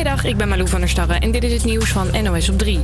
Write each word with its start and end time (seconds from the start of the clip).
Goedemiddag, 0.00 0.30
ik 0.32 0.38
ben 0.38 0.48
Malou 0.48 0.68
van 0.68 0.80
der 0.80 0.88
Starre 0.88 1.14
en 1.14 1.30
dit 1.30 1.42
is 1.44 1.52
het 1.52 1.64
nieuws 1.64 1.90
van 1.90 2.22
NOS 2.22 2.48
op 2.48 2.58
3. 2.58 2.78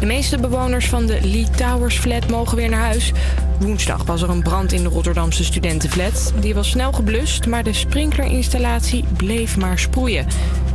De 0.00 0.06
meeste 0.06 0.38
bewoners 0.38 0.88
van 0.88 1.06
de 1.06 1.18
Lee 1.22 1.46
Towers 1.56 1.98
flat 1.98 2.28
mogen 2.28 2.56
weer 2.56 2.68
naar 2.68 2.80
huis. 2.80 3.12
Woensdag 3.58 4.04
was 4.04 4.22
er 4.22 4.30
een 4.30 4.42
brand 4.42 4.72
in 4.72 4.82
de 4.82 4.88
Rotterdamse 4.88 5.44
studentenflat. 5.44 6.32
Die 6.40 6.54
was 6.54 6.70
snel 6.70 6.92
geblust, 6.92 7.46
maar 7.46 7.64
de 7.64 7.72
sprinklerinstallatie 7.72 9.04
bleef 9.16 9.56
maar 9.56 9.78
sproeien. 9.78 10.26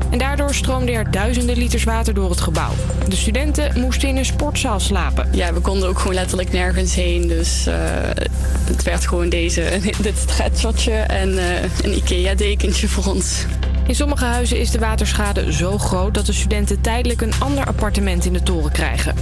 En 0.09 0.17
daardoor 0.17 0.53
stroomden 0.53 0.95
er 0.95 1.11
duizenden 1.11 1.57
liters 1.57 1.83
water 1.83 2.13
door 2.13 2.29
het 2.29 2.41
gebouw. 2.41 2.73
De 3.07 3.15
studenten 3.15 3.79
moesten 3.79 4.09
in 4.09 4.17
een 4.17 4.25
sportzaal 4.25 4.79
slapen. 4.79 5.29
Ja, 5.31 5.53
we 5.53 5.59
konden 5.59 5.89
ook 5.89 5.99
gewoon 5.99 6.15
letterlijk 6.15 6.51
nergens 6.51 6.95
heen. 6.95 7.27
Dus 7.27 7.67
uh, 7.67 7.75
het 8.63 8.83
werd 8.83 9.07
gewoon 9.07 9.29
deze, 9.29 9.79
dit 10.01 10.17
stretchertje 10.17 10.91
en 10.91 11.29
uh, 11.29 11.61
een 11.83 11.95
IKEA-dekentje 11.95 12.87
voor 12.87 13.05
ons. 13.05 13.45
In 13.87 13.95
sommige 13.95 14.25
huizen 14.25 14.59
is 14.59 14.71
de 14.71 14.79
waterschade 14.79 15.53
zo 15.53 15.77
groot 15.77 16.13
dat 16.13 16.25
de 16.25 16.33
studenten 16.33 16.81
tijdelijk 16.81 17.21
een 17.21 17.33
ander 17.39 17.65
appartement 17.65 18.25
in 18.25 18.33
de 18.33 18.43
toren 18.43 18.71
krijgen. 18.71 19.15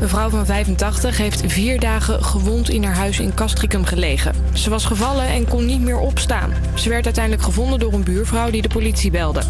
Een 0.00 0.08
vrouw 0.08 0.28
van 0.28 0.46
85 0.46 1.16
heeft 1.16 1.42
vier 1.46 1.80
dagen 1.80 2.24
gewond 2.24 2.68
in 2.68 2.84
haar 2.84 2.94
huis 2.94 3.20
in 3.20 3.34
Castricum 3.34 3.84
gelegen. 3.84 4.34
Ze 4.52 4.70
was 4.70 4.84
gevallen 4.84 5.26
en 5.26 5.48
kon 5.48 5.66
niet 5.66 5.80
meer 5.80 5.98
opstaan. 5.98 6.52
Ze 6.74 6.88
werd 6.88 7.04
uiteindelijk 7.04 7.44
gevonden 7.44 7.78
door 7.78 7.92
een 7.92 8.04
buurvrouw 8.04 8.50
die 8.50 8.62
de 8.62 8.68
politie 8.68 9.10
belde. 9.10 9.42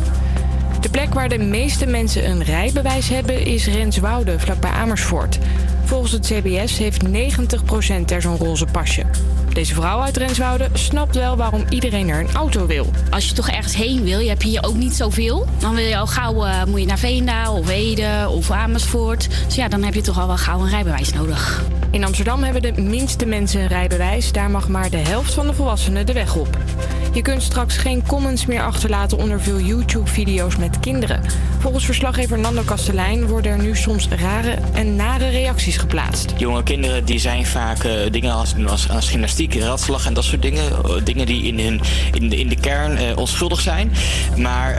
De 0.81 0.89
plek 0.91 1.15
waar 1.15 1.29
de 1.29 1.39
meeste 1.39 1.87
mensen 1.87 2.31
een 2.31 2.43
rijbewijs 2.43 3.09
hebben 3.09 3.45
is 3.47 3.67
Renswoude, 3.67 4.39
vlakbij 4.39 4.71
Amersfoort. 4.71 5.39
Volgens 5.85 6.13
het 6.13 6.27
CBS 6.27 6.79
heeft 6.79 7.07
90% 7.07 7.11
er 8.07 8.23
zo'n 8.23 8.37
roze 8.37 8.67
pasje. 8.67 9.05
Deze 9.59 9.75
vrouw 9.75 10.01
uit 10.01 10.17
Renswoude 10.17 10.69
snapt 10.73 11.15
wel 11.15 11.37
waarom 11.37 11.65
iedereen 11.69 12.09
er 12.09 12.21
een 12.21 12.35
auto 12.35 12.67
wil. 12.67 12.91
Als 13.11 13.29
je 13.29 13.35
toch 13.35 13.49
ergens 13.49 13.77
heen 13.77 14.03
wil, 14.05 14.19
je 14.19 14.29
hebt 14.29 14.43
hier 14.43 14.65
ook 14.65 14.75
niet 14.75 14.95
zoveel. 14.95 15.47
Dan 15.59 15.75
wil 15.75 15.85
je 15.85 15.97
al 15.97 16.07
gauw 16.07 16.47
uh, 16.47 16.65
moet 16.65 16.81
je 16.81 16.87
naar 16.87 16.99
Veendaal 16.99 17.57
of 17.57 17.69
Ede 17.69 18.29
of 18.29 18.51
Amersfoort. 18.51 19.29
Dus 19.47 19.55
ja, 19.55 19.69
dan 19.69 19.83
heb 19.83 19.95
je 19.95 20.01
toch 20.01 20.21
al 20.21 20.27
wel 20.27 20.37
gauw 20.37 20.61
een 20.61 20.69
rijbewijs 20.69 21.13
nodig. 21.13 21.65
In 21.91 22.05
Amsterdam 22.05 22.43
hebben 22.43 22.63
de 22.63 22.83
minste 22.83 23.27
mensen 23.27 23.61
een 23.61 23.67
rijbewijs. 23.67 24.33
Daar 24.33 24.51
mag 24.51 24.69
maar 24.69 24.91
de 24.91 24.97
helft 24.97 25.35
van 25.35 25.47
de 25.47 25.55
volwassenen 25.55 26.07
de 26.07 26.13
weg 26.13 26.37
op. 26.37 26.59
Je 27.13 27.23
kunt 27.23 27.43
straks 27.43 27.77
geen 27.77 28.03
comments 28.07 28.47
meer 28.47 28.63
achterlaten 28.63 29.19
onder 29.19 29.41
veel 29.41 29.61
YouTube-video's 29.61 30.57
met 30.57 30.81
kinderen. 30.81 31.23
Volgens 31.59 31.85
verslaggever 31.85 32.39
Nando 32.39 32.63
Kastelein 32.63 33.27
worden 33.27 33.53
er 33.53 33.63
nu 33.63 33.77
soms 33.77 34.09
rare 34.09 34.59
en 34.73 34.97
nare 34.97 35.29
reacties 35.29 35.77
geplaatst. 35.77 36.33
Jonge 36.37 36.63
kinderen 36.63 37.05
die 37.05 37.19
zijn 37.19 37.47
vaak 37.47 37.85
uh, 37.85 37.93
dingen 38.11 38.33
als, 38.33 38.55
als, 38.67 38.89
als, 38.91 39.09
gymnastiek, 39.09 39.55
ratslag 39.55 40.07
en 40.07 40.15
dat 40.15 40.25
soort 40.25 40.43
dingen. 40.43 40.65
Uh, 40.87 40.93
dingen 41.05 41.27
die 41.27 41.43
in, 41.43 41.59
hun, 41.61 41.81
in, 42.13 42.29
de, 42.29 42.37
in 42.37 42.49
de 42.49 42.61
kern 42.61 42.93
uh, 42.93 43.17
onschuldig 43.17 43.61
zijn. 43.61 43.93
Maar 44.37 44.77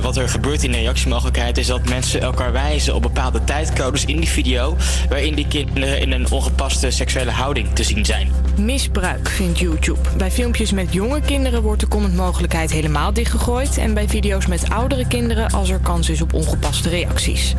wat 0.00 0.16
er 0.16 0.28
gebeurt 0.28 0.62
in 0.62 0.72
de 0.72 0.78
reactiemogelijkheid 0.78 1.58
is 1.58 1.66
dat 1.66 1.88
mensen 1.88 2.20
elkaar 2.20 2.52
wijzen 2.52 2.94
op 2.94 3.02
bepaalde 3.02 3.44
tijdcodes 3.44 4.04
in 4.04 4.16
die 4.16 4.28
video. 4.28 4.76
Waarin 5.08 5.34
die 5.34 5.46
kinderen 5.48 6.00
in 6.00 6.12
een 6.12 6.30
ongepaste 6.30 6.90
seksuele 6.90 7.30
houding 7.30 7.68
te 7.74 7.82
zien 7.82 8.04
zijn. 8.04 8.32
Misbruik 8.56 9.28
vindt 9.28 9.58
YouTube. 9.58 10.00
Bij 10.16 10.30
filmpjes 10.30 10.72
met 10.72 10.92
jonge 10.92 11.20
kinderen 11.20 11.62
wordt 11.64 11.80
de 11.80 11.88
commentmogelijkheid 11.88 12.70
helemaal 12.70 13.12
dichtgegooid. 13.12 13.78
En 13.78 13.94
bij 13.94 14.08
video's 14.08 14.46
met 14.46 14.70
oudere 14.70 15.06
kinderen 15.06 15.50
als 15.50 15.68
er 15.68 15.78
kans 15.78 16.08
is 16.08 16.20
op 16.20 16.32
ongepaste 16.32 16.88
reacties. 16.88 17.54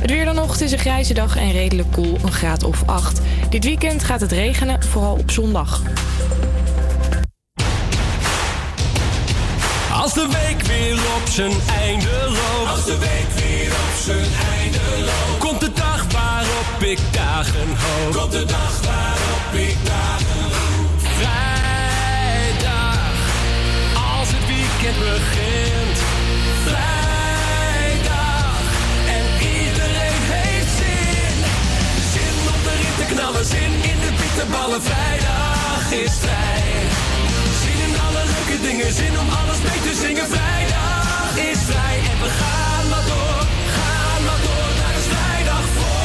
Het 0.00 0.10
weer 0.10 0.24
dan 0.24 0.34
nog, 0.34 0.52
het 0.52 0.60
is 0.60 0.72
een 0.72 0.78
grijze 0.78 1.14
dag 1.14 1.36
en 1.36 1.52
redelijk 1.52 1.92
koel, 1.92 2.18
een 2.22 2.32
graad 2.32 2.62
of 2.62 2.82
8. 2.86 3.20
Dit 3.48 3.64
weekend 3.64 4.04
gaat 4.04 4.20
het 4.20 4.32
regenen, 4.32 4.82
vooral 4.82 5.16
op 5.16 5.30
zondag. 5.30 5.82
Als 9.92 10.14
de 10.14 10.26
week 10.26 10.62
weer 10.62 10.94
op 10.94 11.28
zijn 11.28 11.52
einde 11.80 12.24
loopt. 12.24 12.70
Als 12.70 12.84
de 12.84 12.98
week 12.98 13.44
weer 13.44 13.70
op 13.70 14.02
zijn 14.04 14.28
einde 14.58 14.78
loopt. 14.98 15.38
Komt 15.38 15.60
de 15.60 15.72
dag 15.72 16.12
waarop 16.12 16.82
ik 16.82 16.98
dagen 17.10 17.68
hoop. 17.68 18.12
Komt 18.12 18.32
de 18.32 18.44
dag 18.44 18.80
waarop 18.84 19.68
ik 19.68 19.76
dagen 19.84 20.37
weekend 24.88 25.20
begint. 25.20 25.98
Vrijdag, 26.64 28.54
en 29.16 29.24
iedereen 29.40 30.22
heeft 30.32 30.72
zin. 30.80 31.36
Zin 32.12 32.36
om 32.52 32.60
erin 32.72 32.94
te 32.98 33.14
knallen, 33.14 33.44
zin 33.44 33.72
in 33.90 33.98
de 34.04 34.12
bitterballen. 34.20 34.82
Vrijdag 34.82 35.92
is 36.04 36.12
vrij. 36.24 36.62
Zin 37.62 37.78
in 37.86 37.94
alle 38.06 38.22
leuke 38.32 38.58
dingen, 38.62 38.92
zin 38.92 39.18
om 39.18 39.28
alles 39.40 39.58
mee 39.68 39.80
te 39.88 39.94
zingen. 40.02 40.26
Vrijdag 40.36 41.36
is 41.50 41.58
vrij 41.70 41.96
en 42.10 42.18
we 42.24 42.30
gaan 42.40 42.88
maar 42.88 43.06
door. 43.12 43.42
Gaan 43.76 44.22
maar 44.24 44.40
door, 44.46 44.70
naar 44.80 44.94
is 45.00 45.08
vrijdag 45.14 45.64
voor. 45.76 45.96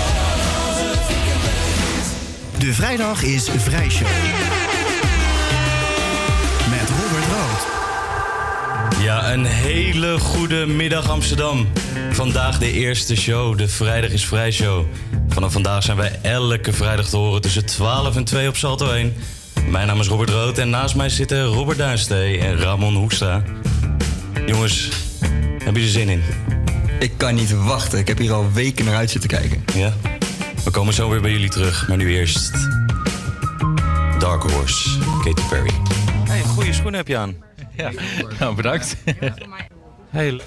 De 2.60 2.74
vrijdag 2.74 3.24
is 3.24 3.50
Vrijshow. 3.58 4.08
Met 4.08 4.83
Ja, 9.04 9.34
een 9.34 9.46
hele 9.46 10.20
goede 10.20 10.66
middag 10.66 11.10
Amsterdam. 11.10 11.68
Vandaag 12.12 12.58
de 12.58 12.72
eerste 12.72 13.16
show, 13.16 13.58
de 13.58 13.68
Vrijdag 13.68 14.12
is 14.12 14.26
Vrij 14.26 14.52
Show. 14.52 14.86
Vanaf 15.30 15.52
vandaag 15.52 15.84
zijn 15.84 15.98
wij 15.98 16.20
elke 16.22 16.74
vrijdag 16.74 17.10
te 17.10 17.18
horen 17.18 17.42
tussen 17.42 17.66
12 17.66 18.16
en 18.16 18.24
2 18.24 18.48
op 18.48 18.56
Salto 18.56 18.92
1. 18.92 19.14
Mijn 19.70 19.88
naam 19.88 20.00
is 20.00 20.08
Robert 20.08 20.30
Rood 20.30 20.58
en 20.58 20.70
naast 20.70 20.96
mij 20.96 21.10
zitten 21.10 21.44
Robert 21.44 21.78
Duinstee 21.78 22.40
en 22.40 22.58
Ramon 22.58 22.96
Hoekstra. 22.96 23.44
Jongens, 24.46 24.90
hebben 25.64 25.82
jullie 25.82 25.84
er 25.84 25.90
zin 25.90 26.10
in? 26.10 26.24
Ik 27.00 27.12
kan 27.18 27.36
niet 27.36 27.52
wachten. 27.52 28.00
Ik 28.00 28.08
heb 28.08 28.18
hier 28.18 28.34
al 28.34 28.52
weken 28.52 28.86
naar 28.86 28.96
uit 28.96 29.10
zitten 29.10 29.30
kijken. 29.30 29.64
Ja? 29.74 29.94
We 30.64 30.72
komen 30.72 30.94
zo 30.94 31.10
weer 31.10 31.22
bij 31.22 31.32
jullie 31.32 31.50
terug, 31.50 31.88
maar 31.88 31.98
nu 31.98 32.14
eerst... 32.14 32.52
Dark 34.20 34.44
Horse, 34.44 34.90
Katy 35.24 35.42
Perry. 35.50 35.74
Hey, 36.28 36.42
goede 36.42 36.74
schoenen 36.74 36.96
heb 36.96 37.08
je 37.08 37.18
aan. 37.18 37.36
Ja, 37.76 37.92
nou, 38.40 38.56
bedankt. 38.56 38.98
Hey. 40.10 40.42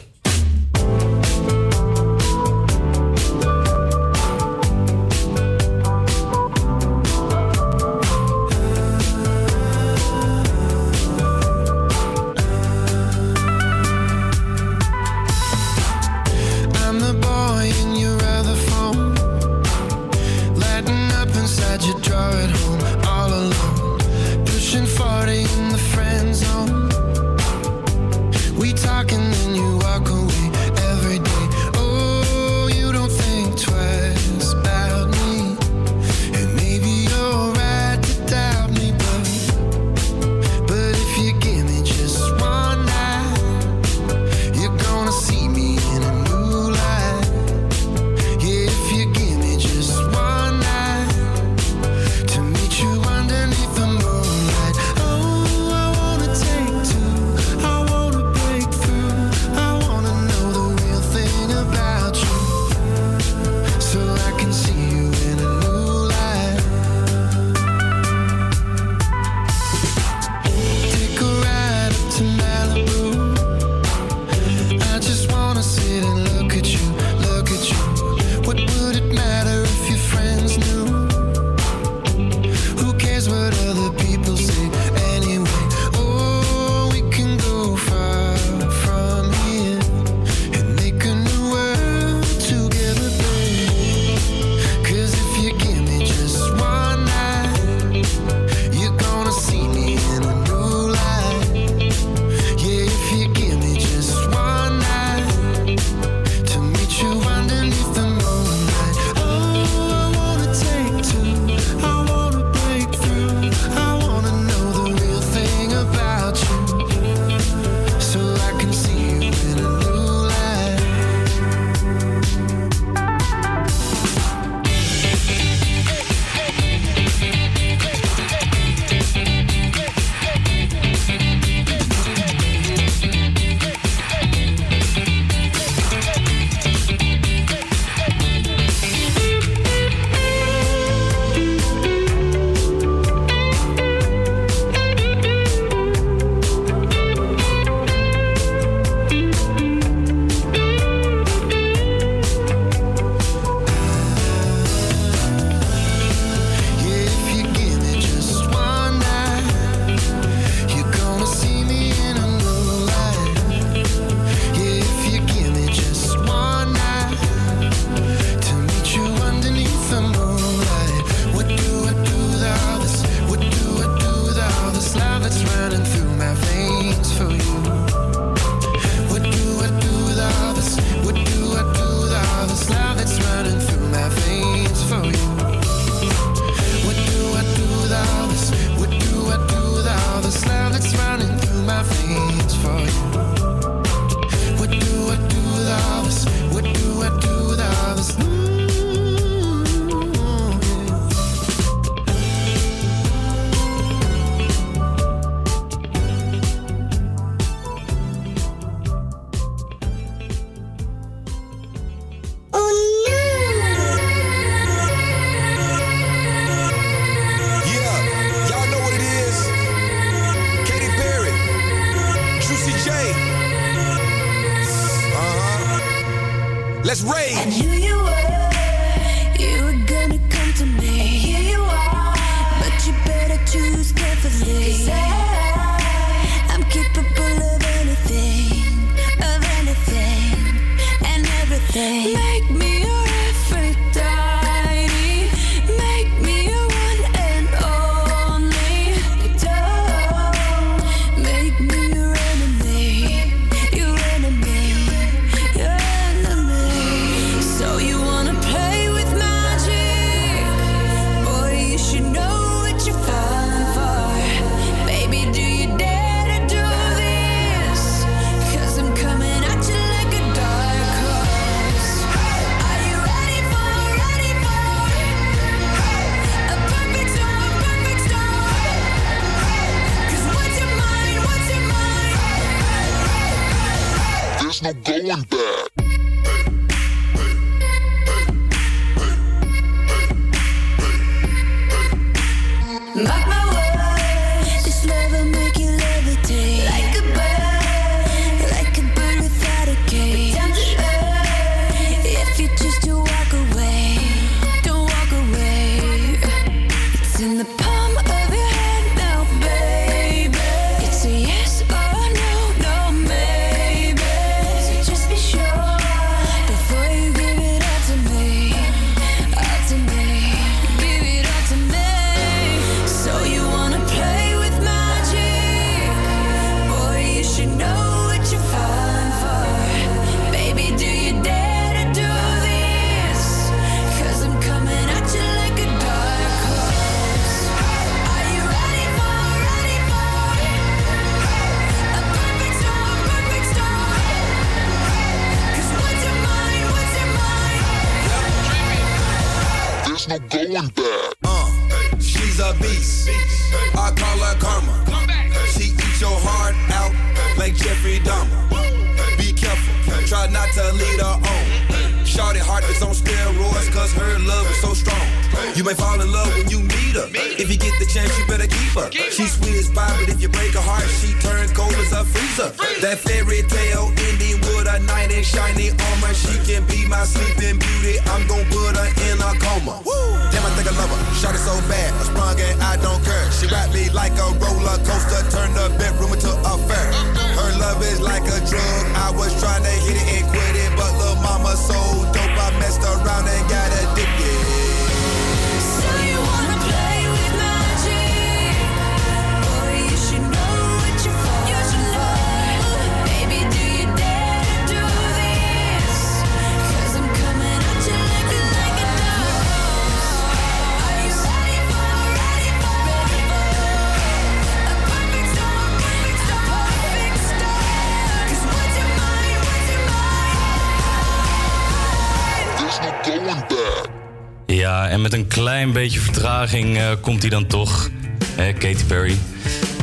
Komt 426.94 427.20
hij 427.20 427.30
dan 427.30 427.46
toch. 427.46 427.90
Eh, 428.36 428.46
Katy 428.58 428.84
Perry. 428.86 429.16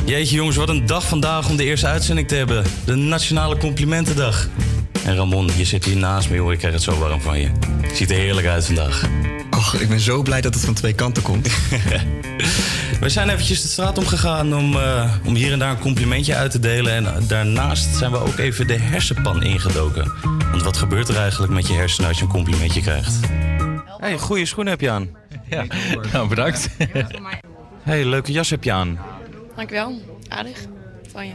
Jeetje 0.04 0.34
jongens, 0.34 0.56
wat 0.56 0.68
een 0.68 0.86
dag 0.86 1.08
vandaag 1.08 1.48
om 1.48 1.56
de 1.56 1.64
eerste 1.64 1.86
uitzending 1.86 2.28
te 2.28 2.34
hebben. 2.34 2.64
De 2.84 2.94
Nationale 2.94 3.56
Complimentendag. 3.56 4.48
En 5.04 5.16
Ramon, 5.16 5.50
je 5.56 5.64
zit 5.64 5.84
hier 5.84 5.96
naast 5.96 6.30
me, 6.30 6.38
hoor. 6.38 6.52
Ik 6.52 6.58
krijg 6.58 6.74
het 6.74 6.82
zo 6.82 6.98
warm 6.98 7.20
van 7.20 7.40
je. 7.40 7.50
Ziet 7.94 8.10
er 8.10 8.16
heerlijk 8.16 8.46
uit 8.46 8.66
vandaag. 8.66 9.08
Och, 9.50 9.74
ik 9.74 9.88
ben 9.88 10.00
zo 10.00 10.22
blij 10.22 10.40
dat 10.40 10.54
het 10.54 10.64
van 10.64 10.74
twee 10.74 10.92
kanten 10.92 11.22
komt. 11.22 11.48
We 13.00 13.08
zijn 13.08 13.28
eventjes 13.28 13.62
de 13.62 13.68
straat 13.68 13.98
omgegaan 13.98 14.54
om, 14.54 14.76
eh, 14.76 15.14
om 15.24 15.34
hier 15.34 15.52
en 15.52 15.58
daar 15.58 15.70
een 15.70 15.78
complimentje 15.78 16.34
uit 16.34 16.50
te 16.50 16.60
delen. 16.60 16.92
En 16.92 17.26
daarnaast 17.26 17.96
zijn 17.96 18.10
we 18.10 18.18
ook 18.18 18.38
even 18.38 18.66
de 18.66 18.78
hersenpan 18.78 19.42
ingedoken. 19.42 20.12
Want 20.50 20.62
wat 20.62 20.76
gebeurt 20.76 21.08
er 21.08 21.16
eigenlijk 21.16 21.52
met 21.52 21.66
je 21.66 21.74
hersenen 21.74 22.08
als 22.08 22.18
je 22.18 22.24
een 22.24 22.30
complimentje 22.30 22.80
krijgt? 22.80 23.18
hey, 23.98 24.18
goede 24.18 24.46
schoenen 24.46 24.72
heb 24.72 24.80
je 24.80 24.90
aan. 24.90 25.08
Ja, 25.50 25.64
nou 26.12 26.28
bedankt. 26.28 26.68
hey, 27.82 28.04
leuke 28.04 28.32
jas 28.32 28.50
heb 28.50 28.64
je 28.64 28.72
aan. 28.72 28.98
Dankjewel. 29.56 30.00
Aardig 30.28 30.66
van 31.08 31.26
je. 31.26 31.34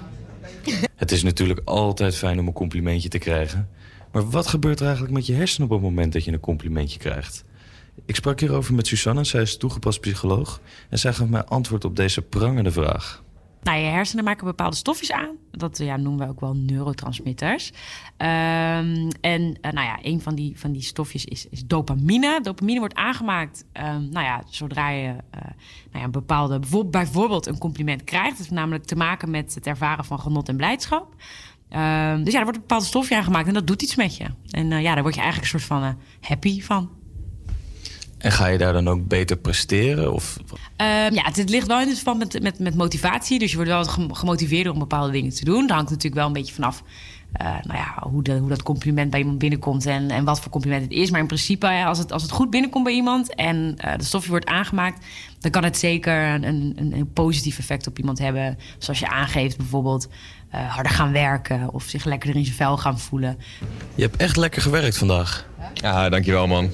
Het 0.96 1.12
is 1.12 1.24
natuurlijk 1.24 1.62
altijd 1.64 2.16
fijn 2.16 2.40
om 2.40 2.48
een 2.48 2.54
complimentje 2.54 3.10
te 3.10 3.18
krijgen. 3.18 3.70
Maar 4.12 4.30
wat 4.30 4.48
gebeurt 4.48 4.80
er 4.80 4.86
eigenlijk 4.86 5.16
met 5.16 5.26
je 5.26 5.34
hersenen 5.34 5.68
op 5.68 5.74
het 5.74 5.84
moment 5.84 6.14
dat 6.14 6.24
je 6.24 6.32
een 6.32 6.40
complimentje 6.40 7.00
krijgt? 7.00 7.44
Ik 8.06 8.16
sprak 8.16 8.40
hierover 8.40 8.74
met 8.74 8.88
Suzanne, 8.88 9.24
zij 9.24 9.42
is 9.42 9.58
toegepast 9.58 10.00
psycholoog. 10.00 10.62
En 10.90 11.00
zij 11.00 11.14
gaf 11.14 11.28
mij 11.28 11.44
antwoord 11.44 11.86
op 11.86 11.96
deze 11.96 12.22
prangende 12.22 12.72
vraag. 12.72 13.24
Nou, 13.64 13.80
je 13.80 13.86
hersenen 13.86 14.24
maken 14.24 14.46
bepaalde 14.46 14.76
stofjes 14.76 15.12
aan. 15.12 15.36
Dat 15.52 15.78
ja, 15.78 15.98
noemen 15.98 16.26
we 16.26 16.32
ook 16.32 16.40
wel 16.40 16.56
neurotransmitters. 16.56 17.72
Ehm, 18.18 19.10
en 19.22 19.58
eh, 19.62 19.72
nou 19.72 19.88
ja, 19.88 19.98
een 20.02 20.22
van 20.22 20.36
die, 20.36 20.60
van 20.60 20.72
die 20.72 20.82
stofjes 20.82 21.26
is, 21.26 21.48
is 21.50 21.66
dopamine. 21.66 22.40
Dopamine 22.42 22.80
wordt 22.80 22.96
aangemaakt 22.96 23.66
nou 24.12 24.26
ja, 24.26 24.44
zodra 24.50 24.90
je 24.90 25.08
uh, 25.08 25.42
nou 25.42 25.52
ja, 25.92 26.04
een 26.04 26.12
bepaalde, 26.12 26.60
bijvoorbeeld 26.90 27.46
een 27.48 27.58
compliment 27.58 28.04
krijgt. 28.04 28.30
Dat 28.30 28.38
heeft 28.38 28.52
namelijk 28.52 28.86
te 28.86 28.96
maken 28.96 29.30
met 29.30 29.56
het 29.56 29.68
ervaren 29.68 30.06
van 30.06 30.20
genot 30.20 30.50
en 30.50 30.58
blijdschap. 30.58 31.16
Um, 31.72 32.24
dus 32.24 32.34
ja, 32.34 32.40
er 32.40 32.44
wordt 32.44 32.58
een 32.58 32.68
bepaald 32.68 32.84
stofje 32.84 33.16
aangemaakt 33.16 33.48
en 33.48 33.54
dat 33.54 33.68
doet 33.68 33.82
iets 33.82 33.96
met 33.96 34.18
je. 34.18 34.26
En 34.50 34.72
uh, 34.72 34.82
ja, 34.82 34.94
daar 34.94 35.04
word 35.04 35.16
je 35.16 35.22
eigenlijk 35.22 35.54
een 35.54 35.60
soort 35.60 35.82
van 35.82 35.98
happy 36.22 36.62
van. 36.62 36.90
En 38.20 38.32
ga 38.32 38.48
je 38.48 38.58
daar 38.58 38.74
dan 38.74 38.88
ook 38.88 39.08
beter 39.08 39.38
presteren? 39.38 40.14
Of? 40.14 40.38
Um, 40.38 40.56
ja, 41.14 41.24
het, 41.24 41.36
het, 41.36 41.50
ligt 41.50 41.68
wel 41.68 41.82
in 41.82 41.88
het 41.88 42.00
verband 42.00 42.20
met, 42.20 42.42
met, 42.42 42.60
met 42.60 42.76
motivatie. 42.76 43.40
Dus 43.40 43.50
je 43.50 43.56
wordt 43.56 43.72
wel 43.72 43.84
gemotiveerd 44.16 44.68
om 44.68 44.80
bepaalde 44.80 45.12
dingen 45.12 45.34
te 45.34 45.46
doen. 45.46 45.62
Dat 45.62 45.76
hangt 45.76 45.90
natuurlijk 45.90 46.16
wel 46.16 46.28
een 46.28 46.34
beetje 46.34 46.54
vanaf 46.54 46.84
eh, 47.32 47.46
nou 47.46 47.78
ja, 47.78 47.96
hoe, 48.10 48.24
de, 48.24 48.38
hoe 48.38 48.50
dat 48.50 48.64
compliment 48.64 49.10
bij 49.10 49.20
iemand 49.20 49.38
binnenkomt 49.38 49.86
en, 49.86 50.12
en 50.12 50.24
wat 50.24 50.40
voor 50.40 50.52
compliment 50.52 50.84
het 50.84 50.92
is. 50.92 51.12
Maar 51.12 51.20
in 51.20 51.28
principe, 51.28 51.68
ja, 51.68 51.86
als, 51.86 51.98
het, 51.98 52.12
als 52.12 52.22
het 52.22 52.32
goed 52.32 52.50
binnenkomt 52.50 52.84
bij 52.84 52.94
iemand 52.94 53.36
en 53.36 53.74
eh, 53.78 53.98
de 53.98 54.04
stofje 54.04 54.30
wordt 54.30 54.46
aangemaakt, 54.46 55.06
dan 55.40 55.52
kan 55.52 55.64
het 55.64 55.78
zeker 55.78 56.24
een, 56.24 56.44
een, 56.44 56.76
een 56.78 57.14
positief 57.14 57.60
effect 57.60 57.88
op 57.88 57.98
iemand 57.98 58.20
hebben. 58.20 58.58
Zoals 58.78 59.00
je 59.00 59.10
aangeeft, 59.10 59.58
bijvoorbeeld 59.58 60.08
uh, 60.56 60.74
harder 60.74 60.92
gaan 60.92 61.12
werken 61.12 61.74
of 61.74 61.84
zich 61.84 62.06
lekkerder 62.06 62.40
in 62.40 62.46
zijn 62.46 62.58
vel 62.58 62.78
gaan 62.78 63.00
voelen. 63.00 63.38
Je 63.96 64.02
hebt 64.02 64.18
echt 64.18 64.38
lekker 64.38 64.62
gewerkt 64.62 64.98
vandaag. 64.98 65.46
Ja, 65.74 66.10
dankjewel 66.10 66.48
man. 66.48 66.72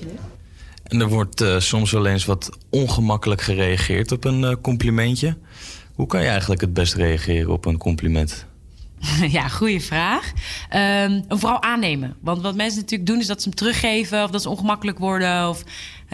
En 0.86 1.01
er 1.01 1.08
wordt 1.08 1.42
uh, 1.42 1.60
soms 1.60 1.92
wel 1.92 2.06
eens 2.06 2.25
wat 2.25 2.50
ongemakkelijk 2.70 3.42
gereageerd 3.42 4.12
op 4.12 4.24
een 4.24 4.42
uh, 4.42 4.54
complimentje. 4.62 5.38
Hoe 5.94 6.08
kan 6.08 6.22
je 6.22 6.27
eigenlijk 6.27 6.62
het 6.62 6.74
best 6.74 6.94
reageren 6.94 7.51
op 7.51 7.65
een 7.65 7.77
compliment? 7.77 8.46
Ja, 9.38 9.48
goede 9.48 9.80
vraag. 9.80 10.32
Um, 10.75 11.25
vooral 11.27 11.62
aannemen. 11.62 12.15
Want 12.22 12.42
wat 12.42 12.56
mensen 12.56 12.82
natuurlijk 12.82 13.10
doen 13.10 13.20
is 13.20 13.27
dat 13.27 13.42
ze 13.42 13.50
hem 13.50 13.58
teruggeven 13.58 14.24
of 14.24 14.30
dat 14.30 14.42
ze 14.42 14.50
ongemakkelijk 14.50 15.00
worden. 15.00 15.50
Of 15.50 15.63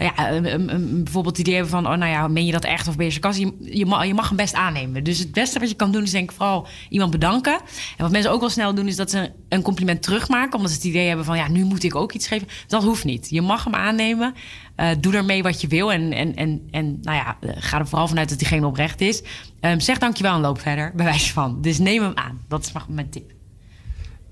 ja, 0.04 0.32
um, 0.32 0.46
um, 0.46 1.04
bijvoorbeeld 1.04 1.36
het 1.36 1.46
idee 1.46 1.54
hebben 1.60 1.72
van, 1.72 1.86
oh 1.86 1.98
nou 1.98 2.10
ja, 2.10 2.28
meen 2.28 2.46
je 2.46 2.52
dat 2.52 2.64
echt 2.64 2.88
of 2.88 2.96
ben 2.96 3.06
je 3.06 3.12
sarcastisch? 3.12 3.50
Je, 3.60 3.78
je, 3.78 3.86
mag, 3.86 4.06
je 4.06 4.14
mag 4.14 4.28
hem 4.28 4.36
best 4.36 4.54
aannemen. 4.54 5.04
Dus 5.04 5.18
het 5.18 5.32
beste 5.32 5.58
wat 5.58 5.68
je 5.68 5.74
kan 5.74 5.92
doen 5.92 6.02
is 6.02 6.10
denk 6.10 6.30
ik 6.30 6.36
vooral 6.36 6.66
iemand 6.88 7.10
bedanken. 7.10 7.52
En 7.96 8.02
wat 8.02 8.10
mensen 8.10 8.30
ook 8.30 8.40
wel 8.40 8.48
snel 8.48 8.74
doen 8.74 8.86
is 8.86 8.96
dat 8.96 9.10
ze 9.10 9.30
een 9.48 9.62
compliment 9.62 10.02
terugmaken. 10.02 10.54
Omdat 10.54 10.70
ze 10.70 10.76
het 10.76 10.86
idee 10.86 11.06
hebben 11.06 11.24
van, 11.24 11.36
ja, 11.36 11.48
nu 11.48 11.64
moet 11.64 11.82
ik 11.82 11.94
ook 11.94 12.12
iets 12.12 12.26
geven. 12.26 12.48
Dat 12.66 12.82
hoeft 12.82 13.04
niet. 13.04 13.30
Je 13.30 13.42
mag 13.42 13.64
hem 13.64 13.74
aannemen. 13.74 14.34
Uh, 14.76 14.88
doe 15.00 15.14
ermee 15.14 15.42
wat 15.42 15.60
je 15.60 15.66
wil. 15.66 15.92
En, 15.92 16.12
en, 16.12 16.34
en, 16.34 16.68
en 16.70 16.98
nou 17.02 17.16
ja, 17.16 17.36
ga 17.40 17.78
er 17.78 17.88
vooral 17.88 18.08
vanuit 18.08 18.28
dat 18.28 18.38
diegene 18.38 18.66
oprecht 18.66 19.00
is. 19.00 19.22
Um, 19.60 19.80
zeg 19.80 19.98
dankjewel 19.98 20.34
en 20.34 20.40
loop 20.40 20.60
verder, 20.60 20.92
bij 20.94 21.04
wijze 21.04 21.32
van. 21.32 21.62
Dus 21.62 21.78
neem 21.78 22.02
hem 22.02 22.12
aan. 22.14 22.40
Dat 22.48 22.64
is 22.64 22.72
mijn 22.88 23.10
tip. 23.10 23.32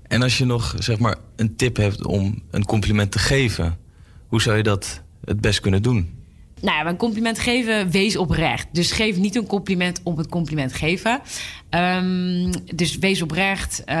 En 0.07 0.21
als 0.21 0.37
je 0.37 0.45
nog 0.45 0.75
zeg 0.79 0.99
maar 0.99 1.15
een 1.35 1.55
tip 1.55 1.77
hebt 1.77 2.05
om 2.05 2.41
een 2.51 2.65
compliment 2.65 3.11
te 3.11 3.19
geven, 3.19 3.77
hoe 4.27 4.41
zou 4.41 4.57
je 4.57 4.63
dat 4.63 5.01
het 5.25 5.41
best 5.41 5.59
kunnen 5.59 5.81
doen? 5.81 6.19
Nou 6.61 6.77
ja, 6.77 6.89
een 6.89 6.97
compliment 6.97 7.39
geven, 7.39 7.91
wees 7.91 8.17
oprecht. 8.17 8.67
Dus 8.71 8.91
geef 8.91 9.17
niet 9.17 9.35
een 9.35 9.47
compliment 9.47 9.99
om 10.03 10.17
het 10.17 10.29
compliment 10.29 10.73
geven. 10.73 11.21
Um, 11.69 12.51
dus 12.75 12.97
wees 12.97 13.21
oprecht 13.21 13.79
um, 13.79 13.95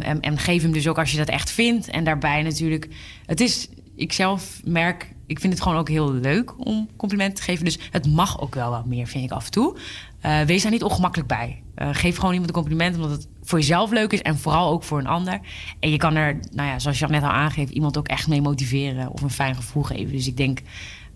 en, 0.00 0.20
en 0.20 0.38
geef 0.38 0.62
hem 0.62 0.72
dus 0.72 0.88
ook 0.88 0.98
als 0.98 1.10
je 1.10 1.16
dat 1.16 1.28
echt 1.28 1.50
vindt. 1.50 1.88
En 1.88 2.04
daarbij 2.04 2.42
natuurlijk, 2.42 2.88
het 3.26 3.40
is, 3.40 3.68
ik 3.96 4.12
zelf 4.12 4.60
merk, 4.64 5.12
ik 5.26 5.40
vind 5.40 5.52
het 5.52 5.62
gewoon 5.62 5.78
ook 5.78 5.88
heel 5.88 6.12
leuk 6.12 6.66
om 6.66 6.88
complimenten 6.96 7.36
te 7.36 7.42
geven. 7.42 7.64
Dus 7.64 7.78
het 7.90 8.06
mag 8.06 8.40
ook 8.40 8.54
wel 8.54 8.70
wat 8.70 8.86
meer, 8.86 9.06
vind 9.06 9.24
ik 9.24 9.30
af 9.30 9.44
en 9.44 9.50
toe. 9.50 9.76
Uh, 10.22 10.40
wees 10.40 10.62
daar 10.62 10.72
niet 10.72 10.82
ongemakkelijk 10.82 11.28
bij. 11.28 11.62
Uh, 11.78 11.88
geef 11.92 12.16
gewoon 12.16 12.32
iemand 12.32 12.48
een 12.48 12.56
compliment 12.56 12.96
omdat 12.96 13.10
het 13.10 13.28
voor 13.46 13.58
jezelf 13.58 13.90
leuk 13.90 14.12
is 14.12 14.22
en 14.22 14.38
vooral 14.38 14.70
ook 14.70 14.82
voor 14.82 14.98
een 14.98 15.06
ander. 15.06 15.40
En 15.80 15.90
je 15.90 15.96
kan 15.96 16.16
er, 16.16 16.38
nou 16.52 16.68
ja, 16.68 16.78
zoals 16.78 16.98
je 16.98 17.06
net 17.06 17.22
al 17.22 17.28
aangeeft, 17.28 17.72
iemand 17.72 17.98
ook 17.98 18.08
echt 18.08 18.28
mee 18.28 18.40
motiveren 18.40 19.10
of 19.10 19.22
een 19.22 19.30
fijn 19.30 19.54
gevoel 19.54 19.82
geven. 19.82 20.12
Dus 20.12 20.26
ik 20.26 20.36
denk, 20.36 20.60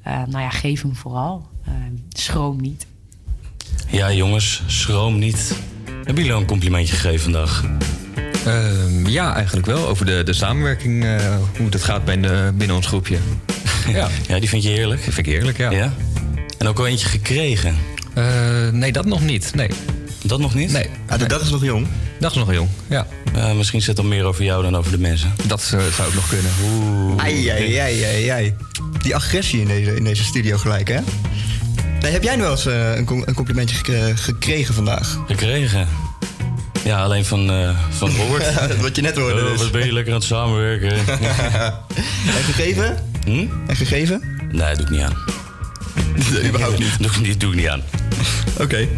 uh, 0.07 0.13
nou 0.13 0.43
ja, 0.43 0.51
geef 0.51 0.83
hem 0.83 0.97
vooral. 0.97 1.49
schroom 2.09 2.61
niet. 2.61 2.87
Ja, 3.89 4.13
jongens, 4.13 4.63
schroom 4.67 5.19
niet. 5.19 5.55
Hebben 5.85 6.15
jullie 6.15 6.33
al 6.33 6.41
een 6.41 6.47
complimentje 6.47 6.95
gegeven 6.95 7.21
vandaag? 7.21 7.65
Uh, 8.47 9.07
ja, 9.07 9.35
eigenlijk 9.35 9.67
wel. 9.67 9.87
Over 9.87 10.07
de, 10.07 10.23
de 10.23 10.33
samenwerking, 10.33 11.05
uh, 11.05 11.37
hoe 11.57 11.69
het 11.71 11.83
gaat 11.83 12.05
binnen, 12.05 12.57
binnen 12.57 12.77
ons 12.77 12.87
groepje. 12.87 13.19
ja. 13.89 14.09
ja, 14.29 14.39
die 14.39 14.49
vind 14.49 14.63
je 14.63 14.69
heerlijk? 14.69 15.05
Die 15.05 15.13
vind 15.13 15.27
ik 15.27 15.33
heerlijk, 15.33 15.59
ja. 15.59 15.71
ja? 15.71 15.93
En 16.59 16.67
ook 16.67 16.79
al 16.79 16.87
eentje 16.87 17.09
gekregen? 17.09 17.77
Uh, 18.19 18.69
nee, 18.69 18.93
dat 18.93 19.07
nog 19.07 19.21
niet. 19.21 19.55
Nee. 19.55 19.69
Dat 20.23 20.39
nog 20.39 20.55
niet? 20.55 20.73
Nee. 20.73 20.87
Ah, 21.09 21.19
de 21.19 21.27
dag 21.27 21.43
is 21.43 21.51
nog 21.51 21.65
jong. 21.65 21.87
Dat 22.19 22.31
is 22.31 22.37
nog 22.37 22.53
jong, 22.53 22.69
ja. 22.89 23.07
Uh, 23.37 23.53
misschien 23.53 23.83
zit 23.83 23.97
het 23.97 24.07
meer 24.07 24.25
over 24.25 24.45
jou 24.45 24.63
dan 24.63 24.77
over 24.77 24.91
de 24.91 24.99
mensen. 24.99 25.33
Dat 25.47 25.71
uh, 25.75 25.81
zou 25.97 26.09
ook 26.09 26.15
nog 26.15 26.29
kunnen. 26.29 26.51
Oeh. 26.65 27.23
Ai, 27.23 27.49
ai, 27.49 27.77
ai, 27.77 28.05
ai, 28.05 28.29
ai. 28.29 28.55
Die 29.03 29.15
agressie 29.15 29.61
in 29.61 29.67
deze, 29.67 29.97
in 29.97 30.05
deze 30.05 30.25
studio 30.25 30.59
gelijk, 30.59 30.89
hè? 30.89 31.01
Nee, 32.01 32.13
heb 32.13 32.23
jij 32.23 32.37
nu 32.37 32.43
wel 32.43 32.51
eens 32.51 32.67
uh, 32.67 32.97
een, 32.97 33.23
een, 33.25 33.35
complimentje 33.35 33.77
gek 33.77 34.19
gekregen 34.19 34.75
vandaag? 34.75 35.19
Gekregen? 35.27 35.89
Ja, 36.85 37.03
alleen 37.03 37.25
van, 37.25 37.51
uh, 37.51 37.79
van 37.91 38.11
Robert. 38.17 38.67
Wat 38.83 38.97
je 38.97 39.03
net 39.03 39.17
hoorde. 39.17 39.41
Uh, 39.41 39.51
dus. 39.51 39.61
Wat 39.61 39.73
ben 39.73 39.87
je 39.87 39.93
lekker 39.93 40.13
aan 40.13 40.19
het 40.19 40.29
samenwerken? 40.29 40.93
en 42.37 42.45
gegeven? 42.45 43.05
Hm? 43.25 43.47
En 43.67 43.77
gegeven? 43.77 44.23
Nee, 44.53 44.75
doe 44.75 44.85
ik 44.85 44.91
niet 44.91 45.01
aan. 45.01 45.17
Nee, 46.33 46.49
überhaupt 46.49 46.79
niet. 46.79 46.99
doe, 46.99 47.23
doe, 47.23 47.37
doe 47.37 47.51
ik 47.51 47.57
niet 47.57 47.69
aan. 47.69 47.83
Oké. 48.53 48.63
Okay. 48.63 48.89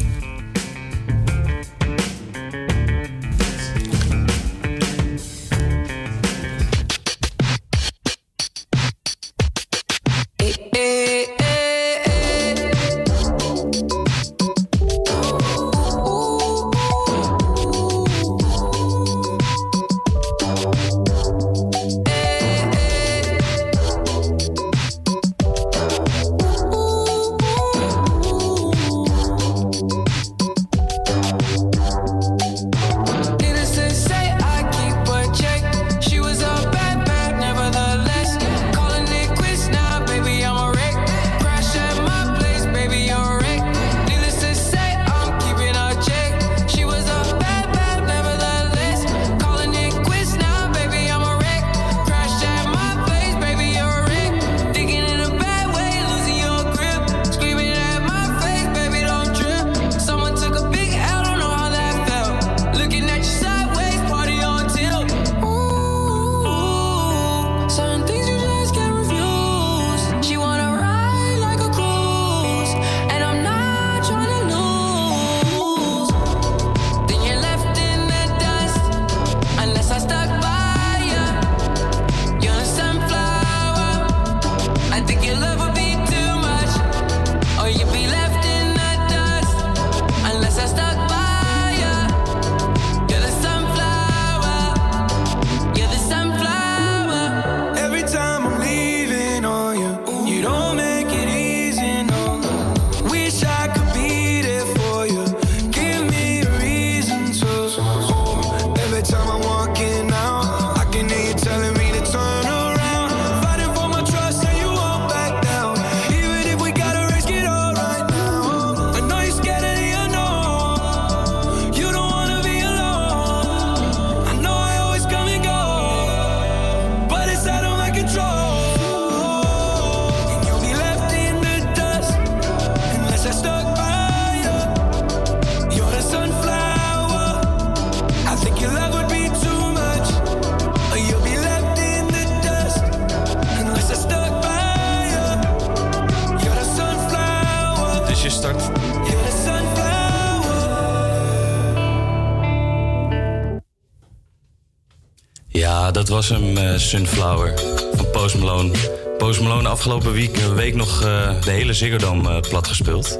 Was 156.28 156.40
hem, 156.40 156.56
eh, 156.56 156.78
Sunflower 156.78 157.52
van 157.94 158.10
Post 158.10 158.38
Malone. 158.38 158.70
Post 159.18 159.40
Malone 159.40 159.68
afgelopen 159.68 160.12
week, 160.12 160.36
eh, 160.38 160.52
week 160.52 160.74
nog 160.74 161.02
eh, 161.02 161.30
de 161.44 161.50
hele 161.50 161.72
Ziggo 161.72 161.96
Dome 161.96 162.40
plat 162.48 162.66
gespeeld. 162.68 163.16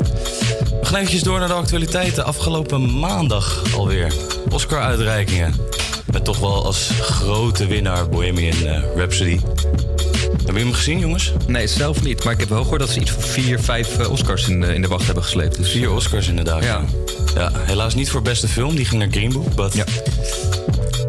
We 0.80 0.86
gaan 0.86 0.94
eventjes 0.96 1.22
door 1.22 1.38
naar 1.38 1.48
de 1.48 1.54
actualiteiten. 1.54 2.24
Afgelopen 2.24 2.98
maandag 2.98 3.62
alweer. 3.76 4.12
Oscar-uitreikingen. 4.50 5.54
Met 6.12 6.24
toch 6.24 6.38
wel 6.38 6.64
als 6.64 6.90
grote 7.00 7.66
winnaar 7.66 8.08
Bohemian 8.08 8.82
Rhapsody. 8.96 9.40
Hebben 10.22 10.44
jullie 10.44 10.62
hem 10.62 10.72
gezien, 10.72 10.98
jongens? 10.98 11.32
Nee, 11.46 11.66
zelf 11.66 12.02
niet. 12.02 12.24
Maar 12.24 12.32
ik 12.32 12.40
heb 12.40 12.48
wel 12.48 12.62
gehoord 12.62 12.80
dat 12.80 12.90
ze 12.90 13.00
iets 13.00 13.10
van 13.10 13.22
vier, 13.22 13.60
vijf 13.60 14.08
Oscars 14.08 14.48
in 14.48 14.60
de, 14.60 14.74
in 14.74 14.82
de 14.82 14.88
wacht 14.88 15.04
hebben 15.06 15.22
gesleept. 15.22 15.56
Dus, 15.56 15.70
Vier 15.70 15.92
Oscars 15.92 16.28
inderdaad. 16.28 16.64
Ja. 16.64 16.84
ja. 17.34 17.50
helaas 17.54 17.94
niet 17.94 18.10
voor 18.10 18.22
beste 18.22 18.48
film. 18.48 18.74
Die 18.74 18.84
ging 18.84 19.00
naar 19.00 19.10
Green 19.10 19.32
Book. 19.32 19.54
But... 19.54 19.74
Ja. 19.74 19.84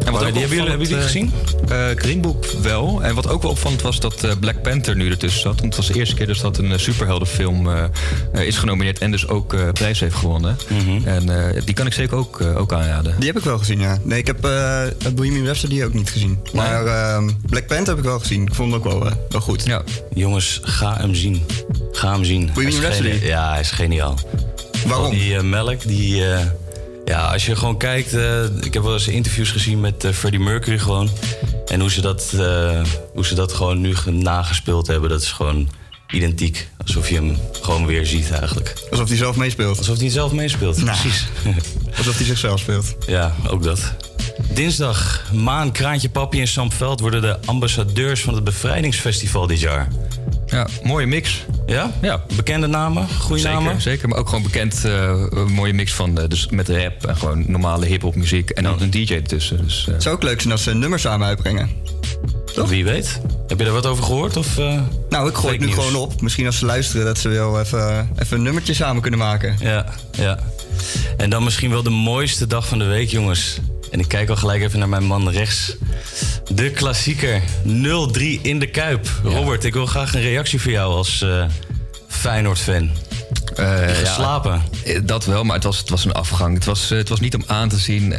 En 0.04 0.12
Maar 0.12 0.20
die 0.32 0.40
hebben 0.40 0.56
jullie- 0.56 0.68
hebben 0.70 0.88
jullie 0.88 1.02
gezien? 1.02 1.32
Uh, 1.72 1.86
Green 1.96 2.20
Book 2.20 2.46
wel. 2.62 3.02
En 3.02 3.14
wat 3.14 3.28
ook 3.28 3.42
wel 3.42 3.50
opvallend 3.50 3.82
was 3.82 4.00
dat 4.00 4.24
eh, 4.24 4.30
Black 4.40 4.62
Panther 4.62 4.96
nu 4.96 5.10
ertussen 5.10 5.40
zat. 5.40 5.60
Want 5.60 5.64
het 5.64 5.76
was 5.76 5.86
de 5.86 5.94
eerste 5.98 6.14
keer 6.14 6.26
dus 6.26 6.40
dat 6.40 6.58
een 6.58 6.72
eh, 6.72 6.78
superheldenfilm 6.78 7.68
eh, 7.68 7.84
eh, 8.32 8.46
is 8.46 8.56
genomineerd 8.56 8.98
en 8.98 9.10
dus 9.10 9.28
ook 9.28 9.54
eh, 9.54 9.68
prijs 9.72 10.00
heeft 10.00 10.14
gewonnen. 10.14 10.56
Mhm. 10.68 11.06
En 11.08 11.54
eh, 11.54 11.62
die 11.64 11.74
kan 11.74 11.86
ik 11.86 11.92
zeker 11.92 12.16
ook, 12.16 12.40
eh, 12.40 12.56
ook 12.60 12.72
aanraden. 12.72 13.14
Die 13.18 13.26
heb 13.28 13.36
ik 13.38 13.44
wel 13.44 13.58
gezien, 13.58 13.80
ja. 13.80 13.98
Nee, 14.02 14.18
ik 14.18 14.26
heb 14.26 14.44
eh 14.44 14.82
Bohemian 15.14 15.44
Rhapsody 15.44 15.82
ook 15.82 15.94
niet 15.94 16.10
gezien. 16.10 16.38
Maar 16.52 16.86
ehm, 16.86 17.30
Black 17.46 17.66
Panther 17.66 17.88
heb 17.88 17.98
ik 17.98 18.04
wel 18.04 18.18
gezien. 18.18 18.42
Ik 18.46 18.54
vond 18.54 18.72
het 18.72 18.84
ook 18.84 18.92
wel, 18.92 19.06
eh, 19.06 19.12
wel 19.28 19.40
goed. 19.40 19.64
Ja. 19.64 19.82
Jongens, 20.14 20.60
ga 20.62 20.96
hem 20.96 21.14
zien. 21.14 21.42
Ga 21.92 22.12
hem 22.12 22.24
zien. 22.24 22.50
Bohemian 22.54 22.80
Rhapsody? 22.80 23.18
Ja, 23.22 23.50
hij 23.50 23.60
is 23.60 23.70
geniaal. 23.70 24.18
Waarom? 24.86 25.04
Al 25.06 25.10
Die 25.10 25.36
eh, 25.36 25.42
melk, 25.42 25.82
die... 25.86 26.26
eh, 26.32 26.40
ja, 27.04 27.26
als 27.26 27.46
je 27.46 27.56
gewoon 27.56 27.76
kijkt... 27.78 28.14
eh, 28.14 28.42
ik 28.60 28.74
heb 28.74 28.82
wel 28.82 28.92
eens 28.92 29.08
interviews 29.08 29.50
gezien 29.50 29.80
met 29.80 30.04
eh, 30.04 30.12
Freddie 30.12 30.40
Mercury 30.40 30.78
gewoon. 30.78 31.10
En 31.66 31.80
hoe 31.80 31.90
ze, 31.90 32.00
dat, 32.00 32.32
eh, 32.36 32.82
hoe 33.14 33.26
ze 33.26 33.34
dat 33.34 33.52
gewoon 33.52 33.80
nu 33.80 33.96
ge- 33.96 34.10
nagespeeld 34.10 34.86
hebben, 34.86 35.10
dat 35.10 35.22
is 35.22 35.32
gewoon 35.32 35.68
identiek. 36.10 36.68
Alsof 36.86 37.08
je 37.08 37.14
hem 37.14 37.36
gewoon 37.62 37.86
weer 37.86 38.06
ziet 38.06 38.30
eigenlijk. 38.30 38.74
Alsof 38.90 39.08
hij 39.08 39.16
zelf 39.16 39.36
meespeelt. 39.36 39.78
Alsof 39.78 39.98
hij 39.98 40.10
zelf 40.10 40.32
meespeelt, 40.32 40.76
Nou. 40.84 40.98
precies. 41.00 41.26
Alsof 41.98 42.16
hij 42.16 42.26
zichzelf 42.26 42.60
speelt. 42.60 42.94
Ja, 43.06 43.34
ook 43.48 43.62
dat. 43.62 43.94
Dinsdag, 44.52 45.22
Maan, 45.32 45.72
Kraantje 45.72 46.08
Papi 46.08 46.40
en 46.40 46.48
Sam 46.48 46.72
Veld 46.72 47.00
worden 47.00 47.22
de 47.22 47.38
ambassadeurs 47.44 48.20
van 48.20 48.34
het 48.34 48.44
Bevrijdingsfestival 48.44 49.46
dit 49.46 49.60
jaar. 49.60 49.88
Ja, 50.46 50.66
mooie 50.82 51.06
mix. 51.06 51.44
Ja? 51.66 51.92
Ja. 52.02 52.24
Bekende 52.36 52.66
namen, 52.66 53.08
goede 53.20 53.42
zeker, 53.42 53.58
namen? 53.58 53.80
Zeker, 53.80 54.08
maar 54.08 54.18
ook 54.18 54.28
gewoon 54.28 54.42
bekend, 54.42 54.84
eh, 54.84 55.22
een 55.30 55.52
mooie 55.52 55.72
mix 55.72 55.92
van 55.94 56.18
eh, 56.18 56.28
dus 56.28 56.48
met 56.50 56.68
rap 56.68 57.06
en 57.06 57.16
gewoon 57.16 57.44
normale 57.46 57.86
hip-hop 57.86 58.14
muziek. 58.14 58.50
En 58.50 58.62
dan 58.62 58.80
een 58.80 58.90
DJ 58.90 59.14
ertussen. 59.14 59.62
Dus, 59.64 59.84
eh, 59.86 59.92
Het 59.94 60.02
zou 60.02 60.14
ook 60.14 60.22
leuk 60.22 60.40
zijn 60.40 60.52
als 60.52 60.62
ze 60.62 60.70
een 60.70 60.78
nummer 60.78 60.98
samen 60.98 61.26
uitbrengen. 61.26 61.70
Wie 62.66 62.84
weet. 62.84 63.20
Heb 63.46 63.58
je 63.58 63.64
daar 63.64 63.74
wat 63.74 63.86
over 63.86 64.04
gehoord? 64.04 64.36
Of, 64.36 64.58
eh, 64.58 64.80
Nou, 65.08 65.28
ik 65.28 65.34
gooi 65.34 65.56
het 65.56 65.66
nu 65.66 65.72
gewoon 65.72 65.94
op. 65.94 66.20
Misschien 66.20 66.46
als 66.46 66.58
ze 66.58 66.64
luisteren 66.66 67.06
dat 67.06 67.18
ze 67.18 67.28
wel 67.28 67.60
even, 67.60 68.10
even 68.18 68.36
een 68.36 68.42
nummertje 68.42 68.74
samen 68.74 69.02
kunnen 69.02 69.20
maken. 69.20 69.56
Ja, 69.60 69.86
ja. 70.12 70.38
En 71.16 71.30
dan 71.30 71.44
misschien 71.44 71.70
wel 71.70 71.82
de 71.82 71.90
mooiste 71.90 72.46
dag 72.46 72.68
van 72.68 72.78
de 72.78 72.84
week, 72.84 73.08
jongens. 73.08 73.58
En 73.90 74.00
ik 74.00 74.08
kijk 74.08 74.28
al 74.28 74.36
gelijk 74.36 74.62
even 74.62 74.78
naar 74.78 74.88
mijn 74.88 75.04
man 75.04 75.30
rechts. 75.30 75.76
De 76.54 76.70
klassieker 76.70 77.42
0-3 77.66 78.20
in 78.42 78.58
de 78.58 78.66
Kuip. 78.70 79.08
Robert, 79.22 79.64
ik 79.64 79.72
wil 79.72 79.86
graag 79.86 80.14
een 80.14 80.20
reactie 80.20 80.60
van 80.60 80.72
jou 80.72 80.94
als 80.94 81.22
eh 81.22 81.44
Feyenoord-fan. 82.08 82.90
Ja, 83.56 83.86
geslapen? 83.88 84.62
eh, 84.84 85.00
dat 85.04 85.24
wel, 85.24 85.44
maar 85.44 85.54
het 85.54 85.64
was, 85.64 85.78
het 85.78 85.90
was 85.90 86.04
een 86.04 86.12
afgang. 86.12 86.54
Het 86.54 86.64
was, 86.64 86.88
het 86.88 87.08
was 87.08 87.20
niet 87.20 87.34
om 87.34 87.42
aan 87.46 87.68
te 87.68 87.78
zien. 87.78 88.14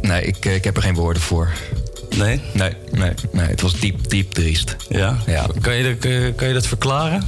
nee, 0.00 0.22
ik, 0.22 0.44
ik 0.44 0.64
heb 0.64 0.76
er 0.76 0.82
geen 0.82 0.94
woorden 0.94 1.22
voor. 1.22 1.52
Nee? 2.16 2.40
Nee, 2.52 2.72
nee, 2.90 3.12
nee. 3.32 3.46
Het 3.46 3.60
was 3.60 3.72
diep, 3.80 4.08
diep 4.08 4.32
triest. 4.32 4.76
Ja? 4.88 5.18
Ja. 5.26 5.46
Kan, 5.60 5.74
je, 5.74 5.82
dat- 5.84 5.98
kan, 5.98 6.10
je, 6.10 6.32
kan 6.36 6.48
je 6.48 6.54
dat 6.54 6.66
verklaren? 6.66 7.26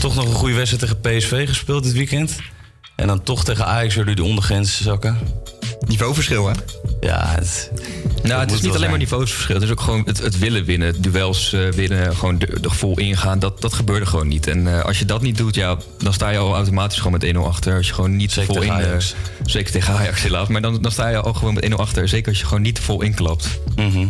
Toch 0.00 0.14
nog 0.14 0.24
een 0.26 0.34
goede 0.34 0.54
wedstrijd 0.54 1.00
tegen 1.00 1.18
PSV 1.18 1.48
gespeeld 1.48 1.82
dit 1.84 1.92
weekend. 1.92 2.36
En 2.96 3.06
dan 3.06 3.22
toch 3.22 3.44
tegen 3.44 3.66
Ajax 3.66 3.94
weer 3.94 4.04
door 4.04 4.14
de 4.14 4.22
ondergrens 4.24 4.82
zakken. 4.82 5.18
Niveauverschil, 5.86 6.46
hè? 6.46 6.52
Ja, 7.00 7.26
het, 7.38 7.70
Nou, 8.22 8.40
het 8.40 8.52
is 8.52 8.60
niet 8.60 8.74
alleen 8.74 8.90
maar 8.90 8.98
niveausverschil. 8.98 9.54
Het 9.54 9.64
is 9.64 9.70
ook 9.70 9.80
gewoon 9.80 10.02
het, 10.04 10.18
het 10.18 10.38
willen 10.38 10.64
winnen. 10.64 11.02
Duels 11.02 11.52
eh, 11.52 11.68
winnen, 11.68 12.16
gewoon 12.16 12.40
er 12.40 12.64
er 12.64 12.70
vol 12.70 12.98
ingaan. 12.98 13.38
Dat, 13.38 13.60
dat 13.60 13.72
gebeurde 13.72 14.06
gewoon 14.06 14.28
niet. 14.28 14.46
En 14.46 14.76
eh, 14.76 14.84
als 14.84 14.98
je 14.98 15.04
dat 15.04 15.22
niet 15.22 15.36
doet, 15.36 15.54
ja, 15.54 15.76
dan 15.98 16.12
sta 16.12 16.28
je 16.30 16.38
al 16.38 16.54
automatisch 16.54 16.98
gewoon 16.98 17.18
met 17.20 17.34
1-0 17.34 17.38
achter. 17.38 17.76
Als 17.76 17.86
je 17.86 17.94
gewoon 17.94 18.16
niet 18.16 18.32
Zeker 18.32 18.54
vol 18.54 18.62
in... 18.62 18.70
Ajax. 18.70 19.14
zeker 19.44 19.72
tegen 19.72 19.94
Ajax 19.94 20.22
helaas. 20.22 20.48
Maar 20.48 20.60
dan, 20.60 20.82
dan 20.82 20.92
sta 20.92 21.08
je 21.08 21.20
al 21.20 21.32
gewoon 21.32 21.54
met 21.54 21.70
1-0 21.70 21.74
achter. 21.74 22.08
Zeker 22.08 22.28
als 22.28 22.40
je 22.40 22.46
gewoon 22.46 22.62
niet 22.62 22.78
vol 22.78 23.02
inklapt. 23.02 23.60
Mhm. 23.76 24.06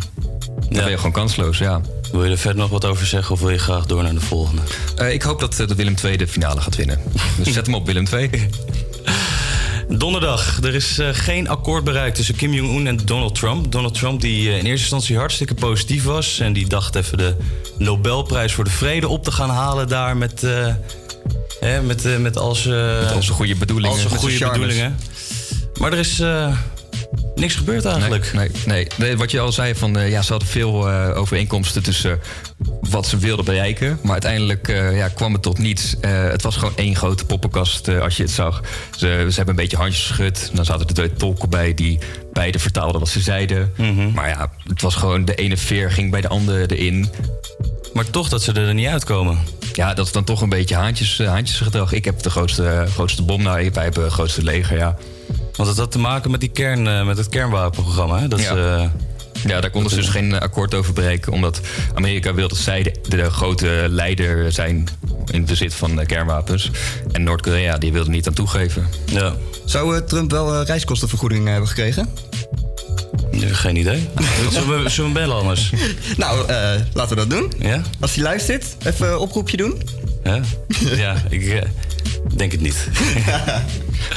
Dan 0.69 0.83
ben 0.83 0.91
je 0.91 0.97
gewoon 0.97 1.13
kansloos, 1.13 1.59
ja. 1.59 1.81
Wil 2.13 2.25
je 2.25 2.31
er 2.31 2.39
verder 2.39 2.61
nog 2.61 2.71
wat 2.71 2.85
over 2.85 3.07
zeggen 3.07 3.35
of 3.35 3.41
wil 3.41 3.51
je 3.51 3.59
graag 3.59 3.87
door 3.87 4.03
naar 4.03 4.15
de 4.15 4.21
volgende? 4.21 4.63
Ik 5.11 5.23
hoop 5.23 5.41
dat, 5.41 5.57
dat 5.57 5.75
Willem 5.75 5.95
II 6.05 6.17
de 6.17 6.29
finale 6.29 6.61
gaat 6.61 6.77
winnen. 6.77 7.01
Dus 7.43 7.53
zet 7.55 7.67
hem 7.67 7.75
op, 7.75 7.87
Willem 7.87 8.07
II. 8.13 8.31
Donderdag. 9.99 10.59
Er 10.63 10.75
is 10.75 10.99
eh, 10.99 11.09
geen 11.13 11.49
akkoord 11.49 11.85
bereikt 11.85 12.17
tussen 12.17 12.37
Kim 12.37 12.53
Jong-un 12.53 12.87
en 12.87 12.97
Donald 13.05 13.35
Trump. 13.35 13.73
Donald 13.73 13.95
Trump 13.95 14.21
die 14.21 14.49
eh, 14.49 14.59
in 14.59 14.65
eerste 14.65 14.71
instantie 14.71 15.17
hartstikke 15.17 15.55
positief 15.55 16.05
was. 16.05 16.41
En 16.41 16.53
die 16.53 16.69
dacht 16.69 16.95
even 16.95 17.19
de 17.19 17.37
Nobelprijs 17.79 18.53
voor 18.53 18.65
de 18.65 18.71
vrede 18.71 19.09
op 19.09 19.25
te 19.25 19.33
gaan 19.33 19.51
halen 19.51 19.89
daar 19.89 20.17
met... 20.17 20.43
eh, 20.43 20.75
hè, 21.61 21.83
met, 21.83 22.21
met 22.21 22.39
al 22.39 22.55
zijn... 22.55 22.99
Met 22.99 23.13
al 23.13 23.23
zijn 23.23 23.37
goede 23.37 23.57
bedoelingen. 23.57 23.91
Al 23.91 23.97
zijn 23.97 24.13
Met 24.13 24.21
goede 24.21 24.51
bedoelingen. 24.51 24.99
Maar 25.81 25.93
er 25.93 25.99
is 25.99 26.23
niks 27.41 27.55
gebeurd 27.55 27.85
eigenlijk. 27.85 28.33
Nee, 28.33 28.51
nee, 28.67 28.87
nee. 28.97 29.17
Wat 29.17 29.31
je 29.31 29.41
al 29.41 29.53
zei, 29.53 29.75
van, 29.75 29.99
eh, 29.99 30.11
ja, 30.11 30.23
ze 30.23 30.31
hadden 30.31 30.49
veel 30.49 30.89
eh, 30.89 31.19
overeenkomsten 31.19 31.83
tussen 31.83 32.21
wat 32.91 33.07
ze 33.07 33.19
wilden 33.19 33.45
bereiken. 33.45 33.99
Maar 34.03 34.13
uiteindelijk 34.13 34.69
eh, 34.69 34.97
ja, 34.97 35.09
kwam 35.09 35.33
het 35.33 35.43
tot 35.43 35.59
niets. 35.59 35.97
Eh, 36.01 36.23
het 36.23 36.43
was 36.43 36.57
gewoon 36.57 36.77
één 36.77 36.97
grote 36.97 37.25
poppenkast 37.25 37.89
eh, 37.89 38.01
als 38.01 38.17
je 38.17 38.23
het 38.23 38.33
zag. 38.33 38.61
Ze, 38.91 39.07
ze 39.07 39.37
hebben 39.37 39.49
een 39.49 39.61
beetje 39.61 39.77
handjes 39.77 40.07
geschud. 40.07 40.51
Dan 40.55 40.65
zaten 40.65 40.87
er 40.87 40.95
twee 40.95 41.13
tolken 41.13 41.51
bij 41.51 41.75
die 41.75 41.99
beide 42.33 42.59
vertaalden 42.59 43.01
wat 43.01 43.09
ze 43.09 43.21
zeiden. 43.21 43.73
Mhm. 43.77 44.13
Maar 44.13 44.29
ja, 44.29 44.53
het 44.69 44.83
was 44.83 44.95
gewoon 44.95 45.25
de 45.25 45.35
ene 45.35 45.57
veer 45.57 45.91
ging 45.91 46.11
bij 46.11 46.21
de 46.21 46.29
andere 46.29 46.77
erin. 46.77 47.09
Maar 47.93 48.11
toch 48.11 48.29
dat 48.29 48.43
ze 48.43 48.53
er 48.53 48.75
niet 48.75 48.87
uitkomen. 48.87 49.39
Ja, 49.73 49.95
dat 49.95 50.07
is 50.07 50.13
dan 50.13 50.25
toch 50.25 50.41
een 50.41 50.49
beetje 50.49 50.75
haantjes, 50.75 51.19
eh, 51.19 51.29
haantjesgedrag. 51.29 51.93
Ik 51.93 52.05
heb 52.05 52.23
de 52.23 52.31
grootste, 52.31 52.85
grootste 52.95 53.23
bom, 53.23 53.43
nou, 53.43 53.71
wij 53.73 53.85
hebben 53.85 54.05
het 54.05 54.13
grootste 54.13 54.43
leger, 54.43 54.77
ja. 54.77 54.97
Want 55.61 55.73
het 55.73 55.81
had 55.81 55.93
te 55.93 55.99
maken 55.99 56.31
met, 56.31 56.41
die 56.41 56.49
kern, 56.49 56.87
eh, 56.87 57.07
met 57.07 57.17
het 57.17 57.29
kernwapenprogramma. 57.29 58.19
Hè? 58.21 58.29
Dat 58.29 58.41
Ja. 58.41 58.55
ze, 58.55 58.61
eh, 58.61 58.89
Ja, 59.45 59.61
daar 59.61 59.71
konden 59.71 59.91
ze 59.91 59.97
dus 59.97 60.09
geen 60.09 60.41
akkoord 60.41 60.75
over 60.75 60.93
breken. 60.93 61.33
Omdat 61.33 61.61
Amerika 61.95 62.35
wil 62.35 62.49
dat 62.49 62.59
zij 62.59 62.83
de, 62.83 62.95
de 63.09 63.31
grote 63.31 63.87
leider 63.89 64.53
zijn 64.53 64.89
in 65.31 65.45
bezit 65.45 65.75
van 65.75 66.07
kernwapens. 66.07 66.71
En 67.13 67.23
Noord-Korea 67.23 67.79
die 67.79 67.93
wilde 67.93 68.11
niet 68.11 68.27
aan 68.27 68.33
toegeven. 68.33 68.87
Ja. 69.05 69.35
Zou 69.65 69.97
eh, 69.97 70.03
Trump 70.03 70.31
wel 70.31 70.63
reiskostenvergoeding 70.63 71.49
hebben 71.49 71.69
gekregen? 71.69 72.09
Nee, 73.31 73.55
Geen 73.55 73.77
idee. 73.77 74.09
zullen, 74.53 74.83
we, 74.83 74.89
zullen 74.89 75.13
we 75.13 75.19
bellen 75.19 75.37
anders? 75.37 75.73
Nou, 76.17 76.49
eh, 76.49 76.71
laten 76.93 77.17
we 77.17 77.27
dat 77.27 77.31
doen. 77.31 77.53
Ja? 77.59 77.83
Als 78.01 78.15
hij 78.15 78.25
luistert, 78.25 78.65
even 78.85 79.09
een 79.09 79.17
oproepje 79.19 79.57
doen. 79.57 79.83
Ja, 80.25 80.41
ja 80.97 81.17
ik 81.29 81.43
denk 82.35 82.53
het 82.53 82.61
niet. 82.61 82.77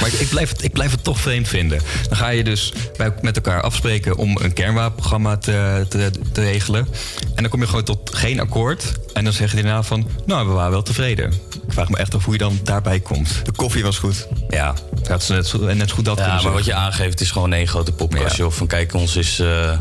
Maar 0.00 0.08
ik, 0.08 0.12
ik, 0.12 0.28
blijf 0.28 0.48
het, 0.48 0.62
ik 0.64 0.72
blijf 0.72 0.90
het 0.90 1.04
toch 1.04 1.20
vreemd 1.20 1.48
vinden. 1.48 1.80
Dan 2.08 2.16
ga 2.16 2.28
je 2.28 2.44
dus 2.44 2.72
bij, 2.96 3.12
met 3.20 3.36
elkaar 3.36 3.62
afspreken 3.62 4.16
om 4.16 4.38
een 4.40 4.52
kernwapenprogramma 4.52 5.36
te, 5.36 5.86
te, 5.88 6.10
te 6.32 6.40
regelen. 6.40 6.88
En 7.34 7.42
dan 7.42 7.48
kom 7.48 7.60
je 7.60 7.66
gewoon 7.66 7.84
tot 7.84 8.10
geen 8.14 8.40
akkoord. 8.40 8.92
En 9.12 9.24
dan 9.24 9.32
zeg 9.32 9.50
je 9.50 9.56
daarna 9.56 9.82
van, 9.82 10.08
nou, 10.26 10.46
we 10.48 10.52
waren 10.52 10.70
wel 10.70 10.82
tevreden. 10.82 11.32
Ik 11.66 11.72
vraag 11.72 11.88
me 11.88 11.96
echt 11.96 12.14
af 12.14 12.24
hoe 12.24 12.32
je 12.32 12.38
dan 12.38 12.60
daarbij 12.62 13.00
komt. 13.00 13.40
De 13.44 13.52
koffie 13.52 13.82
was 13.82 13.98
goed. 13.98 14.26
Ja, 14.48 14.74
dat 15.02 15.22
is 15.22 15.28
net 15.28 15.46
zo, 15.46 15.74
net 15.74 15.90
goed 15.90 16.04
dat 16.04 16.18
Ja, 16.18 16.42
maar 16.42 16.52
wat 16.52 16.64
je 16.64 16.74
aangeeft 16.74 17.20
is 17.20 17.30
gewoon 17.30 17.52
één 17.52 17.68
grote 17.68 17.92
popkast. 17.92 18.36
joh. 18.36 18.52
Van 18.52 18.66
kijk, 18.66 18.94
ons 18.94 19.16
is, 19.16 19.38
eh, 19.38 19.78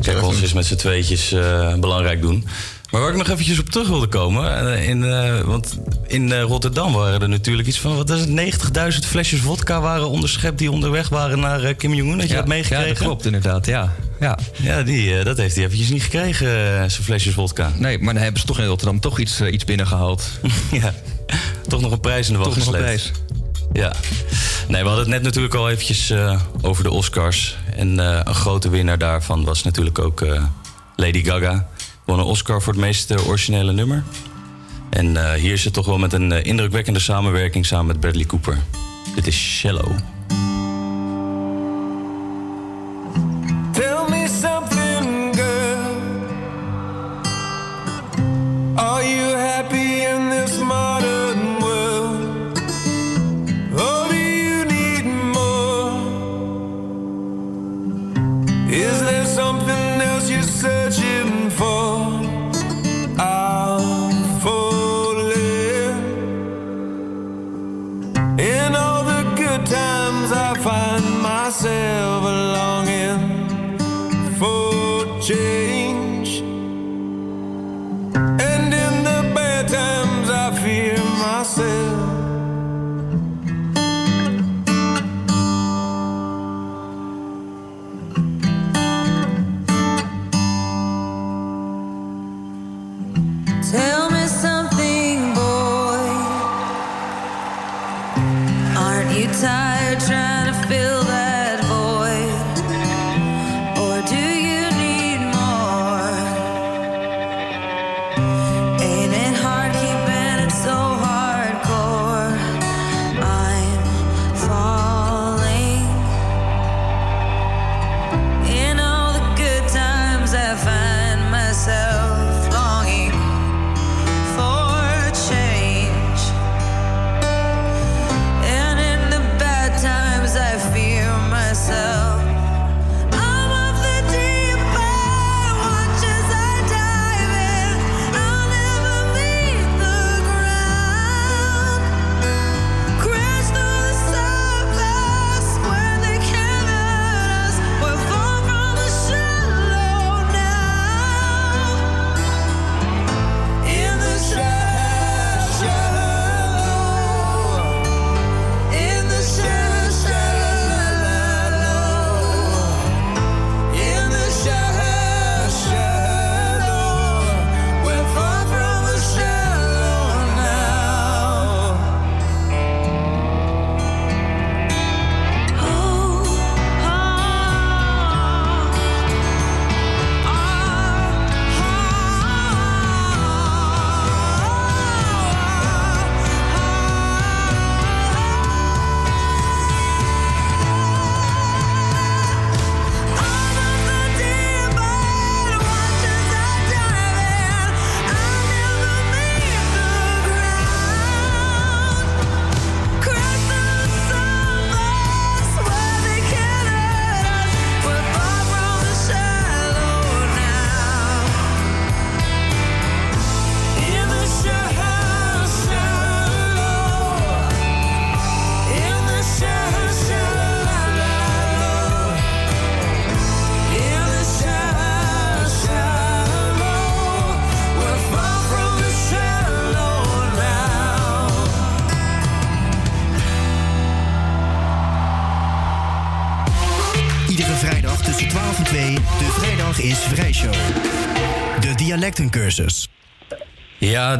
kijk, 0.00 0.22
ons 0.22 0.40
is 0.40 0.52
met 0.52 0.66
z'n 0.66 0.76
tweetjes 0.76 1.32
eh, 1.32 1.74
belangrijk 1.74 2.20
doen. 2.20 2.46
Maar 2.94 3.02
waar 3.02 3.12
ik 3.12 3.18
nog 3.18 3.28
eventjes 3.28 3.58
op 3.58 3.68
terug 3.68 3.88
wilde 3.88 4.06
komen. 4.06 4.72
eh, 4.72 4.88
In, 4.88 5.04
eh, 5.04 5.40
want 5.40 5.78
in 6.06 6.32
eh, 6.32 6.42
Rotterdam 6.42 6.92
waren 6.92 7.22
er 7.22 7.28
natuurlijk 7.28 7.68
iets 7.68 7.80
van... 7.80 7.96
wat 7.96 8.10
is 8.10 8.20
het, 8.20 8.28
90.000 8.28 8.98
flesjes 9.08 9.40
vodka 9.40 9.80
waren 9.80 10.08
onderschept... 10.08 10.58
die 10.58 10.70
onderweg 10.70 11.08
waren 11.08 11.40
naar 11.40 11.74
Kim 11.74 11.94
Jong-un. 11.94 12.18
Had 12.18 12.28
je 12.28 12.34
Ja, 12.34 12.38
dat 12.38 12.48
meegekregen? 12.48 12.86
Ja, 12.86 12.92
dat 12.94 13.02
klopt 13.02 13.24
inderdaad, 13.26 13.66
ja. 13.66 13.92
Ja, 14.20 14.38
Ja, 14.62 14.82
die, 14.82 15.24
dat 15.24 15.36
heeft 15.36 15.54
hij 15.54 15.64
eventjes 15.64 15.90
niet 15.90 16.02
gekregen, 16.02 16.46
zijn 16.90 17.04
flesjes 17.04 17.34
vodka. 17.34 17.72
Nee, 17.76 17.98
maar 17.98 18.14
dan 18.14 18.22
hebben 18.22 18.40
ze 18.40 18.46
toch 18.46 18.58
in 18.58 18.66
Rotterdam 18.66 19.00
toch 19.00 19.18
iets, 19.18 19.40
iets 19.40 19.64
binnengehaald. 19.64 20.22
ja, 20.80 20.94
toch 21.68 21.80
nog 21.80 21.92
een 21.92 22.00
prijs 22.00 22.26
in 22.26 22.32
de 22.32 22.38
wacht 22.38 22.54
Toch 22.54 22.64
nog 22.64 22.74
een 22.74 22.88
gesleept. 22.88 23.20
Ja. 23.72 23.92
Nee, 24.68 24.82
we 24.82 24.88
hadden 24.88 25.04
het 25.04 25.14
net 25.14 25.22
natuurlijk 25.22 25.54
al 25.54 25.70
eventjes 25.70 26.12
over 26.62 26.82
de 26.84 26.90
Oscars. 26.90 27.56
En 27.76 27.98
een 27.98 28.34
grote 28.34 28.68
winnaar 28.68 28.98
daarvan 28.98 29.44
was 29.44 29.62
natuurlijk 29.62 29.98
ook 29.98 30.24
Lady 30.96 31.24
Gaga. 31.24 31.68
Won 32.04 32.18
een 32.18 32.24
Oscar 32.24 32.62
voor 32.62 32.72
het 32.72 32.82
meest 32.82 33.10
eh, 33.10 33.28
originele 33.28 33.72
nummer. 33.72 34.04
En 34.90 35.16
eh, 35.16 35.32
hier 35.32 35.52
is 35.52 35.64
het 35.64 35.72
toch 35.72 35.86
wel 35.86 35.98
met 35.98 36.12
een 36.12 36.32
eh, 36.32 36.44
indrukwekkende 36.44 37.00
samenwerking 37.00 37.66
samen 37.66 37.86
met 37.86 38.00
Bradley 38.00 38.24
Cooper. 38.24 38.58
Dit 39.14 39.26
is 39.26 39.36
Shallow. 39.36 40.13
Change. 75.24 75.63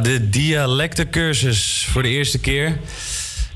De 0.05 0.29
dialectencursus 0.29 1.87
voor 1.91 2.03
de 2.03 2.09
eerste 2.09 2.39
keer. 2.39 2.77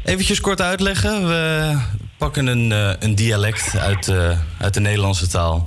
Eventjes 0.05 0.41
kort 0.41 0.62
uitleggen. 0.62 1.27
We 1.27 1.75
pakken 2.17 2.47
een, 2.47 2.71
eh, 2.71 2.91
een 2.99 3.15
dialect 3.15 3.77
uit, 3.79 4.07
eh, 4.07 4.39
uit 4.59 4.73
de 4.73 4.79
Nederlandse 4.79 5.27
taal. 5.27 5.63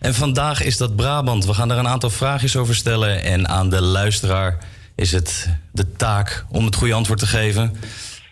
En 0.00 0.14
vandaag 0.14 0.62
is 0.62 0.76
dat 0.76 0.96
Brabant. 0.96 1.46
We 1.46 1.54
gaan 1.54 1.70
er 1.70 1.78
een 1.78 1.88
aantal 1.88 2.10
vraagjes 2.10 2.56
over 2.56 2.74
stellen. 2.74 3.22
En 3.22 3.48
aan 3.48 3.70
de 3.70 3.82
luisteraar 3.82 4.58
is 4.96 5.12
het 5.12 5.58
de 5.72 5.92
taak 5.92 6.44
om 6.50 6.64
het 6.64 6.74
goede 6.74 6.94
antwoord 6.94 7.18
te 7.18 7.26
geven. 7.26 7.76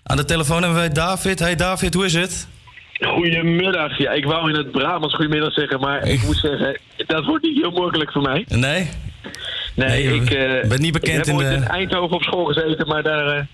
Aan 0.02 0.16
de 0.16 0.24
telefoon 0.24 0.62
hebben 0.62 0.78
wij 0.78 0.92
David. 0.92 1.38
Hey 1.38 1.55
David, 1.55 1.94
hoe 1.94 2.05
is 2.05 2.14
het? 2.14 2.46
Goedemiddag. 2.92 3.98
Ja, 3.98 4.11
ik 4.11 4.24
wou 4.24 4.48
in 4.48 4.57
het 4.57 4.70
Brabants 4.70 5.14
goedemiddag 5.14 5.52
zeggen, 5.52 5.81
maar 5.81 6.07
ik 6.07 6.22
moet 6.22 6.37
zeggen, 6.37 6.78
dat 6.96 7.24
wordt 7.24 7.44
niet 7.44 7.61
heel 7.61 7.70
makkelijk 7.70 8.12
voor 8.12 8.22
mij. 8.22 8.44
Nee? 8.48 8.88
Nee, 9.74 10.14
ik 10.14 10.30
eh, 10.30 10.68
bent 10.68 10.80
niet 10.80 10.92
bekend 10.92 11.26
ik 11.28 11.32
heb 11.37 11.40
in 11.42 11.48
de- 11.50 11.54
in 11.54 11.64
Eindhoven 11.68 12.16
op 12.16 12.22
school 12.22 12.44
gezeten, 12.44 12.87
maar 12.87 13.02
daar, 13.02 13.26
eh, 13.26 13.44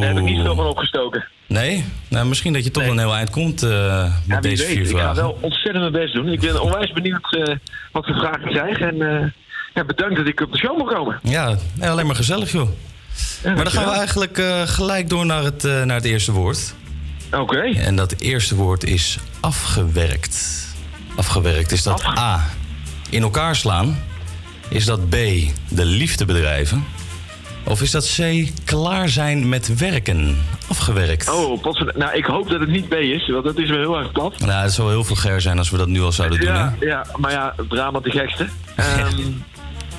daar 0.00 0.08
heb 0.08 0.16
ik 0.16 0.22
niet 0.24 0.40
veel 0.42 0.54
van 0.54 0.66
opgestoken. 0.66 1.24
Nee? 1.46 1.84
Nou, 2.08 2.26
misschien 2.26 2.52
dat 2.52 2.64
je 2.64 2.70
toch 2.70 2.86
een 2.86 2.98
heel 2.98 3.14
eind 3.14 3.30
komt 3.30 3.62
eh, 3.62 4.02
met 4.02 4.12
Ja, 4.26 4.40
deze 4.40 4.62
weet. 4.66 4.72
vier 4.72 4.80
Ik 4.80 4.90
ga 4.90 4.96
vragen. 4.98 5.14
wel 5.22 5.38
ontzettend 5.40 5.78
mijn 5.80 5.92
best 5.92 6.14
doen. 6.14 6.28
Ik 6.28 6.40
ben 6.40 6.62
onwijs 6.62 6.92
benieuwd 6.92 7.38
wat 7.92 8.06
voor 8.06 8.14
vragen 8.14 8.44
ik 8.44 8.50
krijg. 8.50 8.78
En 8.78 8.96
ja, 9.74 9.84
bedankt 9.84 10.16
dat 10.16 10.26
ik 10.26 10.40
op 10.40 10.52
de 10.52 10.58
show 10.58 10.78
mag 10.78 10.92
komen. 10.92 11.20
Ja, 11.22 11.56
alleen 11.80 12.06
maar 12.06 12.16
gezellig, 12.16 12.52
joh. 12.52 12.68
maar 13.44 13.54
dan 13.56 13.70
gaan 13.70 13.84
we 13.84 13.90
eigenlijk 13.90 14.42
gelijk 14.66 15.08
door 15.08 15.26
naar 15.26 15.42
het, 15.42 15.62
naar 15.62 15.96
het 15.96 16.04
eerste 16.04 16.32
woord. 16.32 16.74
Oké. 17.32 17.60
En 17.60 17.96
dat 17.96 18.14
eerste 18.18 18.54
woord 18.56 18.84
is 18.84 19.18
afgewerkt. 19.40 20.66
Afgewerkt, 21.16 21.72
is 21.72 21.82
dat 21.82 22.04
A. 22.18 22.40
In 23.10 23.22
elkaar 23.22 23.56
slaan? 23.56 23.98
Is 24.70 24.84
dat 24.84 25.08
B. 25.08 25.14
De 25.68 25.84
liefde 25.84 26.24
bedrijven? 26.24 26.84
Of 27.64 27.82
is 27.82 27.90
dat 27.90 28.16
C. 28.16 28.48
Klaar 28.64 29.08
zijn 29.08 29.48
met 29.48 29.78
werken? 29.78 30.36
Afgewerkt. 30.68 31.28
Oh, 31.30 31.60
potverd- 31.60 31.96
nou, 31.96 32.16
ik 32.16 32.24
hoop 32.24 32.48
dat 32.48 32.60
het 32.60 32.68
niet 32.68 32.88
B 32.88 32.92
is, 32.92 33.28
want 33.28 33.44
dat 33.44 33.58
is 33.58 33.68
wel 33.68 33.78
heel 33.78 33.98
erg 33.98 34.12
plat. 34.12 34.38
Nou, 34.38 34.62
het 34.62 34.72
zou 34.72 34.90
heel 34.90 35.04
vulgair 35.04 35.40
zijn 35.40 35.58
als 35.58 35.70
we 35.70 35.76
dat 35.76 35.88
nu 35.88 36.00
al 36.00 36.12
zouden 36.12 36.40
doen, 36.40 36.48
hè? 36.48 36.54
Ja, 36.54 36.74
ja, 36.80 37.06
maar 37.16 37.30
ja, 37.30 37.54
Brabant 37.68 38.04
de 38.04 38.10
gekste. 38.10 38.48
Ehm, 38.76 39.16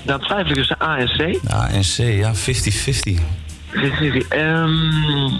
dan 0.04 0.20
twijfel 0.20 0.50
ik 0.50 0.56
tussen 0.56 0.82
A 0.82 0.98
en 0.98 1.08
C. 1.08 1.52
A 1.52 1.70
en 1.70 1.82
C, 1.82 1.98
ja, 1.98 2.34
50-50. 2.36 3.22
Ehm 4.30 5.40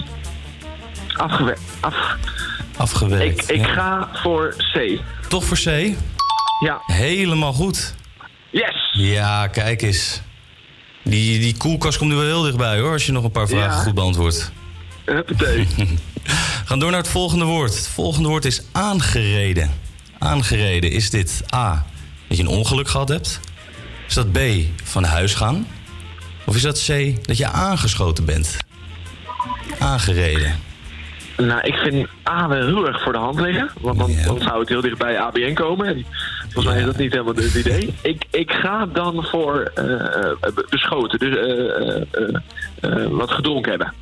afgewerkt. 1.16 1.60
Af, 1.80 2.16
Afgewerkt. 2.76 3.50
ik 3.50 3.56
ik 3.56 3.66
ja. 3.66 3.72
ga 3.72 4.08
voor 4.12 4.54
C. 4.72 5.00
Toch 5.28 5.44
voor 5.44 5.56
C? 5.56 5.94
Ja. 6.64 6.80
Helemaal 6.86 7.52
goed. 7.52 7.94
Yes! 8.50 8.81
Ja, 8.92 9.46
kijk 9.46 9.82
eens. 9.82 10.20
Die, 11.04 11.38
die 11.40 11.56
koelkast 11.56 11.98
komt 11.98 12.10
nu 12.10 12.16
wel 12.16 12.24
heel 12.26 12.42
dichtbij 12.42 12.78
hoor, 12.80 12.92
als 12.92 13.06
je 13.06 13.12
nog 13.12 13.24
een 13.24 13.30
paar 13.30 13.48
vragen 13.48 13.76
Ja. 13.76 13.82
goed 13.82 13.94
beantwoordt. 13.94 14.52
Huppatee. 15.04 15.66
Gaan 16.64 16.78
door 16.78 16.90
naar 16.90 17.00
het 17.00 17.08
volgende 17.08 17.44
woord. 17.44 17.74
Het 17.74 17.88
volgende 17.88 18.28
woord 18.28 18.44
is 18.44 18.62
aangereden. 18.72 19.70
Aangereden. 20.18 20.90
Is 20.90 21.10
dit 21.10 21.42
A, 21.54 21.86
dat 22.28 22.36
je 22.36 22.42
een 22.42 22.48
ongeluk 22.48 22.88
gehad 22.88 23.08
hebt? 23.08 23.40
Is 24.08 24.14
dat 24.14 24.32
B, 24.32 24.38
van 24.84 25.04
huis 25.04 25.34
gaan? 25.34 25.66
Of 26.44 26.56
is 26.56 26.62
dat 26.62 26.84
C, 26.86 27.14
dat 27.26 27.36
je 27.36 27.46
aangeschoten 27.48 28.24
bent? 28.24 28.56
Aangereden. 29.78 30.56
Nou, 31.36 31.60
ik 31.60 31.74
vind 31.74 32.08
A 32.28 32.48
wel 32.48 32.66
heel 32.66 32.86
erg 32.86 33.02
voor 33.02 33.12
de 33.12 33.18
hand 33.18 33.40
liggen. 33.40 33.70
Want 33.80 33.98
dan, 33.98 34.16
dan 34.24 34.40
zou 34.40 34.60
het 34.60 34.68
heel 34.68 34.80
dicht 34.80 34.98
bij 34.98 35.18
ABN 35.20 35.52
komen. 35.54 35.86
En 35.86 36.04
volgens 36.52 36.74
mij 36.74 36.78
is 36.78 36.84
dat 36.84 36.96
niet 36.96 37.12
helemaal 37.12 37.34
het 37.34 37.54
idee. 37.54 37.94
Ik, 38.12 38.24
ik 38.30 38.50
ga 38.50 38.86
dan 38.86 39.24
voor 39.30 39.70
eh, 39.74 39.84
eh, 39.84 40.32
beschoten. 40.70 41.18
Dus 41.18 41.36
eh, 41.36 41.90
eh, 41.90 42.02
eh, 42.12 42.34
eh, 42.80 43.10
wat 43.10 43.30
gedronken 43.30 43.70
hebben. 43.70 43.92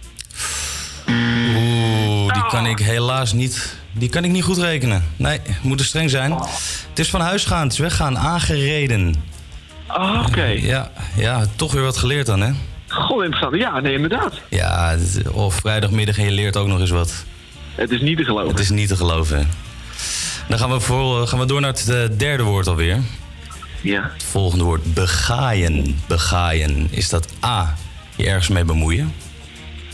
Oeh, 1.08 2.32
die 2.34 2.46
kan 2.48 2.66
ik 2.66 2.78
helaas 2.78 3.32
niet 3.32 3.78
die 3.92 4.08
kan 4.08 4.24
ik 4.24 4.30
niet 4.30 4.42
goed 4.44 4.58
rekenen. 4.58 5.04
Nee, 5.16 5.40
moet 5.62 5.80
er 5.80 5.86
streng 5.86 6.10
zijn. 6.10 6.32
Het 6.88 6.98
is 6.98 7.10
van 7.10 7.20
huis 7.20 7.44
gaan, 7.44 7.62
het 7.62 7.72
is 7.72 7.78
weggaan, 7.78 8.18
aangereden. 8.18 9.14
Ah, 9.86 10.24
oké. 10.28 10.44
Ja, 10.44 10.90
ja, 11.16 11.44
toch 11.56 11.72
weer 11.72 11.82
wat 11.82 11.96
geleerd 11.96 12.26
dan, 12.26 12.40
hè? 12.40 12.50
Goh, 12.88 13.24
interessant. 13.24 13.56
Ja, 13.56 13.80
nee, 13.80 13.94
inderdaad. 13.94 14.32
Ja, 14.48 14.96
of 15.32 15.54
vrijdagmiddag 15.54 16.18
en 16.18 16.24
je 16.24 16.30
leert 16.30 16.56
ook 16.56 16.66
nog 16.66 16.80
eens 16.80 16.90
wat. 16.90 17.24
Het 17.74 17.90
is 17.90 18.00
niet 18.00 18.16
te 18.16 18.24
geloven. 18.24 18.48
Het 18.50 18.58
is 18.58 18.70
niet 18.70 18.88
te 18.88 18.96
geloven. 18.96 19.48
Dan 20.50 20.58
gaan 20.58 20.70
we, 20.70 20.80
voor, 20.80 21.26
gaan 21.26 21.38
we 21.38 21.46
door 21.46 21.60
naar 21.60 21.70
het 21.70 21.88
eh, 21.88 22.18
derde 22.18 22.42
woord 22.42 22.66
alweer. 22.66 22.98
Ja. 23.80 24.10
Het 24.12 24.22
volgende 24.22 24.64
woord, 24.64 24.94
begaaien. 24.94 26.00
Begaaien. 26.06 26.88
Is 26.90 27.08
dat 27.08 27.32
A, 27.44 27.74
je 28.16 28.26
ergens 28.26 28.48
mee 28.48 28.64
bemoeien? 28.64 29.12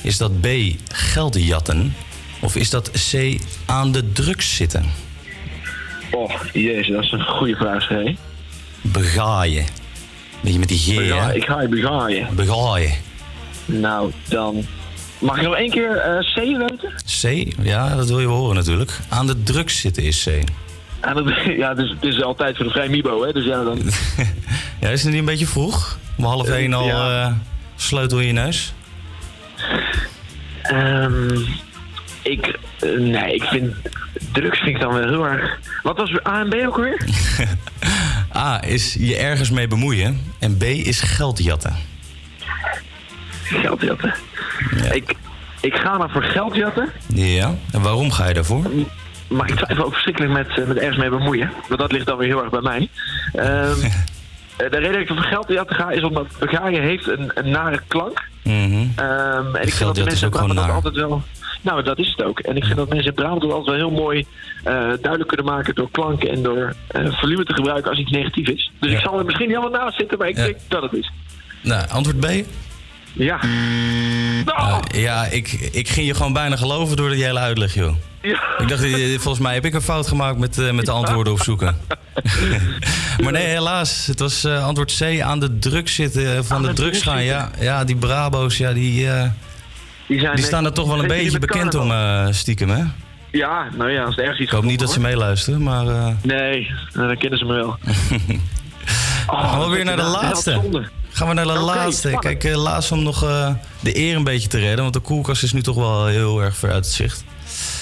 Is 0.03 0.17
dat 0.17 0.41
B, 0.41 0.47
geld 0.89 1.45
jatten? 1.45 1.95
Of 2.41 2.57
is 2.57 2.71
dat 2.71 2.91
C, 2.91 3.39
aan 3.67 3.93
de 3.93 4.13
drugs 4.13 4.57
zitten? 4.57 4.85
Oh, 6.11 6.33
jezus, 6.53 6.89
dat 6.89 7.05
is 7.05 7.13
een 7.13 7.25
goede 7.25 7.57
vraag, 7.57 7.89
hè? 7.89 8.17
Begaaien. 8.81 9.65
Beetje 10.41 10.59
met 10.59 10.69
die 10.69 10.79
G, 10.79 10.87
hè? 10.87 11.35
ik 11.35 11.45
ga 11.45 11.63
je 11.63 11.69
begaaien. 11.69 12.35
Begaaien. 12.35 12.93
Nou, 13.65 14.13
dan... 14.29 14.65
Mag 15.19 15.37
ik 15.37 15.43
nog 15.43 15.55
één 15.57 15.71
keer 15.71 15.97
eh, 15.97 16.19
C 16.35 16.35
weten? 16.35 16.93
C, 17.21 17.53
ja, 17.63 17.95
dat 17.95 18.09
wil 18.09 18.21
je 18.21 18.27
wel 18.27 18.37
horen 18.37 18.55
natuurlijk. 18.55 18.99
Aan 19.09 19.27
de 19.27 19.43
drugs 19.43 19.81
zitten 19.81 20.03
is 20.03 20.23
C. 20.23 20.49
Ja, 21.03 21.13
dat, 21.15 21.25
ja 21.63 21.75
dus, 21.75 21.91
het 21.91 22.05
is 22.05 22.23
altijd 22.23 22.57
voor 22.57 22.65
de 22.65 22.71
vrij 22.71 22.89
Mibo, 22.89 23.25
hè? 23.25 23.33
Dus 23.33 23.45
ja, 23.45 23.63
dan... 23.65 23.79
Ja, 24.81 24.89
is 24.89 25.03
het 25.03 25.11
niet 25.11 25.21
een 25.21 25.27
beetje 25.27 25.47
vroeg? 25.47 25.99
Om 26.17 26.25
half 26.25 26.49
één 26.49 26.73
al 26.73 26.87
ja. 26.87 27.25
eh, 27.27 27.33
sleutel 27.77 28.21
in 28.21 28.27
je 28.27 28.33
neus? 28.33 28.73
Ehm, 30.63 31.39
ik... 32.23 32.59
eh, 32.81 32.99
nee, 32.99 33.35
ik 33.35 33.43
vind... 33.43 33.75
Drugs 34.33 34.59
vind 34.59 34.75
ik 34.75 34.81
dan 34.81 34.93
wel 34.93 35.09
heel 35.09 35.27
erg... 35.27 35.59
Wat 35.83 35.97
was 35.97 36.27
A 36.27 36.41
en 36.41 36.49
B 36.49 36.55
ook 36.55 36.77
alweer? 36.77 37.05
A 38.37 38.65
is 38.65 38.97
je 38.99 39.17
ergens 39.17 39.51
mee 39.51 39.69
bemoeien. 39.69 40.21
En 40.39 40.57
B 40.57 40.63
is 40.63 41.01
geld 41.01 41.43
jatten. 41.45 41.77
Geldjatten. 43.49 44.15
Ik, 44.93 45.15
ik 45.61 45.75
ga 45.75 45.99
maar 45.99 46.11
voor 46.11 46.23
geldjatten. 46.23 46.89
Ja, 47.07 47.55
en 47.73 47.83
waarom 47.83 48.11
ga 48.13 48.29
je 48.29 48.35
daarvoor? 48.35 48.63
Maar 49.29 49.49
ik 49.49 49.55
twijfel 49.57 49.85
ook 49.85 49.93
verschrikkelijk 49.93 50.33
met, 50.33 50.59
eh, 50.59 50.67
met 50.67 50.77
ergens 50.77 50.97
mee 50.97 51.09
bemoeien. 51.11 51.51
Want 51.69 51.81
dat 51.81 51.93
ligt 51.93 52.07
dan 52.07 52.17
weer 52.19 52.29
heel 52.29 52.43
erg 52.43 52.51
bij 52.51 52.61
mij. 52.61 52.89
Ehm, 53.33 53.81
eh, 54.57 54.71
de 54.71 54.77
reden 54.79 54.93
dat 54.93 55.01
ik 55.01 55.07
voor 55.09 55.17
geldjatten 55.17 55.77
ga 55.77 55.91
is 55.91 56.03
omdat 56.03 56.27
begaaien 56.39 56.83
heeft 56.83 57.09
een, 57.09 57.31
een 57.35 57.51
nare 57.51 57.81
klank. 57.87 58.23
Mhm. 58.43 58.87
Ehm, 58.97 59.55
en 59.57 59.63
ik 59.67 59.73
vind 59.73 59.79
dat 59.79 59.95
de 59.95 60.05
mensen 60.05 60.31
in 60.33 60.39
ook 60.41 60.55
dat 60.55 60.69
altijd 60.71 60.95
wel... 60.95 61.23
Nou, 61.63 61.83
dat 61.83 61.99
is 61.99 62.09
het 62.17 62.23
ook. 62.27 62.39
En 62.41 62.57
ik 62.57 62.65
vind 62.65 62.77
dat 62.77 62.89
mensen 62.89 63.07
in 63.09 63.15
Brabant 63.15 63.41
dat 63.41 63.51
altijd 63.53 63.77
wel 63.79 63.89
heel 63.89 63.99
mooi 64.03 64.27
eh, 64.65 64.73
duidelijk 64.75 65.27
kunnen 65.27 65.47
maken 65.47 65.75
door 65.75 65.91
klanken 65.91 66.31
en 66.31 66.43
door 66.43 66.75
eh, 66.87 67.13
volume 67.19 67.45
te 67.45 67.55
gebruiken 67.55 67.91
als 67.91 67.99
iets 68.01 68.11
negatief 68.11 68.49
is. 68.49 68.71
Dus 68.81 68.91
Ja. 68.91 68.97
ik 68.97 69.03
zal 69.03 69.19
er 69.19 69.25
misschien 69.25 69.49
helemaal 69.49 69.71
naast 69.71 69.97
zitten, 69.97 70.19
maar 70.19 70.29
ik 70.29 70.37
Ja. 70.37 70.45
denk 70.45 70.57
dat 70.69 70.83
het 70.83 70.93
is. 70.93 71.11
Nou, 71.61 71.89
antwoord 71.89 72.21
B? 72.21 72.27
Ja. 73.17 73.41
Eh, 73.41 75.03
ja, 75.03 75.25
ik, 75.25 75.53
ik 75.73 75.89
ging 75.89 76.07
je 76.07 76.15
gewoon 76.15 76.33
bijna 76.33 76.57
geloven 76.57 76.97
door 76.97 77.11
die 77.11 77.25
hele 77.25 77.39
uitleg, 77.39 77.75
joh. 77.75 77.95
Ja. 78.23 78.41
Ik 78.59 78.69
dacht, 78.69 78.83
eh, 78.83 79.09
volgens 79.09 79.39
mij 79.39 79.55
heb 79.55 79.65
ik 79.65 79.75
een 79.75 79.81
fout 79.81 80.09
gemaakt 80.09 80.39
met, 80.39 80.59
eh, 80.59 80.71
met 80.71 80.87
de 80.87 80.93
antwoorden 80.93 81.33
opzoeken. 81.33 81.77
maar 83.23 83.33
nee, 83.33 83.47
helaas. 83.47 84.07
Het 84.07 84.21
was 84.21 84.45
antwoord 84.45 84.97
C, 84.99 85.21
aan 85.21 85.41
de 85.41 85.59
drugs 85.59 85.95
zitten, 85.95 86.45
van 86.45 86.63
de, 86.63 86.69
de 86.69 86.75
drugs 86.75 87.03
gaan. 87.03 87.25
Ja, 87.25 87.51
ja, 87.61 87.85
die 87.85 87.97
Brabo's, 87.97 88.57
ja, 88.57 88.73
die, 88.73 89.09
Die, 90.07 90.21
zijn, 90.21 90.37
die 90.37 90.45
staan 90.45 90.65
er 90.65 90.73
toch 90.73 90.89
wel 90.89 90.99
een 90.99 91.09
beetje 91.19 91.39
bekend 91.39 91.75
om, 91.75 91.93
stiekem, 92.31 92.71
hè? 92.71 92.83
Ja, 93.31 93.69
nou 93.77 93.91
ja, 93.91 94.05
als 94.05 94.17
er 94.17 94.23
ergens 94.23 94.41
iets 94.41 94.51
Ik 94.51 94.57
hoop 94.57 94.65
niet 94.65 94.81
dat 94.81 94.93
ze 94.93 95.01
meeluisteren, 95.01 95.63
maar... 95.63 95.85
Nee, 96.23 96.71
nou, 96.93 97.07
dan 97.07 97.17
kennen 97.17 97.39
ze 97.39 97.45
me 97.45 97.55
wel. 97.55 97.79
gaan 99.27 99.59
we 99.59 99.65
dat 99.65 99.71
weer 99.71 99.85
naar 99.85 99.97
de 99.97 100.03
laatste. 100.03 100.61
Gaan 101.17 101.29
we 101.29 101.35
naar 101.35 101.45
de 101.45 101.53
laatste. 101.53 102.09
spannend. 102.09 102.23
Kijk, 102.23 102.45
eh, 102.45 102.63
laatst 102.63 102.93
om 102.93 103.03
nog 103.03 103.23
eh, 103.23 103.51
de 103.81 103.99
eer 103.99 104.17
een 104.17 104.25
beetje 104.25 104.49
te 104.49 104.59
redden, 104.59 104.83
want 104.83 104.95
de 104.95 105.01
koelkast 105.01 105.43
is 105.43 105.53
nu 105.53 105.63
toch 105.63 105.77
wel 105.77 106.07
heel 106.07 106.43
erg 106.43 106.57
ver 106.57 106.71
uit 106.71 106.85
het 106.85 106.95
zicht. 106.95 107.25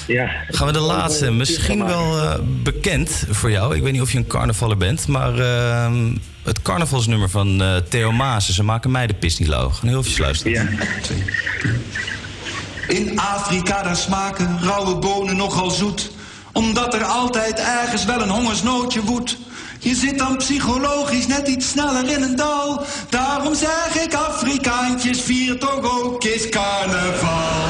Ja. 0.06 0.30
Gaan 0.48 0.66
we 0.66 0.72
de 0.72 0.78
laatste. 0.78 1.30
Misschien 1.30 1.86
wel 1.86 2.20
eh, 2.20 2.38
bekend 2.62 3.24
voor 3.30 3.50
jou. 3.50 3.76
Ik 3.76 3.82
weet 3.82 3.92
niet 3.92 4.00
of 4.00 4.12
je 4.12 4.18
een 4.18 4.26
carnavaller 4.26 4.76
bent, 4.76 5.06
maar 5.06 5.38
eh, 5.38 5.92
het 6.42 6.62
carnavalsnummer 6.62 7.30
van 7.30 7.62
eh, 7.62 7.76
Theo 7.76 8.12
Maassen. 8.12 8.54
Ze 8.54 8.62
maken 8.62 8.90
mij 8.90 9.06
de 9.06 9.14
pis 9.14 9.38
niet 9.38 9.48
loog. 9.48 9.78
Gaan 9.78 9.88
heel 9.88 9.98
even 9.98 10.20
luisteren. 10.20 10.78
In 12.88 13.18
Afrika 13.18 13.82
daar 13.82 13.96
smaken 13.96 14.58
rauwe 14.62 14.96
bonen 14.96 15.36
nogal 15.36 15.70
zoet. 15.70 16.10
Omdat 16.52 16.94
er 16.94 17.04
altijd 17.04 17.58
ergens 17.58 18.04
wel 18.04 18.22
een 18.22 18.28
hongersnoodje 18.28 19.02
woedt. 19.02 19.36
Je 19.84 19.94
zit 19.94 20.18
dan 20.18 20.36
psychologisch 20.36 21.26
net 21.26 21.48
iets 21.48 21.68
sneller 21.68 22.10
in 22.10 22.22
een 22.22 22.36
dal. 22.36 22.82
Daarom 23.08 23.54
zeg 23.54 24.04
ik 24.04 24.14
Afrikaantjes, 24.14 25.20
vier 25.20 25.58
toch 25.58 26.02
ook 26.02 26.24
eens 26.24 26.48
carnaval. 26.48 27.66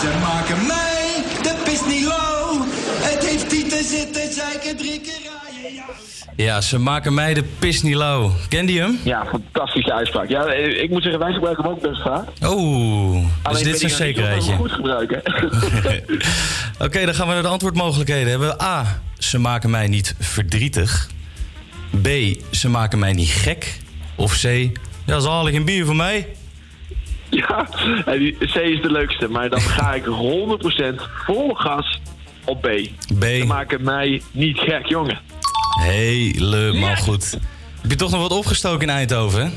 Ze 0.00 0.18
maken 0.20 0.66
mij 0.66 1.22
de 1.42 1.54
pis 1.64 1.84
niet 1.86 2.04
lauw. 2.04 2.66
Het 3.00 3.24
heeft 3.24 3.50
die 3.50 3.66
te 3.66 3.84
zitten, 3.84 4.32
zeiken 4.32 4.76
drie 4.76 5.00
keer. 5.00 5.37
Ja. 6.36 6.60
Ze 6.60 6.78
maken 6.78 7.14
mij 7.14 7.34
de 7.34 7.44
pis 7.58 7.82
niet 7.82 7.94
lauw. 7.94 8.32
Kende 8.48 8.72
je 8.72 8.80
hem? 8.80 8.98
Ja, 9.04 9.26
fantastische 9.26 9.92
uitspraak. 9.92 10.28
Ja, 10.28 10.52
ik 10.52 10.90
moet 10.90 11.02
zeggen, 11.02 11.20
wij 11.20 11.32
gebruiken 11.32 11.64
hem 11.64 11.72
ook 11.72 11.80
best 11.80 12.02
vaak. 12.02 12.28
Oh, 12.42 13.24
dus 13.50 13.62
dit 13.62 13.74
is 13.74 13.82
een 13.82 13.90
zekerheidje. 13.90 14.54
goed 14.54 14.72
gebruiken. 14.72 15.22
Oké, 16.86 17.04
dan 17.04 17.14
gaan 17.14 17.26
we 17.26 17.32
naar 17.32 17.42
de 17.42 17.48
antwoordmogelijkheden. 17.48 18.30
Hebben 18.30 18.48
we 18.48 18.62
A, 18.62 19.00
ze 19.18 19.38
maken 19.38 19.70
mij 19.70 19.86
niet 19.88 20.14
verdrietig. 20.18 21.08
B, 22.02 22.08
ze 22.50 22.68
maken 22.68 22.98
mij 22.98 23.12
niet 23.12 23.30
gek. 23.30 23.76
Of 24.16 24.40
C, 24.40 24.68
ja, 25.06 25.18
zalig 25.20 25.54
een 25.54 25.64
bier 25.64 25.84
voor 25.84 25.96
mij. 25.96 26.26
ja, 27.30 27.66
die 28.18 28.36
C 28.38 28.54
is 28.54 28.82
de 28.82 28.90
leukste, 28.90 29.28
maar 29.28 29.48
dan 29.48 29.60
ga 29.60 29.94
ik 29.94 30.04
100% 30.04 30.08
vol 31.26 31.54
gas 31.54 32.00
op 32.44 32.60
B. 32.60 32.68
B. 33.18 33.22
Ze 33.22 33.44
maken 33.46 33.82
mij 33.84 34.22
niet 34.30 34.58
gek, 34.58 34.86
jongen. 34.86 35.18
Helemaal 35.78 36.96
goed. 36.96 37.30
Heb 37.80 37.90
je 37.90 37.96
toch 37.96 38.10
nog 38.10 38.20
wat 38.20 38.30
opgestoken 38.32 38.88
in 38.88 38.94
Eindhoven, 38.94 39.42
hè? 39.44 39.48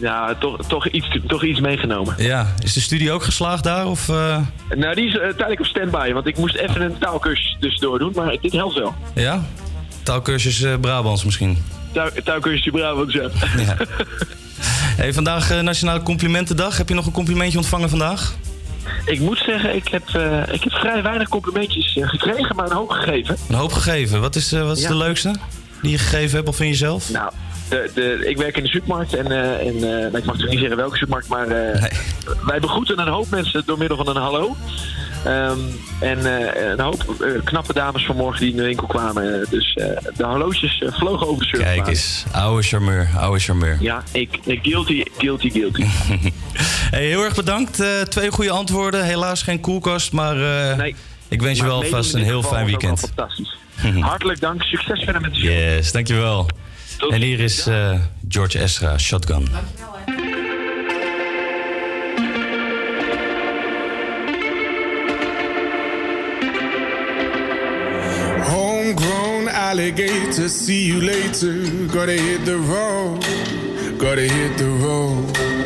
Ja, 0.00 0.34
toch, 0.34 0.56
toch, 0.66 0.88
iets, 0.88 1.18
toch 1.26 1.44
iets 1.44 1.60
meegenomen. 1.60 2.14
Ja, 2.18 2.54
is 2.62 2.72
de 2.72 2.80
studie 2.80 3.12
ook 3.12 3.22
geslaagd 3.22 3.64
daar? 3.64 3.86
Of, 3.86 4.08
eh, 4.08 4.38
Nou, 4.76 4.94
die 4.94 5.06
is 5.06 5.12
eh, 5.14 5.20
tijdelijk 5.20 5.60
op 5.60 5.66
standby, 5.66 6.12
want 6.12 6.26
ik 6.26 6.36
moest 6.38 6.54
even 6.56 6.80
een 6.82 6.98
taalkursus 6.98 7.56
tussendoor 7.60 7.98
doen, 7.98 8.12
maar 8.14 8.36
dit 8.40 8.52
helpt 8.52 8.78
wel. 8.78 8.94
ja? 9.14 9.44
Taalkursus 10.02 10.62
eh, 10.62 10.74
Brabants 10.80 11.24
misschien. 11.24 11.64
Tuin- 11.92 12.10
Taalkursus 12.24 12.70
Brabant 12.72 13.10
zelf. 13.12 13.56
Ja. 13.58 13.76
Hey, 14.96 15.12
vandaag 15.12 15.62
Nationale 15.62 16.02
Complimentendag. 16.02 16.76
Heb 16.76 16.88
je 16.88 16.94
nog 16.94 17.06
een 17.06 17.12
complimentje 17.12 17.58
ontvangen 17.58 17.88
vandaag? 17.90 18.34
Ik 19.04 19.20
moet 19.20 19.38
zeggen, 19.46 19.74
ik 19.76 19.88
heb, 19.88 20.08
ik 20.52 20.62
heb 20.64 20.72
vrij 20.72 21.02
weinig 21.02 21.28
complimentjes 21.28 21.98
gekregen, 22.00 22.56
maar 22.56 22.66
een 22.70 22.76
hoop 22.76 22.90
gegeven. 22.90 23.36
Een 23.48 23.54
hoop 23.54 23.72
gegeven. 23.72 24.20
Wat 24.20 24.36
is, 24.36 24.50
wat 24.52 24.76
is 24.76 24.82
Ja. 24.82 24.88
de 24.88 24.96
leukste 24.96 25.34
die 25.82 25.90
je 25.90 25.98
gegeven 25.98 26.36
hebt 26.36 26.48
of 26.48 26.56
van 26.56 26.66
jezelf? 26.68 27.10
Nou, 27.10 27.32
de, 27.68 27.90
de, 27.94 28.24
ik 28.28 28.36
werk 28.36 28.56
in 28.56 28.62
de 28.62 28.68
supermarkt 28.68 29.14
en, 29.14 29.26
eh, 29.32 29.66
en 29.66 29.74
eh, 29.74 29.82
nou, 29.82 30.16
ik 30.16 30.24
mag 30.24 30.36
toch 30.36 30.48
niet 30.48 30.58
zeggen 30.58 30.76
welke 30.76 30.96
supermarkt, 30.96 31.28
maar 31.28 31.48
eh, 31.48 31.84
wij 32.46 32.60
begroeten 32.60 32.98
een 32.98 33.08
hoop 33.08 33.30
mensen 33.30 33.62
door 33.66 33.78
middel 33.78 33.96
van 33.96 34.08
een 34.08 34.22
hallo. 34.22 34.56
Ehm, 35.24 35.58
en 36.00 36.26
eh, 36.38 36.68
een 36.70 36.80
hoop 36.80 37.04
knappe 37.44 37.72
dames 37.72 38.06
vanmorgen 38.06 38.40
die 38.40 38.50
in 38.50 38.56
de 38.56 38.62
winkel 38.62 38.86
kwamen. 38.86 39.46
Dus 39.50 39.74
eh, 39.74 39.86
de 40.16 40.24
horloges 40.24 40.82
eh, 40.82 40.92
vlogen 40.92 41.26
over 41.28 41.46
de 41.46 41.50
Kijk 41.50 41.64
surfplaats. 41.64 41.88
eens, 41.88 42.24
oude 42.32 42.62
charmeur, 42.62 43.08
oude 43.16 43.38
charmeur. 43.38 43.76
Ja, 43.80 44.02
ik, 44.12 44.38
ik 44.44 44.58
guilty, 44.62 45.02
guilty, 45.18 45.50
guilty. 45.50 45.84
Hey, 46.90 47.06
heel 47.06 47.24
erg 47.24 47.34
bedankt. 47.34 47.80
Eh, 47.80 48.00
twee 48.00 48.30
goede 48.30 48.50
antwoorden. 48.50 49.04
Helaas 49.04 49.42
geen 49.42 49.60
koelkast, 49.60 50.12
maar 50.12 50.36
eh, 50.78 50.94
ik 51.28 51.42
wens 51.42 51.58
je 51.58 51.64
wel 51.64 51.82
vast 51.82 52.14
een 52.14 52.22
heel 52.22 52.42
fijn 52.42 52.66
weekend. 52.66 53.00
Fantastisch. 53.00 53.56
Hartelijk 54.00 54.40
dank. 54.40 54.62
Succes 54.62 55.04
verder 55.04 55.22
met 55.22 55.34
de 55.34 55.40
show. 55.40 55.50
Yes, 55.50 55.92
dankjewel. 55.92 56.48
En 57.10 57.22
hier 57.22 57.40
is 57.40 57.66
eh, 57.66 58.00
George 58.28 58.62
Ezra, 58.62 58.98
Shotgun. 58.98 59.48
Homegrown 68.42 69.48
alligator, 69.48 70.48
see 70.48 70.86
you 70.86 71.00
later. 71.04 71.64
Gotta 71.92 72.12
hit 72.12 72.44
the 72.44 72.56
road, 72.56 73.24
gotta 73.98 74.22
hit 74.22 74.56
the 74.56 74.78
road. 74.82 75.57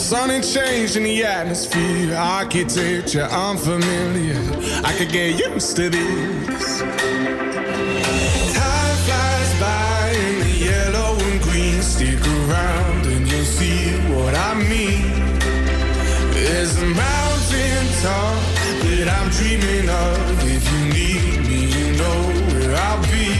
sun 0.00 0.30
and 0.30 0.42
change 0.42 0.96
in 0.96 1.02
the 1.02 1.24
atmosphere. 1.24 2.16
Architecture 2.16 3.28
unfamiliar. 3.30 4.40
I 4.82 4.94
could 4.96 5.12
get 5.12 5.38
used 5.38 5.76
to 5.76 5.90
this. 5.90 6.80
Time 8.56 8.96
flies 9.04 9.52
by 9.60 10.10
in 10.26 10.40
the 10.40 10.50
yellow 10.68 11.16
and 11.28 11.40
green. 11.42 11.82
Stick 11.82 12.26
around 12.26 13.06
and 13.06 13.28
you'll 13.30 13.44
see 13.44 13.90
what 14.14 14.34
I 14.34 14.54
mean. 14.54 15.04
There's 16.32 16.80
a 16.80 16.86
mountain 16.86 17.86
top 18.00 18.40
that 18.84 19.06
I'm 19.16 19.28
dreaming 19.30 19.88
of. 19.90 20.44
If 20.56 20.64
you 20.72 20.80
need 20.96 21.46
me, 21.46 21.60
you 21.76 21.92
know 21.98 22.20
where 22.48 22.74
I'll 22.74 23.02
be 23.02 23.39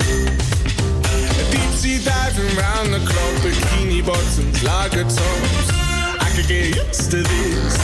Sea 1.81 1.97
diving 2.05 2.55
round 2.57 2.93
the 2.93 2.99
clock, 2.99 3.33
bikini 3.41 4.05
bottoms, 4.05 4.61
lager 4.61 5.01
tops. 5.01 5.69
I 6.21 6.29
could 6.35 6.47
get 6.47 6.75
used 6.75 7.09
to 7.09 7.23
this. 7.23 7.75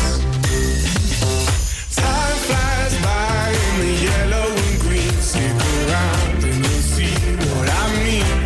Time 1.95 2.37
flies 2.45 2.93
by 3.01 3.57
in 3.65 3.75
the 3.81 3.93
yellow 4.05 4.49
and 4.53 4.79
green. 4.81 5.13
Stick 5.17 5.49
around 5.49 6.43
and 6.45 6.57
you'll 6.61 6.85
see 6.93 7.09
what 7.41 7.67
I 7.67 7.85
mean. 8.05 8.37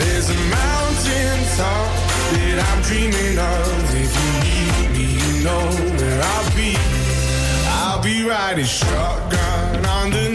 There's 0.00 0.30
a 0.30 0.40
mountain 0.48 1.38
top 1.60 1.92
that 2.32 2.64
I'm 2.64 2.80
dreaming 2.88 3.36
of. 3.36 3.92
If 3.92 4.12
you 4.20 4.30
need 4.40 4.88
me, 4.96 5.06
you 5.20 5.44
know 5.44 5.64
where 6.00 6.20
I'll 6.32 6.50
be. 6.56 6.72
I'll 7.76 8.02
be 8.02 8.24
riding 8.26 8.64
shotgun 8.64 9.84
underneath 9.84 10.32
the 10.32 10.33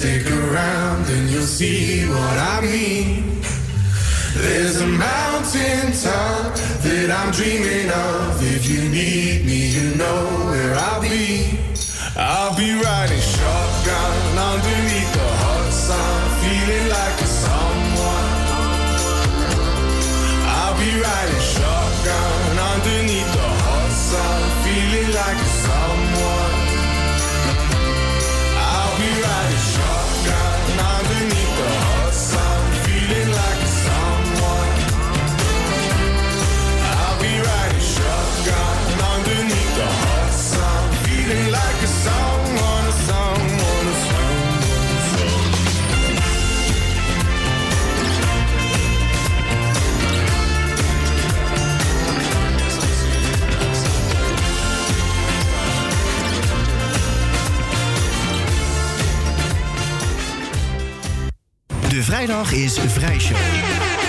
Stick 0.00 0.30
around 0.32 1.04
and 1.10 1.28
you'll 1.28 1.42
see 1.42 2.08
what 2.08 2.38
I 2.38 2.62
mean. 2.62 3.38
There's 4.32 4.80
a 4.80 4.86
mountain 4.86 5.92
top 5.92 6.54
that 6.84 7.10
I'm 7.10 7.30
dreaming 7.32 7.90
of. 7.90 8.42
If 8.42 8.66
you 8.66 8.80
need 8.88 9.44
me, 9.44 9.68
you 9.68 9.94
know 9.96 10.24
where 10.48 10.74
I'll 10.74 11.02
be. 11.02 11.09
Vrijdag 62.20 62.52
is 62.52 62.78
Vrijshow. 62.86 63.99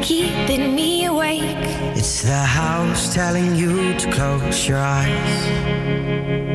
Keeping 0.00 0.74
me 0.74 1.06
awake. 1.06 1.66
It's 1.96 2.22
the 2.22 2.34
house 2.34 3.12
telling 3.14 3.54
you 3.56 3.96
to 3.98 4.10
close 4.12 4.68
your 4.68 4.78
eyes. 4.78 6.45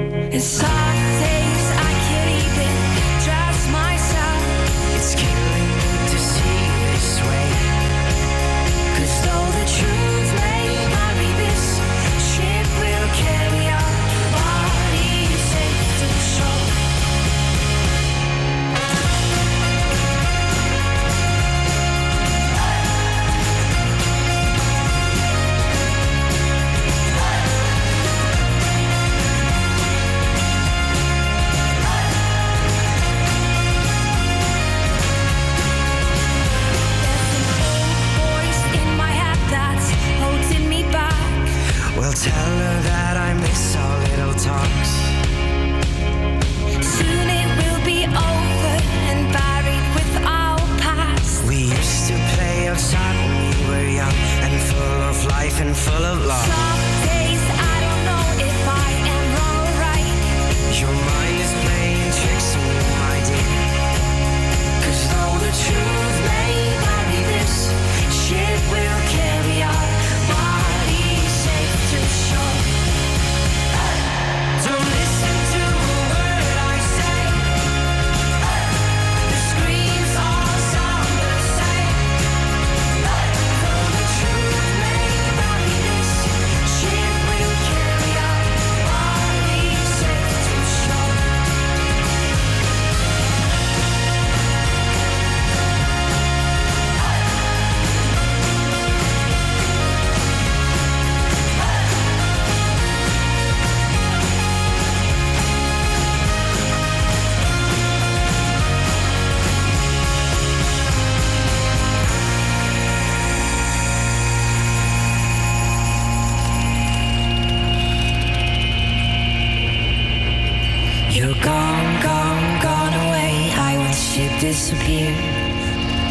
You're 121.14 121.34
gone, 121.43 122.01
gone, 122.01 122.62
gone 122.62 122.93
away. 122.93 123.51
I 123.53 123.76
watch 123.78 124.18
you 124.18 124.30
disappear. 124.39 125.12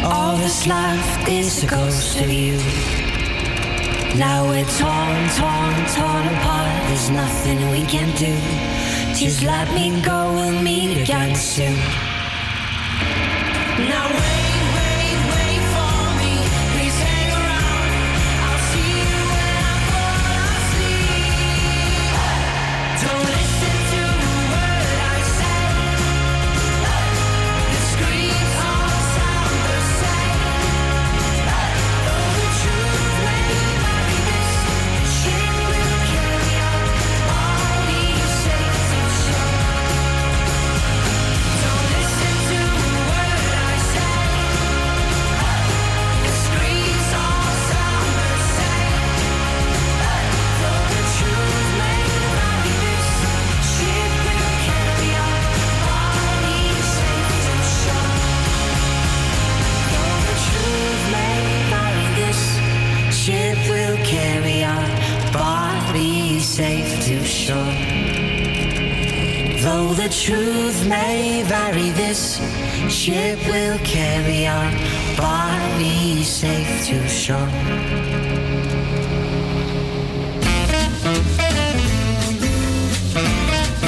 All 0.05 0.37
that's 0.37 0.67
left 0.67 1.27
is 1.27 1.63
a 1.63 1.65
ghost 1.65 2.21
of 2.21 2.29
you. 2.29 2.57
Now 4.15 4.45
we're 4.47 4.63
torn, 4.77 5.27
torn, 5.39 5.73
torn 5.95 6.27
apart. 6.35 6.87
There's 6.87 7.09
nothing 7.09 7.71
we 7.71 7.83
can 7.85 8.15
do. 8.15 8.35
Just 9.15 9.41
let 9.41 9.73
me 9.73 9.99
go, 10.01 10.33
we'll 10.33 10.61
meet 10.61 11.01
again 11.01 11.35
soon. 11.35 12.10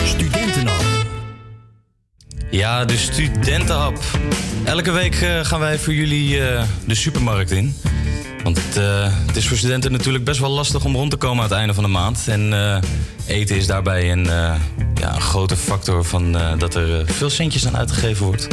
Studentenhap. 0.06 0.84
Ja, 2.52 2.86
de 2.86 2.98
studentenhap. 2.98 4.00
Elke 4.64 4.92
week 4.92 5.16
eh, 5.16 5.46
gaan 5.46 5.60
wij 5.60 5.80
voor 5.80 5.94
jullie 5.94 6.48
eh, 6.48 6.64
de 6.86 6.96
supermarkt 6.96 7.52
in. 7.52 7.76
Want 8.44 8.58
het, 8.58 8.78
eh, 8.78 9.18
het 9.28 9.36
is 9.36 9.48
voor 9.48 9.58
studenten 9.58 9.92
natuurlijk 9.92 10.24
best 10.24 10.40
wel 10.40 10.50
lastig 10.50 10.86
om 10.86 10.96
rond 10.96 11.12
te 11.12 11.18
komen 11.18 11.38
aan 11.38 11.50
het 11.50 11.58
einde 11.58 11.74
van 11.74 11.84
de 11.84 11.90
maand. 11.90 12.24
En 12.28 12.54
eh, 12.54 12.82
eten 13.26 13.56
is 13.56 13.68
daarbij 13.68 14.12
een, 14.12 14.30
eh, 14.30 14.56
ja, 14.96 15.16
een 15.16 15.22
grote 15.22 15.58
factor 15.58 16.06
van 16.06 16.38
eh, 16.38 16.52
dat 16.58 16.76
er 16.76 17.06
veel 17.06 17.30
centjes 17.30 17.68
aan 17.68 17.78
uitgegeven 17.78 18.26
wordt. 18.26 18.48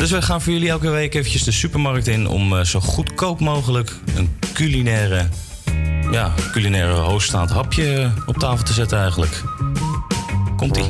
Dus 0.00 0.10
we 0.10 0.22
gaan 0.22 0.40
voor 0.42 0.52
jullie 0.52 0.68
elke 0.68 0.90
week 0.90 1.14
eventjes 1.14 1.42
de 1.44 1.50
supermarkt 1.50 2.06
in 2.06 2.28
om 2.28 2.56
eh, 2.58 2.64
zo 2.64 2.80
goedkoop 2.80 3.40
mogelijk 3.40 3.92
een 4.16 4.36
culinaire, 4.52 5.26
ja, 6.10 6.32
culinaire 6.52 6.92
hoogstaand 6.92 7.50
hapje 7.50 8.10
op 8.26 8.36
tafel 8.38 8.64
te 8.64 8.72
zetten 8.72 8.98
eigenlijk. 8.98 9.42
Komt-ie. 10.56 10.84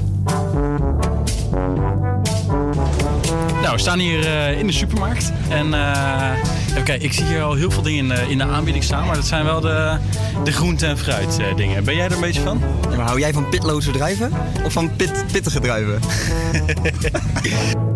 Nou, 3.63 3.73
we 3.75 3.79
staan 3.79 3.99
hier 3.99 4.27
eh, 4.27 4.59
in 4.59 4.67
de 4.67 4.73
supermarkt. 4.73 5.33
En 5.49 5.75
eh, 5.75 6.31
even 6.71 6.83
kijken, 6.85 7.03
ik 7.05 7.13
zie 7.13 7.25
hier 7.25 7.43
al 7.43 7.55
heel 7.55 7.71
veel 7.71 7.83
dingen 7.83 7.99
in, 7.99 8.09
de- 8.09 8.31
in 8.31 8.39
de 8.39 8.45
aanbieding 8.45 8.85
staan. 8.85 9.07
Maar 9.07 9.15
dat 9.15 9.27
zijn 9.27 9.45
wel 9.45 9.61
de, 9.61 9.97
de 10.45 10.53
groente- 10.53 10.87
en 10.87 10.99
fruit 10.99 11.39
eh, 11.39 11.57
dingen. 11.57 11.85
Ben 11.85 11.95
jij 11.97 12.05
er 12.05 12.13
een 12.13 12.21
beetje 12.21 12.41
van? 12.43 12.61
Ja, 12.91 12.97
maar 12.97 13.07
hou 13.07 13.19
jij 13.21 13.33
van 13.33 13.49
pitloze 13.49 13.91
druiven? 13.91 14.33
Of 14.65 14.73
van 14.73 14.97
pit, 14.97 15.25
pittige 15.33 15.61
druiven? 15.61 16.01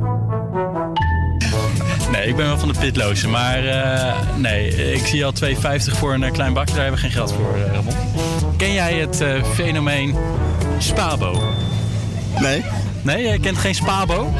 Nee, 2.24 2.32
ik 2.32 2.38
ben 2.38 2.48
wel 2.48 2.58
van 2.58 2.68
de 2.68 2.78
pitloze. 2.78 3.28
Maar 3.28 3.64
eh, 3.66 4.14
nee, 4.36 4.92
ik 4.92 5.06
zie 5.06 5.24
al 5.24 5.32
2,50 5.44 5.54
voor 5.98 6.14
een 6.14 6.22
eh, 6.22 6.32
klein 6.32 6.52
bakje. 6.52 6.74
Daar 6.74 6.82
hebben 6.82 7.00
we 7.00 7.06
geen 7.06 7.16
geld 7.16 7.32
voor, 7.32 7.54
eh, 7.54 7.72
Ramon. 7.72 7.94
Ken 8.56 8.72
jij 8.72 8.94
het 8.94 9.24
fenomeen 9.54 10.16
Spabo? 10.78 11.42
Nee. 12.40 12.64
Nee, 13.02 13.22
jij 13.22 13.38
kent 13.38 13.58
geen 13.58 13.74
Spabo? 13.74 14.32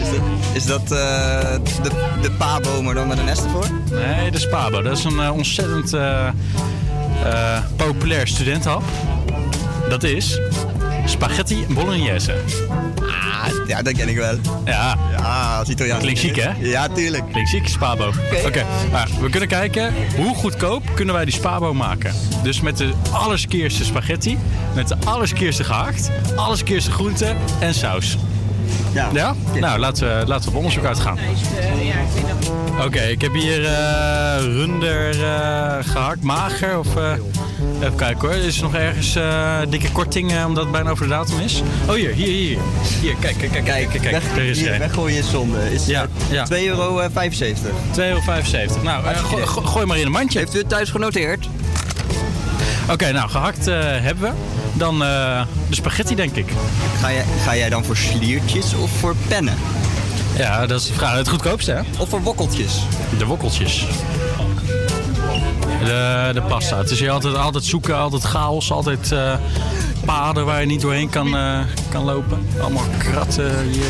Is 0.00 0.10
dat, 0.10 0.20
is 0.52 0.66
dat 0.66 0.82
eh, 0.82 1.56
de, 1.82 1.90
de 2.22 2.30
pabo, 2.30 2.82
maar 2.82 2.94
dan 2.94 3.08
met 3.08 3.18
een 3.18 3.36
S 3.36 3.42
ervoor? 3.42 3.66
Nee, 3.90 4.30
de 4.30 4.38
Spabo. 4.38 4.82
Dat 4.82 4.98
is 4.98 5.04
een 5.04 5.30
ontzettend 5.30 5.96
populair 7.76 8.26
studentenhap. 8.26 8.82
Dat 9.88 10.02
is 10.02 10.40
spaghetti 11.04 11.66
bolognese. 11.68 12.34
Ah, 13.00 13.66
ja, 13.66 13.82
dat 13.82 13.92
ken 13.92 14.08
ik 14.08 14.16
wel. 14.16 14.38
Ja. 14.64 14.96
Ja, 15.16 15.56
als 15.58 15.68
Italiaan. 15.68 15.98
Klinkt 15.98 16.20
chic, 16.20 16.36
hè? 16.36 16.50
Ja, 16.58 16.88
tuurlijk. 16.88 17.24
Klinkt 17.32 17.50
chic, 17.50 17.68
Spabo. 17.68 18.12
Oké, 18.46 18.64
maar 18.92 19.08
we 19.20 19.30
kunnen 19.30 19.48
kijken 19.48 19.94
hoe 20.16 20.34
goedkoop 20.34 20.82
kunnen 20.94 21.14
wij 21.14 21.24
die 21.24 21.34
Spabo 21.34 21.74
maken. 21.74 22.14
Dus 22.42 22.60
met 22.60 22.76
de 22.76 22.92
allerskeerste 23.10 23.84
spaghetti, 23.84 24.38
met 24.74 24.88
de 24.88 24.96
allerskeerste 25.04 25.64
gehakt, 25.64 26.10
allerskeerste 26.36 26.90
groenten 26.90 27.36
en 27.60 27.74
saus. 27.74 28.16
Ja. 28.92 29.08
Ja? 29.12 29.34
Nou, 29.60 29.78
laten 29.78 30.18
we, 30.18 30.26
laten 30.26 30.44
we 30.44 30.50
op 30.50 30.56
onderzoek 30.56 30.84
uitgaan. 30.84 31.18
Oké, 32.84 33.00
ik 33.00 33.20
heb 33.20 33.32
hier 33.32 33.64
eh, 33.64 34.36
runder 34.38 35.24
eh, 35.24 35.76
gehakt, 35.80 36.22
mager 36.22 36.78
of... 36.78 36.96
eh, 36.96 37.12
even 37.80 37.94
kijken 37.96 38.28
hoor, 38.28 38.36
is 38.36 38.56
er 38.56 38.62
nog 38.62 38.74
ergens 38.74 39.16
eh, 39.16 39.58
dikke 39.68 39.90
korting 39.92 40.32
eh, 40.32 40.44
omdat 40.46 40.62
het 40.62 40.72
bijna 40.72 40.90
over 40.90 41.04
de 41.04 41.10
datum 41.10 41.40
is? 41.40 41.62
Oh 41.88 41.94
hier, 41.94 42.10
hier, 42.10 42.26
hier. 42.26 42.58
Hier, 43.00 43.14
kijk, 43.20 43.38
kijk, 43.38 43.52
kijk, 43.52 43.64
kijk, 43.64 43.88
kijk. 43.90 44.02
kijk. 44.02 44.12
Weg, 44.22 44.36
Er 44.36 44.44
is 44.44 44.58
hier, 44.60 44.72
er 44.72 44.78
weggooien 44.78 45.18
is 45.18 45.30
zonde. 45.30 45.72
Is 45.72 45.86
Ja, 45.86 46.06
ja. 46.30 46.46
2,75 46.52 46.56
euro. 46.66 47.08
2,75 47.08 47.96
euro. 47.96 48.82
Nou, 48.82 49.04
eh, 49.06 49.18
go- 49.24 49.46
go- 49.46 49.60
gooi 49.62 49.86
maar 49.86 49.98
in 49.98 50.06
een 50.06 50.12
mandje. 50.12 50.38
Heeft 50.38 50.54
u 50.54 50.58
het 50.58 50.68
thuis 50.68 50.90
genoteerd? 50.90 51.48
Oké, 52.90 53.12
nou, 53.12 53.30
gehakt 53.30 53.66
eh, 53.66 53.74
hebben 53.80 54.22
we. 54.30 54.30
Dan 54.78 55.02
eh, 55.02 55.42
de 55.68 55.74
spaghetti, 55.74 56.14
denk 56.14 56.36
ik. 56.36 56.46
Ga 57.00 57.12
jij, 57.12 57.24
ga 57.44 57.56
jij 57.56 57.68
dan 57.68 57.84
voor 57.84 57.96
sliertjes 57.96 58.74
of 58.74 58.90
voor 58.90 59.14
pennen? 59.28 59.54
Ja, 60.36 60.66
dat 60.66 60.80
is 60.80 60.86
de 60.86 60.92
vraag. 60.92 61.16
Het 61.16 61.28
goedkoopste, 61.28 61.72
hè? 61.72 61.80
Of 61.98 62.08
voor 62.08 62.22
wokkeltjes? 62.22 62.82
De 63.18 63.26
wokkeltjes. 63.26 63.84
De, 65.84 66.30
de 66.34 66.42
pasta. 66.42 66.78
Het 66.78 66.90
is 66.90 67.00
hier 67.00 67.10
altijd, 67.10 67.36
altijd 67.36 67.64
zoeken, 67.64 67.96
altijd 67.96 68.22
chaos, 68.22 68.72
altijd 68.72 69.12
eh, 69.12 69.34
paden 70.04 70.44
waar 70.44 70.60
je 70.60 70.66
niet 70.66 70.80
doorheen 70.80 71.08
kan, 71.08 71.36
eh, 71.36 71.60
kan 71.88 72.04
lopen. 72.04 72.46
Allemaal 72.60 72.84
kratten 72.98 73.68
hier. 73.70 73.86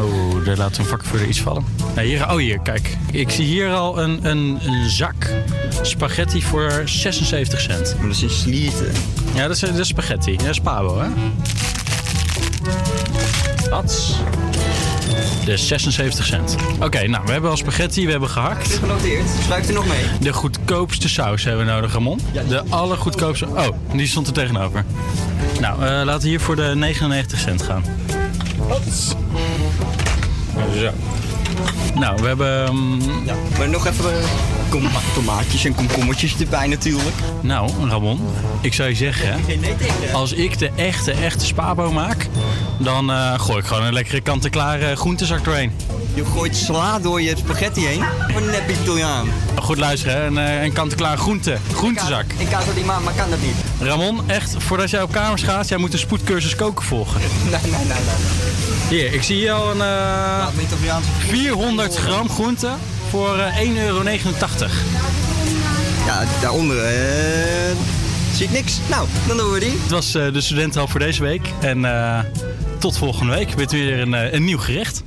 Oh, 0.00 0.44
daar 0.44 0.56
laat 0.56 0.76
een 0.76 0.84
vakvuurder 0.84 1.28
iets 1.28 1.40
vallen. 1.40 1.64
Nee, 1.94 2.06
hier, 2.06 2.30
oh, 2.30 2.36
hier, 2.36 2.58
kijk. 2.58 2.96
Ik 3.10 3.30
zie 3.30 3.44
hier 3.44 3.72
al 3.72 4.00
een, 4.02 4.18
een, 4.22 4.58
een 4.62 4.90
zak 4.90 5.30
spaghetti 5.82 6.42
voor 6.42 6.82
76 6.84 7.60
cent. 7.60 7.94
Maar 7.98 8.06
dat 8.06 8.16
is 8.16 8.22
een 8.22 8.30
slierte. 8.30 8.90
Ja, 9.34 9.46
dat 9.46 9.56
is, 9.56 9.60
dat 9.60 9.78
is 9.78 9.88
spaghetti. 9.88 10.36
Dat 10.36 10.46
is 10.46 10.60
pabo, 10.60 10.98
hè? 11.00 11.08
Dat 13.68 14.16
de 15.44 15.56
76 15.56 16.26
cent. 16.26 16.56
Oké, 16.80 17.06
nou, 17.06 17.24
we 17.26 17.32
hebben 17.32 17.50
al 17.50 17.56
spaghetti, 17.56 18.04
we 18.04 18.10
hebben 18.10 18.28
gehakt. 18.30 18.72
Genoteerd. 18.72 19.24
Schuift 19.44 19.68
er 19.68 19.74
nog 19.74 19.86
mee? 19.86 20.04
De 20.20 20.32
goedkoopste 20.32 21.08
saus 21.08 21.44
hebben 21.44 21.66
we 21.66 21.72
nodig, 21.72 21.92
Ramon. 21.92 22.20
De 22.48 22.62
allergoedkoopste... 22.68 23.46
Oh, 23.46 23.66
die 23.92 24.06
stond 24.06 24.26
er 24.26 24.32
tegenover. 24.32 24.84
Nou, 25.60 25.84
eh, 25.84 25.90
laten 26.04 26.22
we 26.22 26.28
hier 26.28 26.40
voor 26.40 26.56
de 26.56 26.72
99 26.74 27.38
cent 27.38 27.62
gaan. 27.62 27.84
Zo. 30.78 30.90
Nou, 31.94 32.22
we 32.22 32.26
hebben... 32.26 32.64
ehm, 32.66 33.00
Ja, 33.26 33.34
maar 33.58 33.68
nog 33.68 33.86
even 33.86 34.04
eh, 34.04 34.24
kom- 34.68 34.88
tomaatjes 35.14 35.64
en 35.64 35.74
komkommertjes 35.74 36.36
erbij 36.40 36.66
natuurlijk. 36.66 37.16
Nou, 37.40 37.70
Ramon, 37.88 38.20
ik 38.60 38.74
zou 38.74 38.88
je 38.88 38.94
zeggen, 38.94 39.40
als 40.12 40.32
ik 40.32 40.58
de 40.58 40.70
echte, 40.76 41.10
echte 41.12 41.46
spabo 41.46 41.92
maak, 41.92 42.28
dan 42.78 43.10
eh, 43.10 43.38
gooi 43.40 43.58
ik 43.58 43.64
gewoon 43.64 43.82
een 43.82 43.92
lekkere 43.92 44.20
kant-en-klare 44.20 44.96
groentezak 44.96 45.44
doorheen. 45.44 45.72
Je 46.14 46.24
gooit 46.24 46.56
sla 46.56 46.98
door 46.98 47.20
je 47.22 47.36
spaghetti 47.36 47.86
heen. 47.86 47.98
Wat 48.32 48.42
een 48.42 48.50
nep 48.50 48.70
Italiaan. 48.82 49.28
Goed 49.60 49.78
luisteren? 49.78 50.26
Een, 50.26 50.38
eh, 50.38 50.62
een 50.62 50.72
kant-en-klaar 50.72 51.18
groente, 51.18 51.56
groentezak. 51.74 52.24
Ik 52.36 52.48
kan 52.48 52.60
dat 52.66 52.76
niet 52.76 52.84
maken, 52.86 53.04
maar 53.04 53.14
kan 53.14 53.30
dat 53.30 53.40
niet. 53.40 53.54
Ramon, 53.88 54.20
echt, 54.30 54.54
voordat 54.58 54.90
jij 54.90 55.02
op 55.02 55.12
kamers 55.12 55.42
gaat, 55.42 55.68
jij 55.68 55.78
moet 55.78 55.92
een 55.92 55.98
spoedcursus 55.98 56.54
koken 56.56 56.84
volgen. 56.84 57.20
Nee, 57.50 57.60
nee, 57.62 57.70
nee, 57.70 57.86
nee. 57.86 58.98
Hier, 59.00 59.12
ik 59.14 59.22
zie 59.22 59.36
hier 59.36 59.52
al 59.52 59.70
een 59.70 59.80
eh, 59.80 60.46
Italiaanse 60.62 61.08
400 61.28 61.96
gram 61.96 62.28
groente 62.30 62.68
voor 63.14 63.38
eh, 63.38 63.56
1,89 63.56 63.76
euro. 63.76 64.02
Ja, 66.06 66.24
daaronder 66.40 66.84
eh, 66.84 67.76
zie 68.32 68.46
ik 68.46 68.52
niks. 68.52 68.78
Nou, 68.90 69.08
dan 69.26 69.36
doen 69.36 69.52
we 69.52 69.60
die. 69.60 69.70
Het 69.70 69.90
was 69.90 70.14
eh, 70.14 70.32
de 70.32 70.40
studentenhap 70.40 70.90
voor 70.90 71.00
deze 71.00 71.22
week. 71.22 71.48
En 71.60 71.84
eh, 71.84 72.18
tot 72.78 72.98
volgende 72.98 73.34
week 73.34 73.56
met 73.56 73.72
weer 73.72 74.00
een, 74.00 74.14
eh, 74.14 74.32
een 74.32 74.44
nieuw 74.44 74.58
gerecht. 74.58 75.02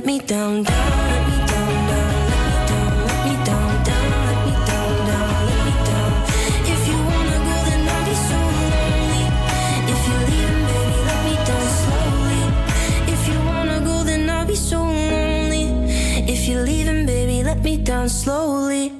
Let 0.00 0.06
me 0.06 0.18
down 0.20 0.64
slowly. 18.08 18.92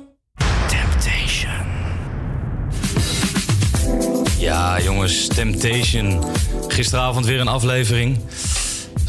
Ja, 4.39 4.81
jongens, 4.81 5.27
Temptation. 5.27 6.25
Gisteravond 6.69 7.27
weer 7.27 7.41
een 7.41 7.49
aflevering. 7.49 8.19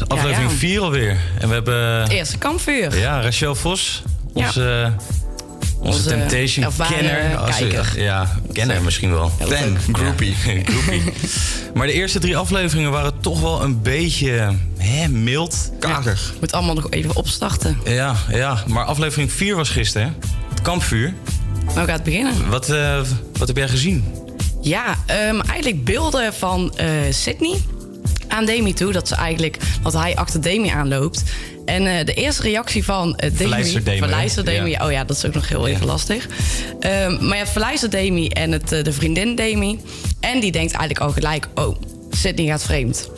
Aflevering 0.06 0.50
ja. 0.50 0.56
4 0.56 0.80
alweer. 0.80 1.16
En 1.38 1.48
we 1.48 1.54
hebben... 1.54 2.00
Het 2.00 2.10
eerste 2.10 2.38
kampvuur. 2.38 2.98
Ja, 2.98 3.20
Rachel 3.20 3.54
Vos. 3.54 4.02
Onze, 4.32 4.92
onze, 5.78 5.88
Onze 5.96 6.08
Temptation 6.08 6.66
kenner. 6.88 7.36
Als 7.36 7.56
kijker. 7.56 8.02
ja, 8.02 8.38
kenner 8.52 8.82
misschien 8.82 9.10
wel. 9.12 9.32
Fan, 9.38 9.78
groupie. 9.92 10.34
groupie. 10.64 11.02
Maar 11.74 11.86
de 11.86 11.92
eerste 11.92 12.18
drie 12.18 12.36
afleveringen 12.36 12.90
waren 12.90 13.12
toch 13.20 13.40
wel 13.40 13.62
een 13.62 13.82
beetje 13.82 14.56
hè, 14.78 15.08
mild. 15.08 15.70
Karig. 15.78 16.34
Moet 16.40 16.52
allemaal 16.52 16.74
nog 16.74 16.90
even 16.90 17.16
opstarten. 17.16 17.78
Ja, 17.84 18.16
ja, 18.30 18.62
maar 18.66 18.84
aflevering 18.84 19.32
4 19.32 19.56
was 19.56 19.68
gisteren. 19.68 20.06
hè? 20.06 20.28
Het 20.48 20.62
kampvuur. 20.62 21.14
Nou 21.74 21.78
gaat 21.78 21.88
het 21.88 22.02
beginnen. 22.02 22.48
Wat, 22.50 22.70
eh, 22.70 23.00
wat 23.38 23.48
heb 23.48 23.56
jij 23.56 23.68
gezien? 23.68 24.04
Ja, 24.60 24.96
ehm, 25.06 25.40
eigenlijk 25.40 25.84
beelden 25.84 26.34
van 26.34 26.72
eh, 26.76 26.88
Sydney 27.10 27.60
aan 28.32 28.44
Demi 28.44 28.72
toe. 28.72 28.92
Dat, 28.92 29.08
ze 29.08 29.14
eigenlijk, 29.14 29.56
dat 29.82 29.92
hij 29.92 30.16
achter 30.16 30.42
Demi 30.42 30.68
aanloopt. 30.68 31.22
En 31.64 31.86
eh, 31.86 32.06
de 32.06 32.14
eerste 32.14 32.42
reactie 32.42 32.84
van 32.84 33.16
eh 33.16 33.30
Demi... 33.30 33.36
Verlijster 33.36 33.84
Demi? 33.84 33.98
Verlijster 33.98 34.44
Demi. 34.44 34.70
Ja. 34.70 34.86
Oh 34.86 34.92
ja, 34.92 35.04
dat 35.04 35.16
is 35.16 35.24
ook 35.24 35.34
nog 35.34 35.48
heel 35.48 35.66
even 35.66 35.86
lastig. 35.86 36.26
Ehm, 36.80 37.26
maar 37.26 37.36
hebt 37.36 37.50
verlijster 37.50 37.90
Demi 37.90 38.28
en 38.28 38.52
het, 38.52 38.72
eh, 38.72 38.84
de 38.84 38.92
vriendin 38.92 39.34
Demi. 39.34 39.80
En 40.20 40.40
die 40.40 40.52
denkt 40.52 40.72
eigenlijk 40.72 41.00
al 41.00 41.10
gelijk... 41.10 41.48
Oh, 41.54 41.76
Sydney 42.10 42.46
gaat 42.46 42.62
vreemd. 42.62 43.10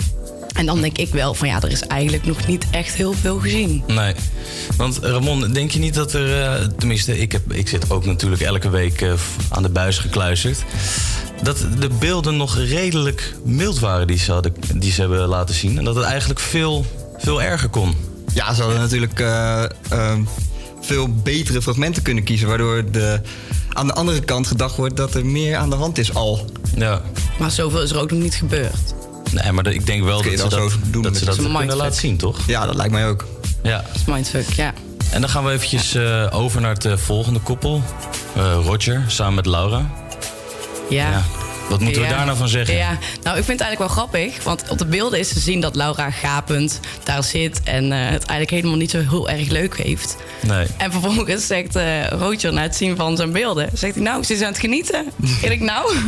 En 0.52 0.66
dan 0.66 0.80
denk 0.80 0.98
ik 0.98 1.08
wel 1.08 1.34
van 1.34 1.48
ja, 1.48 1.60
er 1.60 1.70
is 1.70 1.86
eigenlijk 1.86 2.26
nog 2.26 2.46
niet 2.46 2.64
echt 2.70 2.94
heel 2.94 3.12
veel 3.12 3.38
gezien. 3.38 3.82
Nee. 3.86 4.14
Want 4.76 4.98
Ramon, 5.02 5.52
denk 5.52 5.70
je 5.70 5.78
niet 5.78 5.94
dat 5.94 6.12
er... 6.12 6.68
tenminste, 6.78 7.18
ik, 7.18 7.32
heb, 7.32 7.52
ik 7.52 7.68
zit 7.68 7.90
ook 7.90 8.04
natuurlijk 8.04 8.42
elke 8.42 8.70
week 8.70 9.04
aan 9.48 9.62
de 9.62 9.68
buis 9.68 9.98
gekluisterd. 9.98 10.64
Dat 11.42 11.66
de 11.78 11.88
beelden 11.98 12.36
nog 12.36 12.56
redelijk 12.56 13.34
mild 13.44 13.78
waren 13.78 14.06
die 14.06 14.18
ze, 14.18 14.32
hadden, 14.32 14.54
die 14.74 14.92
ze 14.92 15.00
hebben 15.00 15.28
laten 15.28 15.54
zien. 15.54 15.78
En 15.78 15.84
dat 15.84 15.94
het 15.94 16.04
eigenlijk 16.04 16.40
veel, 16.40 16.86
veel 17.18 17.42
erger 17.42 17.68
kon. 17.68 17.94
Ja, 18.32 18.54
ze 18.54 18.62
hadden 18.62 18.80
natuurlijk 18.80 19.20
eh, 19.20 19.64
ehm, 19.88 20.22
veel 20.80 21.14
betere 21.22 21.62
fragmenten 21.62 22.02
kunnen 22.02 22.24
kiezen. 22.24 22.48
Waardoor 22.48 22.90
de, 22.90 23.20
aan 23.72 23.86
de 23.86 23.94
andere 23.94 24.20
kant 24.20 24.46
gedacht 24.46 24.76
wordt 24.76 24.96
dat 24.96 25.14
er 25.14 25.26
meer 25.26 25.56
aan 25.56 25.70
de 25.70 25.76
hand 25.76 25.98
is 25.98 26.14
al. 26.14 26.46
Ja. 26.76 27.02
Maar 27.38 27.50
zoveel 27.50 27.82
is 27.82 27.90
er 27.90 28.00
ook 28.00 28.10
nog 28.10 28.20
niet 28.20 28.34
gebeurd. 28.34 28.94
Nee, 29.30 29.52
maar 29.52 29.66
ik 29.66 29.86
denk 29.86 30.04
wel 30.04 30.22
dat 30.22 30.32
ze 30.32 30.36
wel 30.36 30.48
dat, 30.48 30.70
zo 30.70 30.78
doen 30.90 31.02
dat, 31.02 31.12
met 31.12 31.20
ze 31.20 31.24
dat 31.24 31.56
kunnen 31.56 31.76
laten 31.76 32.00
zien, 32.00 32.16
toch? 32.16 32.38
Ja, 32.46 32.66
dat 32.66 32.74
lijkt 32.74 32.92
mij 32.92 33.08
ook. 33.08 33.24
Ja. 33.62 33.76
Dat 33.76 33.94
is 33.94 34.04
mindfuck, 34.04 34.48
ja. 34.48 34.72
En 35.10 35.20
dan 35.20 35.30
gaan 35.30 35.44
we 35.44 35.50
eventjes 35.50 35.94
eh, 35.94 36.26
over 36.30 36.60
naar 36.60 36.74
het 36.74 36.84
eh, 36.84 36.96
volgende 36.96 37.40
koppel. 37.40 37.82
Eh, 38.36 38.58
Roger, 38.64 39.04
samen 39.06 39.34
met 39.34 39.46
Laura. 39.46 39.90
Ja. 40.88 41.22
Wat 41.68 41.80
moeten 41.80 42.02
we 42.02 42.08
Ja. 42.08 42.14
daar 42.16 42.24
nou 42.26 42.38
van 42.38 42.48
zeggen? 42.48 42.76
Ja, 42.76 42.98
nou, 43.22 43.38
ik 43.38 43.44
vind 43.44 43.58
het 43.58 43.68
eigenlijk 43.68 43.78
wel 43.78 43.88
grappig. 43.88 44.42
Want 44.44 44.64
op 44.68 44.78
de 44.78 44.86
beelden 44.86 45.18
is 45.18 45.28
te 45.28 45.38
zien 45.40 45.60
dat 45.60 45.74
Laura 45.76 46.10
gapend 46.10 46.80
daar 47.04 47.24
zit. 47.24 47.60
En 47.62 47.92
eh, 47.92 47.98
het 47.98 48.10
eigenlijk 48.24 48.50
helemaal 48.50 48.76
niet 48.76 48.90
zo 48.90 48.98
heel 49.08 49.28
erg 49.28 49.48
leuk 49.48 49.76
heeft. 49.82 50.16
Nee. 50.40 50.66
En 50.76 50.90
vervolgens 50.92 51.46
zegt 51.46 51.76
eh 51.76 52.06
Roger 52.06 52.52
na 52.52 52.62
het 52.62 52.76
zien 52.76 52.96
van 52.96 53.16
zijn 53.16 53.32
beelden... 53.32 53.70
zegt 53.72 53.94
hij, 53.94 54.02
nou, 54.02 54.22
ze 54.22 54.32
is 54.34 54.40
aan 54.40 54.46
het 54.48 54.58
genieten. 54.58 55.06
En 55.42 55.52
ik, 55.52 55.60
nou... 55.60 55.94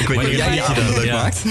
Ik 0.00 0.08
weet 0.08 0.22
niet 0.22 0.36
jij 0.36 0.54
je 0.54 0.62
avond 0.62 0.96
leuk 0.96 1.12
maakt. 1.12 1.42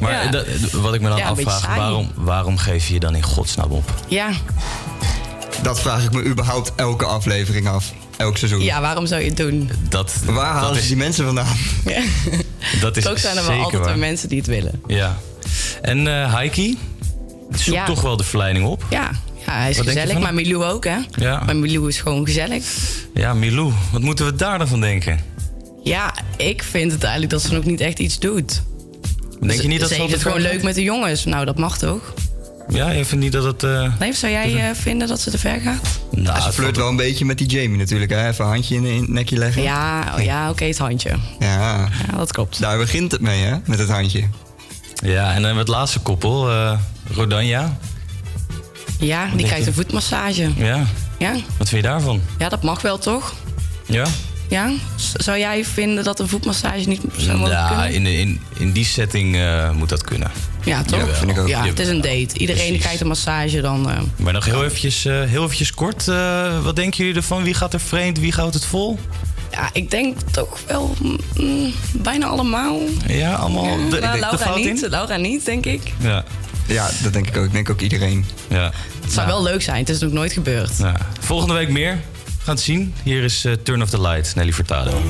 Maar 0.00 0.12
Ja. 0.24 0.30
dat- 0.30 0.46
wat 0.72 0.94
ik 0.94 1.00
me 1.00 1.08
dan 1.08 1.18
Ja, 1.18 1.28
afvraag, 1.28 1.66
waarom, 1.76 2.10
waarom 2.14 2.56
geef 2.58 2.86
je 2.86 2.94
je 2.94 3.00
dan 3.00 3.14
in 3.14 3.22
godsnaam 3.22 3.70
op? 3.70 3.94
Ja, 4.08 4.28
Dat 5.62 5.80
vraag 5.80 6.04
ik 6.04 6.12
me 6.12 6.24
überhaupt 6.24 6.72
elke 6.76 7.04
aflevering 7.04 7.68
af. 7.68 7.92
Elk 8.16 8.36
seizoen. 8.36 8.60
ja, 8.62 8.80
waarom 8.80 9.06
zou 9.06 9.20
je 9.22 9.28
het 9.28 9.36
doen? 9.36 9.70
Dat, 9.88 10.12
Waar 10.24 10.46
halen 10.46 10.62
dat 10.62 10.74
ze 10.76 10.80
is, 10.82 10.88
die 10.88 10.96
mensen 10.96 11.24
vandaan? 11.24 11.56
Ja. 11.84 12.02
dat 12.80 12.96
is 12.96 13.04
Toch 13.04 13.18
zijn 13.18 13.36
er 13.36 13.42
wel 13.42 13.50
zeker 13.52 13.64
altijd 13.64 13.84
wel 13.84 13.96
mensen 13.96 14.28
die 14.28 14.38
het 14.38 14.46
willen. 14.46 14.80
Ja. 14.86 15.16
En 15.82 16.06
eh 16.22 16.34
Heiki? 16.34 16.78
Zoekt 17.50 17.64
Ja. 17.64 17.84
toch 17.84 18.00
wel 18.02 18.16
de 18.16 18.24
verleiding 18.24 18.66
op. 18.66 18.84
Ja, 18.90 19.10
ja 19.46 19.52
hij 19.52 19.70
is 19.70 19.76
Wat 19.76 19.86
gezellig. 19.86 20.18
Maar 20.18 20.34
Milou 20.34 20.64
ook, 20.64 20.84
hè? 20.84 20.96
Ja. 21.10 21.42
Maar 21.44 21.56
Milou 21.56 21.88
is 21.88 22.00
gewoon 22.00 22.24
gezellig. 22.26 22.64
Ja, 23.14 23.34
Milou, 23.34 23.72
wat 23.92 24.00
moeten 24.02 24.24
we 24.24 24.34
daar 24.34 24.58
dan 24.58 24.68
van 24.68 24.80
denken? 24.80 25.20
Ja, 25.82 26.14
ik 26.36 26.62
vind 26.62 26.92
het 26.92 27.02
eigenlijk 27.02 27.32
dat 27.32 27.42
ze 27.42 27.52
nog 27.52 27.64
niet 27.64 27.80
echt 27.80 27.98
iets 27.98 28.18
doet. 28.18 28.62
Denk 29.40 29.60
je 29.60 29.68
niet 29.68 29.80
dat 29.80 29.88
ze 29.88 29.94
ze 29.94 30.00
heeft 30.00 30.12
al 30.12 30.18
het 30.18 30.28
gewoon 30.32 30.52
leuk 30.52 30.62
met 30.62 30.74
de 30.74 30.82
jongens. 30.82 31.24
Nou, 31.24 31.44
dat 31.44 31.58
mag 31.58 31.78
toch? 31.78 32.14
Ja, 32.72 32.90
je 32.90 33.04
vindt 33.04 33.24
niet 33.24 33.32
dat 33.32 33.44
het... 33.44 33.62
eh, 33.62 33.92
Nee, 33.98 34.12
zou 34.12 34.32
jij 34.32 34.68
eh, 34.68 34.74
vinden 34.74 35.08
dat 35.08 35.20
ze 35.20 35.30
te 35.30 35.38
ver 35.38 35.60
gaat? 35.60 36.00
Nou, 36.10 36.24
Ja, 36.38 36.40
ze 36.40 36.52
flirt 36.52 36.76
wel 36.76 36.88
een 36.88 36.96
beetje 36.96 37.24
met 37.24 37.38
die 37.38 37.46
Jamie 37.46 37.78
natuurlijk. 37.78 38.10
Hè? 38.10 38.28
Even 38.28 38.44
een 38.44 38.50
handje 38.50 38.76
in, 38.76 39.00
het 39.00 39.08
nekje 39.08 39.36
leggen. 39.36 39.62
Ja, 39.62 40.12
oh, 40.18 40.24
ja 40.24 40.50
oké, 40.50 40.64
het 40.64 40.78
handje. 40.78 41.10
Ja. 41.38 41.88
ja, 42.10 42.16
dat 42.16 42.32
klopt. 42.32 42.60
Daar 42.60 42.78
begint 42.78 43.12
het 43.12 43.20
mee, 43.20 43.42
hè? 43.42 43.56
Met 43.64 43.78
het 43.78 43.88
handje. 43.88 44.24
Ja, 45.02 45.22
en 45.28 45.34
dan 45.34 45.34
hebben 45.34 45.52
we 45.52 45.58
het 45.58 45.68
laatste 45.68 45.98
koppel, 45.98 46.50
eh 46.50 46.78
Rodanja. 47.14 47.76
Ja, 48.98 49.26
die 49.36 49.44
krijgt 49.46 49.62
je? 49.64 49.68
een 49.68 49.74
voetmassage. 49.76 50.50
Ja, 50.56 50.84
Ja? 51.18 51.32
wat 51.58 51.68
vind 51.68 51.82
je 51.84 51.88
daarvan? 51.88 52.20
ja, 52.38 52.48
dat 52.48 52.62
mag 52.62 52.82
wel 52.82 52.98
toch? 52.98 53.34
Ja? 53.86 54.06
Ja? 54.48 54.70
Zou 55.14 55.38
jij 55.38 55.64
vinden 55.64 56.04
dat 56.04 56.20
een 56.20 56.28
voetmassage 56.28 56.88
niet 56.88 57.00
zou 57.16 57.38
mogen 57.38 57.52
Ja, 57.52 57.68
kunnen? 57.68 57.92
in, 57.94 58.06
in, 58.06 58.40
in 58.58 58.72
die 58.72 58.84
setting 58.84 59.36
eh, 59.36 59.70
moet 59.70 59.88
dat 59.88 60.04
kunnen. 60.04 60.30
Ja, 60.64 60.82
toch? 60.82 60.98
Jawel. 61.00 61.14
vind 61.14 61.30
ik 61.30 61.38
ook. 61.38 61.48
Ja, 61.48 61.64
het 61.66 61.78
is 61.78 61.88
een 61.88 62.00
date. 62.00 62.28
Iedereen 62.38 62.78
krijgt 62.78 63.00
een 63.00 63.06
massage 63.06 63.60
dan... 63.60 63.90
eh, 63.90 63.98
Maar 64.16 64.32
nog 64.32 64.44
heel 64.44 64.64
eventjes, 64.64 65.04
eh, 65.04 65.22
heel 65.22 65.42
eventjes 65.44 65.74
kort. 65.74 66.08
eh, 66.08 66.62
wat 66.64 66.76
denken 66.76 66.98
jullie 66.98 67.14
ervan? 67.20 67.42
Wie 67.42 67.54
gaat 67.54 67.72
er 67.74 67.80
vreemd? 67.80 68.18
Wie 68.18 68.32
houdt 68.32 68.54
het 68.54 68.64
vol? 68.64 68.98
ja, 69.52 69.70
ik 69.72 69.90
denk 69.90 70.16
toch 70.30 70.58
wel 70.66 70.94
mm, 71.36 71.72
bijna 71.92 72.26
allemaal. 72.26 72.80
Ja, 73.06 73.34
allemaal 73.34 73.64
Ja, 73.64 73.76
de, 73.76 73.82
de, 73.84 73.90
de 73.90 74.00
Laura 74.00 74.38
fout 74.38 74.56
niet. 74.56 74.82
in? 74.82 74.90
Laura 74.90 75.16
niet, 75.16 75.44
denk 75.44 75.66
ik. 75.66 75.92
Ja. 76.00 76.24
Ja, 76.66 76.90
dat 77.02 77.12
denk 77.12 77.26
ik 77.28 77.36
ook. 77.36 77.44
Ik 77.44 77.52
denk 77.52 77.70
ook 77.70 77.80
iedereen. 77.80 78.24
Ja. 78.48 78.72
Het 79.02 79.12
zou 79.12 79.26
wel 79.26 79.42
leuk 79.42 79.62
zijn. 79.62 79.78
Het 79.78 79.88
is 79.88 79.98
nog 79.98 80.12
nooit 80.12 80.32
gebeurd. 80.32 80.70
Volgende 81.20 81.54
week 81.54 81.68
meer. 81.68 81.92
We 82.24 82.44
gaan 82.46 82.54
het 82.54 82.64
zien. 82.64 82.94
Hier 83.02 83.22
is 83.22 83.46
Turn 83.62 83.82
of 83.82 83.90
the 83.90 84.00
Light, 84.00 84.34
Nelly 84.34 84.52
Furtado. 84.52 85.00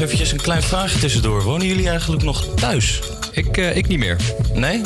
Eventjes 0.00 0.32
een 0.32 0.40
klein 0.40 0.62
vraagje 0.62 0.98
tussendoor. 0.98 1.42
Wonen 1.42 1.66
jullie 1.66 1.88
eigenlijk 1.88 2.22
nog 2.22 2.46
thuis? 2.54 3.00
Ik, 3.32 3.56
eh, 3.56 3.76
ik 3.76 3.88
niet 3.88 3.98
meer. 3.98 4.16
Nee? 4.54 4.80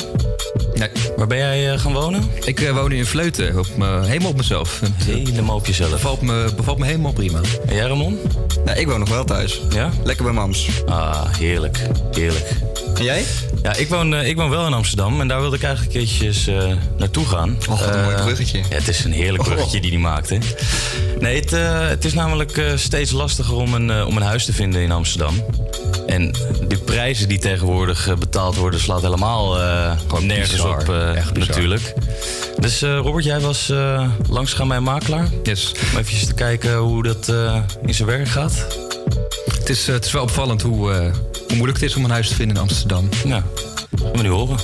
Nee. 0.75 0.89
Waar 1.17 1.27
ben 1.27 1.39
jij 1.39 1.73
eh, 1.73 1.79
gaan 1.79 1.93
wonen? 1.93 2.31
Ik 2.45 2.61
eh, 2.61 2.73
woon 2.73 2.93
in 2.93 3.07
Vleuten, 3.07 3.59
op 3.59 3.67
helemaal 4.05 4.31
op 4.31 4.37
mezelf. 4.37 4.81
Helemaal 5.05 5.57
op 5.57 5.67
jezelf. 5.67 5.91
Bevalt 5.91 6.21
me, 6.21 6.53
bevalt 6.57 6.79
me 6.79 6.87
helemaal 6.87 7.13
prima. 7.13 7.41
En 7.67 7.75
jij, 7.75 7.87
Ramon? 7.87 8.19
Nee, 8.65 8.81
ik 8.81 8.87
woon 8.87 8.99
nog 8.99 9.09
wel 9.09 9.25
thuis. 9.25 9.61
Ja? 9.71 9.91
Lekker 10.05 10.25
bij 10.25 10.35
mams. 10.35 10.69
Ah, 10.87 11.25
heerlijk. 11.39 11.79
Heerlijk. 12.13 12.49
En 12.95 13.05
jij? 13.05 13.25
Ja, 13.63 13.75
ik 13.77 13.89
woon, 13.89 14.15
ik 14.15 14.37
woon 14.37 14.51
wel 14.51 14.67
in 14.67 14.73
Amsterdam 14.73 15.21
en 15.21 15.29
daar 15.29 15.41
wilde 15.41 15.57
ik 15.57 15.63
eigenlijk 15.63 15.95
een 15.95 16.01
keertjes 16.01 16.51
naartoe 16.97 17.27
gaan. 17.27 17.57
Oh, 17.71 17.81
wat 17.81 17.95
een 17.95 18.03
mooi 18.03 18.17
bruggetje. 18.17 18.59
Ja, 18.59 18.77
het 18.77 18.89
is 18.89 19.05
een 19.05 19.13
heerlijk 19.13 19.43
bruggetje 19.43 19.81
die 19.81 19.91
hij 19.91 20.01
maakt, 20.01 20.31
hè. 20.31 20.39
Nee, 21.25 21.41
het, 21.41 21.53
eh, 21.53 21.89
het 21.89 22.05
is 22.05 22.15
namelijk 22.15 22.57
eh, 22.57 22.77
steeds 22.77 23.11
lastiger 23.11 23.55
om 23.55 23.75
een, 23.75 23.91
eh, 23.91 24.07
om 24.07 24.17
een 24.17 24.23
huis 24.23 24.45
te 24.45 24.53
vinden 24.53 24.83
in 24.83 24.91
Amsterdam. 24.91 25.45
En 26.07 26.33
de 26.69 26.79
prijzen 26.85 27.29
die 27.29 27.39
tegenwoordig 27.39 28.19
betaald 28.19 28.57
worden, 28.57 28.81
slaat 28.81 29.03
helemaal 29.03 29.57
nergens 30.21 30.51
bizar. 30.51 30.81
op, 30.81 31.15
Echt 31.15 31.37
natuurlijk. 31.37 31.95
Dus 32.59 32.81
Robert, 32.81 33.25
jij 33.25 33.41
was 33.41 33.71
uh, 33.71 34.09
langsgegaan 34.29 34.69
bij 34.69 34.77
een 34.77 34.83
makelaar. 34.83 35.29
Yes. 35.43 35.75
Om 35.93 35.99
even 35.99 36.27
te 36.27 36.35
kijken 36.35 36.77
hoe 36.77 37.03
dat 37.03 37.33
in 37.87 37.95
zijn 37.95 38.09
werk 38.09 38.29
gaat. 38.29 38.67
Het 39.45 39.69
is, 39.69 39.87
het 39.87 40.05
is 40.05 40.13
wel 40.13 40.23
opvallend 40.23 40.63
hoe, 40.63 40.91
hoe 41.49 41.57
moeilijk 41.57 41.81
het 41.81 41.89
is 41.91 41.97
om 41.97 42.05
een 42.05 42.11
huis 42.11 42.29
te 42.29 42.35
vinden 42.35 42.57
in 42.57 42.63
Amsterdam. 42.63 43.09
Ja, 43.25 43.45
gaan 44.03 44.13
we 44.13 44.23
nu 44.23 44.29
horen. 44.29 44.57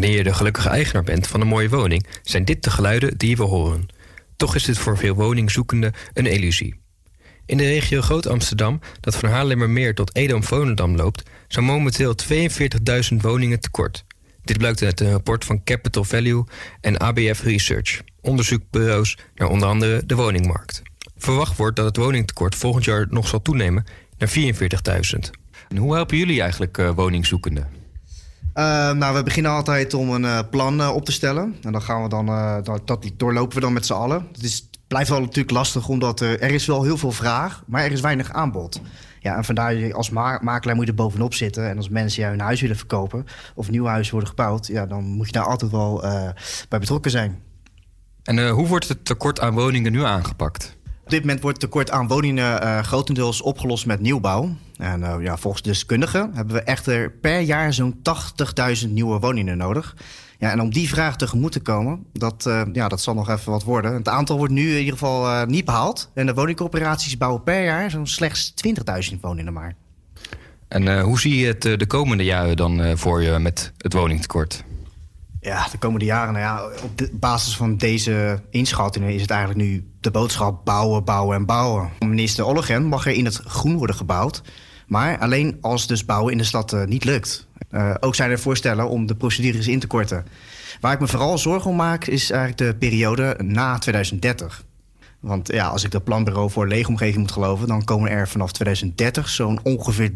Wanneer 0.00 0.18
je 0.18 0.24
de 0.24 0.34
gelukkige 0.34 0.68
eigenaar 0.68 1.02
bent 1.02 1.26
van 1.26 1.40
een 1.40 1.46
mooie 1.46 1.68
woning, 1.68 2.06
zijn 2.22 2.44
dit 2.44 2.62
de 2.62 2.70
geluiden 2.70 3.18
die 3.18 3.36
wil 3.36 3.48
horen. 3.48 3.88
Toch 4.36 4.54
is 4.54 4.64
dit 4.64 4.78
voor 4.78 4.98
veel 4.98 5.14
woningzoekenden 5.14 5.92
een 6.12 6.26
illusie. 6.26 6.80
In 7.46 7.56
de 7.56 7.64
regio 7.64 8.00
Groot-Amsterdam, 8.00 8.80
dat 9.00 9.16
van 9.16 9.28
Haarlemmermeer 9.28 9.94
tot 9.94 10.16
Edam-Volendam 10.16 10.96
loopt, 10.96 11.30
zijn 11.48 11.64
momenteel 11.64 12.14
42.000 13.10 13.16
woningen 13.16 13.60
tekort. 13.60 14.04
Dit 14.42 14.58
blijkt 14.58 14.82
uit 14.82 15.00
een 15.00 15.10
rapport 15.10 15.44
van 15.44 15.64
Capital 15.64 16.04
Value 16.04 16.44
en 16.80 16.98
ABF 16.98 17.42
Research, 17.42 18.00
onderzoekbureaus 18.20 19.18
naar 19.34 19.48
onder 19.48 19.68
andere 19.68 20.06
de 20.06 20.14
woningmarkt. 20.14 20.82
Verwacht 21.16 21.56
wordt 21.56 21.76
dat 21.76 21.86
het 21.86 21.96
woningtekort 21.96 22.54
volgend 22.54 22.84
jaar 22.84 23.06
nog 23.10 23.28
zal 23.28 23.42
toenemen 23.42 23.84
naar 24.18 24.30
44.000. 25.14 25.30
En 25.68 25.76
hoe 25.76 25.94
helpen 25.94 26.16
jullie 26.16 26.40
eigenlijk 26.40 26.78
eh, 26.78 26.90
woningzoekenden? 26.94 27.79
Eh, 28.60 28.92
nou, 28.92 29.14
we 29.14 29.22
beginnen 29.22 29.52
altijd 29.52 29.94
om 29.94 30.10
een 30.10 30.24
eh, 30.24 30.38
plan 30.50 30.80
eh, 30.80 30.94
op 30.94 31.04
te 31.04 31.12
stellen. 31.12 31.56
En 31.62 31.72
dan 31.72 31.82
gaan 31.82 32.02
we 32.02 32.08
dan, 32.08 32.26
dat, 32.62 32.86
dat 32.86 33.10
doorlopen 33.16 33.54
we 33.54 33.60
dan 33.60 33.72
met 33.72 33.86
z'n 33.86 33.92
allen. 33.92 34.26
Het 34.32 34.42
is, 34.42 34.68
blijft 34.86 35.08
wel 35.08 35.20
natuurlijk 35.20 35.50
lastig, 35.50 35.88
omdat 35.88 36.20
er, 36.20 36.42
is 36.42 36.66
wel 36.66 36.82
heel 36.82 36.96
veel 36.96 37.12
vraag, 37.12 37.62
maar 37.66 37.84
er 37.84 37.92
is 37.92 38.00
weinig 38.00 38.32
aanbod. 38.32 38.80
Ja, 39.20 39.36
en 39.36 39.44
vandaar 39.44 39.94
als 39.94 40.10
ma- 40.10 40.38
makelaar 40.42 40.74
moet 40.74 40.84
je 40.84 40.90
er 40.90 40.96
bovenop 40.96 41.34
zitten. 41.34 41.68
En 41.68 41.76
als 41.76 41.88
mensen 41.88 42.20
jou 42.20 42.34
hun 42.34 42.44
huis 42.44 42.60
willen 42.60 42.76
verkopen 42.76 43.26
of 43.54 43.70
nieuw 43.70 43.84
huis 43.84 44.10
worden 44.10 44.28
gebouwd, 44.28 44.66
ja, 44.66 44.86
dan 44.86 45.04
moet 45.04 45.26
je 45.26 45.32
daar 45.32 45.46
altijd 45.46 45.70
wel 45.70 46.00
bij 46.68 46.78
betrokken 46.78 47.10
zijn. 47.10 47.42
En 48.22 48.48
hoe 48.48 48.66
wordt 48.66 48.88
het 48.88 49.04
tekort 49.04 49.40
aan 49.40 49.54
woningen 49.54 49.92
nu 49.92 50.04
aangepakt? 50.04 50.76
Op 51.10 51.16
dit 51.16 51.24
moment 51.24 51.42
wordt 51.42 51.60
tekort 51.60 51.90
aan 51.90 52.08
woningen 52.08 52.62
eh, 52.62 52.78
grotendeels 52.78 53.42
opgelost 53.42 53.86
met 53.86 54.00
nieuwbouw. 54.00 54.54
En 54.76 55.02
eh, 55.02 55.14
ja, 55.22 55.36
volgens 55.36 55.62
deskundigen 55.62 56.30
hebben 56.34 56.54
we 56.54 56.62
echter 56.62 57.10
per 57.10 57.40
jaar 57.40 57.72
zo'n 57.72 58.00
80.000 58.84 58.88
nieuwe 58.88 59.18
woningen 59.18 59.56
nodig. 59.56 59.96
Ja, 60.38 60.50
en 60.50 60.60
om 60.60 60.72
die 60.72 60.88
vraag 60.88 61.16
tegemoet 61.16 61.52
te 61.52 61.60
komen, 61.60 62.04
dat, 62.12 62.46
eh, 62.46 62.62
ja, 62.72 62.88
dat 62.88 63.00
zal 63.00 63.14
nog 63.14 63.28
even 63.28 63.52
wat 63.52 63.62
worden. 63.62 63.94
Het 63.94 64.08
aantal 64.08 64.36
wordt 64.36 64.52
nu 64.52 64.70
in 64.70 64.78
ieder 64.78 64.92
geval 64.92 65.46
niet 65.46 65.64
behaald. 65.64 66.10
En 66.14 66.26
de 66.26 66.34
woningcorporaties 66.34 67.16
bouwen 67.16 67.42
per 67.42 67.64
jaar 67.64 67.90
zo'n 67.90 68.06
slechts 68.06 68.54
20.000 69.12 69.20
woningen 69.20 69.52
maar. 69.52 69.74
En 70.68 71.00
hoe 71.00 71.20
zie 71.20 71.36
je 71.36 71.46
het 71.46 71.62
de 71.62 71.86
komende 71.86 72.24
jaren 72.24 72.56
dan 72.56 72.98
voor 72.98 73.22
je 73.22 73.38
met 73.38 73.72
het 73.76 73.92
woningtekort? 73.92 74.64
Ja, 75.40 75.68
de 75.70 75.78
komende 75.78 76.04
jaren, 76.04 76.32
nou 76.32 76.44
ja, 76.44 76.82
op 76.82 77.08
basis 77.12 77.56
van 77.56 77.76
deze 77.76 78.42
inschattingen 78.50 79.14
is 79.14 79.20
het 79.20 79.30
eigenlijk 79.30 79.60
nu 79.60 79.84
de 80.00 80.10
boodschap 80.10 80.64
bouwen, 80.64 81.04
bouwen 81.04 81.36
en 81.36 81.46
bouwen. 81.46 81.90
Minister 81.98 82.44
Ollegen 82.44 82.84
mag 82.84 83.06
er 83.06 83.12
in 83.12 83.24
het 83.24 83.36
groen 83.36 83.76
worden 83.76 83.96
gebouwd, 83.96 84.42
maar 84.86 85.18
alleen 85.18 85.58
als 85.60 85.86
dus 85.86 86.04
bouwen 86.04 86.32
in 86.32 86.38
de 86.38 86.44
stad 86.44 86.72
eh, 86.72 86.84
niet 86.84 87.04
lukt. 87.04 87.46
Eh, 87.70 87.94
ook 88.00 88.14
zijn 88.14 88.30
er 88.30 88.38
voorstellen 88.38 88.88
om 88.88 89.06
de 89.06 89.14
procedures 89.14 89.68
in 89.68 89.80
te 89.80 89.86
korten. 89.86 90.26
Waar 90.80 90.92
ik 90.92 91.00
me 91.00 91.08
vooral 91.08 91.38
zorgen 91.38 91.70
om 91.70 91.76
maak 91.76 92.06
is 92.06 92.30
eigenlijk 92.30 92.58
de 92.58 92.78
periode 92.78 93.36
na 93.42 93.78
2030. 93.78 94.64
Want 95.20 95.52
ja, 95.52 95.66
als 95.66 95.84
ik 95.84 95.90
dat 95.90 96.04
planbureau 96.04 96.50
voor 96.50 96.68
leefomgeving 96.68 97.18
moet 97.18 97.32
geloven, 97.32 97.68
dan 97.68 97.84
komen 97.84 98.10
er 98.10 98.28
vanaf 98.28 98.52
2030 98.52 99.28
zo'n 99.28 99.60
ongeveer 99.62 100.10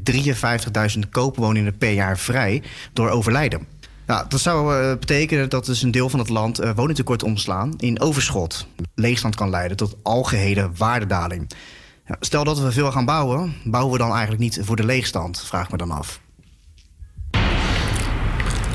53.000 0.95 1.09
koopwoningen 1.11 1.79
per 1.79 1.93
jaar 1.93 2.19
vrij 2.19 2.63
door 2.93 3.09
overlijden. 3.09 3.67
Nou, 4.07 4.25
dat 4.29 4.41
zou 4.41 4.75
eh, 4.75 4.99
betekenen 4.99 5.49
dat 5.49 5.67
dus 5.67 5.83
een 5.83 5.91
deel 5.91 6.09
van 6.09 6.19
het 6.19 6.29
land 6.29 6.59
eh, 6.59 6.71
woningtekort 6.75 7.23
omslaan 7.23 7.75
in 7.79 8.01
overschot. 8.01 8.67
Leegstand 8.95 9.35
kan 9.35 9.51
leiden 9.51 9.77
tot 9.77 9.97
algehele 10.03 10.71
waardedaling. 10.77 11.51
Ja, 12.07 12.17
stel 12.21 12.45
dat 12.45 12.61
we 12.61 12.73
veel 12.73 12.93
gaan 12.93 13.05
bouwen, 13.05 13.55
bouwen 13.65 13.93
we 13.93 13.99
dan 13.99 14.11
eigenlijk 14.11 14.41
niet 14.41 14.61
voor 14.63 14.77
de 14.77 14.85
leegstand? 14.85 15.41
Vraag 15.41 15.71
me 15.71 15.77
dan 15.77 15.91
af. 15.91 16.21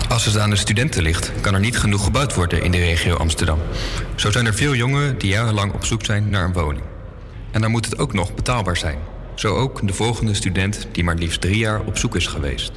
Als 0.09 0.25
het 0.25 0.37
aan 0.37 0.49
de 0.49 0.55
studenten 0.55 1.03
ligt, 1.03 1.31
kan 1.41 1.53
er 1.53 1.59
niet 1.59 1.77
genoeg 1.77 2.03
gebouwd 2.03 2.35
worden 2.35 2.63
in 2.63 2.71
de 2.71 2.77
regio 2.77 3.15
Amsterdam. 3.15 3.59
Zo 4.15 4.31
zijn 4.31 4.45
er 4.45 4.53
veel 4.53 4.75
jongeren 4.75 5.17
die 5.17 5.29
jarenlang 5.29 5.73
op 5.73 5.85
zoek 5.85 6.05
zijn 6.05 6.29
naar 6.29 6.43
een 6.43 6.53
woning. 6.53 6.83
En 7.51 7.61
dan 7.61 7.71
moet 7.71 7.85
het 7.85 7.99
ook 7.99 8.13
nog 8.13 8.35
betaalbaar 8.35 8.77
zijn. 8.77 8.97
Zo 9.35 9.55
ook 9.55 9.87
de 9.87 9.93
volgende 9.93 10.33
student 10.33 10.87
die 10.91 11.03
maar 11.03 11.15
liefst 11.15 11.41
drie 11.41 11.57
jaar 11.57 11.81
op 11.85 11.97
zoek 11.97 12.15
is 12.15 12.27
geweest. 12.27 12.71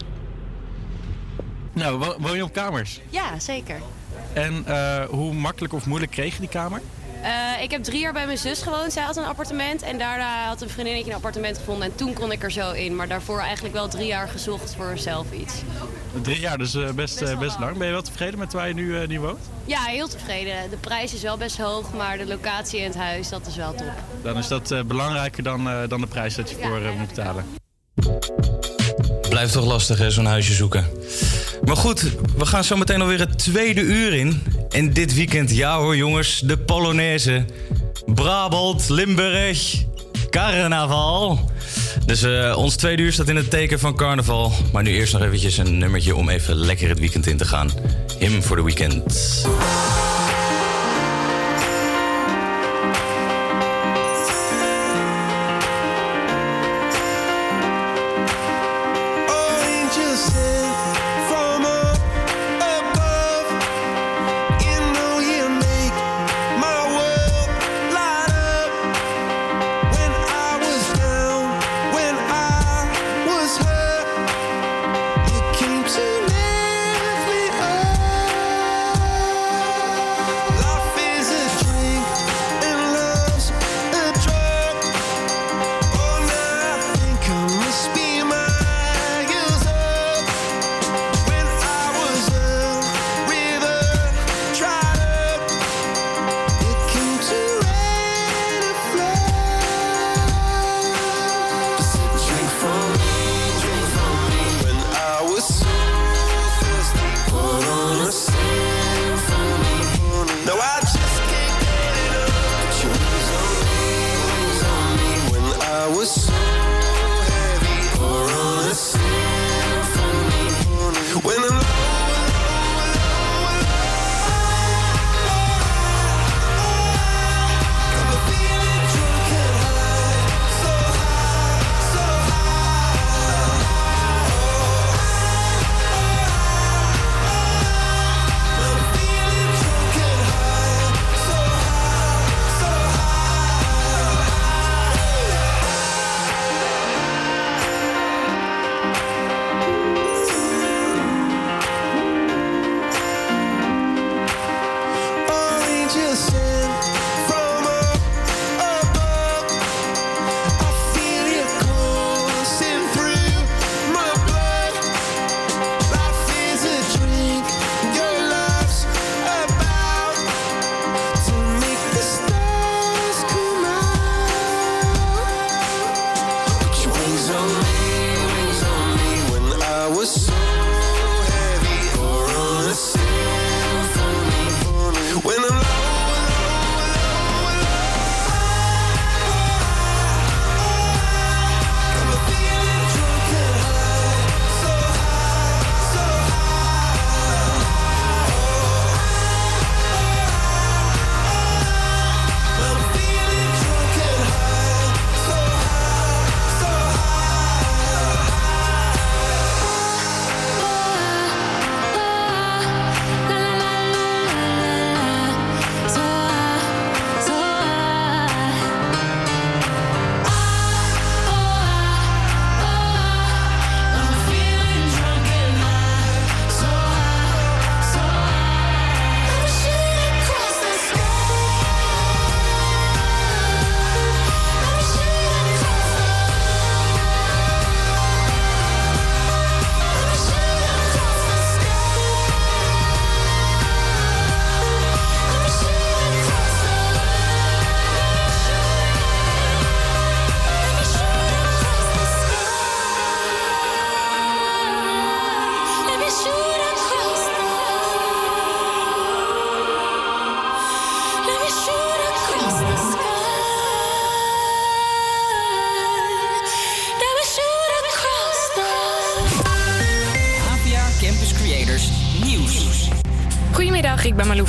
Nou, 1.72 1.98
wo- 1.98 2.16
woon 2.18 2.36
je 2.36 2.42
op 2.44 2.52
kamers? 2.52 3.00
Ja, 3.10 3.38
zeker. 3.38 3.76
En 4.32 4.62
eh, 4.66 5.04
hoe 5.08 5.32
makkelijk 5.32 5.72
of 5.72 5.86
moeilijk 5.86 6.12
kreeg 6.12 6.32
je 6.34 6.40
die 6.40 6.48
kamer? 6.48 6.80
Eh, 7.22 7.62
ik 7.62 7.70
heb 7.70 7.82
drie 7.84 8.00
jaar 8.00 8.12
bij 8.12 8.26
mijn 8.26 8.38
zus 8.38 8.62
gewoond. 8.62 8.92
Zij 8.92 9.02
had 9.02 9.16
een 9.16 9.24
appartement. 9.24 9.82
En 9.82 9.98
daarna 9.98 10.46
had 10.46 10.62
een 10.62 10.68
vriendinnetje 10.68 11.10
een 11.10 11.16
appartement 11.16 11.58
gevonden. 11.58 11.84
En 11.88 11.94
toen 11.94 12.12
kon 12.12 12.32
ik 12.32 12.42
er 12.42 12.50
zo 12.52 12.70
in. 12.70 12.96
Maar 12.96 13.08
daarvoor 13.08 13.40
eigenlijk 13.40 13.74
wel 13.74 13.88
drie 13.88 14.06
jaar 14.06 14.28
gezocht 14.28 14.74
voor 14.74 14.98
zelf 14.98 15.26
iets. 15.32 15.54
Drie 16.22 16.40
jaar, 16.40 16.58
dus 16.58 16.74
eh, 16.74 16.90
best, 16.90 17.38
best 17.38 17.58
lang. 17.58 17.76
Ben 17.76 17.86
je 17.86 17.92
wel 17.92 18.02
tevreden 18.02 18.38
met 18.38 18.52
waar 18.52 18.68
je 18.68 18.74
nu, 18.74 19.06
nu 19.06 19.20
woont? 19.20 19.38
Ja, 19.64 19.82
heel 19.84 20.08
tevreden. 20.08 20.70
De 20.70 20.76
prijs 20.76 21.14
is 21.14 21.22
wel 21.22 21.36
best 21.36 21.58
hoog. 21.58 21.92
Maar 21.92 22.18
de 22.18 22.26
locatie 22.26 22.78
en 22.80 22.84
het 22.86 22.96
huis, 22.96 23.28
dat 23.28 23.46
is 23.46 23.56
wel 23.56 23.74
top. 23.74 23.92
Dan 24.22 24.38
is 24.38 24.48
dat 24.48 24.70
eh, 24.70 24.82
belangrijker 24.82 25.42
dan, 25.42 25.68
eh, 25.68 25.78
dan 25.88 26.00
de 26.00 26.06
prijs 26.06 26.34
dat 26.34 26.50
je 26.50 26.56
voor 26.62 26.80
moet 26.98 27.08
betalen. 27.08 27.44
Blijft 29.28 29.52
toch 29.52 29.64
lastig, 29.66 29.98
hè, 29.98 30.10
zo'n 30.10 30.26
huisje 30.26 30.52
zoeken. 30.52 30.86
Maar 31.64 31.76
goed, 31.76 32.02
we 32.36 32.46
gaan 32.46 32.64
zo 32.64 32.76
meteen 32.76 33.00
alweer 33.00 33.18
het 33.18 33.38
tweede 33.38 33.80
uur 33.80 34.12
in. 34.12 34.42
En 34.70 34.92
dit 34.92 35.14
weekend, 35.14 35.50
ja 35.50 35.78
hoor 35.78 35.96
jongens, 35.96 36.40
de 36.44 36.58
Polonaise. 36.58 37.44
Brabant, 38.06 38.88
Limburg, 38.88 39.84
carnaval. 40.30 41.50
Dus 42.06 42.22
eh, 42.22 42.54
ons 42.56 42.76
tweede 42.76 43.02
uur 43.02 43.12
staat 43.12 43.28
in 43.28 43.36
het 43.36 43.50
teken 43.50 43.78
van 43.78 43.96
carnaval. 43.96 44.52
Maar 44.72 44.82
nu 44.82 44.90
eerst 44.90 45.12
nog 45.12 45.22
eventjes 45.22 45.56
een 45.56 45.78
nummertje 45.78 46.16
om 46.16 46.28
even 46.28 46.56
lekker 46.56 46.88
het 46.88 46.98
weekend 46.98 47.26
in 47.26 47.36
te 47.36 47.44
gaan. 47.44 47.70
Him 48.18 48.42
for 48.42 48.56
the 48.56 48.64
weekend. 48.64 49.02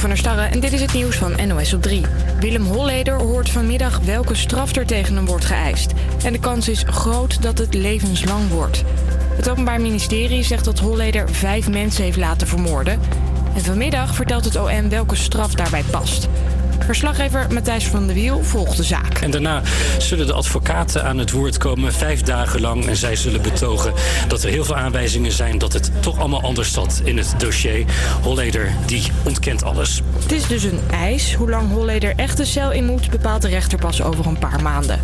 Van 0.03 0.35
en 0.37 0.59
dit 0.59 0.73
is 0.73 0.81
het 0.81 0.93
nieuws 0.93 1.15
van 1.15 1.47
NOS 1.47 1.73
op 1.73 1.81
3. 1.81 2.01
Willem 2.39 2.65
Holleder 2.65 3.13
hoort 3.13 3.49
vanmiddag 3.49 3.99
welke 3.99 4.35
straf 4.35 4.75
er 4.75 4.85
tegen 4.85 5.15
hem 5.15 5.25
wordt 5.25 5.45
geëist. 5.45 5.91
En 6.23 6.33
de 6.33 6.39
kans 6.39 6.69
is 6.69 6.83
groot 6.87 7.41
dat 7.41 7.57
het 7.57 7.73
levenslang 7.73 8.49
wordt. 8.49 8.83
Het 9.35 9.49
Openbaar 9.49 9.81
Ministerie 9.81 10.43
zegt 10.43 10.65
dat 10.65 10.79
Holleder 10.79 11.29
vijf 11.29 11.69
mensen 11.69 12.03
heeft 12.03 12.17
laten 12.17 12.47
vermoorden. 12.47 12.99
En 13.55 13.61
vanmiddag 13.61 14.15
vertelt 14.15 14.45
het 14.45 14.55
OM 14.55 14.89
welke 14.89 15.15
straf 15.15 15.53
daarbij 15.53 15.83
past. 15.91 16.27
Verslaggever 16.85 17.47
Matthijs 17.51 17.87
van 17.87 18.05
der 18.05 18.15
Wiel 18.15 18.43
volgt 18.43 18.77
de 18.77 18.83
zaak. 18.83 19.17
En 19.17 19.31
daarna 19.31 19.61
zullen 19.97 20.27
de 20.27 20.33
advocaten 20.33 21.03
aan 21.03 21.17
het 21.17 21.31
woord 21.31 21.57
komen, 21.57 21.93
vijf 21.93 22.21
dagen 22.21 22.61
lang. 22.61 22.85
En 22.87 22.95
zij 22.95 23.15
zullen 23.15 23.41
betogen 23.41 23.93
dat 24.27 24.43
er 24.43 24.49
heel 24.49 24.65
veel 24.65 24.75
aanwijzingen 24.75 25.31
zijn 25.31 25.57
dat 25.57 25.73
het 25.73 25.91
toch 25.99 26.19
allemaal 26.19 26.41
anders 26.41 26.73
zat 26.73 27.01
in 27.03 27.17
het 27.17 27.33
dossier. 27.37 27.85
Holleder, 28.21 28.71
die 28.85 29.11
ontkent 29.23 29.63
alles. 29.63 30.01
Het 30.19 30.31
is 30.31 30.47
dus 30.47 30.63
een 30.63 30.79
eis. 30.91 31.33
Hoe 31.33 31.49
lang 31.49 31.71
Holleder 31.71 32.13
echt 32.15 32.37
de 32.37 32.45
cel 32.45 32.71
in 32.71 32.85
moet, 32.85 33.09
bepaalt 33.09 33.41
de 33.41 33.47
rechter 33.47 33.79
pas 33.79 34.01
over 34.01 34.25
een 34.25 34.39
paar 34.39 34.61
maanden. 34.61 34.99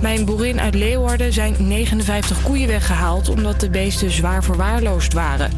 Bij 0.00 0.16
een 0.16 0.24
boerin 0.24 0.60
uit 0.60 0.74
Leeuwarden 0.74 1.32
zijn 1.32 1.54
59 1.58 2.42
koeien 2.42 2.68
weggehaald 2.68 3.28
omdat 3.28 3.60
de 3.60 3.70
beesten 3.70 4.10
zwaar 4.10 4.44
verwaarloosd 4.44 5.12
waren. 5.12 5.50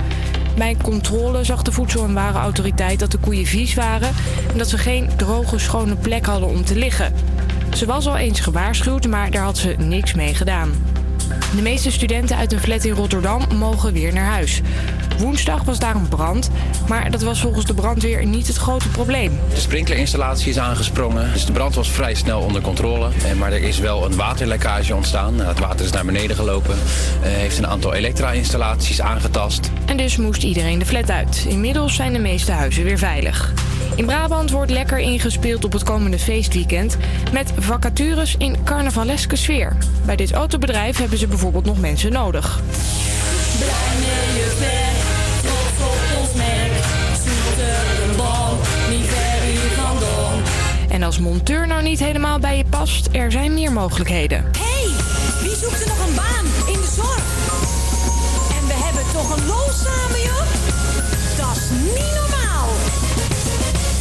Bij 0.57 0.77
controle 0.83 1.45
zag 1.45 1.63
de 1.63 1.73
Voedsel- 1.73 2.05
en 2.05 2.15
Warenautoriteit 2.15 2.99
dat 2.99 3.11
de 3.11 3.19
koeien 3.19 3.47
vies 3.47 3.75
waren 3.75 4.09
en 4.53 4.59
dat 4.59 4.69
ze 4.69 4.79
geen 4.79 5.11
droge, 5.17 5.59
schone 5.59 5.97
plek 5.97 6.27
hadden 6.27 6.49
om 6.49 6.65
te 6.65 6.77
liggen. 6.77 7.13
Ze 7.75 7.87
was 7.87 8.07
al 8.07 8.17
eens 8.17 8.41
gewaarschuwd, 8.41 9.07
maar 9.07 9.31
daar 9.31 9.45
had 9.45 9.59
ze 9.59 9.75
niks 9.79 10.15
mee 10.15 10.35
gedaan. 10.35 10.71
De 11.57 11.63
meeste 11.63 11.91
studenten 11.91 12.37
uit 12.37 12.53
een 12.53 12.61
flat 12.61 12.85
in 12.85 12.93
Rotterdam 12.93 13.43
mogen 13.59 13.93
weer 13.93 14.13
naar 14.13 14.31
huis. 14.31 14.61
Woensdag 15.19 15.63
was 15.63 15.79
daar 15.79 15.95
een 15.95 16.09
brand, 16.09 16.51
maar 16.89 17.11
dat 17.11 17.23
was 17.23 17.41
volgens 17.41 17.65
de 17.65 17.75
brandweer 17.75 18.27
niet 18.27 18.47
het 18.47 18.57
grote 18.57 18.89
probleem. 18.89 19.39
De 19.51 19.61
sprinklerinstallatie 19.61 20.49
is 20.51 20.59
aangesprongen, 20.59 21.33
dus 21.33 21.45
de 21.47 21.53
brand 21.53 21.75
was 21.75 21.91
vrij 21.91 22.15
snel 22.15 22.41
onder 22.41 22.63
controle. 22.63 23.09
Eh, 23.25 23.33
Maar 23.33 23.53
er 23.53 23.63
is 23.63 23.79
wel 23.79 24.05
een 24.05 24.17
waterlekkage 24.17 24.95
ontstaan. 24.95 25.35
Nou, 25.35 25.49
Het 25.49 25.59
water 25.59 25.85
is 25.85 25.91
naar 25.91 26.05
beneden 26.05 26.37
gelopen, 26.37 26.75
eh, 27.23 27.31
heeft 27.31 27.59
een 27.59 27.67
aantal 27.67 27.95
elektra-installaties 27.95 29.01
aangetast. 29.01 29.71
En 29.85 29.97
dus 29.97 30.17
moest 30.17 30.43
iedereen 30.43 30.79
de 30.79 30.87
flat 30.87 31.11
uit. 31.11 31.45
Inmiddels 31.49 31.95
zijn 31.95 32.13
de 32.13 32.19
meeste 32.19 32.53
huizen 32.53 32.85
weer 32.85 32.99
veilig. 32.99 33.53
In 33.95 34.07
Brabant 34.07 34.51
wordt 34.51 34.71
lekker 34.71 34.99
ingespeeld 34.99 35.65
op 35.65 35.73
het 35.73 35.83
komende 35.83 36.19
feestweekend 36.19 36.97
met 37.33 37.53
vacatures 37.59 38.35
in 38.39 38.57
carnavaleske 38.65 39.37
sfeer. 39.37 39.77
Bij 40.05 40.17
dit 40.17 40.33
autobedrijf 40.33 40.97
hebben 40.97 41.19
ze 41.19 41.27
bijvoorbeeld 41.27 41.65
nog 41.65 41.81
mensen 41.81 42.13
nodig. 42.13 42.61
Blij 43.59 43.69
met 43.99 44.37
je 44.37 44.96
als 51.07 51.19
monteur 51.19 51.67
nou 51.67 51.83
niet 51.83 51.99
helemaal 51.99 52.39
bij 52.39 52.57
je 52.57 52.65
past, 52.65 53.09
er 53.13 53.33
zijn 53.33 53.55
meer 53.55 53.73
mogelijkheden. 53.73 54.45
hey, 54.59 54.87
wie 55.43 55.57
zoekt 55.57 55.81
er 55.81 55.89
nog 55.89 56.07
een 56.07 56.15
baan 56.15 56.47
in 56.75 56.81
de 56.81 56.91
zorg? 56.97 57.25
En 58.59 58.67
we 58.67 58.77
hebben 58.85 59.03
toch 59.13 59.37
een 59.37 59.47
lol 59.47 59.71
samen, 59.85 60.21
joh? 60.21 60.47
Dat 61.37 61.57
is 61.57 61.71
niet 61.71 62.13
normaal. 62.21 62.69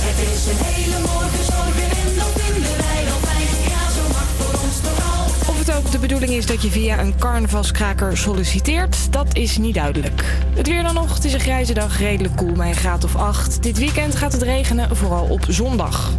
Het 0.07 0.17
is 0.33 0.41
een 0.51 0.65
hele 0.73 0.99
morgen 0.99 1.45
zorgen 1.53 1.87
en 2.01 2.09
dat 2.15 2.31
vinden 2.41 2.77
wij 2.77 3.03
wel 3.05 3.19
fijn. 3.29 3.49
Ja, 3.73 3.83
zo 3.95 4.03
mag 4.17 4.29
voor 4.37 4.59
ons 4.63 4.79
toch 4.79 5.17
al. 5.17 5.25
Of 5.51 5.57
het 5.57 5.75
ook 5.75 5.91
de 5.91 5.99
bedoeling 5.99 6.31
is 6.31 6.45
dat 6.45 6.61
je 6.61 6.69
via 6.71 6.99
een 6.99 7.17
carnavalskraker 7.17 8.17
solliciteert, 8.17 9.13
dat 9.13 9.35
is 9.35 9.57
niet 9.57 9.75
duidelijk. 9.75 10.23
Het 10.55 10.67
weer 10.67 10.83
dan 10.83 10.93
nog, 10.93 11.13
het 11.13 11.25
is 11.25 11.33
een 11.33 11.39
grijze 11.39 11.73
dag, 11.73 11.99
redelijk 11.99 12.35
koel 12.35 12.51
bij 12.51 12.67
een 12.67 12.75
graad 12.75 13.03
of 13.03 13.15
8. 13.15 13.63
Dit 13.63 13.77
weekend 13.77 14.15
gaat 14.15 14.33
het 14.33 14.41
regenen, 14.41 14.95
vooral 14.95 15.25
op 15.25 15.45
zondag. 15.47 16.13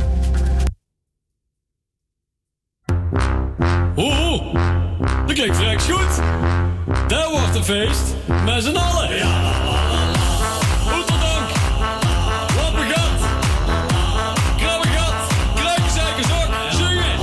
Feest. 7.66 8.14
Met 8.44 8.62
z'n 8.62 8.76
allen. 8.76 9.16
Ja. 9.16 9.34
Oeterdank. 10.96 11.48
Lappengat. 12.56 13.20
Krabbegat. 14.56 15.18
Kruikenzeikers 15.54 16.30
ook. 16.38 16.50
Zingen. 16.70 17.18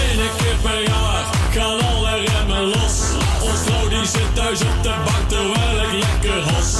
Eén 0.00 0.30
keer 0.38 0.56
per 0.62 0.82
jaar 0.82 1.24
gaan 1.50 1.80
alle 1.90 2.24
remmen 2.24 2.64
los. 2.64 2.96
Ons 3.42 3.60
vrouw 3.64 3.88
die 3.88 4.06
zit 4.06 4.34
thuis 4.34 4.60
op 4.60 4.82
de 4.82 4.94
bank 5.04 5.28
terwijl 5.28 5.78
ik 5.86 5.92
lekker 6.04 6.54
hos. 6.54 6.74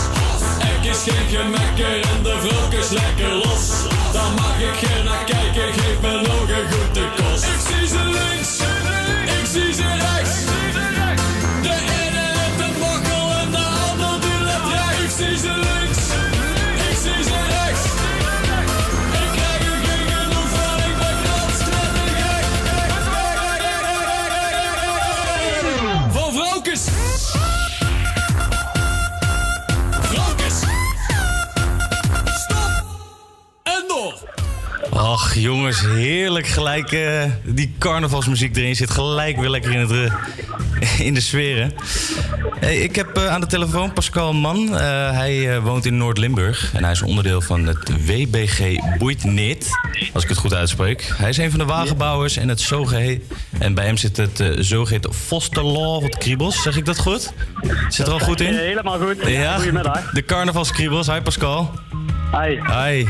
Er 0.60 0.90
is 0.90 1.02
geen 1.02 1.26
gemekker 1.28 1.63
Stop. 32.34 32.84
En 33.62 33.84
door. 33.88 34.14
Ach 34.90 35.34
jongens, 35.34 35.80
heerlijk 35.80 36.46
gelijk 36.46 36.92
eh, 36.92 37.24
die 37.44 37.74
carnavalsmuziek 37.78 38.56
erin 38.56 38.76
zit. 38.76 38.90
Gelijk 38.90 39.36
weer 39.36 39.48
lekker 39.48 39.72
in, 39.72 39.78
het, 39.78 39.90
eh, 39.90 40.14
in 41.08 41.14
de. 41.14 41.66
Hey, 42.60 42.76
ik 42.76 42.96
heb 42.96 43.16
eh, 43.16 43.26
aan 43.26 43.40
de 43.40 43.46
telefoon 43.46 43.92
Pascal 43.92 44.32
Mann. 44.32 44.76
Eh, 44.76 45.10
hij 45.10 45.54
eh, 45.54 45.62
woont 45.62 45.86
in 45.86 45.96
Noord-Limburg 45.96 46.70
en 46.74 46.82
hij 46.82 46.92
is 46.92 47.02
onderdeel 47.02 47.40
van 47.40 47.66
het 47.66 48.06
WBG 48.06 48.78
Boeit. 48.98 49.24
Als 50.12 50.22
ik 50.22 50.28
het 50.28 50.38
goed 50.38 50.54
uitspreek. 50.54 51.12
Hij 51.16 51.28
is 51.28 51.36
een 51.36 51.50
van 51.50 51.58
de 51.58 51.64
wagenbouwers 51.64 52.36
en 52.36 52.48
het 52.48 52.60
zogeheten... 52.60 53.28
En 53.58 53.74
bij 53.74 53.84
hem 53.84 53.96
zit 53.96 54.16
het 54.16 54.40
uh, 54.40 54.48
zogeheten 54.58 55.14
Fosterlaw 55.14 56.02
wat 56.02 56.18
kriebels. 56.18 56.62
Zeg 56.62 56.76
ik 56.76 56.84
dat 56.84 56.98
goed? 56.98 57.32
Zit 57.88 58.06
er 58.06 58.12
al 58.12 58.18
goed 58.18 58.40
in? 58.40 58.54
Helemaal 58.54 58.98
goed. 58.98 59.16
Ja, 59.26 59.56
Goedemiddag. 59.56 60.10
de 60.10 60.24
carnavalskriebels. 60.24 61.06
Hi 61.06 61.20
Pascal. 61.20 61.70
Hi. 62.32 62.60
Hi. 62.72 63.06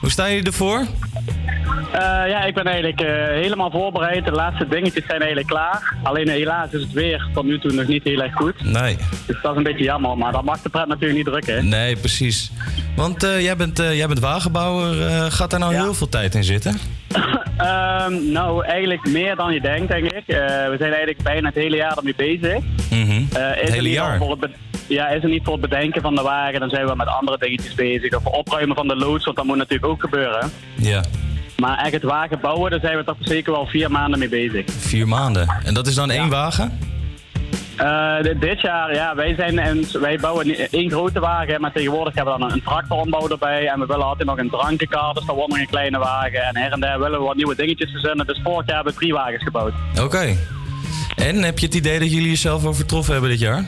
Hoe 0.00 0.10
sta 0.10 0.26
je 0.26 0.42
ervoor? 0.42 0.86
Eh, 1.92 2.00
ja, 2.28 2.44
ik 2.44 2.54
ben 2.54 2.64
eigenlijk 2.64 3.00
eh, 3.00 3.08
helemaal 3.26 3.70
voorbereid. 3.70 4.24
De 4.24 4.30
laatste 4.32 4.68
dingetjes 4.68 5.04
zijn 5.06 5.18
eigenlijk 5.18 5.48
klaar. 5.48 5.94
Alleen 6.02 6.28
eh, 6.28 6.34
helaas 6.34 6.72
is 6.72 6.80
het 6.82 6.92
weer 6.92 7.28
tot 7.34 7.44
nu 7.44 7.58
toe 7.58 7.72
nog 7.72 7.86
niet 7.86 8.04
heel 8.04 8.22
erg 8.22 8.34
goed. 8.34 8.64
Nee. 8.64 8.96
Dus 9.26 9.36
dat 9.42 9.50
is 9.50 9.56
een 9.56 9.62
beetje 9.62 9.84
jammer, 9.84 10.18
maar 10.18 10.32
dat 10.32 10.44
mag 10.44 10.60
de 10.62 10.68
pret 10.68 10.86
natuurlijk 10.86 11.14
niet 11.16 11.26
drukken. 11.26 11.54
hè. 11.54 11.62
Nee, 11.62 11.96
precies. 11.96 12.50
Want 12.96 13.22
jij, 13.38 13.56
bent, 13.56 13.78
jij 13.78 14.06
bent 14.06 14.18
wagenbouwer. 14.20 14.94
Gaat 15.30 15.50
daar 15.50 15.60
nou 15.60 15.74
heel 15.74 15.94
veel 15.94 16.08
tijd 16.08 16.34
in 16.34 16.44
zitten? 16.44 16.78
Ehm, 17.56 18.32
nou, 18.32 18.64
eigenlijk 18.64 19.08
meer 19.08 19.36
dan 19.36 19.52
je 19.52 19.60
denkt, 19.60 19.88
denk 19.88 20.04
ik. 20.04 20.22
We 20.26 20.74
zijn 20.78 20.90
eigenlijk 20.92 21.22
bijna 21.22 21.46
het 21.46 21.54
hele 21.56 21.76
jaar 21.76 21.96
ermee 21.96 22.14
bezig. 22.16 22.58
Mhm. 22.90 23.10
Is 23.10 23.26
het 23.60 23.72
hele 23.72 23.90
jaar? 23.90 24.18
Voor 24.18 24.30
het 24.30 24.40
be- 24.40 24.50
ja, 24.86 25.08
is 25.08 25.22
er 25.22 25.28
niet 25.28 25.44
voor 25.44 25.52
het 25.52 25.62
bedenken 25.62 26.02
van 26.02 26.14
de 26.14 26.22
wagen, 26.22 26.60
dan 26.60 26.68
zijn 26.68 26.86
we 26.86 26.94
met 26.94 27.06
andere 27.06 27.38
dingetjes 27.38 27.74
bezig. 27.74 28.14
Of 28.16 28.24
opruimen 28.26 28.76
van 28.76 28.88
de 28.88 28.96
loods, 28.96 29.24
want 29.24 29.36
dat 29.36 29.46
moet 29.46 29.56
natuurlijk 29.56 29.86
ook 29.92 30.00
gebeuren. 30.00 30.50
Ja, 30.76 31.02
Maar 31.62 31.78
echt 31.78 31.92
het 31.92 32.02
wagen 32.02 32.40
bouwen, 32.40 32.70
daar 32.70 32.80
zijn 32.80 32.96
we 32.96 33.04
toch 33.04 33.16
zeker 33.20 33.52
wel 33.52 33.66
vier 33.66 33.90
maanden 33.90 34.18
mee 34.18 34.28
bezig. 34.28 34.64
vier 34.66 35.08
maanden. 35.08 35.48
En 35.64 35.74
dat 35.74 35.86
is 35.86 35.94
dan 35.94 36.10
één 36.10 36.28
wagen? 36.28 36.78
Eh, 37.76 38.14
dit- 38.40 38.60
jaar, 38.60 38.94
ja, 38.94 39.14
wij, 39.14 39.34
zijn 39.34 39.66
een, 39.66 39.86
wij 40.00 40.18
bouwen 40.18 40.70
één 40.70 40.90
grote 40.90 41.20
wagen, 41.20 41.60
maar 41.60 41.72
tegenwoordig 41.72 42.14
hebben 42.14 42.34
we 42.34 42.40
dan 42.40 42.52
een, 42.52 42.62
tractoronbouw 42.62 43.28
erbij. 43.28 43.66
En 43.68 43.80
we 43.80 43.86
willen 43.86 44.06
altijd 44.06 44.28
nog 44.28 44.38
een 44.38 44.50
drankenkar, 44.50 45.14
dus 45.14 45.24
dat 45.24 45.34
wordt 45.36 45.50
nog 45.50 45.58
een 45.58 45.66
kleine 45.68 45.98
wagen. 45.98 46.42
En 46.42 46.56
her 46.56 46.72
en 46.72 46.80
der 46.80 46.98
willen 46.98 47.18
we 47.18 47.24
wat 47.26 47.36
nieuwe 47.36 47.56
dingetjes 47.56 47.90
verzinnen. 47.90 48.26
Dus 48.26 48.40
vorig 48.42 48.66
jaar 48.66 48.74
hebben 48.74 48.92
we 48.92 48.98
drie 48.98 49.12
wagens 49.12 49.42
gebouwd. 49.42 49.72
Oké. 50.00 50.36
En 51.16 51.42
heb 51.42 51.58
je 51.58 51.66
het 51.66 51.74
idee 51.74 51.98
dat 51.98 52.12
jullie 52.12 52.28
jezelf 52.28 52.64
overtroffen 52.64 53.12
hebben 53.12 53.30
dit 53.30 53.40
jaar? 53.40 53.64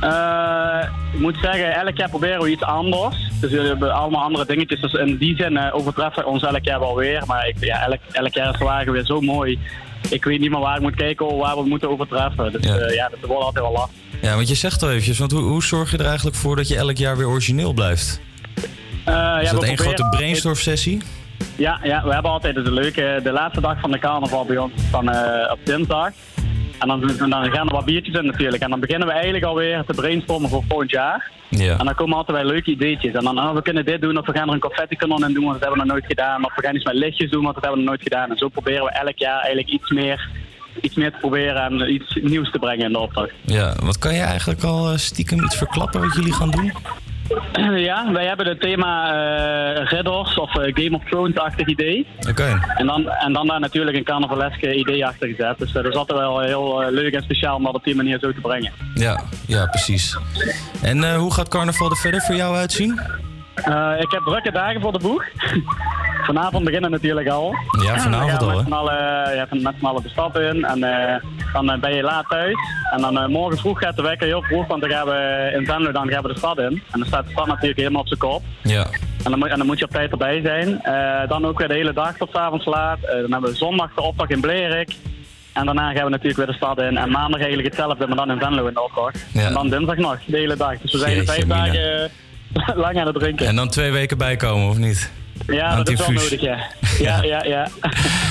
Eh, 0.00 0.88
ik 1.12 1.20
moet 1.20 1.36
zeggen, 1.42 1.74
elk 1.74 1.96
jaar 1.96 2.08
proberen 2.08 2.42
we 2.42 2.50
iets 2.50 2.62
anders. 2.62 3.16
Dus 3.40 3.50
we 3.50 3.60
hebben 3.60 3.94
allemaal 3.94 4.22
andere 4.22 4.46
dingetjes. 4.46 4.80
Dus 4.80 4.92
in 4.92 5.16
die 5.16 5.36
zin 5.36 5.56
eh, 5.56 5.74
overtreffen 5.74 6.22
we 6.22 6.28
ons 6.28 6.42
elk 6.42 6.64
jaar 6.64 6.80
wel 6.80 6.96
weer. 6.96 7.22
Maar 7.26 7.48
ik, 7.48 7.56
ja, 7.60 7.86
elk, 7.86 8.00
elk 8.12 8.34
jaar 8.34 8.52
is 8.52 8.58
de 8.58 8.64
wagen 8.64 8.92
weer 8.92 9.04
zo 9.04 9.20
mooi. 9.20 9.58
Ik 10.10 10.24
weet 10.24 10.40
niet 10.40 10.50
meer 10.50 10.60
waar 10.60 10.76
ik 10.76 10.82
moet 10.82 10.94
kijken 10.94 11.26
of 11.26 11.40
waar 11.40 11.56
we 11.56 11.68
moeten 11.68 11.90
overtreffen. 11.90 12.52
Dus 12.52 12.64
Ja. 12.64 12.74
ja, 12.74 12.90
ja 12.92 13.08
dat 13.08 13.28
wordt 13.28 13.44
altijd 13.44 13.64
wel 13.64 13.72
lastig. 13.72 13.96
Ja, 14.20 14.34
want 14.34 14.48
je 14.48 14.54
zegt 14.54 14.82
al 14.82 14.90
eventjes, 14.90 15.18
want 15.18 15.32
hoe, 15.32 15.42
hoe 15.42 15.64
zorg 15.64 15.90
je 15.90 15.98
er 15.98 16.06
eigenlijk 16.06 16.36
voor 16.36 16.56
dat 16.56 16.68
je 16.68 16.76
elk 16.76 16.96
jaar 16.96 17.16
weer 17.16 17.28
origineel 17.28 17.72
blijft? 17.72 18.20
Eh, 19.04 19.14
ja, 19.14 19.40
is 19.40 19.50
dat 19.50 19.62
één 19.62 19.78
grote 19.78 20.08
brainstorm 20.10 20.54
sessie? 20.54 21.02
Ja, 21.56 21.80
ja, 21.82 22.02
we 22.04 22.12
hebben 22.12 22.30
altijd 22.30 22.56
het 22.56 22.66
leuke. 22.66 23.20
De 23.22 23.32
laatste 23.32 23.60
dag 23.60 23.80
van 23.80 23.90
de 23.90 23.98
carnaval 23.98 24.44
bij 24.44 24.58
ons 24.58 24.72
is 24.74 24.82
eh, 24.92 25.52
op 25.52 25.58
dinsdag. 25.64 26.10
En 26.78 26.88
dan, 26.88 27.18
en 27.18 27.30
dan 27.30 27.50
gaan 27.50 27.66
er 27.66 27.74
wat 27.74 27.84
biertjes 27.84 28.14
in 28.14 28.26
natuurlijk. 28.26 28.62
En 28.62 28.70
dan 28.70 28.80
beginnen 28.80 29.06
we 29.06 29.12
eigenlijk 29.12 29.44
alweer 29.44 29.84
te 29.86 29.94
brainstormen 29.94 30.50
voor 30.50 30.64
volgend 30.68 30.90
jaar. 30.90 31.30
Ja. 31.48 31.78
En 31.78 31.84
dan 31.84 31.94
komen 31.94 32.16
altijd 32.16 32.38
wel 32.38 32.46
leuke 32.46 32.70
ideetjes. 32.70 33.14
En 33.14 33.24
dan, 33.24 33.38
oh, 33.38 33.54
we 33.54 33.62
kunnen 33.62 33.84
dit 33.84 34.00
doen, 34.00 34.18
of 34.18 34.26
we 34.26 34.32
gaan 34.32 34.48
er 34.48 34.54
een 34.54 34.60
confetti 34.60 34.96
kanon 34.96 35.24
in 35.24 35.34
doen, 35.34 35.44
want 35.44 35.60
dat 35.60 35.62
hebben 35.62 35.78
we 35.78 35.84
nog 35.86 35.92
nooit 35.92 36.06
gedaan. 36.06 36.44
Of 36.44 36.54
we 36.54 36.62
gaan 36.62 36.74
iets 36.74 36.84
met 36.84 36.94
lichtjes 36.94 37.30
doen, 37.30 37.42
want 37.42 37.54
dat 37.54 37.64
hebben 37.64 37.80
we 37.80 37.86
nog 37.86 37.94
nooit 37.94 38.08
gedaan. 38.08 38.30
En 38.30 38.36
zo 38.36 38.48
proberen 38.48 38.84
we 38.84 38.90
elk 38.90 39.18
jaar 39.18 39.38
eigenlijk 39.38 39.68
iets 39.68 39.90
meer, 39.90 40.28
iets 40.80 40.94
meer 40.94 41.12
te 41.12 41.18
proberen 41.18 41.62
en 41.62 41.92
iets 41.92 42.18
nieuws 42.22 42.50
te 42.50 42.58
brengen 42.58 42.84
in 42.84 42.92
de 42.92 42.98
opdracht. 42.98 43.32
Ja, 43.44 43.74
wat 43.82 43.98
kan 43.98 44.14
je 44.14 44.20
eigenlijk 44.20 44.62
al 44.62 44.90
eh, 44.90 44.96
stiekem 44.96 45.44
iets 45.44 45.56
verklappen 45.56 46.00
wat 46.00 46.14
jullie 46.14 46.32
gaan 46.32 46.50
doen? 46.50 46.72
Ja, 47.76 48.12
wij 48.12 48.26
hebben 48.26 48.46
het 48.46 48.60
thema 48.60 49.12
eh 49.12 49.86
ridders 49.88 50.38
of 50.38 50.56
eh, 50.56 50.74
Game 50.74 50.96
of 50.96 51.04
Thrones-achtig 51.04 51.66
idee. 51.66 52.06
Oké. 52.28 52.60
En 52.76 52.86
dan, 52.86 53.08
en 53.08 53.32
dan 53.32 53.46
daar 53.46 53.60
natuurlijk 53.60 53.96
een 53.96 54.04
carnavaleske 54.04 54.74
idee 54.74 55.06
achter 55.06 55.28
gezet. 55.28 55.58
Dus 55.58 55.68
eh, 55.68 55.74
dat 55.74 55.86
is 55.86 55.94
altijd 55.94 56.18
wel 56.18 56.40
heel 56.40 56.82
eh, 56.82 56.92
leuk 56.92 57.12
en 57.12 57.22
speciaal 57.22 57.56
om 57.56 57.64
dat 57.64 57.74
op 57.74 57.84
die 57.84 57.94
manier 57.94 58.18
zo 58.18 58.32
te 58.32 58.40
brengen. 58.40 58.72
Ja, 58.94 59.22
ja, 59.46 59.66
precies. 59.66 60.16
En 60.82 61.04
eh, 61.04 61.16
hoe 61.16 61.32
gaat 61.32 61.48
carnaval 61.48 61.90
er 61.90 61.96
verder 61.96 62.20
voor 62.20 62.34
jou 62.34 62.56
uitzien? 62.56 63.00
Eh, 63.56 64.00
ik 64.00 64.10
heb 64.10 64.22
drukke 64.24 64.50
dagen 64.50 64.80
voor 64.80 64.92
de 64.92 64.98
boeg. 64.98 65.24
Vanavond 66.26 66.64
beginnen 66.64 66.90
natuurlijk 66.90 67.28
al. 67.28 67.54
Ja, 67.84 67.98
vanavond 67.98 68.42
al, 68.42 68.48
hè? 68.48 68.56
Met 68.56 68.66
z'n 68.66 68.72
allen, 68.72 69.34
ja, 69.34 69.46
met 69.50 69.74
z'n 69.78 69.84
allen 69.84 70.02
de 70.02 70.08
stad 70.08 70.38
in. 70.38 70.64
En 70.64 70.82
eh, 70.82 71.22
dan 71.52 71.70
eh, 71.70 71.78
ben 71.80 71.94
je 71.94 72.02
laat 72.02 72.28
thuis. 72.28 72.56
En 72.92 73.00
dan 73.00 73.18
eh, 73.18 73.26
morgen 73.26 73.58
vroeg 73.58 73.78
gaat 73.78 73.96
de 73.96 74.02
wekker 74.02 74.26
heel 74.26 74.42
vroeg, 74.42 74.66
want 74.66 74.80
dan 74.80 74.90
gaan 74.90 75.06
we 75.06 75.50
in 75.54 75.66
Venlo 75.66 75.92
dan 75.92 76.08
gaan 76.08 76.22
we 76.22 76.28
de 76.28 76.38
stad 76.38 76.58
in. 76.58 76.64
En 76.64 76.98
dan 76.98 77.06
staat 77.06 77.24
de 77.24 77.30
stad 77.30 77.46
natuurlijk 77.46 77.78
helemaal 77.78 78.00
op 78.00 78.06
zijn 78.06 78.20
kop. 78.20 78.42
Ja. 78.62 78.86
En 79.24 79.30
dan, 79.30 79.48
en 79.48 79.58
dan 79.58 79.66
moet 79.66 79.78
je 79.78 79.84
op 79.84 79.90
tijd 79.90 80.10
erbij 80.10 80.40
zijn. 80.40 80.82
Eh, 80.82 81.28
dan 81.28 81.46
ook 81.46 81.58
weer 81.58 81.68
de 81.68 81.74
hele 81.74 81.92
dag 81.92 82.16
tot 82.16 82.36
avonds 82.36 82.64
laat. 82.64 82.98
Eh, 83.02 83.20
dan 83.20 83.32
hebben 83.32 83.50
we 83.50 83.56
zondag 83.56 83.94
de 83.94 84.02
optocht 84.02 84.30
in 84.30 84.40
Blerik. 84.40 84.96
En 85.52 85.64
daarna 85.64 85.92
gaan 85.92 86.04
we 86.04 86.10
natuurlijk 86.10 86.36
weer 86.36 86.46
de 86.46 86.52
stad 86.52 86.80
in. 86.80 86.96
En 86.96 87.10
maandag 87.10 87.40
eigenlijk 87.40 87.68
hetzelfde, 87.68 88.06
maar 88.06 88.16
dan 88.16 88.30
in 88.30 88.38
Venlo 88.38 88.66
in 88.66 88.74
de 88.74 88.82
optocht. 88.82 89.26
Ja. 89.32 89.46
En 89.46 89.52
dan 89.52 89.68
dinsdag 89.68 89.96
nog, 89.96 90.18
de 90.26 90.36
hele 90.36 90.56
dag. 90.56 90.78
Dus 90.78 90.92
we 90.92 90.98
zijn 90.98 91.14
Jeetje, 91.14 91.32
vijf 91.32 91.46
dagen 91.46 92.02
eh, 92.02 92.10
lang 92.74 92.98
aan 93.00 93.06
het 93.06 93.14
drinken. 93.18 93.46
En 93.46 93.56
dan 93.56 93.68
twee 93.68 93.90
weken 93.90 94.18
bijkomen, 94.18 94.68
of 94.68 94.76
niet? 94.78 95.10
Ja, 95.46 95.76
dat 95.76 95.88
is 95.88 95.98
wel 95.98 96.10
nodig, 96.10 96.40
ja. 96.50 96.58
Ja, 96.98 97.22
ja, 97.22 97.44
ja. 97.44 97.68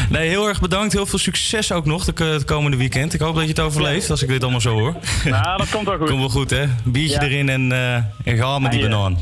Nee, 0.10 0.28
heel 0.30 0.48
erg 0.48 0.62
bedankt. 0.62 0.94
Heel 0.94 1.06
veel 1.06 1.20
succes 1.20 1.72
ook 1.72 1.86
nog 1.86 2.06
het 2.06 2.46
komende 2.46 2.78
weekend. 2.78 3.14
Ik 3.14 3.20
hoop 3.20 3.34
dat 3.34 3.44
je 3.44 3.50
het 3.50 3.60
overleeft, 3.60 4.10
als 4.10 4.22
ik 4.24 4.28
dit 4.30 4.42
allemaal 4.44 4.62
zo 4.62 4.74
hoor. 4.80 4.96
Nou, 5.26 5.58
dat 5.58 5.70
komt 5.70 5.86
wel 5.88 5.98
goed. 5.98 6.08
Komt 6.08 6.20
wel 6.20 6.30
goed, 6.30 6.50
hè? 6.50 6.66
Biertje 6.84 7.20
Ja. 7.20 7.26
erin 7.26 7.50
en, 7.50 7.72
eh 7.72 7.96
en 8.24 8.38
ga 8.38 8.60
met 8.60 8.72
die 8.72 8.80
Ja, 8.82 8.88
ja. 8.88 8.92
banaan. 8.92 9.18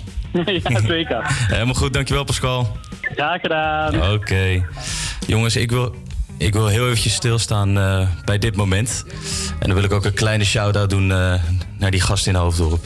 ja, 0.46 0.80
zeker. 0.88 1.18
Helemaal 1.28 1.74
goed, 1.74 1.94
dankjewel 1.94 2.24
Pascal. 2.24 2.78
Graag 3.02 3.42
gedaan. 3.42 4.12
Oké. 4.14 4.66
Jongens, 5.28 5.56
ik 5.56 5.72
wil, 5.72 5.96
ik 6.38 6.54
wil 6.54 6.68
heel 6.68 6.86
eventjes 6.86 7.14
stilstaan 7.14 7.78
eh, 7.78 8.08
bij 8.26 8.38
dit 8.38 8.56
moment. 8.56 9.06
En 9.60 9.68
dan 9.68 9.74
wil 9.76 9.84
ik 9.84 9.92
ook 9.94 10.06
een 10.06 10.14
kleine 10.14 10.44
shout-out 10.46 10.90
doen 10.90 11.12
eh, 11.12 11.34
naar 11.78 11.92
die 11.92 12.02
gast 12.02 12.28
in 12.28 12.36
Hoofddorp. 12.36 12.86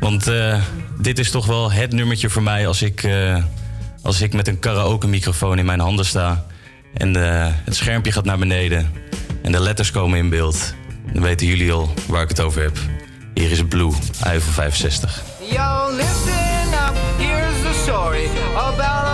Want 0.00 0.26
eh, 0.26 0.60
dit 0.98 1.18
is 1.18 1.30
toch 1.30 1.46
wel 1.46 1.72
het 1.72 1.92
nummertje 1.92 2.30
voor 2.30 2.42
mij 2.42 2.66
als 2.66 2.82
ik, 2.82 3.02
eh, 3.02 3.44
als 4.02 4.20
ik 4.20 4.32
met 4.32 4.48
een 4.48 4.58
karaoke-microfoon 4.58 5.58
in 5.58 5.64
mijn 5.64 5.80
handen 5.80 6.04
sta. 6.04 6.44
En 6.94 7.16
eh, 7.16 7.52
het 7.64 7.76
schermpje 7.76 8.12
gaat 8.12 8.24
naar 8.24 8.38
beneden. 8.38 8.92
En 9.42 9.52
de 9.52 9.60
letters 9.60 9.90
komen 9.90 10.18
in 10.18 10.28
beeld. 10.28 10.74
Dan 11.12 11.22
weten 11.22 11.46
jullie 11.46 11.72
al 11.72 11.94
waar 12.08 12.22
ik 12.22 12.28
het 12.28 12.40
over 12.40 12.62
heb. 12.62 12.78
Hier 13.34 13.50
is 13.50 13.64
Blue, 13.64 13.92
Eiffel 14.22 14.52
65. 14.52 15.22
Yo, 15.50 15.90
listen 15.90 16.72
up, 16.72 16.94
here's 17.18 17.62
the 17.62 17.80
story 17.82 18.28
about 18.54 19.05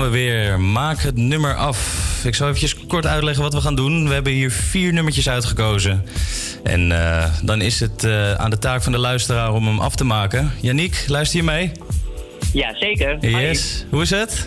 gaan 0.00 0.10
we 0.10 0.18
weer. 0.18 0.60
Maak 0.60 0.98
het 0.98 1.16
nummer 1.16 1.54
af. 1.54 2.20
Ik 2.24 2.34
zal 2.34 2.46
eventjes 2.46 2.86
kort 2.86 3.06
uitleggen 3.06 3.42
wat 3.42 3.54
we 3.54 3.60
gaan 3.60 3.74
doen. 3.74 4.08
We 4.08 4.14
hebben 4.14 4.32
hier 4.32 4.50
vier 4.50 4.92
nummertjes 4.92 5.28
uitgekozen. 5.28 6.04
En 6.62 6.92
eh, 6.92 7.34
dan 7.42 7.60
is 7.60 7.80
het 7.80 8.04
eh, 8.04 8.34
aan 8.34 8.50
de 8.50 8.58
taak 8.58 8.82
van 8.82 8.92
de 8.92 8.98
luisteraar 8.98 9.52
om 9.52 9.66
hem 9.66 9.80
af 9.80 9.94
te 9.94 10.04
maken. 10.04 10.52
Yannick, 10.60 11.04
luister 11.06 11.38
je 11.38 11.44
mee? 11.44 11.72
Ja, 12.52 12.74
zeker. 12.74 13.18
Yes. 13.20 13.84
Hoe 13.90 14.02
is 14.02 14.10
het? 14.10 14.46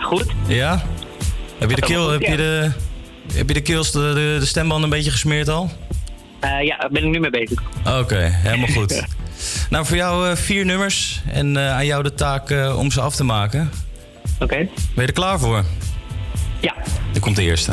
goed. 0.00 0.26
Ja? 0.46 0.82
Heb 1.58 1.70
je 1.70 1.76
de, 1.76 1.82
keel, 1.82 2.10
heb 2.10 2.22
je 2.22 2.36
de, 2.36 2.70
heb 3.32 3.48
je 3.48 3.54
de, 3.54 3.60
keels, 3.60 3.92
de, 3.92 3.98
de, 4.14 4.36
de 4.40 4.46
stembanden 4.46 4.84
een 4.84 4.96
beetje 4.96 5.10
gesmeerd 5.10 5.48
al? 5.48 5.70
Eh, 6.40 6.66
ja, 6.66 6.76
daar 6.76 6.90
ben 6.90 7.04
ik 7.04 7.10
nu 7.10 7.20
mee 7.20 7.30
bezig. 7.30 7.62
Oké, 7.86 8.30
helemaal 8.32 8.74
goed. 8.82 9.04
nou, 9.70 9.86
voor 9.86 9.96
jou 9.96 10.28
eh, 10.28 10.36
vier 10.36 10.64
nummers 10.64 11.22
en 11.32 11.56
eh, 11.56 11.72
aan 11.72 11.86
jou 11.86 12.02
de 12.02 12.14
taak 12.14 12.50
eh, 12.50 12.78
om 12.78 12.90
ze 12.90 13.00
af 13.00 13.14
te 13.14 13.24
maken. 13.24 13.70
Oké. 14.40 14.56
Ben 14.56 14.68
je 14.94 15.02
er 15.02 15.12
klaar 15.12 15.38
voor? 15.38 15.64
Ja. 16.60 16.74
Er 17.14 17.20
komt 17.20 17.36
de 17.36 17.42
eerste. 17.42 17.72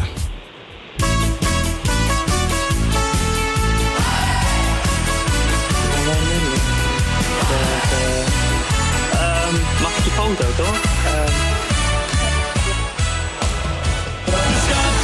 Ehm, 9.12 9.56
mag 9.82 9.98
ik 9.98 10.04
je 10.04 10.12
foto, 10.12 10.44
toch? 10.64 10.82
Ehm, 11.06 11.32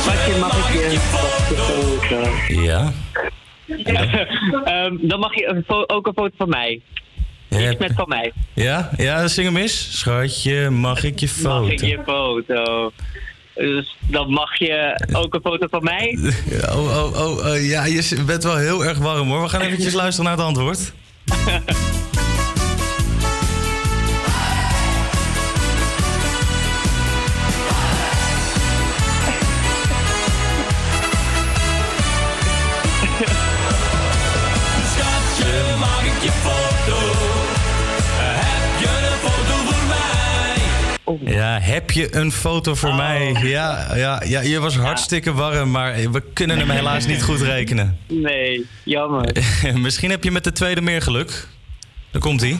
mag, 0.05 0.25
je, 0.25 0.37
mag 0.39 0.57
ik 0.57 0.91
je, 0.91 0.99
foto? 0.99 2.61
Ja. 2.61 2.91
Ehm, 4.65 4.97
dan 5.01 5.19
mag 5.19 5.35
je 5.35 5.63
ook 5.87 6.07
een 6.07 6.13
foto 6.13 6.35
van 6.37 6.49
mij. 6.49 6.81
Iets 7.59 7.79
met 7.79 7.91
van 7.95 8.07
mij. 8.07 8.33
Ja? 8.53 8.89
Ja, 8.97 9.27
zing 9.27 9.47
hem 9.47 9.57
eens. 9.57 9.97
Schatje, 9.97 10.69
mag 10.69 11.03
ik 11.03 11.19
je 11.19 11.27
foto? 11.27 11.61
Mag 11.61 11.71
ik 11.71 11.79
je 11.81 11.99
foto? 12.05 12.91
Dus 13.53 13.95
dan 13.99 14.29
mag 14.29 14.59
je 14.59 15.07
ook 15.13 15.33
een 15.33 15.41
foto 15.43 15.67
van 15.69 15.83
mij. 15.83 16.17
Oh, 16.69 16.77
oh, 16.77 17.21
oh, 17.21 17.45
oh, 17.45 17.65
ja, 17.67 17.85
je 17.85 18.23
bent 18.25 18.43
wel 18.43 18.57
heel 18.57 18.85
erg 18.85 18.97
warm 18.97 19.29
hoor. 19.29 19.41
We 19.41 19.49
gaan 19.49 19.61
eventjes 19.61 19.93
luisteren 19.93 20.29
naar 20.29 20.37
het 20.37 20.45
antwoord. 20.45 20.93
mij? 41.21 41.33
Ja, 41.33 41.59
heb 41.59 41.91
je 41.91 42.15
een 42.15 42.31
foto 42.31 42.75
voor 42.75 42.93
mij? 42.95 43.35
Ja, 43.43 43.95
ja, 43.95 44.21
ja, 44.25 44.41
je 44.41 44.59
was 44.59 44.75
hartstikke 44.77 45.33
warm, 45.33 45.71
maar 45.71 46.11
we 46.11 46.23
kunnen 46.33 46.57
hem 46.57 46.69
helaas 46.69 47.05
niet 47.05 47.23
goed 47.23 47.41
rekenen. 47.41 47.97
Nee, 48.07 48.65
jammer. 48.83 49.35
Misschien 49.81 50.09
heb 50.09 50.23
je 50.23 50.31
met 50.31 50.43
de 50.43 50.51
tweede 50.51 50.81
meer 50.81 51.01
geluk. 51.01 51.47
Daar 52.11 52.21
komt 52.21 52.41
hij. 52.41 52.55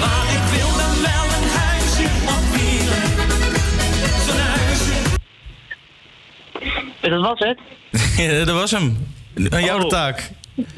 Maar 0.00 0.26
ik 0.32 0.44
wil 0.56 0.70
dan 0.76 0.94
wel 1.02 1.24
een 1.36 1.48
huisje 1.48 2.04
op 2.34 2.44
wielen. 2.54 3.02
Zo'n 4.26 4.38
huisje. 4.38 4.96
Dat 7.00 7.20
was 7.20 7.38
het? 7.38 7.58
Ja, 8.16 8.44
dat 8.44 8.54
was 8.54 8.70
hem. 8.70 8.96
Aan 9.50 9.64
jou 9.64 9.78
de 9.78 9.84
Oh. 9.84 9.90
taak. 9.90 10.30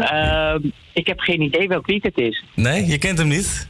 Ehm, 0.00 0.60
ik 0.92 1.06
heb 1.06 1.20
geen 1.20 1.42
idee 1.42 1.68
welk 1.68 1.86
lied 1.88 2.02
het 2.02 2.18
is. 2.18 2.44
Nee, 2.54 2.86
je 2.86 2.98
kent 2.98 3.18
hem 3.18 3.28
niet? 3.28 3.68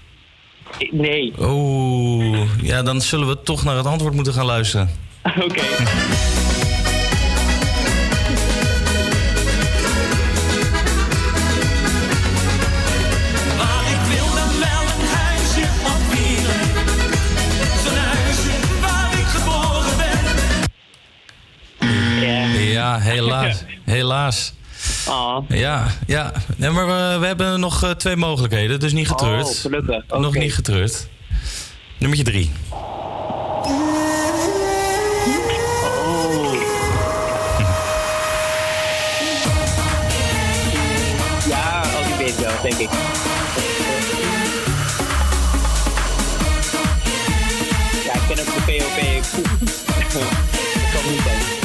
Nee. 0.91 1.33
Oeh, 1.41 2.49
ja, 2.63 2.83
dan 2.83 3.01
zullen 3.01 3.29
we 3.29 3.43
toch 3.43 3.65
naar 3.65 3.77
het 3.77 3.87
antwoord 3.87 4.15
moeten 4.15 4.33
gaan 4.33 4.45
luisteren. 4.47 4.91
Oké. 5.45 5.63
Ja, 22.85 22.99
helaas. 22.99 23.65
helaas. 23.85 24.53
Oh. 25.09 25.39
Ja, 25.49 25.87
ja. 26.07 26.33
Nee, 26.57 26.71
maar 26.71 26.87
we, 26.87 27.19
we 27.21 27.27
hebben 27.27 27.61
nog 27.61 27.83
eh, 27.83 27.91
twee 27.91 28.17
mogelijkheden, 28.17 28.81
dus 28.81 28.93
niet 28.93 29.09
getreurd. 29.09 29.47
Oh, 29.47 29.55
gelukkig. 29.55 30.05
Nog 30.09 30.35
niet 30.35 30.55
getreurd. 30.55 31.09
Nummertje 31.99 32.25
drie. 32.25 32.51
Ja, 41.49 41.83
oh, 41.83 42.07
die 42.07 42.17
weet 42.19 42.29
ik 42.29 42.35
wel, 42.35 42.63
denk 42.63 42.75
ik. 42.75 42.91
Ja, 48.05 48.15
ik 48.15 48.23
ken 48.29 48.39
ook 48.39 48.55
de 48.55 48.63
POP. 48.67 49.23
Dat 50.15 51.03
kan 51.03 51.11
niet 51.13 51.21
zijn. 51.25 51.64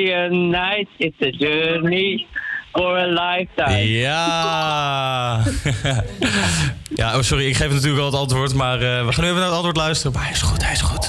Arabian 0.00 0.50
Night, 0.50 0.88
it's 0.98 1.20
a 1.20 1.30
journey 1.30 2.26
for 2.72 2.96
a 2.96 3.06
lifetime. 3.06 3.86
Ja. 3.86 5.42
ja, 7.00 7.16
oh, 7.16 7.22
sorry, 7.22 7.46
ik 7.46 7.56
geef 7.56 7.72
natuurlijk 7.72 8.00
al 8.00 8.06
het 8.06 8.14
antwoord, 8.14 8.54
maar 8.54 8.74
eh, 8.74 9.06
we 9.06 9.12
gaan 9.12 9.24
nu 9.24 9.30
even 9.30 9.40
naar 9.40 9.44
het 9.48 9.54
antwoord 9.54 9.76
luisteren. 9.76 10.12
Maar 10.12 10.22
hij 10.22 10.32
is 10.32 10.42
goed, 10.42 10.64
hij 10.64 10.72
is 10.72 10.80
goed. 10.80 10.99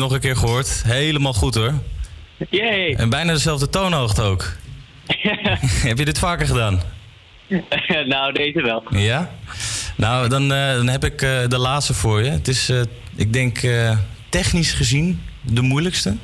Nog 0.00 0.12
een 0.12 0.20
keer 0.20 0.36
gehoord. 0.36 0.82
Helemaal 0.86 1.32
goed 1.32 1.54
hoor. 1.54 1.74
Yay. 2.50 2.94
En 2.94 3.10
bijna 3.10 3.32
dezelfde 3.32 3.68
toonhoogte 3.68 4.22
ook. 4.22 4.52
heb 5.88 5.98
je 5.98 6.04
dit 6.04 6.18
vaker 6.18 6.46
gedaan? 6.46 6.80
nou, 8.06 8.32
deze 8.32 8.62
wel. 8.62 8.82
Ja? 8.90 9.30
Nou, 9.96 10.28
dan, 10.28 10.52
eh, 10.52 10.74
dan 10.74 10.88
heb 10.88 11.04
ik 11.04 11.22
eh, 11.22 11.48
de 11.48 11.58
laatste 11.58 11.94
voor 11.94 12.22
je. 12.22 12.30
Het 12.30 12.48
is, 12.48 12.68
eh, 12.68 12.80
ik 13.16 13.32
denk, 13.32 13.60
technisch 14.28 14.72
gezien 14.72 15.22
de 15.40 15.62
moeilijkste. 15.62 16.16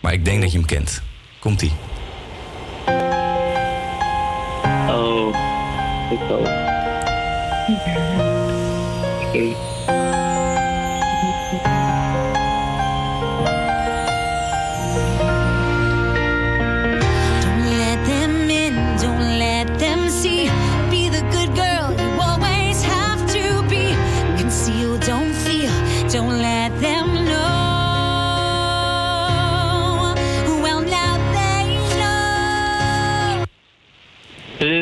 Maar 0.00 0.12
ik 0.12 0.24
denk 0.24 0.40
dat 0.40 0.52
je 0.52 0.58
hem 0.58 0.66
kent. 0.66 1.02
Komt-ie. 1.38 1.72
Oh, 4.88 5.36
ik 6.10 6.30
ook. 6.30 6.59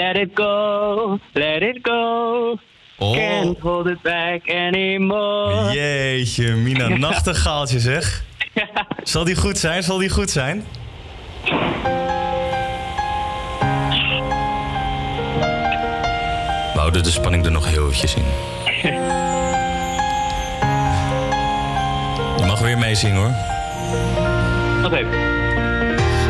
Let 0.09 0.16
it 0.16 0.35
go, 0.35 1.18
let 1.35 1.62
it 1.62 1.82
go. 1.82 2.59
Oh. 2.98 3.14
Can't 3.14 3.59
hold 3.59 3.86
it 3.89 4.02
back 4.02 4.48
anymore. 4.48 5.72
Jeetje, 5.72 6.55
Mina, 6.56 6.89
nachtegaaltje 7.09 7.80
zeg. 7.80 8.24
Zal 9.02 9.24
die 9.24 9.36
goed 9.36 9.59
zijn? 9.59 9.82
Zal 9.82 9.98
die 9.98 10.09
goed 10.09 10.30
zijn? 10.30 10.64
We 16.72 16.78
houden 16.85 17.02
de 17.02 17.10
spanning 17.10 17.44
er 17.44 17.52
nog 17.52 17.68
heel 17.68 17.85
eventjes 17.86 18.14
in. 18.14 18.24
mag 22.47 22.60
weer 22.60 22.78
meezingen 22.78 23.16
hoor. 23.16 23.32
Oké. 24.85 25.06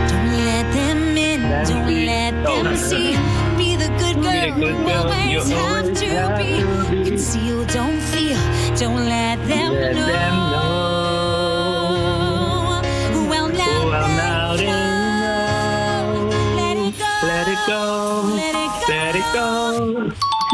Don't 0.07 0.45
let 0.45 0.73
them 0.73 1.17
in, 1.17 1.41
don't 1.65 1.91
let 1.91 2.45
them 2.45 2.77
see. 2.77 3.48
Girl 4.23 4.59
you 4.59 4.77
always 4.83 5.51
have 5.51 5.95
to 5.95 6.35
be. 6.39 6.51
Conceal, 7.09 7.65
don't 7.67 8.01
feel, 8.01 8.39
don't 8.79 9.05
let 9.05 9.39
them 9.47 9.73
know. 9.95 10.79
Well, 13.29 13.49
now, 13.49 13.91
now 14.17 14.57
they 14.57 14.67
know. 14.67 16.29
Let 16.57 16.77
it 16.87 16.95
go. 16.99 17.13
Let 17.23 17.47
it 17.49 17.59
go. 17.67 17.83
Let 18.35 18.55
it 18.57 18.67
go. 18.67 18.89
Let 18.89 19.15
it 19.15 19.27
go. 19.33 19.47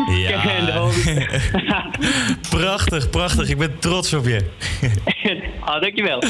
Ja. 0.08 0.90
prachtig, 2.50 3.10
prachtig. 3.10 3.48
Ik 3.48 3.58
ben 3.58 3.78
trots 3.78 4.12
op 4.12 4.26
je. 4.26 4.44
Ah, 5.60 5.80
dankjewel. 5.82 6.22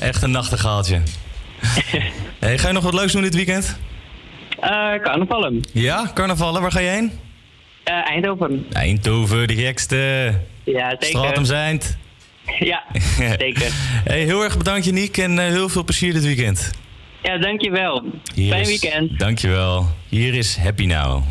Echt 0.00 0.22
een 0.22 0.30
nachtegaaltje. 0.30 1.02
Hey, 2.38 2.58
ga 2.58 2.66
je 2.66 2.74
nog 2.74 2.82
wat 2.82 2.94
leuks 2.94 3.12
doen 3.12 3.22
dit 3.22 3.34
weekend? 3.34 3.78
Eh 4.60 5.02
carnavallen. 5.02 5.64
Ja, 5.72 6.10
carnavallen. 6.14 6.60
Waar 6.62 6.72
ga 6.72 6.80
je 6.80 6.88
heen? 6.88 7.12
Eh, 7.84 8.10
Eindhoven. 8.10 8.66
Eindhoven, 8.72 9.46
de 9.48 9.54
gekste. 9.54 10.32
Ja, 10.64 10.88
zeker. 10.90 11.06
Stratum 11.06 11.44
zijnd. 11.44 11.96
Ja, 12.58 12.82
zeker. 13.38 13.68
Hey, 14.04 14.22
heel 14.24 14.42
erg 14.44 14.56
bedankt 14.58 14.84
Janiek 14.84 15.16
en 15.16 15.38
eh, 15.38 15.46
heel 15.46 15.68
veel 15.68 15.84
plezier 15.84 16.12
dit 16.12 16.24
weekend. 16.24 16.70
Ja, 17.22 17.38
dankjewel. 17.38 18.04
Hier 18.34 18.52
Fijn 18.52 18.66
weekend. 18.66 19.18
Dankjewel. 19.18 19.86
Hier 20.08 20.34
is 20.34 20.56
Happy 20.56 20.84
Now. 20.86 21.22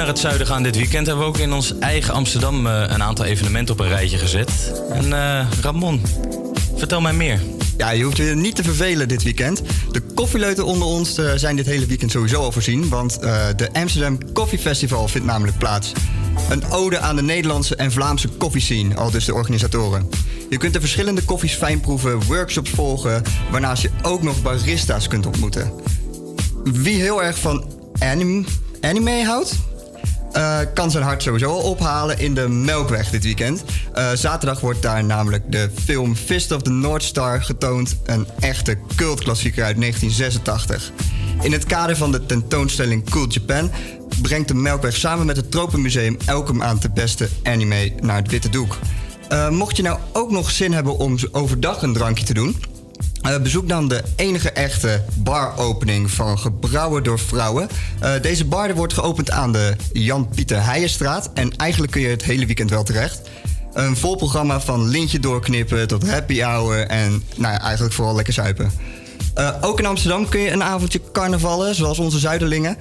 Naar 0.00 0.08
het 0.08 0.18
zuiden 0.18 0.46
gaan 0.46 0.62
dit 0.62 0.76
weekend... 0.76 1.06
hebben 1.06 1.24
we 1.24 1.30
ook 1.30 1.38
in 1.38 1.52
ons 1.52 1.78
eigen 1.78 2.14
Amsterdam 2.14 2.66
eh, 2.66 2.84
een 2.88 3.02
aantal 3.02 3.24
evenementen 3.24 3.74
op 3.74 3.80
een 3.80 3.88
rijtje 3.88 4.18
gezet. 4.18 4.72
En 4.92 5.12
eh, 5.12 5.46
Ramon, 5.60 6.02
vertel 6.76 7.00
mij 7.00 7.12
meer. 7.12 7.40
Ja, 7.76 7.90
je 7.90 8.04
hoeft 8.04 8.16
je 8.16 8.22
niet 8.22 8.56
te 8.56 8.62
vervelen 8.62 9.08
dit 9.08 9.22
weekend. 9.22 9.62
De 9.90 10.00
koffieleuten 10.00 10.64
onder 10.64 10.88
ons 10.88 11.18
eh, 11.18 11.32
zijn 11.34 11.56
dit 11.56 11.66
hele 11.66 11.86
weekend 11.86 12.10
sowieso 12.10 12.42
al 12.42 12.52
voorzien. 12.52 12.88
Want 12.88 13.20
de 13.56 13.68
Amsterdam 13.72 14.32
Coffee 14.32 14.58
Festival 14.58 15.08
vindt 15.08 15.26
namelijk 15.26 15.58
plaats. 15.58 15.92
Een 16.50 16.70
ode 16.70 16.98
aan 16.98 17.16
de 17.16 17.22
Nederlandse 17.22 17.76
en 17.76 17.92
Vlaamse 17.92 18.28
koffiescene, 18.28 18.94
al 18.94 19.10
dus 19.10 19.24
de 19.24 19.34
organisatoren. 19.34 20.08
Je 20.50 20.56
kunt 20.56 20.72
de 20.72 20.80
verschillende 20.80 21.22
koffies 21.22 21.54
fijnproeven, 21.54 22.24
workshops 22.26 22.70
volgen... 22.70 23.22
waarnaast 23.50 23.82
je 23.82 23.90
ook 24.02 24.22
nog 24.22 24.42
barista's 24.42 25.08
kunt 25.08 25.26
ontmoeten. 25.26 25.72
Wie 26.64 27.00
heel 27.00 27.22
erg 27.22 27.38
van 27.38 27.64
anim- 27.98 28.46
anime 28.80 29.24
houdt... 29.24 29.68
eh, 30.32 30.58
kan 30.74 30.90
zijn 30.90 31.04
hart 31.04 31.22
sowieso 31.22 31.50
al 31.50 31.62
ophalen 31.62 32.18
in 32.18 32.34
de 32.34 32.48
Melkweg 32.48 33.10
dit 33.10 33.24
weekend. 33.24 33.64
Eh, 33.92 34.10
zaterdag 34.14 34.60
wordt 34.60 34.82
daar 34.82 35.04
namelijk 35.04 35.52
de 35.52 35.70
film 35.84 36.16
Fist 36.16 36.52
of 36.52 36.62
the 36.62 36.70
North 36.70 37.02
Star 37.02 37.42
getoond. 37.42 37.96
Een 38.04 38.26
echte 38.40 38.78
cultklassieker 38.96 39.64
uit 39.64 39.76
1986. 39.76 40.92
In 41.42 41.52
het 41.52 41.64
kader 41.64 41.96
van 41.96 42.12
de 42.12 42.26
tentoonstelling 42.26 43.10
Cool 43.10 43.26
Japan 43.28 43.70
brengt 44.22 44.48
de 44.48 44.54
Melkweg 44.54 44.96
samen 44.96 45.26
met 45.26 45.36
het 45.36 45.50
Tropenmuseum 45.50 46.16
elke 46.26 46.52
maand 46.52 46.82
de 46.82 46.90
beste 46.90 47.28
anime 47.42 47.92
naar 48.00 48.16
het 48.16 48.30
witte 48.30 48.48
doek. 48.48 48.78
Eh, 49.28 49.48
mocht 49.48 49.76
je 49.76 49.82
nou 49.82 49.98
ook 50.12 50.30
nog 50.30 50.50
zin 50.50 50.72
hebben 50.72 50.98
om 50.98 51.16
overdag 51.30 51.82
een 51.82 51.92
drankje 51.92 52.24
te 52.24 52.34
doen, 52.34 52.56
eh, 53.22 53.38
bezoek 53.42 53.68
dan 53.68 53.88
de 53.88 54.02
enige 54.16 54.50
echte 54.50 55.04
baropening 55.14 56.10
van 56.10 56.38
Gebrouwen 56.38 57.02
door 57.02 57.18
Vrouwen. 57.18 57.68
Eh, 58.00 58.12
deze 58.22 58.44
bar 58.44 58.74
wordt 58.74 58.92
geopend 58.92 59.30
aan 59.30 59.52
de 59.52 59.76
Jan-Pieter 59.92 60.64
Heijenstraat. 60.64 61.30
En 61.34 61.56
eigenlijk 61.56 61.92
kun 61.92 62.00
je 62.00 62.08
het 62.08 62.24
hele 62.24 62.46
weekend 62.46 62.70
wel 62.70 62.82
terecht. 62.82 63.20
Een 63.72 63.96
vol 63.96 64.16
programma 64.16 64.60
van 64.60 64.88
lintje 64.88 65.20
doorknippen 65.20 65.88
tot 65.88 66.10
happy 66.10 66.40
hour 66.40 66.86
en 66.86 67.22
nou 67.36 67.52
ja, 67.52 67.60
eigenlijk 67.60 67.94
vooral 67.94 68.14
lekker 68.14 68.32
zuipen. 68.32 68.70
Eh, 69.34 69.54
ook 69.60 69.78
in 69.78 69.86
Amsterdam 69.86 70.28
kun 70.28 70.40
je 70.40 70.50
een 70.50 70.62
avondje 70.62 71.00
carnavallen, 71.12 71.74
zoals 71.74 71.98
onze 71.98 72.18
Zuiderlingen. 72.18 72.76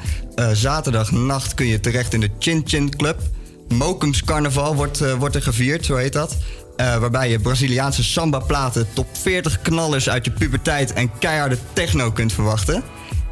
Zaterdagnacht 0.53 1.53
kun 1.53 1.65
je 1.65 1.79
terecht 1.79 2.13
in 2.13 2.19
de 2.19 2.29
Chin 2.39 2.61
Chin 2.65 2.95
Club. 2.95 3.21
Mokums 3.67 4.23
Carnaval 4.23 4.75
wordt, 4.75 5.15
wordt 5.17 5.35
er 5.35 5.41
gevierd, 5.41 5.85
zo 5.85 5.95
heet 5.95 6.13
dat. 6.13 6.35
Eh, 6.79 6.97
waarbij 6.97 7.29
je 7.29 7.39
Braziliaanse 7.39 8.03
samba-platen, 8.03 8.87
top 8.93 9.07
40 9.11 9.61
knallers 9.61 10.09
uit 10.09 10.25
je 10.25 10.31
puberteit 10.31 10.93
en 10.93 11.11
keiharde 11.17 11.57
techno 11.73 12.11
kunt 12.11 12.33
verwachten. 12.33 12.83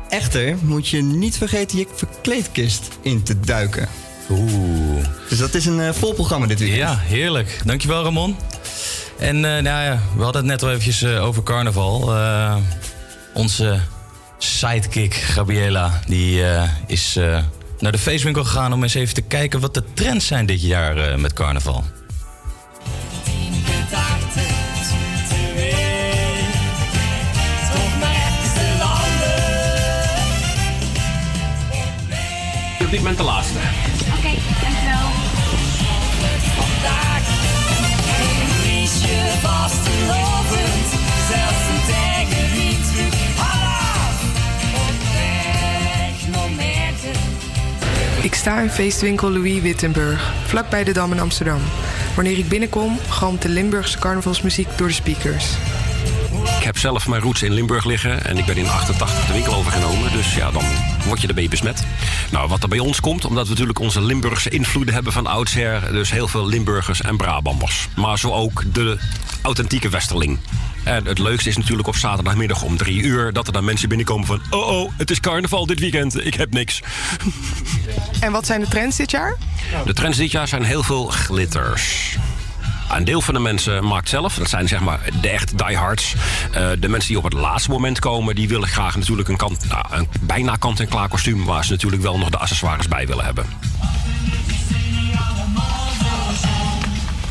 Echter 0.09 0.55
moet 0.61 0.87
je 0.87 1.01
niet 1.01 1.37
vergeten 1.37 1.77
je 1.77 1.87
verkleedkist 1.93 2.89
in 3.01 3.23
te 3.23 3.39
duiken. 3.39 3.87
Oeh. 4.29 5.05
Dus 5.29 5.37
dat 5.37 5.53
is 5.53 5.65
een 5.65 5.81
eh, 5.81 5.93
vol 5.93 6.13
programma 6.13 6.47
dit 6.47 6.59
weekend. 6.59 6.81
Ja, 6.81 6.97
heerlijk. 6.97 7.59
Dankjewel, 7.65 8.03
Ramon. 8.03 8.35
En 9.17 9.35
eh, 9.35 9.63
nou 9.63 9.83
ja, 9.83 9.99
we 10.15 10.23
hadden 10.23 10.41
het 10.41 10.51
net 10.51 10.63
al 10.63 10.69
eventjes 10.69 11.05
over 11.05 11.43
carnaval. 11.43 12.13
Onze 13.33 13.79
sidekick, 14.37 15.13
Gabriela, 15.13 16.01
die 16.07 16.41
is 16.87 17.19
naar 17.79 17.91
de 17.91 17.97
feestwinkel 17.97 18.43
gegaan 18.43 18.73
om 18.73 18.83
eens 18.83 18.93
even 18.93 19.13
te 19.13 19.21
kijken 19.21 19.59
wat 19.59 19.73
de 19.73 19.83
trends 19.93 20.27
zijn 20.27 20.45
dit 20.45 20.61
jaar 20.61 21.19
met 21.19 21.33
carnaval. 21.33 21.83
Op 32.87 32.93
dit 32.93 33.01
moment 33.01 33.17
de 33.17 33.23
laatste. 33.23 33.57
Oké, 34.17 34.33
dankjewel. 34.61 35.07
Vandaag 36.55 37.21
je. 39.01 39.17
Zelfs 41.29 41.67
een 41.69 41.81
tegen. 41.85 42.47
Ik 48.21 48.35
sta 48.35 48.59
in 48.59 48.69
feestwinkel 48.69 49.31
Louis 49.31 49.61
Wittenburg, 49.61 50.33
vlakbij 50.45 50.83
de 50.83 50.91
Dam 50.91 51.11
in 51.11 51.19
Amsterdam. 51.19 51.61
Wanneer 52.15 52.37
ik 52.37 52.47
binnenkom, 52.47 52.97
galmt 53.09 53.41
de 53.41 53.49
Limburgse 53.49 53.99
carnavalsmuziek 53.99 54.67
door 54.75 54.87
de 54.87 54.93
speakers. 54.93 55.55
Ik 56.57 56.63
heb 56.63 56.77
zelf 56.77 57.07
mijn 57.07 57.21
roots 57.21 57.43
in 57.43 57.53
Limburg 57.53 57.85
liggen 57.85 58.25
en 58.25 58.37
ik 58.37 58.45
ben 58.45 58.57
in 58.57 58.69
88 58.69 59.25
de 59.25 59.33
winkel 59.33 59.53
overgenomen. 59.53 60.11
Dus 60.11 60.35
ja, 60.35 60.51
dan 60.51 60.63
word 61.05 61.21
je 61.21 61.27
ermee 61.27 61.49
besmet. 61.49 61.83
Nou, 62.31 62.49
wat 62.49 62.63
er 62.63 62.69
bij 62.69 62.79
ons 62.79 62.99
komt, 62.99 63.25
omdat 63.25 63.43
we 63.43 63.49
natuurlijk 63.49 63.79
onze 63.79 64.01
Limburgse 64.01 64.49
invloeden 64.49 64.93
hebben 64.93 65.13
van 65.13 65.27
oudsher. 65.27 65.91
Dus 65.91 66.11
heel 66.11 66.27
veel 66.27 66.47
Limburgers 66.47 67.01
en 67.01 67.17
Brabanders. 67.17 67.87
Maar 67.95 68.19
zo 68.19 68.31
ook 68.31 68.63
de 68.73 68.97
authentieke 69.41 69.89
Westerling. 69.89 70.39
En 70.83 71.05
het 71.05 71.19
leukste 71.19 71.49
is 71.49 71.57
natuurlijk 71.57 71.87
op 71.87 71.95
zaterdagmiddag 71.95 72.63
om 72.63 72.77
drie 72.77 73.01
uur... 73.01 73.33
dat 73.33 73.47
er 73.47 73.53
dan 73.53 73.65
mensen 73.65 73.87
binnenkomen 73.89 74.27
van... 74.27 74.41
oh 74.49 74.67
oh, 74.67 74.91
het 74.97 75.11
is 75.11 75.19
carnaval 75.19 75.65
dit 75.65 75.79
weekend, 75.79 76.25
ik 76.25 76.33
heb 76.33 76.53
niks. 76.53 76.81
En 78.19 78.31
wat 78.31 78.45
zijn 78.45 78.59
de 78.59 78.67
trends 78.67 78.97
dit 78.97 79.11
jaar? 79.11 79.37
De 79.85 79.93
trends 79.93 80.17
dit 80.17 80.31
jaar 80.31 80.47
zijn 80.47 80.63
heel 80.63 80.83
veel 80.83 81.05
glitters. 81.07 82.17
Een 82.91 83.03
deel 83.03 83.21
van 83.21 83.33
de 83.33 83.39
mensen 83.39 83.87
maakt 83.87 84.09
zelf. 84.09 84.35
Dat 84.35 84.49
zijn 84.49 84.67
zeg 84.67 84.79
maar 84.79 84.99
de 85.21 85.29
echt 85.29 85.57
diehards. 85.57 86.15
Eh 86.51 86.69
de 86.79 86.87
mensen 86.87 87.09
die 87.09 87.17
op 87.17 87.23
het 87.23 87.33
laatste 87.33 87.69
moment 87.69 87.99
komen... 87.99 88.35
die 88.35 88.47
willen 88.47 88.67
graag 88.67 88.95
natuurlijk 88.95 89.27
een, 89.27 89.37
kant, 89.37 89.69
nou, 89.69 89.85
een 89.89 90.07
bijna 90.21 90.55
kant-en-klaar 90.55 91.09
kostuum... 91.09 91.45
waar 91.45 91.65
ze 91.65 91.71
natuurlijk 91.71 92.01
wel 92.01 92.17
nog 92.17 92.29
de 92.29 92.37
accessoires 92.37 92.87
bij 92.87 93.07
willen 93.07 93.25
hebben. 93.25 93.45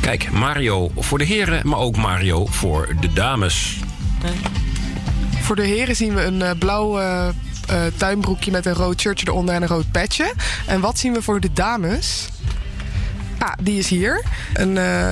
Kijk, 0.01 0.31
Mario 0.31 0.91
voor 0.97 1.19
de 1.19 1.24
heren, 1.24 1.69
maar 1.69 1.78
ook 1.78 1.97
Mario 1.97 2.47
voor 2.47 2.95
de 3.01 3.12
dames. 3.12 3.78
Voor 5.41 5.57
de 5.57 5.66
heren 5.66 5.97
zien 5.97 6.15
we 6.15 6.23
een 6.24 6.43
eh, 6.43 6.51
blauw 6.59 6.99
eh, 6.99 7.28
tuinbroekje 7.97 8.51
met 8.51 8.66
een 8.66 8.74
rood 8.74 9.01
shirtje 9.01 9.27
eronder 9.28 9.55
en 9.55 9.62
een 9.62 9.69
rood 9.69 9.91
petje. 9.91 10.33
En 10.66 10.81
wat 10.81 10.99
zien 10.99 11.12
we 11.12 11.23
voor 11.23 11.41
de 11.41 11.53
dames? 11.53 12.28
Ah, 13.38 13.52
die 13.62 13.78
is 13.78 13.88
hier. 13.88 14.24
Een 14.54 14.78
eh, 14.78 15.08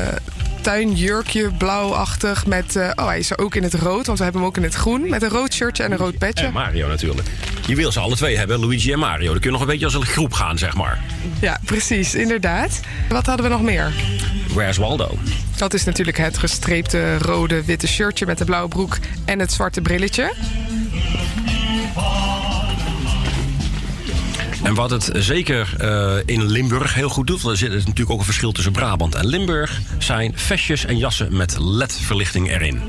tuinjurkje, 0.60 1.50
blauwachtig, 1.58 2.46
met... 2.46 2.76
eh, 2.76 2.90
oh, 2.94 3.06
hij 3.06 3.18
is 3.18 3.30
er 3.30 3.38
ook 3.38 3.54
in 3.54 3.62
het 3.62 3.74
rood, 3.74 4.06
want 4.06 4.18
we 4.18 4.24
hebben 4.24 4.42
hem 4.42 4.50
ook 4.50 4.56
in 4.56 4.62
het 4.62 4.74
groen. 4.74 5.08
Met 5.08 5.22
een 5.22 5.28
rood 5.28 5.54
shirtje 5.54 5.82
en 5.82 5.92
een 5.92 5.98
rood 5.98 6.18
petje. 6.18 6.46
En 6.46 6.52
Mario 6.52 6.88
natuurlijk. 6.88 7.28
Je 7.66 7.74
wil 7.74 7.92
ze 7.92 8.00
alle 8.00 8.16
twee 8.16 8.36
hebben, 8.36 8.60
Luigi 8.60 8.92
en 8.92 8.98
Mario. 8.98 9.30
Dan 9.30 9.40
kun 9.40 9.44
je 9.44 9.50
nog 9.50 9.60
een 9.60 9.66
beetje 9.66 9.84
als 9.84 9.94
een 9.94 10.06
groep 10.06 10.32
gaan, 10.32 10.58
zeg 10.58 10.74
maar. 10.74 11.02
Ja, 11.40 11.60
precies, 11.64 12.14
inderdaad. 12.14 12.80
Wat 13.08 13.26
hadden 13.26 13.46
we 13.46 13.52
nog 13.52 13.62
meer? 13.62 13.92
Where's 14.48 14.76
Waldo? 14.76 15.18
Dat 15.56 15.74
is 15.74 15.84
natuurlijk 15.84 16.16
het 16.18 16.38
gestreepte 16.38 17.18
rode 17.18 17.64
witte 17.64 17.86
shirtje 17.86 18.26
met 18.26 18.38
de 18.38 18.44
blauwe 18.44 18.68
broek 18.68 18.98
en 19.24 19.38
het 19.38 19.52
zwarte 19.52 19.80
brilletje. 19.80 20.32
En 24.64 24.74
wat 24.74 24.90
het 24.90 25.10
zeker 25.12 25.74
eh, 25.78 26.16
in 26.24 26.44
Limburg 26.44 26.94
heel 26.94 27.08
goed 27.08 27.26
doet, 27.26 27.42
want 27.42 27.60
er 27.60 27.68
zit 27.68 27.78
natuurlijk 27.78 28.10
ook 28.10 28.18
een 28.18 28.24
verschil 28.24 28.52
tussen 28.52 28.72
Brabant 28.72 29.14
en 29.14 29.26
Limburg, 29.26 29.80
zijn 29.98 30.32
vestjes 30.34 30.84
en 30.84 30.98
jassen 30.98 31.36
met 31.36 31.56
LED-verlichting 31.58 32.50
erin. 32.50 32.80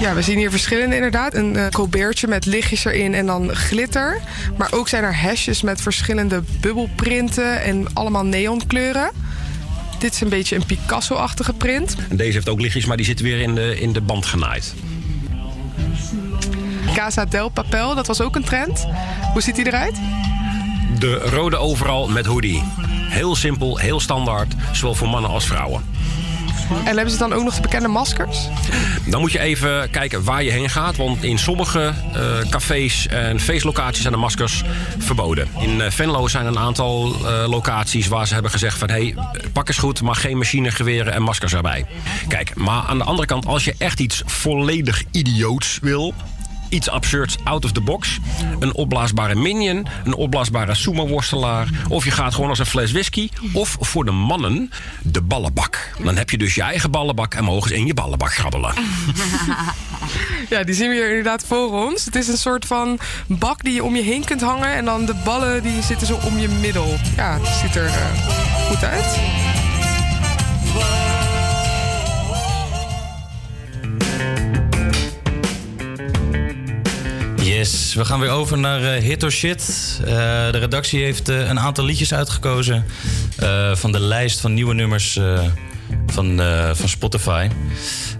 Ja, 0.00 0.14
we 0.14 0.22
zien 0.22 0.38
hier 0.38 0.50
verschillende 0.50 0.94
inderdaad. 0.94 1.34
Een 1.34 1.56
colbertje 1.70 2.26
met 2.26 2.46
lichtjes 2.46 2.84
erin 2.84 3.14
en 3.14 3.26
dan 3.26 3.54
glitter. 3.54 4.20
Maar 4.58 4.72
ook 4.72 4.88
zijn 4.88 5.04
er 5.04 5.20
hesjes 5.20 5.62
met 5.62 5.80
verschillende 5.80 6.42
bubbelprinten 6.60 7.62
en 7.62 7.86
allemaal 7.92 8.24
neonkleuren. 8.24 9.10
Dit 9.98 10.14
is 10.14 10.20
een 10.20 10.28
beetje 10.28 10.56
een 10.56 10.66
Picasso-achtige 10.66 11.52
print. 11.52 11.96
En 12.08 12.16
deze 12.16 12.32
heeft 12.32 12.48
ook 12.48 12.60
lichtjes, 12.60 12.84
maar 12.84 12.96
die 12.96 13.06
zit 13.06 13.20
weer 13.20 13.40
in 13.40 13.54
de, 13.54 13.80
in 13.80 13.92
de 13.92 14.00
band 14.00 14.26
genaaid. 14.26 14.74
Casa 16.94 17.24
del 17.24 17.48
Papel, 17.48 17.94
dat 17.94 18.06
was 18.06 18.20
ook 18.20 18.36
een 18.36 18.44
trend. 18.44 18.86
Hoe 19.32 19.42
ziet 19.42 19.54
die 19.54 19.66
eruit? 19.66 20.00
De 20.98 21.14
rode 21.18 21.56
overal 21.56 22.08
met 22.08 22.26
hoodie. 22.26 22.62
Heel 23.08 23.36
simpel, 23.36 23.78
heel 23.78 24.00
standaard, 24.00 24.54
zowel 24.72 24.94
voor 24.94 25.08
mannen 25.08 25.30
als 25.30 25.46
vrouwen. 25.46 25.84
En 26.84 26.94
hebben 26.96 27.10
ze 27.10 27.18
dan 27.18 27.32
ook 27.32 27.44
nog 27.44 27.54
de 27.54 27.60
bekende 27.60 27.88
maskers? 27.88 28.48
Dan 29.06 29.20
moet 29.20 29.32
je 29.32 29.38
even 29.38 29.90
kijken 29.90 30.24
waar 30.24 30.42
je 30.42 30.50
heen 30.50 30.70
gaat. 30.70 30.96
Want 30.96 31.22
in 31.22 31.38
sommige 31.38 31.92
eh, 32.12 32.50
cafés 32.50 33.06
en 33.06 33.40
feestlocaties 33.40 34.00
zijn 34.00 34.12
de 34.12 34.18
maskers 34.18 34.62
verboden. 34.98 35.48
In 35.58 35.80
eh, 35.80 35.90
Venlo 35.90 36.28
zijn 36.28 36.46
een 36.46 36.58
aantal 36.58 37.14
eh, 37.14 37.48
locaties 37.48 38.08
waar 38.08 38.26
ze 38.26 38.34
hebben 38.34 38.50
gezegd 38.50 38.78
van... 38.78 38.90
hé, 38.90 38.94
hey, 38.94 39.14
pak 39.52 39.68
eens 39.68 39.78
goed, 39.78 40.02
maar 40.02 40.16
geen 40.16 40.36
machinegeweren 40.36 41.12
en 41.12 41.22
maskers 41.22 41.54
erbij. 41.54 41.86
Kijk, 42.28 42.54
maar 42.54 42.82
aan 42.82 42.98
de 42.98 43.04
andere 43.04 43.26
kant, 43.26 43.46
als 43.46 43.64
je 43.64 43.74
echt 43.78 44.00
iets 44.00 44.22
volledig 44.26 45.02
idioots 45.10 45.78
wil... 45.82 46.14
Iets 46.74 46.90
absurds 46.90 47.36
out 47.44 47.64
of 47.64 47.72
the 47.72 47.80
box. 47.80 48.18
Een 48.58 48.74
opblaasbare 48.74 49.34
minion, 49.34 49.86
een 50.04 50.14
opblaasbare 50.14 50.74
sumo-worstelaar. 50.74 51.68
Of 51.88 52.04
je 52.04 52.10
gaat 52.10 52.34
gewoon 52.34 52.50
als 52.50 52.58
een 52.58 52.66
fles 52.66 52.92
whisky. 52.92 53.28
Of 53.52 53.76
voor 53.80 54.04
de 54.04 54.10
mannen 54.10 54.70
de 55.02 55.22
ballenbak. 55.22 55.92
Dan 56.02 56.16
heb 56.16 56.30
je 56.30 56.38
dus 56.38 56.54
je 56.54 56.62
eigen 56.62 56.90
ballenbak 56.90 57.34
en 57.34 57.44
mogen 57.44 57.68
ze 57.68 57.76
in 57.76 57.86
je 57.86 57.94
ballenbak 57.94 58.32
grabbelen. 58.34 58.74
Ja, 60.48 60.64
die 60.64 60.74
zien 60.74 60.88
we 60.88 60.94
hier 60.94 61.08
inderdaad 61.08 61.44
voor 61.46 61.72
ons. 61.72 62.04
Het 62.04 62.16
is 62.16 62.28
een 62.28 62.36
soort 62.36 62.66
van 62.66 62.98
bak 63.26 63.62
die 63.62 63.74
je 63.74 63.84
om 63.84 63.96
je 63.96 64.02
heen 64.02 64.24
kunt 64.24 64.40
hangen. 64.40 64.74
En 64.74 64.84
dan 64.84 65.04
de 65.04 65.14
ballen 65.24 65.62
die 65.62 65.82
zitten 65.82 66.06
zo 66.06 66.18
om 66.24 66.38
je 66.38 66.48
middel. 66.48 66.96
Ja, 67.16 67.38
het 67.40 67.48
ziet 67.62 67.74
er 67.74 67.86
eh, 67.86 68.68
goed 68.68 68.84
uit. 68.84 69.18
Yes, 77.64 77.94
we 77.94 78.04
gaan 78.04 78.20
weer 78.20 78.30
over 78.30 78.58
naar 78.58 78.82
eh, 78.94 79.02
Hit 79.02 79.22
or 79.22 79.32
Shit. 79.32 79.62
Eh, 80.00 80.06
de 80.50 80.58
redactie 80.58 81.02
heeft 81.02 81.28
eh, 81.28 81.48
een 81.48 81.60
aantal 81.60 81.84
liedjes 81.84 82.14
uitgekozen 82.14 82.84
eh, 83.36 83.74
van 83.74 83.92
de 83.92 84.00
lijst 84.00 84.40
van 84.40 84.54
nieuwe 84.54 84.74
nummers 84.74 85.16
eh, 85.16 85.40
van, 86.06 86.40
eh, 86.40 86.70
van 86.74 86.88
Spotify. 86.88 87.48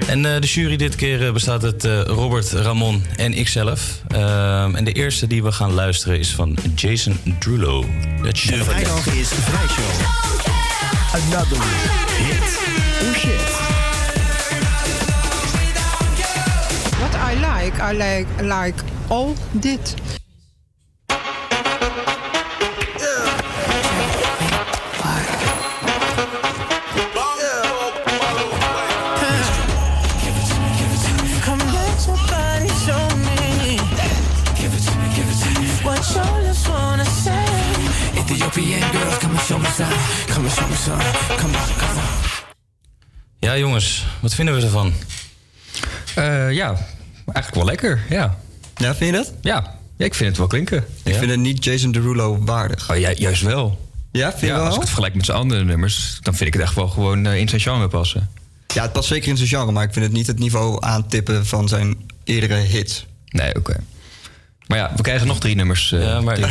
En 0.07 0.35
eh, 0.35 0.41
de 0.41 0.47
jury 0.47 0.77
dit 0.77 0.97
keer 0.97 1.33
bestaat 1.33 1.65
uit 1.65 1.85
eh, 1.85 2.01
Robert, 2.01 2.53
Ramon 2.53 3.05
en 3.17 3.33
ikzelf. 3.33 4.01
Ehm, 4.09 4.75
en 4.75 4.85
de 4.85 4.93
eerste 4.93 5.27
die 5.27 5.43
we 5.43 5.53
gaan 5.53 5.73
luisteren 5.73 6.19
is 6.19 6.35
van 6.35 6.57
Jason 6.75 7.19
Drulo. 7.39 7.81
De 8.23 8.35
vrijdag 8.65 9.07
is 9.07 9.29
Vrijshow. 9.29 9.85
Another 11.13 11.59
hit 12.17 12.61
or 13.09 13.15
shit. 13.15 13.53
What 16.99 17.15
I 17.31 17.35
like, 17.35 17.93
I 17.93 17.97
like, 17.97 18.27
like 18.43 18.94
al 19.09 19.35
dit. 19.51 19.95
Ja, 43.39 43.57
jongens, 43.57 44.07
wat 44.21 44.35
vinden 44.35 44.55
we 44.55 44.63
ervan? 44.63 44.93
Uh, 46.19 46.53
ja, 46.53 46.75
eigenlijk 47.25 47.55
wel 47.55 47.65
lekker, 47.65 48.01
ja. 48.09 48.39
Ja, 48.77 48.95
vind 48.95 49.11
je 49.11 49.17
dat? 49.17 49.33
Ja, 49.41 49.77
ja 49.97 50.05
ik 50.05 50.15
vind 50.15 50.29
het 50.29 50.39
wel 50.39 50.47
klinken. 50.47 50.85
Ik 51.03 51.15
vind 51.15 51.31
het 51.31 51.41
niet 51.41 51.65
Jason 51.65 51.93
Derulo 51.93 52.39
waardig. 52.45 52.91
Oh, 52.91 52.97
ju- 52.97 53.15
juist 53.17 53.43
wel. 53.43 53.89
Ja, 54.13 54.29
vind 54.29 54.41
je 54.41 54.47
ja, 54.47 54.55
wel? 54.55 54.65
Als 54.65 54.75
ik 54.75 54.81
het 54.81 54.89
vergelijk 54.89 55.15
met 55.15 55.25
zijn 55.25 55.39
andere 55.39 55.65
nummers, 55.65 56.19
dan 56.23 56.35
vind 56.35 56.49
ik 56.49 56.55
het 56.55 56.63
echt 56.63 56.75
wel 56.75 56.89
gewoon 56.89 57.27
eh, 57.27 57.39
in 57.39 57.49
zijn 57.49 57.61
genre 57.61 57.89
passen. 57.89 58.31
Ja, 58.75 58.83
het 58.83 58.93
past 58.93 59.09
zeker 59.09 59.29
in 59.29 59.37
zijn 59.37 59.49
genre, 59.49 59.73
maar 59.73 59.85
ik 59.85 59.93
vind 59.93 60.05
het 60.05 60.15
niet 60.15 60.27
het 60.27 60.39
niveau 60.39 60.77
aantippen 60.85 61.47
van 61.47 61.69
zijn 61.69 61.97
eerdere 62.25 62.55
hits. 62.55 63.07
Nee, 63.29 63.55
oké. 63.57 63.77
Maar 64.67 64.79
ja, 64.79 64.93
we 64.97 65.03
krijgen 65.03 65.27
nog 65.27 65.41
drie 65.41 65.55
nummers. 65.55 65.93
eh, 65.93 66.03
Ja, 66.03 66.21
maar, 66.21 66.39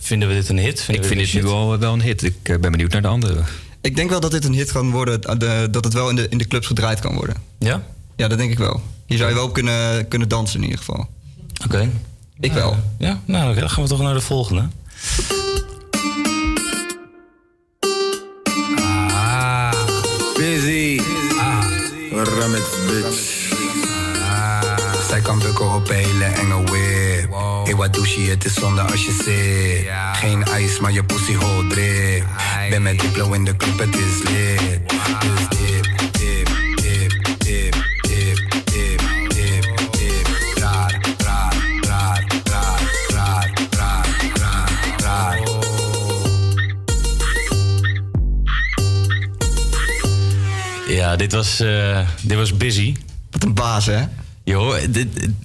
vinden 0.00 0.28
we 0.28 0.34
dit 0.34 0.48
een 0.48 0.58
hit? 0.58 0.82
Vinden 0.82 1.02
ik 1.04 1.08
vind 1.08 1.20
dit 1.20 1.32
dit 1.32 1.42
nu 1.42 1.48
wel, 1.48 1.78
wel 1.78 1.92
een 1.92 2.02
hit. 2.02 2.22
Ik 2.22 2.36
eh, 2.42 2.58
ben 2.58 2.70
benieuwd 2.70 2.92
naar 2.92 3.02
de 3.02 3.08
andere. 3.08 3.40
Ik 3.80 3.96
denk 3.96 4.10
wel 4.10 4.20
dat 4.20 4.30
dit 4.30 4.44
een 4.44 4.52
hit 4.54 4.72
kan 4.72 4.90
worden, 4.90 5.22
eh, 5.22 5.38
de- 5.38 5.68
dat 5.70 5.84
het 5.84 5.92
wel 5.92 6.08
in 6.10 6.16
de, 6.16 6.26
in 6.28 6.38
de 6.38 6.46
clubs 6.46 6.66
gedraaid 6.66 7.00
kan 7.00 7.14
worden. 7.14 7.36
Ja? 7.58 7.82
Ja, 8.16 8.28
dat 8.28 8.38
denk 8.38 8.50
ik 8.50 8.58
wel. 8.58 8.82
Hier 9.06 9.18
zou 9.18 9.28
je 9.30 9.34
wel 9.36 9.44
op 9.44 9.52
kunnen, 9.52 10.08
kunnen 10.08 10.28
dansen 10.28 10.56
in 10.58 10.62
ieder 10.62 10.78
geval. 10.78 11.08
Oké. 11.64 11.90
Ik 12.40 12.52
wel. 12.52 12.76
Ja, 12.98 13.20
nou, 13.24 13.50
oké, 13.50 13.60
dan 13.60 13.70
gaan 13.70 13.82
we 13.82 13.88
toch 13.88 14.00
naar 14.02 14.14
de 14.14 14.20
volgende. 14.20 14.68
Ah, 19.12 19.72
busy. 20.36 21.00
Ah, 21.38 21.64
remix, 22.10 22.64
bitch. 22.86 23.52
Ah, 24.30 24.62
zij 25.08 25.20
kan 25.20 25.38
bukken 25.38 25.74
op 25.74 25.88
een 25.88 25.94
hele 25.94 26.24
enge 26.24 26.62
whip. 26.64 27.34
Hey, 27.64 27.74
wat 27.74 27.94
doe 27.94 28.08
je? 28.08 28.30
Het 28.30 28.44
is 28.44 28.54
zonde 28.54 28.80
als 28.80 29.04
je 29.04 29.12
zit. 29.24 29.90
Geen 30.16 30.44
ijs, 30.44 30.78
maar 30.80 30.92
je 30.92 31.04
pussy 31.04 31.34
hole 31.34 31.66
drip. 31.66 32.24
Ben 32.70 32.82
met 32.82 33.00
Diplo 33.00 33.32
in 33.32 33.44
de 33.44 33.56
club, 33.56 33.78
het 33.78 33.94
is 33.94 34.22
lit. 34.22 34.88
Dus 35.20 35.58
dip, 35.58 35.99
Ja, 51.00 51.16
dit 51.16 51.32
was, 51.32 51.60
eh, 51.60 52.00
dit 52.20 52.36
was 52.36 52.56
Busy. 52.56 52.96
Wat 53.30 53.44
een 53.44 53.54
baas, 53.54 53.86
hè? 53.86 54.04
Joh, 54.44 54.74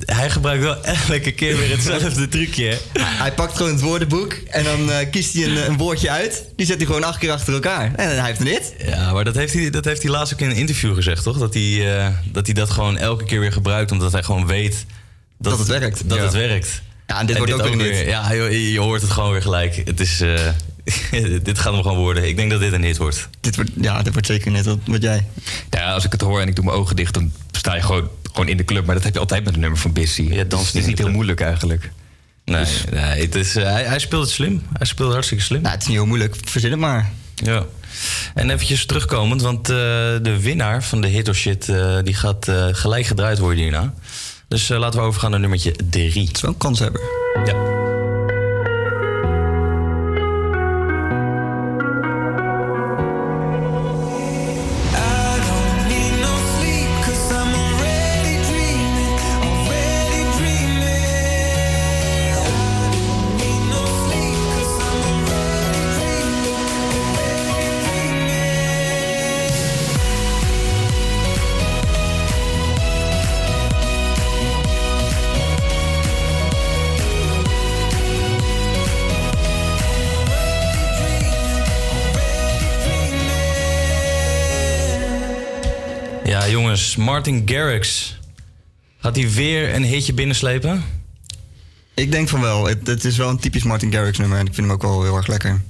hij 0.06 0.30
gebruikt 0.30 0.64
wel 0.64 0.84
elke 0.84 1.32
keer 1.32 1.58
weer 1.58 1.70
hetzelfde 1.70 2.28
trucje. 2.36 2.78
Hij 3.00 3.34
pakt 3.34 3.58
gewoon 3.58 3.72
het 3.72 3.82
woordenboek 3.82 4.34
en 4.34 4.64
dan 4.64 4.92
eh, 4.92 5.10
kiest 5.12 5.34
hij 5.34 5.44
een, 5.44 5.66
een 5.70 5.78
woordje 5.78 6.10
uit. 6.10 6.44
Die 6.56 6.66
zet 6.66 6.78
hij 6.78 6.86
gewoon 6.86 7.04
acht 7.04 7.18
keer 7.18 7.32
achter 7.32 7.54
elkaar. 7.54 7.94
En 7.96 8.10
hij 8.18 8.26
heeft 8.26 8.40
een 8.40 8.48
hit. 8.48 8.74
Ja, 8.86 9.14
maar 9.14 9.24
dat 9.24 9.36
heeft, 9.36 9.54
hij, 9.54 9.70
dat 9.70 9.86
heeft 9.86 10.02
hij 10.02 10.12
laatst 10.12 10.34
ook 10.34 10.40
in 10.42 10.50
een 10.50 10.56
interview 10.56 10.96
gezegd, 10.96 11.24
toch? 11.24 11.38
Dat 11.38 11.54
hij, 11.54 11.98
eh, 11.98 12.08
dat 12.32 12.46
hij 12.46 12.56
dat 12.56 12.70
gewoon 12.70 12.98
elke 12.98 13.24
keer 13.26 13.40
weer 13.40 13.52
gebruikt, 13.52 13.92
omdat 13.92 14.12
hij 14.12 14.24
gewoon 14.24 14.48
weet 14.48 14.86
dat, 15.40 15.52
Dat 15.52 15.60
het 15.60 15.80
werkt. 15.80 16.10
Dat 16.10 16.18
Ja. 16.18 16.24
het 16.24 16.34
werkt. 16.34 16.82
Ja, 17.08 17.20
en 17.20 17.26
dit 17.26 17.38
wordt 17.38 17.54
ook 17.54 17.76
weer. 17.76 18.08
Ja, 18.08 18.36
joh, 18.36 18.52
je, 18.52 18.72
je 18.72 18.80
hoort 18.80 19.02
het 19.02 19.12
gewoon 19.12 19.32
weer 19.32 19.42
gelijk. 19.42 19.82
Het 19.86 20.00
is, 20.00 20.22
dit 21.44 21.60
gaat 21.60 21.74
hem 21.74 21.82
gewoon 21.82 21.98
worden. 21.98 22.28
Ik 22.28 22.36
denk 22.36 22.52
dat 22.52 22.60
dit 22.60 22.74
een 22.74 22.84
hit 22.84 22.98
wordt. 22.98 23.30
Dit 23.40 23.56
wordt, 23.56 23.72
ja, 23.82 24.02
dit 24.02 24.14
wordt 24.14 24.28
zeker 24.28 24.52
net 24.52 24.66
wat, 24.66 25.02
jij. 25.02 25.26
Ja, 25.70 25.94
als 25.94 26.06
ik 26.06 26.12
het 26.12 26.22
hoor 26.22 26.42
en 26.42 26.48
ik 26.48 26.56
doe 26.56 26.66
mijn 26.66 26.78
ogen 26.78 26.96
dicht, 26.96 27.14
dan 27.14 27.32
sta 27.52 27.76
je 27.76 27.82
gewoon, 27.82 28.10
gewoon 28.24 28.48
in 28.48 28.58
de 28.58 28.66
club. 28.66 28.86
Maar 28.86 28.96
dat 28.96 29.04
heb 29.04 29.14
je 29.14 29.20
altijd 29.20 29.44
met 29.44 29.54
een 29.54 29.60
nummer 29.60 29.80
van 29.80 29.94
Bissy. 29.94 30.22
Ja, 30.22 30.44
danst 30.44 30.66
het 30.66 30.76
is 30.76 30.86
niet 30.86 30.98
heel 30.98 31.12
moeilijk 31.12 31.42
eigenlijk. 31.42 31.92
Nee, 32.46 32.66
nee 32.92 33.22
het 33.22 33.36
is, 33.36 33.56
eh, 33.56 33.64
hij, 33.64 33.84
hij 33.84 34.00
speelt 34.00 34.24
het 34.24 34.32
slim. 34.32 34.64
Hij 34.74 34.88
speelt 34.88 35.12
hartstikke 35.14 35.44
slim. 35.44 35.62
Nou, 35.62 35.74
het 35.74 35.82
is 35.82 35.88
niet 35.88 35.98
heel 35.98 36.06
moeilijk. 36.06 36.36
Verzin 36.46 36.72
het 36.72 36.80
maar. 36.80 37.12
Ja. 37.36 37.66
En 38.34 38.50
eventjes 38.50 38.86
terugkomend, 38.86 39.42
want 39.42 39.70
eh, 39.70 39.76
de 40.22 40.38
winnaar 40.42 40.84
van 40.84 41.02
de 41.02 41.08
hit 41.08 41.28
or 41.28 41.36
shit... 41.36 41.70
eh, 41.70 41.98
die 42.04 42.14
gaat 42.14 42.48
eh, 42.48 42.68
gelijk 42.72 43.06
gedraaid 43.06 43.40
worden 43.40 43.60
hierna. 43.60 43.94
Dus 44.48 44.70
eh, 44.70 44.80
laten 44.80 45.00
we 45.00 45.06
overgaan 45.06 45.32
naar 45.32 45.40
nummertje 45.40 45.72
3. 45.90 46.28
Het 46.28 46.36
is 46.36 46.42
wel 46.42 46.52
een 46.52 46.58
kanshebber. 46.58 47.02
Ja. 47.46 47.75
Martin 86.96 87.42
Garrix. 87.46 88.16
Gaat 89.00 89.16
hij 89.16 89.30
weer 89.30 89.76
een 89.76 89.84
hitje 89.84 90.14
binnenslepen? 90.14 90.84
Ik 91.94 92.12
denk 92.12 92.30
van 92.30 92.42
wel. 92.42 92.66
Het, 92.66 92.88
het 92.88 93.06
is 93.06 93.18
wel 93.18 93.30
een 93.30 93.40
typisch 93.40 93.64
Martin 93.64 93.92
Garrix 93.92 94.18
nummer 94.18 94.38
en 94.40 94.46
ik 94.46 94.54
vind 94.54 94.68
hem 94.68 94.76
ook 94.76 94.82
wel 94.82 95.04
heel 95.04 95.16
erg 95.16 95.28
lekker. 95.28 95.62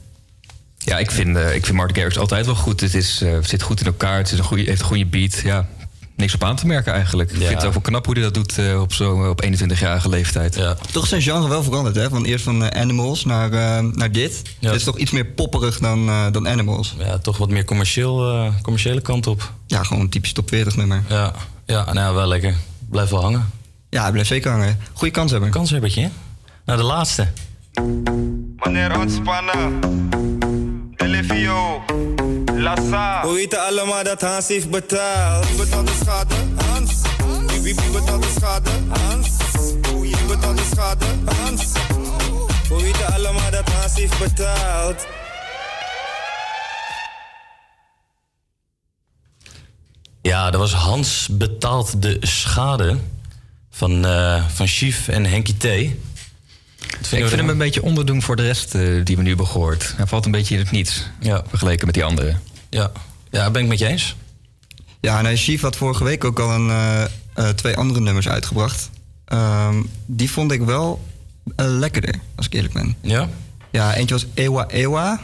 Ja, 0.78 0.98
ik 0.98 1.12
vind, 1.12 1.38
eh, 1.38 1.56
ik 1.56 1.66
vind 1.66 1.78
Martin 1.78 1.96
Garrix 1.96 2.18
altijd 2.18 2.46
wel 2.46 2.56
goed. 2.56 2.82
Het 2.82 2.94
is, 2.94 3.22
eh, 3.22 3.38
zit 3.42 3.62
goed 3.62 3.80
in 3.80 3.86
elkaar, 3.86 4.18
het 4.18 4.32
is 4.32 4.38
een 4.38 4.44
goede, 4.44 4.64
heeft 4.64 4.80
een 4.80 4.86
goede 4.86 5.06
beat. 5.06 5.42
Ja, 5.44 5.68
niks 6.16 6.34
op 6.34 6.44
aan 6.44 6.56
te 6.56 6.68
merken 6.68 6.94
eigenlijk. 6.94 7.32
Ik 7.32 7.38
vind 7.38 7.50
het 7.50 7.66
ook 7.66 7.74
wel 7.74 7.82
knap 7.82 8.06
hoe 8.06 8.14
hij 8.14 8.24
dat 8.24 8.34
doet 8.34 8.58
eh, 8.58 8.82
op 8.82 8.94
zo'n 8.94 9.28
op 9.28 9.44
21-jarige 9.46 10.10
leeftijd. 10.10 10.56
Ja. 10.56 10.76
Toch 10.92 11.08
zijn 11.08 11.22
genre 11.22 11.48
wel 11.48 11.64
veranderd, 11.64 11.96
hè? 11.96 12.10
Van 12.10 12.26
eerst 12.26 12.44
van 12.44 12.64
eh, 12.66 12.82
Animals 12.82 13.26
naar, 13.26 13.52
eh, 13.52 13.84
naar 13.92 14.12
dit. 14.12 14.42
Het 14.60 14.76
is 14.76 14.84
toch 14.84 14.98
iets 14.98 15.12
meer 15.12 15.26
popperig 15.26 15.80
dan, 15.80 16.10
eh, 16.10 16.32
dan 16.32 16.48
Animals. 16.48 16.96
Ja, 17.00 17.18
toch 17.18 17.38
wat 17.38 17.50
meer 17.50 17.66
commercieel, 17.66 18.32
eh, 18.32 18.54
commerciële 18.62 19.02
kant 19.02 19.28
op. 19.28 19.52
Ja, 19.68 19.84
gewoon 19.84 20.04
een 20.04 20.10
typisch 20.10 20.34
top 20.34 20.50
40 20.50 20.76
nummer. 20.76 21.04
Ja, 21.10 21.34
ja 21.66 21.94
nou 21.94 22.16
wel 22.16 22.28
lekker. 22.28 22.56
Blijf 22.90 23.10
wel 23.10 23.22
hangen. 23.22 23.50
Ja, 23.90 24.02
hij 24.02 24.12
blijft 24.12 24.30
zeker 24.30 24.52
hangen. 24.52 24.78
Goeie 24.94 25.14
kans 25.14 25.32
hebben. 25.32 25.50
Kanshebbertje, 25.50 26.02
hè? 26.02 26.10
Nou, 26.66 26.80
de 26.80 26.86
laatste. 26.86 27.28
Wanneer 28.58 29.00
ontspannen, 29.00 29.80
Delivio, 30.96 31.84
Lassa. 32.58 33.22
We 33.28 33.34
weten 33.34 33.66
allemaal 33.66 34.04
dat 34.04 34.22
Hans 34.22 34.48
heeft 34.48 34.70
betaald. 34.70 35.48
Wie 35.48 35.58
betaalt 35.58 35.88
de 35.88 35.94
schade? 36.04 36.36
Hans. 36.56 36.92
Wie, 37.48 37.62
wie, 37.62 37.76
wie 37.76 37.92
betaalt 37.92 38.24
de 38.24 38.34
schade? 38.40 38.70
Hans. 38.90 39.30
Wie 40.02 40.26
betaalt 40.28 40.58
de 40.58 40.64
schade? 40.74 41.06
Hans. 41.26 41.72
We 42.70 42.82
weten 42.82 43.14
allemaal 43.14 43.52
dat 43.52 43.70
Hans 43.70 43.96
heeft 43.96 44.20
betaald. 44.20 45.06
Ja, 50.22 50.52
dat 50.52 50.60
was 50.60 50.74
Hans 50.74 51.28
betaalt 51.32 52.02
de 52.02 52.18
schade 52.22 52.98
van, 53.70 54.06
eh 54.06 54.44
van 54.48 54.68
Chief 54.68 55.08
en 55.08 55.26
Henky 55.26 55.54
T. 55.54 55.66
Ik 57.00 57.08
vind 57.08 57.32
hem 57.32 57.50
een 57.50 57.58
beetje 57.58 57.84
onderdoen 57.84 58.22
voor 58.22 58.36
de 58.36 58.42
rest 58.42 58.76
eh, 58.76 58.82
die 59.04 59.16
we 59.16 59.22
nu 59.22 59.28
hebben 59.28 59.48
gehoord. 59.48 59.94
Hij 59.98 60.08
valt 60.08 60.26
een 60.26 60.32
beetje 60.32 60.54
in 60.54 60.60
het 60.60 60.72
niets. 60.72 61.08
Ja. 61.20 61.44
Vergeleken 61.48 61.86
met 61.86 61.96
die 61.96 62.04
anderen. 62.04 62.42
Ja, 62.70 62.92
ja 63.32 63.52
ben 63.52 63.62
ik 63.62 63.68
met 63.68 63.80
je 63.80 63.88
eens. 63.88 64.16
Ja, 65.02 65.24
en 65.24 65.38
Chief 65.38 65.62
had 65.62 65.76
vorige 65.76 66.04
week 66.04 66.24
ook 66.24 66.40
al 66.40 66.52
een, 66.52 66.70
eh, 66.70 67.04
eh, 67.34 67.50
twee 67.50 67.76
andere 67.76 68.00
nummers 68.00 68.28
uitgebracht. 68.28 68.90
Ehm, 69.26 69.82
die 70.06 70.32
vond 70.32 70.52
ik 70.52 70.62
wel 70.62 71.06
lekkerder, 71.56 72.16
als 72.36 72.46
ik 72.46 72.54
eerlijk 72.54 72.74
ben. 72.74 72.96
Ja? 73.02 73.30
Ja, 73.72 73.96
eentje 73.96 74.16
was 74.16 74.26
Ewa 74.34 74.68
Ewa. 74.68 75.22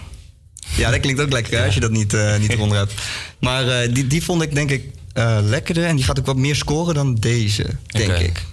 Ja, 0.75 0.91
dat 0.91 0.99
klinkt 0.99 1.21
ook 1.21 1.31
lekker 1.31 1.63
als 1.63 1.73
je 1.73 1.79
dat 1.79 1.91
niet, 1.91 2.13
eh, 2.13 2.37
niet 2.37 2.51
eronder 2.51 2.77
hebt. 2.77 2.93
Maar 3.39 3.67
eh, 3.67 3.93
die, 3.93 4.07
die 4.07 4.23
vond 4.23 4.41
ik 4.41 4.55
denk 4.55 4.71
ik 4.71 4.83
eh, 5.13 5.37
lekkerder. 5.41 5.85
En 5.85 5.95
die 5.95 6.05
gaat 6.05 6.19
ook 6.19 6.25
wat 6.25 6.35
meer 6.35 6.55
scoren 6.55 6.93
dan 6.93 7.15
deze, 7.15 7.65
denk 7.87 8.17
ik. 8.17 8.45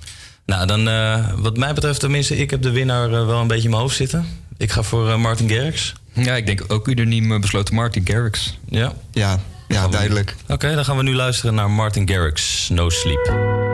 Nou, 0.48 0.66
dan 0.66 0.88
eh, 0.88 1.24
wat 1.36 1.56
mij 1.56 1.74
betreft 1.74 2.00
tenminste, 2.00 2.36
ik 2.36 2.50
heb 2.50 2.62
de 2.62 2.70
winnaar 2.70 3.12
eh, 3.12 3.26
wel 3.26 3.40
een 3.40 3.46
beetje 3.46 3.64
in 3.64 3.70
mijn 3.70 3.82
hoofd 3.82 3.96
zitten. 3.96 4.26
Ik 4.56 4.70
ga 4.70 4.82
voor 4.82 5.10
eh, 5.10 5.16
Martin 5.16 5.48
Garrix. 5.48 5.92
Ja, 6.12 6.36
ik 6.36 6.46
denk 6.46 6.64
ook 6.68 6.88
unaniem 6.88 7.40
besloten 7.40 7.74
Martin 7.74 8.06
Garrix. 8.06 8.58
Ja? 8.68 8.92
Ja, 9.10 9.38
ja 9.68 9.88
duidelijk. 9.88 10.34
Oké, 10.48 10.74
dan 10.74 10.84
gaan 10.84 10.96
we 10.96 11.02
nu 11.02 11.14
luisteren 11.14 11.54
naar 11.54 11.70
Martin 11.70 12.08
Garrix, 12.08 12.68
No 12.68 12.90
Sleep. 12.90 13.67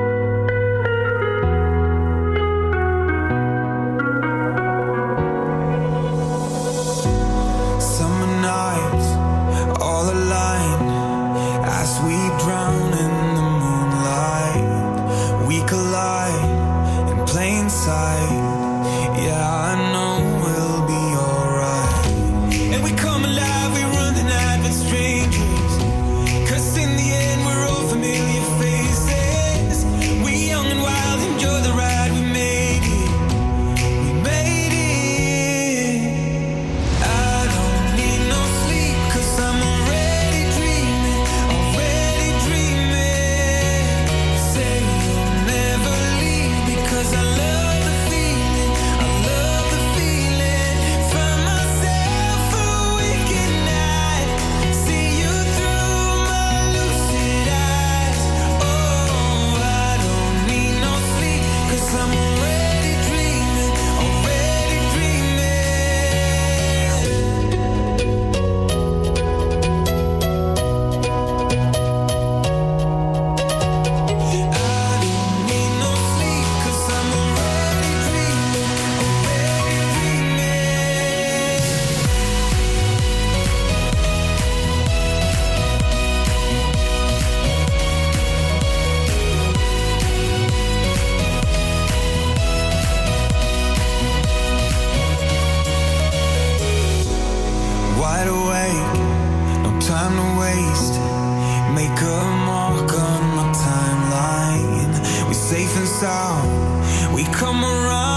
Make 101.75 102.01
a 102.03 102.25
mark 102.47 102.93
on 102.93 103.23
my 103.35 103.53
timeline. 103.53 105.27
We're 105.27 105.35
safe 105.35 105.77
and 105.77 105.89
sound. 105.89 107.13
We 107.13 107.25
come 107.25 107.65
around. 107.65 108.14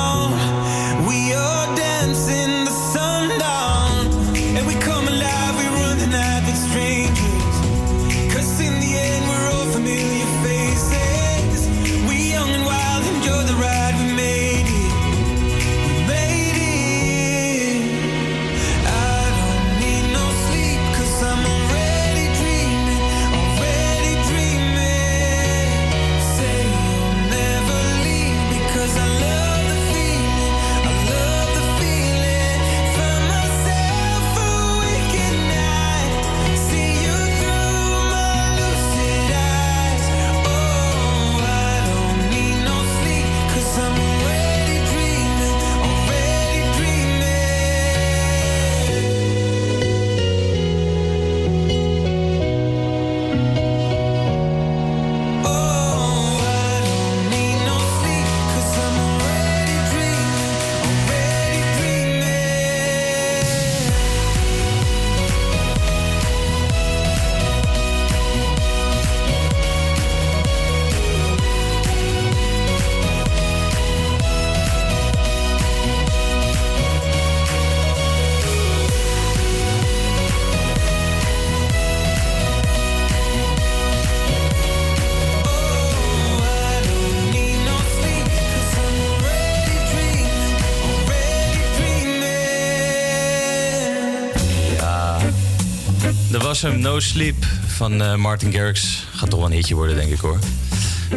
Was 96.62 96.72
hem 96.72 96.82
No 96.82 97.00
Sleep 97.00 97.46
van 97.68 98.02
eh, 98.02 98.16
Martin 98.16 98.54
Garrix. 98.54 99.08
Gaat 99.16 99.30
toch 99.30 99.40
wel 99.40 99.50
een 99.50 99.56
hitje 99.56 99.76
worden, 99.76 99.96
denk 99.96 100.12
ik 100.12 100.20
hoor. 100.20 100.40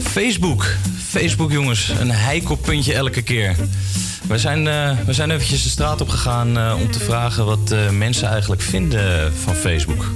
Facebook. 0.03 0.67
Facebook, 1.09 1.51
jongens. 1.51 1.93
Een 2.01 2.11
heikel 2.11 2.57
puntje 2.57 2.95
elke 2.95 3.23
keer. 3.23 3.57
We 4.29 4.39
zijn, 4.39 4.69
eh, 4.69 4.99
we 5.07 5.13
zijn 5.13 5.31
eventjes 5.31 5.63
de 5.63 5.69
straat 5.69 6.01
op 6.01 6.09
gegaan 6.09 6.59
eh, 6.59 6.77
om 6.81 6.91
te 6.91 6.99
vragen 6.99 7.45
wat 7.45 7.71
eh, 7.71 7.91
mensen 7.91 8.29
eigenlijk 8.29 8.63
vinden 8.63 9.35
van 9.37 9.55
Facebook. 9.55 10.11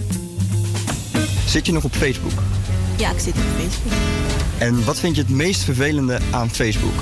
Zit 1.46 1.66
je 1.66 1.72
nog 1.72 1.84
op 1.84 1.94
Facebook? 1.94 2.42
Ja, 2.96 3.10
ik 3.10 3.18
zit 3.18 3.34
op 3.34 3.42
Facebook. 3.58 3.92
En 4.58 4.84
wat 4.84 5.00
vind 5.00 5.16
je 5.16 5.22
het 5.22 5.30
meest 5.30 5.62
vervelende 5.62 6.18
aan 6.30 6.50
Facebook? 6.50 6.98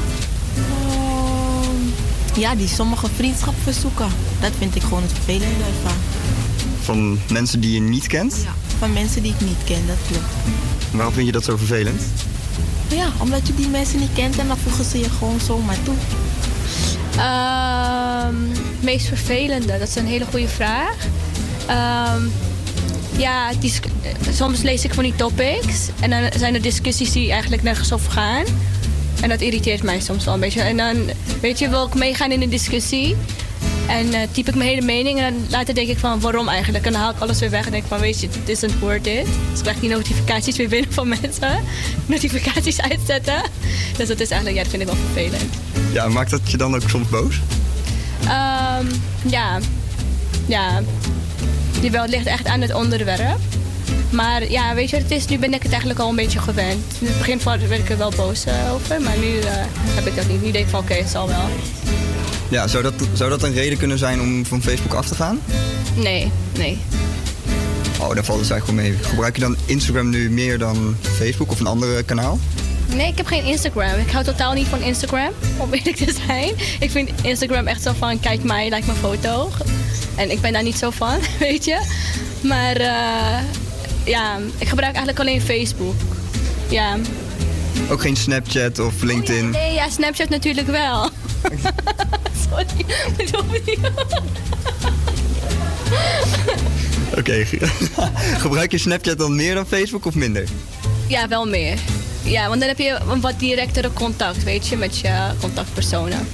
Ehm, 0.57 2.41
ja, 2.41 2.55
die 2.55 2.69
sommige 2.69 3.07
vriendschapverzoeken. 3.17 4.09
Dat 4.41 4.53
vind 4.59 4.77
ik 4.77 4.83
gewoon 4.83 5.03
het 5.03 5.13
vervelende 5.13 5.65
ervan. 5.65 6.22
Van 6.83 7.19
mensen 7.31 7.61
die 7.61 7.73
je 7.75 7.81
niet 7.81 8.07
kent? 8.07 8.37
Ja, 8.45 8.55
van 8.79 8.93
mensen 8.93 9.23
die 9.23 9.33
ik 9.33 9.41
niet 9.41 9.65
ken, 9.65 9.87
dat 9.87 9.97
klopt. 10.09 10.25
Waarom 10.91 11.15
vind 11.15 11.27
je 11.27 11.33
dat 11.33 11.45
zo 11.45 11.57
vervelend? 11.57 12.03
Ja, 12.89 13.09
omdat 13.19 13.47
je 13.47 13.55
die 13.55 13.69
mensen 13.69 13.99
niet 13.99 14.13
kent 14.15 14.39
en 14.39 14.47
dan 14.49 14.57
voegen 14.59 14.85
ze 14.85 14.99
je 14.99 15.11
gewoon 15.11 15.41
zomaar 15.41 15.77
toe. 15.83 15.95
Ehm, 17.17 18.35
meest 18.81 19.07
vervelende, 19.07 19.79
dat 19.79 19.89
is 19.89 19.95
een 19.95 20.07
hele 20.07 20.25
goede 20.31 20.49
vraag. 20.49 20.95
Ehm, 21.67 22.23
ja, 23.17 23.51
dis- 23.61 23.81
soms 24.33 24.63
lees 24.63 24.85
ik 24.85 24.95
van 24.95 25.03
die 25.05 25.17
topics 25.17 25.89
en 26.01 26.11
dan 26.11 26.21
zijn 26.39 26.55
er 26.55 26.63
discussies 26.63 27.13
die 27.13 27.31
eigenlijk 27.33 27.63
nergens 27.63 27.93
over 27.93 28.13
gaan. 28.13 28.45
En 29.21 29.29
dat 29.29 29.41
irriteert 29.41 29.83
mij 29.83 30.01
soms 30.01 30.25
wel 30.25 30.35
een 30.35 30.41
beetje. 30.41 30.61
En 30.61 30.77
dan, 30.77 30.97
weet 31.41 31.59
je, 31.59 31.69
wil 31.69 31.87
ik 31.87 31.95
meegaan 31.95 32.33
in 32.33 32.43
een 32.43 32.51
discussie. 32.51 33.17
En 33.93 34.13
eh, 34.13 34.21
typ 34.31 34.49
ik 34.49 34.55
mijn 34.55 34.69
hele 34.69 34.83
mening 34.83 35.21
en 35.21 35.33
dan 35.33 35.47
later 35.51 35.75
denk 35.75 35.89
ik 35.89 35.99
van 35.99 36.21
waarom 36.21 36.49
eigenlijk. 36.49 36.87
En 36.87 36.93
dan 36.93 37.01
haal 37.01 37.11
ik 37.11 37.19
alles 37.21 37.39
weer 37.39 37.51
weg 37.51 37.67
en 37.67 37.73
denk 37.73 37.85
van 37.87 38.01
weet 38.01 38.21
je, 38.21 38.29
dit 38.29 38.49
is 38.49 38.63
een 38.63 38.79
woord 38.79 39.05
dit. 39.05 39.25
Dus 39.25 39.59
ik 39.59 39.63
krijg 39.63 39.79
die 39.79 39.91
notificaties 39.91 40.57
weer 40.57 40.69
binnen 40.69 40.93
van 40.93 41.09
mensen. 41.09 41.65
Notificaties 42.07 42.81
uitzetten. 42.81 43.43
Dus 43.97 44.09
dat 44.09 44.21
is 44.21 44.31
eigenlijk, 44.31 44.57
ja, 44.57 44.63
dat 44.63 44.71
vind 44.71 44.83
ik 44.83 44.89
wel 44.89 45.07
vervelend. 45.13 45.55
Ja, 45.93 46.09
maakt 46.09 46.31
dat 46.31 46.51
je 46.51 46.57
dan 46.57 46.75
ook 46.75 46.89
soms 46.89 47.09
boos? 47.09 47.41
Ehm, 48.25 48.87
ja, 49.27 49.59
ja. 50.47 50.83
Jawel, 51.81 52.03
het 52.03 52.11
ligt 52.11 52.27
echt 52.27 52.47
aan 52.47 52.61
het 52.61 52.75
onderwerp. 52.75 53.39
Maar 54.11 54.51
ja, 54.51 54.75
weet 54.75 54.91
je 54.91 54.97
wat 54.97 55.05
het 55.09 55.19
is? 55.19 55.27
Nu 55.27 55.39
ben 55.39 55.55
ik 55.55 55.63
het 55.63 55.71
eigenlijk 55.71 56.01
al 56.01 56.09
een 56.09 56.17
beetje 56.17 56.39
gewend. 56.39 56.85
In 56.99 57.07
het 57.07 57.19
begin 57.19 57.41
werd 57.45 57.81
ik 57.81 57.91
er 57.91 57.99
wel 57.99 58.13
boos 58.17 58.45
eh, 58.45 58.73
over, 58.73 59.01
maar 59.01 59.19
nu 59.19 59.39
eh, 59.39 59.53
heb 59.95 60.07
ik 60.07 60.17
dat 60.17 60.29
niet. 60.29 60.43
Nu 60.43 60.51
denk 60.51 60.65
ik 60.65 60.71
van 60.71 60.81
oké, 60.81 60.95
het 60.95 61.09
zal 61.09 61.29
wel. 61.29 61.49
Ja, 62.53 62.69
zou 62.69 62.83
dat, 62.83 62.95
zou 63.13 63.31
dat 63.31 63.43
een 63.43 63.53
reden 63.53 63.79
kunnen 63.79 63.99
zijn 63.99 64.21
om 64.21 64.47
van 64.47 64.63
Facebook 64.63 64.95
af 64.95 65.07
te 65.07 65.15
gaan? 65.15 65.41
Nee, 65.95 66.31
nee. 66.59 66.79
Oh, 68.01 68.15
daar 68.15 68.25
valt 68.25 68.41
het 68.41 68.51
eigenlijk 68.51 68.67
wel 68.67 68.75
mee. 68.75 68.93
Gebruik 69.03 69.35
je 69.37 69.43
dan 69.43 69.57
Instagram 69.65 70.11
nu 70.11 70.31
meer 70.31 70.59
dan 70.59 70.97
Facebook 71.03 71.51
of 71.51 71.61
een 71.61 71.67
andere 71.67 72.03
kanaal? 72.03 72.39
Nee, 72.95 73.09
ik 73.09 73.17
heb 73.17 73.27
geen 73.27 73.45
Instagram. 73.45 73.99
Ik 73.99 74.11
hou 74.11 74.25
totaal 74.25 74.53
niet 74.53 74.67
van 74.67 74.83
Instagram, 74.83 75.33
om 75.57 75.73
eerlijk 75.73 75.97
te 75.97 76.15
zijn. 76.27 76.55
Ik 76.81 76.91
vind 76.91 77.11
Instagram 77.23 77.67
echt 77.67 77.83
zo 77.83 77.93
van, 77.99 78.21
kijk 78.21 78.43
mij, 78.43 78.65
like 78.65 78.87
mijn 78.87 78.99
foto. 78.99 79.51
En 80.17 80.31
ik 80.31 80.41
ben 80.41 80.53
daar 80.53 80.63
niet 80.63 80.79
zo 80.79 80.91
van, 80.91 81.19
weet 81.39 81.65
je. 81.65 81.81
Maar 82.41 82.77
eh, 82.77 83.39
ja, 84.05 84.39
ik 84.59 84.69
gebruik 84.69 84.95
eigenlijk 84.95 85.21
alleen 85.21 85.41
Facebook. 85.41 85.95
Ja. 86.69 86.97
Ook 87.91 88.01
geen 88.01 88.17
Snapchat 88.17 88.79
of 88.79 89.03
LinkedIn? 89.03 89.51
Nee, 89.51 89.73
ja, 89.73 89.89
Snapchat 89.89 90.29
natuurlijk 90.29 90.67
wel. 90.67 91.11
Sorry. 93.33 93.79
Oké, 97.19 97.45
gebruik 98.45 98.71
je 98.71 98.79
Snapchat 98.79 99.19
dan 99.19 99.37
meer 99.37 99.55
dan 99.55 99.67
Facebook 99.67 100.05
of 100.05 100.15
minder? 100.15 100.45
Ja, 101.07 101.29
wel 101.29 101.47
meer. 101.47 101.79
Ja, 102.23 102.49
want 102.49 102.61
dan 102.61 102.69
heb 102.69 102.79
je 102.79 102.99
een 103.11 103.21
wat 103.21 103.39
directere 103.39 103.93
contact, 103.93 104.45
weet 104.45 104.67
je, 104.67 104.77
met 104.77 104.99
je 104.99 105.31
contactpersonen. 105.41 106.29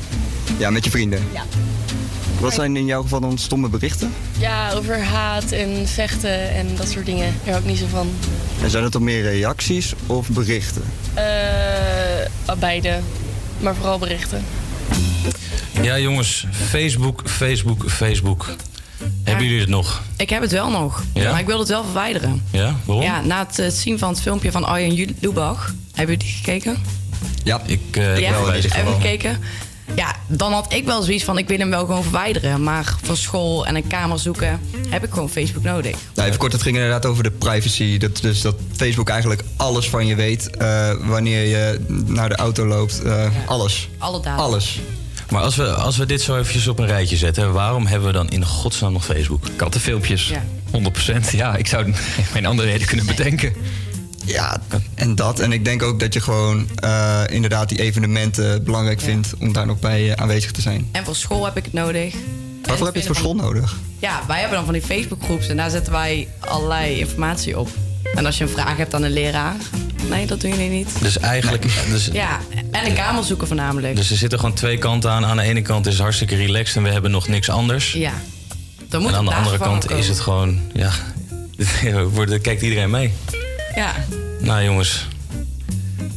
Ja, 0.58 0.70
met 0.70 0.84
je 0.84 0.90
vrienden. 0.90 1.24
Ja. 1.32 1.44
Wat 2.40 2.54
zijn 2.54 2.76
in 2.76 2.86
jouw 2.86 3.02
geval 3.02 3.20
dan 3.20 3.38
stomme 3.38 3.68
berichten? 3.68 4.12
Ja, 4.38 4.72
over 4.72 5.02
haat 5.02 5.52
en 5.52 5.88
vechten 5.88 6.50
en 6.50 6.76
dat 6.76 6.88
soort 6.88 7.06
dingen. 7.06 7.34
Daar 7.44 7.54
hou 7.54 7.58
ik 7.58 7.64
niet 7.64 7.78
zo 7.78 7.86
van. 7.86 8.10
En 8.62 8.70
zijn 8.70 8.82
het 8.82 8.92
dan 8.92 9.04
meer 9.04 9.22
reacties 9.22 9.92
of 10.06 10.28
berichten? 10.28 10.82
Eh, 11.14 11.24
beide, 12.58 13.00
maar 13.60 13.74
vooral 13.74 13.98
berichten. 13.98 14.44
Ja, 15.82 15.98
jongens. 15.98 16.46
Facebook, 16.52 17.22
Facebook, 17.24 17.84
Facebook. 17.90 18.46
Hebben 19.24 19.44
jullie 19.44 19.60
het 19.60 19.68
nog? 19.68 20.02
Ik 20.16 20.30
heb 20.30 20.42
het 20.42 20.50
wel 20.52 20.70
nog, 20.70 21.02
Ja? 21.14 21.30
maar 21.30 21.40
ik 21.40 21.46
wil 21.46 21.58
het 21.58 21.68
wel 21.68 21.84
verwijderen. 21.84 22.42
Ja, 22.50 22.74
waarom? 22.84 23.04
Ja, 23.04 23.20
na 23.20 23.46
het 23.46 23.58
eh, 23.58 23.68
zien 23.70 23.98
van 23.98 24.08
het 24.08 24.20
filmpje 24.20 24.50
van 24.50 24.64
Arjen 24.64 25.16
Lubach. 25.20 25.74
Hebben 25.94 26.16
jullie 26.16 26.18
die 26.18 26.28
gekeken? 26.44 26.76
Ja, 27.44 27.60
ik 27.66 27.96
uh, 27.96 28.18
ja, 28.18 28.30
wel 28.30 28.52
even 28.52 28.70
gekeken. 28.86 29.38
Ja, 29.94 30.16
dan 30.26 30.52
had 30.52 30.72
ik 30.72 30.84
wel 30.84 31.02
zoiets 31.02 31.24
van, 31.24 31.38
ik 31.38 31.48
wil 31.48 31.58
hem 31.58 31.70
wel 31.70 31.86
gewoon 31.86 32.02
verwijderen. 32.02 32.62
Maar 32.62 32.94
voor 33.02 33.16
school 33.16 33.66
en 33.66 33.76
een 33.76 33.86
kamer 33.86 34.18
zoeken 34.18 34.60
heb 34.88 35.04
ik 35.04 35.12
gewoon 35.12 35.30
Facebook 35.30 35.62
nodig. 35.62 35.96
Nou, 36.14 36.26
even 36.28 36.40
kort, 36.40 36.52
het 36.52 36.62
ging 36.62 36.76
inderdaad 36.76 37.06
over 37.06 37.22
de 37.22 37.30
privacy. 37.30 37.98
Dat, 37.98 38.16
dus 38.20 38.40
dat 38.40 38.54
Facebook 38.76 39.08
eigenlijk 39.08 39.42
alles 39.56 39.88
van 39.88 40.06
je 40.06 40.14
weet. 40.14 40.56
eh, 40.56 40.90
wanneer 41.00 41.44
je 41.46 41.80
naar 42.06 42.28
de 42.28 42.36
auto 42.36 42.66
loopt. 42.66 43.02
eh, 43.02 43.26
Alles. 43.46 43.88
Alle 43.98 44.20
data. 44.20 44.42
Alles. 44.42 44.80
Maar 45.30 45.42
als 45.42 45.56
we, 45.56 45.72
als 45.72 45.96
we 45.96 46.06
dit 46.06 46.22
zo 46.22 46.38
eventjes 46.38 46.68
op 46.68 46.78
een 46.78 46.86
rijtje 46.86 47.16
zetten, 47.16 47.52
waarom 47.52 47.86
hebben 47.86 48.06
we 48.06 48.14
dan 48.14 48.28
in 48.28 48.44
godsnaam 48.44 48.92
nog 48.92 49.04
Facebook? 49.04 49.44
Kattenfilmpjes. 49.56 50.28
Ja. 50.28 50.42
100%. 51.26 51.30
Ja, 51.30 51.56
ik 51.56 51.66
zou 51.66 51.92
geen 52.32 52.46
andere 52.46 52.70
reden 52.70 52.86
kunnen 52.86 53.06
bedenken. 53.06 53.52
Ja, 54.24 54.60
en 54.94 55.14
dat. 55.14 55.40
En 55.40 55.52
ik 55.52 55.64
denk 55.64 55.82
ook 55.82 56.00
dat 56.00 56.14
je 56.14 56.20
gewoon 56.20 56.68
eh, 56.74 57.22
inderdaad 57.28 57.68
die 57.68 57.80
evenementen 57.80 58.64
belangrijk 58.64 59.00
vindt 59.00 59.34
om 59.40 59.52
daar 59.52 59.66
nog 59.66 59.78
bij 59.78 60.10
eh, 60.12 60.22
aanwezig 60.22 60.50
te 60.50 60.60
zijn. 60.60 60.88
En 60.92 61.04
voor 61.04 61.16
school 61.16 61.44
heb 61.44 61.56
ik 61.56 61.64
het 61.64 61.72
nodig. 61.72 62.14
Waarvoor 62.62 62.86
heb 62.86 62.94
je 62.94 63.00
het 63.00 63.08
voor 63.08 63.18
school 63.18 63.34
nodig? 63.34 63.76
Ja, 63.98 64.20
wij 64.26 64.38
hebben 64.38 64.56
dan 64.56 64.64
van 64.64 64.74
die 64.74 64.82
Facebookgroeps 64.82 65.48
en 65.48 65.56
daar 65.56 65.70
zetten 65.70 65.92
wij 65.92 66.28
allerlei 66.38 66.98
informatie 66.98 67.58
op. 67.58 67.68
En 68.14 68.26
als 68.26 68.38
je 68.38 68.44
een 68.44 68.50
vraag 68.50 68.76
hebt 68.76 68.94
aan 68.94 69.02
een 69.02 69.12
leraar, 69.12 69.56
nee, 70.08 70.26
dat 70.26 70.40
doen 70.40 70.50
jullie 70.50 70.68
niet. 70.68 70.90
Dus 71.00 71.18
eigenlijk... 71.18 71.62
Dus, 71.90 72.08
Ja, 72.12 72.38
en 72.70 72.86
een 72.86 72.94
kamer 72.94 73.24
zoeken 73.24 73.46
voornamelijk. 73.46 73.96
dus 73.96 74.10
er 74.10 74.16
zitten 74.16 74.38
gewoon 74.38 74.54
twee 74.54 74.78
kanten 74.78 75.10
aan. 75.10 75.24
Aan 75.24 75.36
de 75.36 75.42
ene 75.42 75.62
kant 75.62 75.86
is 75.86 75.92
het 75.92 76.02
hartstikke 76.02 76.36
relaxed 76.36 76.76
en 76.76 76.82
we 76.82 76.88
hebben 76.88 77.10
nog 77.10 77.28
niks 77.28 77.48
anders. 77.50 77.92
Ja. 77.92 78.12
Dan 78.88 79.02
moet 79.02 79.10
en 79.10 79.16
aan 79.16 79.24
de 79.24 79.34
andere 79.34 79.58
kant 79.58 79.90
is 79.90 80.08
het 80.08 80.20
gewoon... 80.20 80.60
Ja, 80.72 80.90
wordt- 82.12 82.40
kijkt 82.40 82.62
iedereen 82.62 82.90
mee. 82.90 83.12
Ja. 83.74 83.94
Nou 84.40 84.62
jongens, 84.64 85.06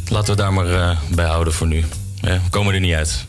laten 0.07 0.35
we 0.35 0.41
daar 0.41 0.53
maar 0.53 0.73
eh, 0.73 0.97
bij 1.09 1.25
houden 1.25 1.53
voor 1.53 1.67
nu. 1.67 1.85
Ja, 2.21 2.33
we 2.33 2.49
komen 2.49 2.73
er 2.73 2.79
niet 2.79 2.93
uit. 2.93 3.25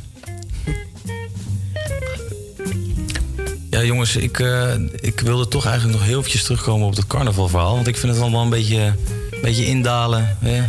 Ja 3.73 3.83
jongens, 3.83 4.17
ik, 4.17 4.39
eh, 4.39 4.75
ik 5.01 5.21
wilde 5.21 5.49
toch 5.49 5.67
eigenlijk 5.67 5.99
nog 5.99 6.07
heel 6.07 6.19
eventjes 6.19 6.45
terugkomen 6.45 6.87
op 6.87 6.97
het 6.97 7.07
carnavalverhaal. 7.07 7.75
Want 7.75 7.87
ik 7.87 7.97
vind 7.97 8.13
het 8.13 8.23
allemaal 8.23 8.43
een 8.43 8.51
beetje, 8.51 8.81
een 8.81 9.41
beetje 9.43 9.67
indalen. 9.67 10.37
Een 10.43 10.65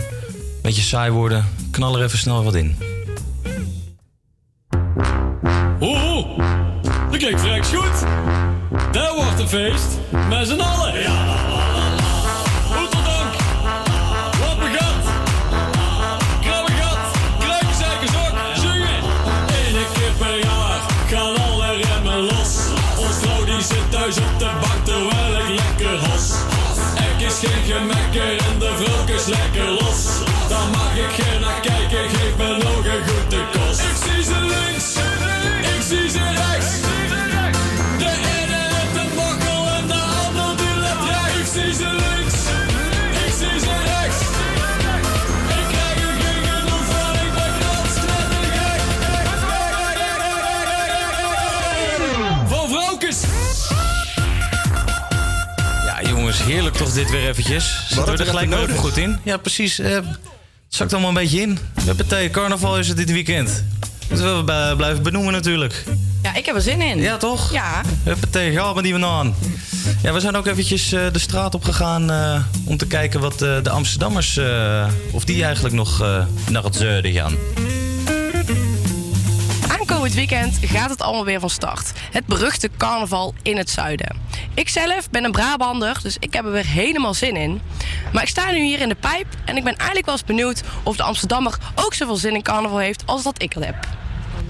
beetje 0.61 0.81
saai 0.81 1.11
worden. 1.11 1.45
Knal 1.71 1.97
er 1.97 2.03
even 2.03 2.17
snel 2.17 2.43
wat 2.43 2.55
in. 2.55 2.77
Oeh, 5.81 6.37
dat 7.11 7.17
klinkt 7.17 7.41
vreks 7.41 7.67
goed. 7.67 7.99
Daar 8.91 9.13
wordt 9.15 9.39
een 9.39 9.47
feest. 9.47 9.87
Met 10.29 10.47
z'n 10.47 10.59
allen. 10.59 11.01
Ja, 11.01 11.72
heerlijk 56.45 56.75
toch 56.75 56.93
dit 56.93 57.09
weer 57.11 57.27
eventjes. 57.29 57.85
Zitten 57.87 58.05
we 58.17 58.23
er 58.23 58.25
gelijk 58.29 58.47
even 58.47 58.59
nodig? 58.59 58.75
goed 58.75 58.97
in? 58.97 59.19
Ja 59.23 59.37
precies. 59.37 59.79
eh, 59.79 59.91
het 59.93 60.05
zakt 60.67 60.91
allemaal 60.91 61.09
een 61.09 61.15
beetje 61.15 61.41
in. 61.41 61.59
Huppatee, 61.85 62.29
carnaval 62.29 62.79
is 62.79 62.87
het 62.87 62.97
dit 62.97 63.11
weekend. 63.11 63.63
Moeten 64.09 64.37
we 64.37 64.43
bij- 64.43 64.75
blijven 64.75 65.03
benoemen 65.03 65.33
natuurlijk. 65.33 65.83
Ja, 66.23 66.35
ik 66.35 66.45
heb 66.45 66.55
er 66.55 66.61
zin 66.61 66.81
in. 66.81 66.99
Ja, 67.01 67.17
toch? 67.17 67.51
Ja. 67.51 67.81
Huppatee, 68.03 68.51
ga 68.53 68.73
maar 68.73 68.83
die 68.83 68.91
banaan. 68.91 69.35
Ja, 70.01 70.13
we 70.13 70.19
zijn 70.19 70.35
ook 70.35 70.47
eventjes 70.47 70.91
eh, 70.91 71.01
de 71.11 71.19
straat 71.19 71.55
op 71.55 71.63
gegaan 71.63 72.11
eh, 72.11 72.41
om 72.65 72.77
te 72.77 72.87
kijken 72.87 73.19
wat 73.19 73.41
eh, 73.41 73.55
de 73.63 73.69
Amsterdammers, 73.69 74.37
eh, 74.37 74.87
of 75.11 75.23
die 75.25 75.43
eigenlijk 75.43 75.75
nog 75.75 76.01
eh, 76.01 76.25
naar 76.49 76.63
het 76.63 76.75
zuiden 76.75 77.11
gaan. 77.11 77.33
Aankomend 79.79 80.13
weekend 80.13 80.59
gaat 80.61 80.89
het 80.89 81.01
allemaal 81.01 81.25
weer 81.25 81.39
van 81.39 81.49
start. 81.49 81.91
Het 82.11 82.25
beruchte 82.25 82.69
carnaval 82.77 83.33
in 83.41 83.57
het 83.57 83.69
zuiden. 83.69 84.17
Ik 84.53 84.69
zelf 84.69 85.09
ben 85.09 85.23
een 85.23 85.31
Brabander, 85.31 85.99
dus 86.01 86.17
ik 86.19 86.33
heb 86.33 86.45
er 86.45 86.51
weer 86.51 86.65
helemaal 86.65 87.13
zin 87.13 87.35
in. 87.35 87.61
Maar 88.13 88.23
ik 88.23 88.29
sta 88.29 88.51
nu 88.51 88.63
hier 88.63 88.79
in 88.79 88.89
de 88.89 88.95
pijp 88.95 89.25
en 89.45 89.57
ik 89.57 89.63
ben 89.63 89.75
eigenlijk 89.75 90.05
wel 90.05 90.15
eens 90.15 90.25
benieuwd 90.25 90.63
of 90.83 90.95
de 90.95 91.03
Amsterdammer 91.03 91.57
ook 91.75 91.93
zoveel 91.93 92.15
zin 92.15 92.33
in 92.33 92.41
carnaval 92.41 92.77
heeft 92.77 93.03
als 93.05 93.23
dat 93.23 93.41
ik 93.41 93.55
al 93.55 93.61
heb. 93.61 93.75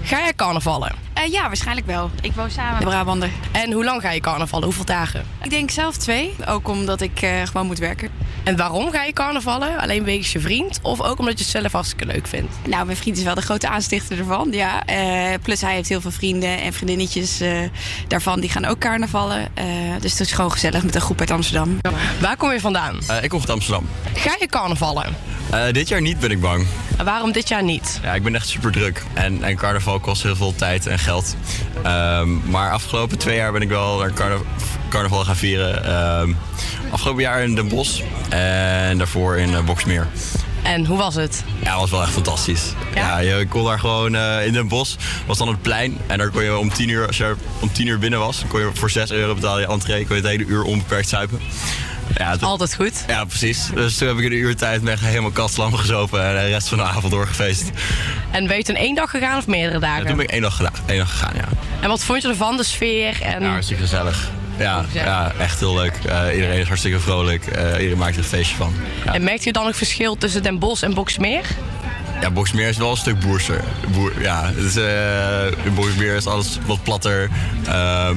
Ga 0.02 0.18
jij 0.18 0.34
carnavallen? 0.34 0.92
Eh, 1.14 1.32
ja, 1.32 1.46
waarschijnlijk 1.46 1.86
wel. 1.86 2.10
Ik 2.22 2.32
woon 2.32 2.50
samen 2.50 2.74
met 2.74 2.84
Brabander. 2.84 3.30
En 3.52 3.72
hoe 3.72 3.84
lang 3.84 4.00
ga 4.00 4.10
je 4.10 4.20
carnavallen? 4.20 4.64
Hoeveel 4.64 4.84
dagen? 4.84 5.24
Ik 5.42 5.50
denk 5.50 5.70
zelf 5.70 5.96
twee. 5.96 6.34
Ook 6.46 6.68
omdat 6.68 7.00
ik 7.00 7.22
eh, 7.22 7.42
gewoon 7.44 7.66
moet 7.66 7.78
werken. 7.78 8.10
En 8.44 8.56
waarom 8.56 8.90
ga 8.90 9.02
je 9.04 9.12
carnavallen? 9.12 9.78
Alleen 9.78 10.04
wegens 10.04 10.32
je 10.32 10.40
vriend 10.40 10.78
of 10.82 11.00
ook 11.00 11.18
omdat 11.18 11.38
je 11.38 11.44
het 11.44 11.52
zelf 11.52 11.72
hartstikke 11.72 12.06
leuk 12.06 12.26
vindt? 12.26 12.52
Nou, 12.68 12.84
mijn 12.84 12.96
vriend 12.96 13.16
is 13.16 13.22
wel 13.22 13.34
de 13.34 13.42
grote 13.42 13.68
aanstichter 13.68 14.18
ervan, 14.18 14.48
ja. 14.52 14.84
Eh, 14.84 15.34
plus 15.42 15.60
hij 15.60 15.74
heeft 15.74 15.88
heel 15.88 16.00
veel 16.00 16.10
vrienden 16.10 16.60
en 16.60 16.72
vriendinnetjes 16.72 17.40
eh, 17.40 17.58
daarvan. 18.08 18.40
Die 18.40 18.50
gaan 18.50 18.64
ook 18.64 18.78
carnavallen. 18.78 19.48
Eh, 19.54 19.64
dus 20.00 20.10
het 20.10 20.20
is 20.20 20.32
gewoon 20.32 20.52
gezellig 20.52 20.82
met 20.84 20.94
een 20.94 21.00
groep 21.00 21.20
uit 21.20 21.30
Amsterdam. 21.30 21.78
Waar 22.20 22.36
kom 22.36 22.52
je 22.52 22.60
vandaan? 22.60 22.98
Eh, 23.06 23.22
ik 23.22 23.28
kom 23.28 23.40
uit 23.40 23.50
Amsterdam. 23.50 23.88
Ga 24.14 24.36
je 24.40 24.46
carnavallen? 24.46 25.16
Eh, 25.50 25.72
dit 25.72 25.88
jaar 25.88 26.00
niet 26.00 26.18
ben 26.20 26.30
ik 26.30 26.40
bang. 26.40 26.66
En 26.96 27.04
waarom 27.04 27.32
dit 27.32 27.48
jaar 27.48 27.62
niet? 27.62 28.00
Ja, 28.02 28.14
ik 28.14 28.22
ben 28.22 28.34
echt 28.34 28.48
super 28.48 28.72
druk. 28.72 29.02
En, 29.14 29.42
en 29.42 29.56
carnaval 29.56 30.00
kost 30.00 30.22
heel 30.22 30.36
veel 30.36 30.54
tijd 30.54 30.86
en 30.86 30.98
geld. 30.98 31.36
Ehm, 31.82 32.50
maar 32.50 32.70
afgelopen 32.72 33.18
twee 33.18 33.36
jaar 33.36 33.52
ben 33.52 33.62
ik 33.62 33.68
wel 33.68 33.98
naar 33.98 34.12
carna- 34.12 34.42
carnaval 34.88 35.24
gaan 35.24 35.36
vieren. 35.36 35.84
Ehm, 35.84 36.32
afgelopen 36.94 37.22
jaar 37.22 37.42
in 37.42 37.54
Den 37.54 37.68
Bosch 37.68 38.00
en 38.28 38.98
daarvoor 38.98 39.36
in 39.36 39.50
uh, 39.50 39.60
Boksmeer. 39.60 40.06
En 40.62 40.86
hoe 40.86 40.98
was 40.98 41.14
het? 41.14 41.44
Ja, 41.62 41.70
dat 41.70 41.80
was 41.80 41.90
wel 41.90 42.02
echt 42.02 42.10
fantastisch. 42.12 42.62
Ja, 42.94 43.18
je 43.18 43.46
kon 43.48 43.64
daar 43.64 43.78
gewoon 43.78 44.14
eh, 44.14 44.46
in 44.46 44.52
Den 44.52 44.68
Bosch, 44.68 44.96
was 45.26 45.38
dan 45.38 45.48
het 45.48 45.62
plein. 45.62 45.98
En 46.06 46.18
daar 46.18 46.28
kon 46.30 46.42
je 46.42 46.56
om 46.58 46.72
10 46.72 46.88
uur, 46.88 47.06
als 47.06 47.16
je 47.16 47.34
om 47.60 47.72
10 47.72 47.86
uur 47.86 47.98
binnen 47.98 48.18
was, 48.18 48.42
kon 48.48 48.60
je 48.60 48.70
voor 48.74 48.90
6 48.90 49.10
euro 49.10 49.34
betalen 49.34 49.60
je 49.60 49.66
entree. 49.66 50.06
kon 50.06 50.16
je 50.16 50.22
het 50.22 50.30
hele 50.30 50.44
uur 50.44 50.62
onbeperkt 50.62 51.08
zuipen. 51.08 51.40
Ja, 52.16 52.30
het- 52.30 52.42
Altijd 52.42 52.74
goed. 52.74 53.04
Ja, 53.08 53.24
precies. 53.24 53.68
Dus 53.74 53.96
toen 53.98 54.08
heb 54.08 54.16
ik 54.18 54.24
in 54.24 54.32
een 54.32 54.38
uur 54.38 54.56
tijd 54.56 54.80
helemaal 55.00 55.30
kastlam 55.30 55.74
gezopen 55.74 56.24
en 56.26 56.34
de 56.34 56.46
rest 56.50 56.68
van 56.68 56.78
de 56.78 56.84
avond 56.84 57.12
doorgefeest. 57.12 57.70
En 58.30 58.46
ben 58.46 58.56
je 58.56 58.62
toen 58.62 58.74
één 58.76 58.94
dag 58.94 59.10
gegaan 59.10 59.38
of 59.38 59.46
meerdere 59.46 59.78
dagen? 59.78 60.00
En 60.00 60.06
toen 60.06 60.16
ben 60.16 60.24
ik 60.24 60.30
één 60.32 60.42
dag, 60.42 60.56
gedaan, 60.56 60.72
één 60.86 60.98
dag 60.98 61.10
gegaan, 61.10 61.32
ja. 61.36 61.44
En 61.80 61.88
wat 61.88 62.04
vond 62.04 62.22
je 62.22 62.28
ervan, 62.28 62.56
de 62.56 62.64
sfeer? 62.64 63.20
En... 63.22 63.42
Ja, 63.42 63.48
hartstikke 63.48 63.82
gezellig. 63.82 64.30
Ja, 64.58 64.84
ja 64.92 65.32
echt 65.38 65.60
heel 65.60 65.74
leuk. 65.74 65.94
Eh, 66.06 66.34
iedereen 66.34 66.60
is 66.60 66.66
hartstikke 66.66 67.00
vrolijk. 67.00 67.46
Eh, 67.46 67.72
iedereen 67.72 67.98
maakt 67.98 68.12
er 68.12 68.18
een 68.18 68.24
feestje 68.24 68.56
van. 68.56 68.74
Ja, 69.04 69.14
En 69.14 69.24
merkt 69.24 69.44
je 69.44 69.52
dan 69.52 69.66
ook 69.66 69.74
verschil 69.74 70.16
tussen 70.16 70.42
Den 70.42 70.58
Bosch 70.58 70.82
en 70.82 70.94
Boksmeer? 70.94 71.44
ja 72.20 72.30
Boksmeer 72.30 72.68
is 72.68 72.76
wel 72.76 72.90
een 72.90 72.96
stuk 72.96 73.20
boerser. 73.20 73.60
Boer, 73.92 74.12
ja, 74.20 74.46
het 74.54 74.56
is, 74.64 74.76
eh, 74.76 75.66
in 75.66 75.74
Boksmeer 75.74 76.16
is 76.16 76.26
alles 76.26 76.58
wat 76.66 76.82
platter. 76.82 77.30
Ehm, 77.66 78.16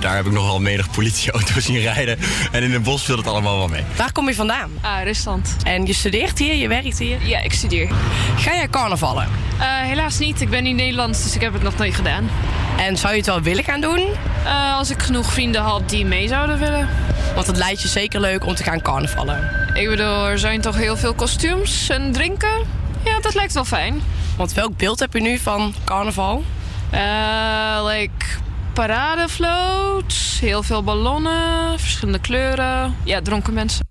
daar 0.00 0.16
heb 0.16 0.26
ik 0.26 0.32
nogal 0.32 0.60
menig 0.60 0.90
politieauto's 0.90 1.64
zien 1.64 1.80
rijden. 1.80 2.18
En 2.52 2.62
in 2.62 2.72
het 2.72 2.82
bos 2.82 3.04
viel 3.04 3.16
het 3.16 3.26
allemaal 3.26 3.56
wel 3.56 3.68
mee. 3.68 3.82
Waar 3.96 4.12
kom 4.12 4.28
je 4.28 4.34
vandaan? 4.34 4.70
Ah, 4.80 5.02
Rusland. 5.02 5.56
En 5.62 5.86
je 5.86 5.92
studeert 5.92 6.38
hier, 6.38 6.54
je 6.54 6.68
werkt 6.68 6.98
hier? 6.98 7.26
Ja, 7.26 7.40
ik 7.40 7.52
studeer. 7.52 7.88
Ga 8.36 8.54
jij 8.54 8.68
carnavallen? 8.68 9.28
Eh, 9.58 9.66
helaas 9.66 10.18
niet. 10.18 10.40
Ik 10.40 10.50
ben 10.50 10.62
niet 10.62 10.76
Nederlands, 10.76 11.22
dus 11.22 11.34
ik 11.34 11.40
heb 11.40 11.52
het 11.52 11.62
nog 11.62 11.76
nooit 11.76 11.94
gedaan. 11.94 12.30
En 12.78 12.96
zou 12.96 13.12
je 13.12 13.18
het 13.18 13.26
wel 13.26 13.42
willen 13.42 13.64
gaan 13.64 13.80
doen? 13.80 14.08
Eh, 14.44 14.76
als 14.76 14.90
ik 14.90 15.02
genoeg 15.02 15.32
vrienden 15.32 15.62
had 15.62 15.88
die 15.88 16.04
mee 16.04 16.28
zouden 16.28 16.58
willen. 16.58 16.88
Want 17.34 17.46
het 17.46 17.56
lijkt 17.56 17.82
je 17.82 17.88
zeker 17.88 18.20
leuk 18.20 18.46
om 18.46 18.54
te 18.54 18.62
gaan 18.62 18.82
carnavallen. 18.82 19.68
Ik 19.74 19.88
bedoel, 19.88 20.26
er 20.26 20.38
zijn 20.38 20.60
toch 20.60 20.76
heel 20.76 20.96
veel 20.96 21.14
kostuums 21.14 21.88
en 21.88 22.12
drinken? 22.12 22.66
Ja, 23.04 23.20
dat 23.20 23.34
lijkt 23.34 23.52
wel 23.52 23.64
fijn. 23.64 24.02
Want 24.36 24.52
welk 24.52 24.76
beeld 24.76 25.00
heb 25.00 25.12
je 25.12 25.20
nu 25.20 25.38
van 25.38 25.74
carnaval? 25.84 26.44
Eh, 26.90 27.84
like 27.84 28.24
paradevloot, 28.72 30.14
heel 30.40 30.62
veel 30.62 30.82
ballonnen, 30.82 31.78
verschillende 31.78 32.20
kleuren. 32.20 32.96
Ja, 33.04 33.22
dronken 33.22 33.54
mensen. 33.54 33.88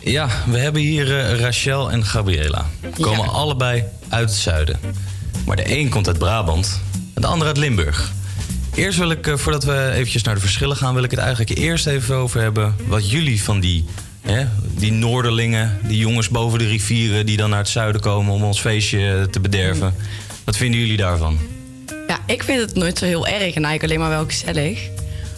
Ja, 0.00 0.28
we 0.46 0.58
hebben 0.58 0.82
hier 0.82 1.18
eh, 1.18 1.40
Rachel 1.40 1.90
en 1.90 2.04
Gabriela. 2.04 2.66
Die 2.80 3.04
komen 3.04 3.28
allebei 3.28 3.84
uit 4.08 4.28
het 4.28 4.38
zuiden. 4.38 4.80
Maar 5.46 5.56
de 5.56 5.78
een 5.78 5.88
komt 5.88 6.06
uit 6.06 6.18
Brabant 6.18 6.80
en 7.14 7.20
de 7.20 7.26
ander 7.26 7.46
uit 7.46 7.56
Limburg. 7.56 8.12
Eerst 8.74 8.98
wil 8.98 9.10
ik, 9.10 9.26
eh, 9.26 9.36
voordat 9.36 9.64
we 9.64 9.90
eventjes 9.94 10.22
naar 10.22 10.34
de 10.34 10.40
verschillen 10.40 10.76
gaan... 10.76 10.94
wil 10.94 11.02
ik 11.02 11.10
het 11.10 11.20
eigenlijk 11.20 11.58
eerst 11.58 11.86
even 11.86 12.16
over 12.16 12.40
hebben... 12.40 12.76
wat 12.86 13.10
jullie 13.10 13.42
van 13.42 13.60
die, 13.60 13.84
hè, 14.20 14.46
die 14.60 14.92
Noorderlingen, 14.92 15.78
die 15.82 15.98
jongens 15.98 16.28
boven 16.28 16.58
de 16.58 16.66
rivieren... 16.66 17.26
die 17.26 17.36
dan 17.36 17.50
naar 17.50 17.58
het 17.58 17.68
zuiden 17.68 18.00
komen 18.00 18.32
om 18.32 18.42
ons 18.42 18.60
feestje 18.60 19.28
te 19.30 19.40
bederven. 19.40 19.94
Wat 20.44 20.56
vinden 20.56 20.80
jullie 20.80 20.96
daarvan? 20.96 21.38
Ja, 22.06 22.18
ik 22.26 22.42
vind 22.42 22.60
het 22.60 22.74
nooit 22.74 22.98
zo 22.98 23.04
heel 23.04 23.26
erg 23.26 23.54
en 23.54 23.64
eigenlijk 23.64 23.82
alleen 23.82 23.98
maar 23.98 24.08
wel 24.08 24.26
gezellig. 24.26 24.88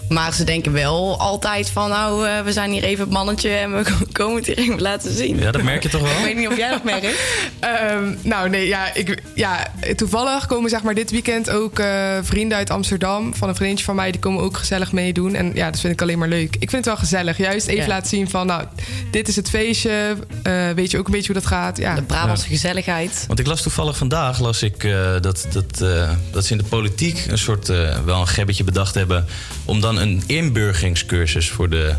Maar 0.09 0.35
ze 0.35 0.45
denken 0.45 0.73
wel 0.73 1.19
altijd 1.19 1.71
van, 1.71 1.89
nou, 1.91 2.27
eh, 2.29 2.41
we 2.41 2.53
zijn 2.53 2.71
hier 2.71 2.83
even 2.83 3.05
het 3.05 3.13
mannetje 3.13 3.51
en 3.51 3.77
we 3.77 3.85
komen 4.13 4.37
het 4.37 4.47
hier 4.47 4.59
even 4.59 4.81
laten 4.81 5.17
zien. 5.17 5.39
Ja, 5.39 5.51
dat 5.51 5.63
merk 5.63 5.83
je 5.83 5.89
toch 5.89 6.01
wel? 6.01 6.11
Ik 6.11 6.25
weet 6.25 6.37
niet 6.37 6.49
of 6.49 6.57
jij 6.57 6.71
dat 6.71 6.85
merkt. 6.85 7.07
Ehm, 7.61 8.15
nou 8.23 8.49
nee, 8.49 8.67
ja, 8.67 8.95
ik, 8.95 9.23
ja, 9.35 9.67
toevallig 9.97 10.47
komen 10.47 10.71
zeg 10.71 10.83
maar 10.83 10.95
dit 10.95 11.11
weekend 11.11 11.51
ook 11.51 11.79
eh, 11.79 12.19
vrienden 12.23 12.57
uit 12.59 12.71
Amsterdam... 12.71 13.35
van 13.35 13.49
een 13.49 13.55
vriendje 13.55 13.85
van 13.85 13.95
mij, 13.95 14.11
die 14.11 14.21
komen 14.21 14.43
ook 14.43 14.57
gezellig 14.57 14.93
meedoen. 14.93 15.35
En 15.35 15.51
ja, 15.55 15.71
dat 15.71 15.81
vind 15.81 15.93
ik 15.93 16.03
alleen 16.03 16.19
maar 16.19 16.29
leuk. 16.29 16.55
Ik 16.59 16.71
vind 16.71 16.73
het 16.73 16.85
wel 16.85 16.97
gezellig. 16.97 17.37
Juist 17.37 17.67
even 17.67 17.83
Ja. 17.83 17.89
laten 17.89 18.09
zien 18.09 18.31
van, 18.31 18.47
nou, 18.47 18.65
dit 19.11 19.29
is 19.29 19.37
het 19.37 19.49
feestje. 19.49 20.17
Eh, 20.43 20.71
weet 20.71 20.91
je 20.91 20.99
ook 20.99 21.07
een 21.07 21.13
beetje 21.13 21.33
hoe 21.33 21.41
dat 21.43 21.51
gaat? 21.51 21.77
Ja. 21.79 21.95
De 21.95 22.03
Brabantse 22.03 22.47
gezelligheid. 22.49 23.25
Want 23.27 23.39
ik 23.39 23.47
las 23.47 23.63
toevallig 23.63 23.97
vandaag 23.97 24.39
las 24.41 24.63
ik, 24.63 24.85
eh, 24.85 25.11
dat, 25.21 25.47
dat, 25.53 25.81
eh, 25.81 26.11
dat 26.31 26.45
ze 26.45 26.53
in 26.53 26.59
de 26.59 26.65
politiek 26.65 27.25
een 27.29 27.39
soort 27.39 27.69
eh, 27.69 27.99
wel 28.05 28.21
een 28.21 28.27
gebbetje 28.29 28.65
bedacht 28.65 28.95
hebben. 28.95 29.27
om 29.65 29.81
dan 29.81 29.98
een 30.01 30.23
inburgeringscursus 30.27 31.51
voor 31.51 31.71
de, 31.71 31.95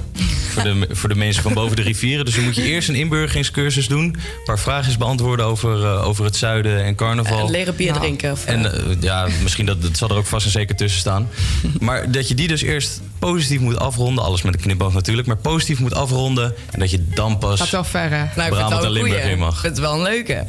voor, 0.50 0.64
de, 0.64 0.88
voor 1.00 1.10
de 1.10 1.16
mensen 1.16 1.44
van 1.44 1.54
boven 1.54 1.76
de 1.76 1.82
rivieren. 1.82 2.26
Dus 2.26 2.36
dan 2.36 2.44
moet 2.44 2.56
je 2.56 2.64
eerst 2.64 2.90
een 2.90 2.96
inburgeringscursus 2.96 3.88
doen. 3.88 4.04
Een 4.04 4.18
paar 4.46 4.60
vragen 4.60 4.98
beantwoorden 5.00 5.46
over, 5.46 5.84
eh, 5.86 6.08
over 6.08 6.26
het 6.26 6.36
zuiden 6.36 6.84
en 6.84 6.96
carnaval. 6.96 7.46
En 7.46 7.52
leren 7.52 7.76
bier 7.76 7.88
Nou. 7.88 8.00
drinken. 8.00 8.32
Of, 8.32 8.46
En 8.46 8.74
eh, 8.74 8.82
ja, 9.00 9.28
misschien 9.44 9.66
dat, 9.66 9.82
dat 9.82 9.98
zal 9.98 10.10
er 10.10 10.16
ook 10.16 10.26
vast 10.26 10.46
en 10.46 10.52
zeker 10.52 10.76
tussen 10.76 11.00
staan. 11.00 11.30
Maar 11.80 12.12
dat 12.12 12.28
je 12.28 12.34
die 12.36 12.48
dus 12.48 12.62
eerst 12.62 13.02
positief 13.20 13.60
moet 13.60 13.78
afronden. 13.80 14.24
Alles 14.24 14.42
met 14.42 14.54
een 14.54 14.60
knipoog 14.62 14.94
natuurlijk. 14.94 15.28
Maar 15.28 15.38
positief 15.38 15.80
moet 15.80 15.94
afronden. 15.94 16.54
En 16.72 16.80
dat 16.80 16.92
je 16.92 17.06
dan 17.14 17.38
pas 17.38 17.60
Gaat 17.60 17.70
wel 17.70 17.84
ver, 17.84 18.10
hè? 18.10 18.10
Nou, 18.10 18.24
ik 18.24 18.32
vind 18.34 18.46
het 18.46 18.50
Brabant 18.56 18.70
wel 18.74 18.80
en 18.82 18.86
een 18.88 18.92
Limburg 19.04 19.24
in 19.24 19.40
mag. 19.40 19.54
Ik 19.54 19.60
vind 19.60 19.76
het 19.76 19.86
wel 19.86 19.94
een 19.94 20.02
leuke. 20.02 20.46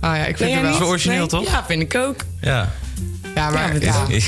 Ah 0.00 0.16
ja, 0.16 0.24
ik 0.26 0.36
vind 0.36 0.54
het 0.54 0.62
wel... 0.62 0.74
Zo 0.74 0.84
origineel, 0.84 1.18
Nee? 1.18 1.26
toch? 1.26 1.44
Ja, 1.44 1.64
vind 1.68 1.82
ik 1.82 1.94
ook. 1.94 2.20
Ja. 2.40 2.72
Ja, 3.34 3.50
maar... 3.50 3.80
Ja, 3.82 4.06
Ja, 4.08 4.18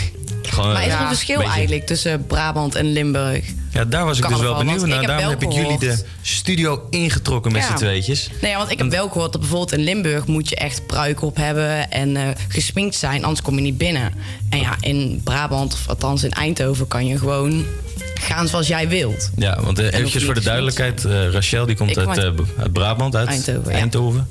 Gewoon, 0.48 0.72
Maar 0.72 0.80
is 0.82 0.86
er 0.86 0.92
ja, 0.94 1.00
een 1.02 1.08
verschil 1.08 1.36
beetje- 1.38 1.52
eigenlijk 1.52 1.86
tussen 1.86 2.26
Brabant 2.26 2.74
en 2.74 2.92
Limburg? 2.92 3.44
Ja, 3.72 3.84
daar 3.84 4.04
was 4.04 4.18
ik 4.18 4.28
dus 4.28 4.40
wel 4.40 4.56
benieuwd 4.56 4.86
naar. 4.86 5.06
Daarom 5.06 5.28
heb 5.28 5.42
ik 5.42 5.52
jullie 5.52 5.78
de 5.78 6.04
studio 6.22 6.86
ingetrokken 6.90 7.52
met 7.52 7.62
Ja. 7.62 7.68
z'n 7.68 7.74
tweetjes. 7.74 8.28
Nee, 8.42 8.56
want 8.56 8.70
ik 8.70 8.78
heb 8.78 8.90
wel 8.90 9.08
gehoord 9.08 9.32
dat 9.32 9.40
bijvoorbeeld 9.40 9.72
in 9.72 9.84
Limburg 9.84 10.26
moet 10.26 10.48
je 10.48 10.56
echt 10.56 10.86
pruik 10.86 11.22
op 11.22 11.36
hebben 11.36 11.90
en 11.90 12.16
eh, 12.16 12.22
gesminkt 12.48 12.94
zijn, 12.94 13.22
anders 13.22 13.42
kom 13.42 13.54
je 13.54 13.60
niet 13.60 13.78
binnen. 13.78 14.12
En 14.50 14.58
ja, 14.58 14.76
in 14.80 15.20
Brabant, 15.24 15.72
of 15.72 15.88
althans 15.88 16.22
in 16.24 16.30
Eindhoven, 16.30 16.88
kan 16.88 17.06
je 17.06 17.18
gewoon 17.18 17.64
gaan 18.14 18.48
zoals 18.48 18.66
jij 18.66 18.88
wilt. 18.88 19.30
Ja, 19.36 19.60
want 19.62 19.78
eh, 19.78 19.84
hoef 19.84 19.94
eventjes 19.94 20.20
je 20.20 20.26
voor 20.26 20.34
de 20.34 20.40
duidelijkheid. 20.40 21.04
eh, 21.04 21.30
Rachel 21.30 21.66
die 21.66 21.76
komt 21.76 21.96
uit, 21.98 22.06
kom 22.06 22.18
uit 22.18 22.38
eh, 22.38 22.44
uit 22.58 22.72
Brabant, 22.72 23.16
uit 23.16 23.28
Eindhoven, 23.28 23.72
ja. 23.72 24.28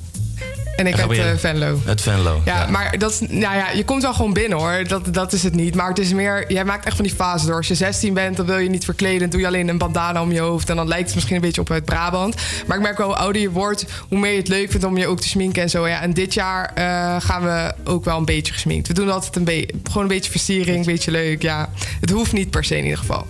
En 0.75 0.87
ik 0.87 0.99
uit 0.99 1.11
eh, 1.17 1.25
Venlo. 1.37 1.79
Uit 1.87 2.01
Venlo. 2.01 2.41
Ja, 2.45 2.67
maar 2.67 2.97
dat 2.97 3.11
is, 3.11 3.19
nou 3.19 3.55
ja, 3.55 3.69
je 3.71 3.83
komt 3.85 4.01
wel 4.01 4.13
gewoon 4.13 4.33
binnen 4.33 4.57
hoor. 4.57 4.83
Dat, 4.87 5.13
dat 5.13 5.33
is 5.33 5.43
het 5.43 5.55
niet. 5.55 5.75
Maar 5.75 5.87
het 5.89 5.99
is 5.99 6.13
meer, 6.13 6.51
jij 6.53 6.65
maakt 6.65 6.85
echt 6.85 6.95
van 6.95 7.05
die 7.05 7.13
fase 7.15 7.45
door. 7.45 7.55
Als 7.55 7.67
je 7.67 7.75
16 7.75 8.13
bent, 8.13 8.37
dan 8.37 8.45
wil 8.45 8.57
je 8.57 8.69
niet 8.69 8.85
verkleden. 8.85 9.29
doe 9.29 9.39
je 9.39 9.47
alleen 9.47 9.67
een 9.67 9.77
bandana 9.77 10.21
om 10.21 10.31
je 10.31 10.39
hoofd. 10.39 10.69
En 10.69 10.75
dan 10.75 10.87
lijkt 10.87 11.05
het 11.05 11.15
misschien 11.15 11.35
een 11.35 11.41
beetje 11.41 11.61
op 11.61 11.71
uit 11.71 11.85
Brabant. 11.85 12.35
Maar 12.67 12.77
ik 12.77 12.83
merk 12.83 12.97
wel 12.97 13.07
hoe 13.07 13.15
ouder 13.15 13.41
je 13.41 13.51
wordt, 13.51 13.85
hoe 14.09 14.19
meer 14.19 14.31
je 14.31 14.37
het 14.37 14.47
leuk 14.47 14.69
vindt 14.71 14.85
om 14.85 14.97
je 14.97 15.07
ook 15.07 15.19
te 15.21 15.27
sminken 15.27 15.61
en 15.61 15.69
zo. 15.69 15.87
Ja, 15.87 16.01
en 16.01 16.13
dit 16.13 16.33
jaar 16.33 16.71
eh, 16.73 17.15
gaan 17.19 17.43
we 17.43 17.73
ook 17.83 18.05
wel 18.05 18.17
een 18.17 18.25
beetje 18.25 18.53
gesminkt. 18.53 18.87
We 18.87 18.93
doen 18.93 19.11
altijd 19.11 19.35
een 19.35 19.43
beetje, 19.43 19.73
gewoon 19.83 20.03
een 20.03 20.09
beetje 20.09 20.31
versiering, 20.31 20.77
een 20.77 20.85
beetje 20.93 21.11
leuk. 21.11 21.41
Ja, 21.41 21.69
het 22.01 22.09
hoeft 22.09 22.31
niet 22.33 22.49
per 22.49 22.63
se 22.63 22.77
in 22.77 22.83
ieder 22.83 22.99
geval. 22.99 23.27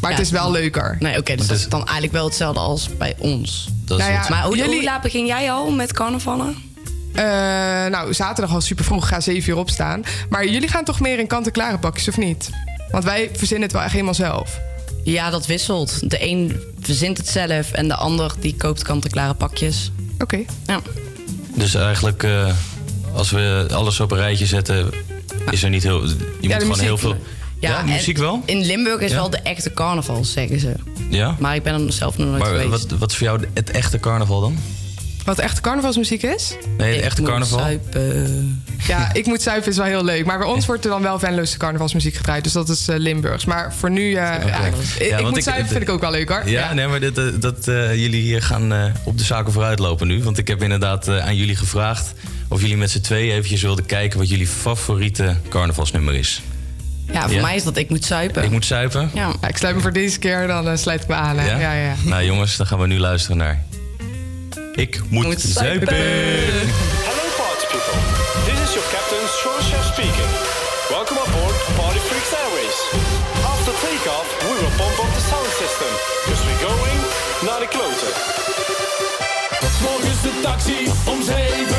Maar 0.00 0.10
het 0.10 0.20
is 0.20 0.30
wel 0.30 0.50
leuker. 0.50 0.96
Nee, 1.00 1.18
oké, 1.18 1.34
dus 1.36 1.46
dat 1.46 1.56
is 1.56 1.68
dan 1.68 1.80
eigenlijk 1.80 2.12
wel 2.12 2.24
hetzelfde 2.24 2.60
als 2.60 2.88
bij 2.98 3.14
ons. 3.18 3.68
Dat 3.84 3.98
is 3.98 4.04
Nou 4.04 4.16
ja, 4.16 4.26
maar 4.28 4.42
hoe, 4.42 4.56
jullie- 4.56 4.74
hoe 4.74 4.84
laat 4.84 5.02
begin 5.02 5.26
jij 5.26 5.50
al 5.52 5.70
met 5.70 5.92
carnavallen? 5.92 6.65
Eh, 7.16 7.24
nou, 7.90 8.14
zaterdag 8.14 8.54
al 8.54 8.60
super 8.60 8.84
vroeg. 8.84 9.08
Ga 9.08 9.20
7 9.20 9.50
uur 9.50 9.56
opstaan. 9.58 10.02
Maar 10.28 10.46
jullie 10.48 10.68
gaan 10.68 10.84
toch 10.84 11.00
meer 11.00 11.18
in 11.18 11.26
kant-en-klare 11.26 11.78
pakjes, 11.78 12.08
of 12.08 12.16
niet? 12.16 12.50
Want 12.90 13.04
wij 13.04 13.30
verzinnen 13.32 13.64
het 13.64 13.72
wel 13.72 13.82
echt 13.82 13.92
helemaal 13.92 14.14
zelf. 14.14 14.58
Ja, 15.04 15.30
dat 15.30 15.46
wisselt. 15.46 16.10
De 16.10 16.28
een 16.30 16.60
verzint 16.80 17.16
het 17.16 17.28
zelf 17.28 17.72
en 17.72 17.88
de 17.88 17.94
ander 17.94 18.32
die 18.40 18.54
koopt 18.56 18.82
kant-en-klare 18.82 19.34
pakjes. 19.34 19.90
Oké. 20.18 20.38
Ja. 20.66 20.80
Dus 21.54 21.74
eigenlijk, 21.74 22.22
eh, 22.22 22.52
als 23.14 23.30
we 23.30 23.66
alles 23.72 24.00
op 24.00 24.10
een 24.10 24.18
rijtje 24.18 24.46
zetten, 24.46 24.90
is 25.50 25.62
er 25.62 25.70
niet 25.70 25.82
heel. 25.82 26.06
Je 26.06 26.14
moet 26.40 26.52
gewoon 26.52 26.68
muziek. 26.68 26.82
heel 26.84 26.98
veel. 26.98 27.16
Ja, 27.60 27.82
muziek 27.82 28.16
wel? 28.18 28.42
In 28.44 28.64
Limburg 28.64 29.00
is 29.00 29.10
Ja? 29.10 29.16
wel 29.16 29.30
de 29.30 29.38
echte 29.38 29.72
carnaval, 29.74 30.24
zeggen 30.24 30.60
ze. 30.60 30.72
Ja. 31.10 31.36
Maar 31.38 31.54
ik 31.54 31.62
ben 31.62 31.86
er 31.86 31.92
zelf 31.92 32.16
nog 32.18 32.26
nooit 32.28 32.38
Maar 32.42 32.48
geweest. 32.50 32.70
wat, 32.90 32.98
wat 32.98 33.10
is 33.10 33.16
voor 33.16 33.26
jou 33.26 33.40
het 33.54 33.70
echte 33.70 34.00
carnaval 34.00 34.40
dan? 34.40 34.58
Wat 35.26 35.38
echte 35.38 35.60
carnavalsmuziek 35.60 36.22
is? 36.22 36.54
Nee, 36.78 36.94
het 36.94 37.04
echte 37.04 37.20
moet 37.20 37.30
carnaval. 37.30 37.58
zuipen. 37.58 38.62
Ja, 38.86 39.10
ik 39.20 39.26
moet 39.26 39.42
zuipen 39.42 39.70
is 39.70 39.76
wel 39.76 39.86
heel 39.86 40.04
leuk. 40.04 40.24
Maar 40.26 40.38
bij 40.38 40.46
ons 40.46 40.66
wordt 40.66 40.84
er 40.84 40.90
dan 40.90 41.02
wel 41.02 41.18
Venloze 41.18 41.56
carnavalsmuziek 41.56 42.14
gedraaid. 42.14 42.44
Dus 42.44 42.52
dat 42.52 42.68
is 42.68 42.88
eh, 42.88 42.96
Limburgs. 42.98 43.44
Maar 43.44 43.74
voor 43.74 43.90
nu, 43.90 44.06
eh, 44.08 44.14
ja, 44.14 44.32
ik, 44.36 44.46
Ja, 45.08 45.16
ik 45.18 45.24
moet 45.24 45.36
ik- 45.36 45.42
zuipen 45.42 45.68
vind 45.68 45.82
ik 45.82 45.88
ook 45.90 46.00
wel 46.00 46.10
leuk 46.10 46.28
hoor. 46.28 46.48
Ja, 46.48 46.72
nee, 46.72 46.86
maar 46.86 47.00
dit, 47.00 47.18
eh, 47.18 47.24
dat 47.40 47.68
eh, 47.68 47.94
jullie 47.94 48.20
hier 48.22 48.42
gaan 48.42 48.72
eh, 48.72 48.84
op 49.04 49.18
de 49.18 49.24
zaken 49.24 49.52
vooruit 49.52 49.78
lopen 49.78 50.06
nu. 50.06 50.22
Want 50.22 50.38
ik 50.38 50.48
heb 50.48 50.62
inderdaad 50.62 51.08
eh, 51.08 51.18
aan 51.26 51.36
jullie 51.36 51.56
gevraagd 51.56 52.12
of 52.48 52.60
jullie 52.60 52.76
met 52.76 52.90
z'n 52.90 53.00
tweeën 53.00 53.32
eventjes 53.34 53.62
wilden 53.62 53.86
kijken 53.86 54.18
wat 54.18 54.28
jullie 54.28 54.46
favoriete 54.46 55.36
carnavalsnummer 55.48 56.14
is. 56.14 56.42
Ja, 57.12 57.22
voor 57.22 57.32
Ja? 57.34 57.42
mij 57.42 57.56
is 57.56 57.64
dat 57.64 57.76
ik 57.76 57.88
moet 57.90 58.04
zuipen. 58.04 58.42
Ik 58.44 58.50
moet 58.50 58.64
zuipen. 58.66 59.10
Ja. 59.14 59.32
Ja, 59.40 59.48
ik 59.48 59.56
sluit 59.56 59.74
me 59.74 59.80
voor 59.80 59.92
deze 59.92 60.18
keer, 60.18 60.46
dan 60.46 60.78
sluit 60.78 61.02
ik 61.02 61.08
me 61.08 61.14
aan. 61.14 61.38
Hè? 61.38 61.58
Ja? 61.60 61.72
Ja, 61.72 61.94
Nou 62.04 62.24
jongens, 62.24 62.56
dan 62.56 62.66
gaan 62.66 62.78
we 62.78 62.86
nu 62.86 62.98
luisteren 62.98 63.36
naar. 63.36 63.62
Ik 64.76 65.00
moet, 65.10 65.24
Moet 65.24 65.40
zuipen. 65.40 65.88
zuipen. 65.88 66.68
Hello, 67.08 67.24
party 67.40 67.66
people. 67.72 67.98
This 68.48 68.58
is 68.66 68.70
your 68.76 68.86
captain, 68.94 69.24
Sean 69.40 69.60
Chef 69.68 69.84
speaking. 69.94 70.30
Welcome 70.96 71.18
aboard 71.26 71.56
Party 71.80 72.00
Freaks 72.08 72.32
Airways. 72.42 72.78
After 73.52 73.72
takeoff, 73.86 74.26
we 74.48 74.52
will 74.60 74.74
pump 74.80 74.96
up 75.04 75.10
the 75.18 75.24
sound 75.30 75.50
system, 75.62 75.90
because 76.22 76.42
we're 76.46 76.62
going 76.70 76.98
naar 77.46 77.60
de 77.64 77.68
kloten. 77.74 78.12
Morgens 79.86 80.20
de 80.26 80.32
taxi 80.46 80.80
om 81.12 81.18
7 81.22 81.75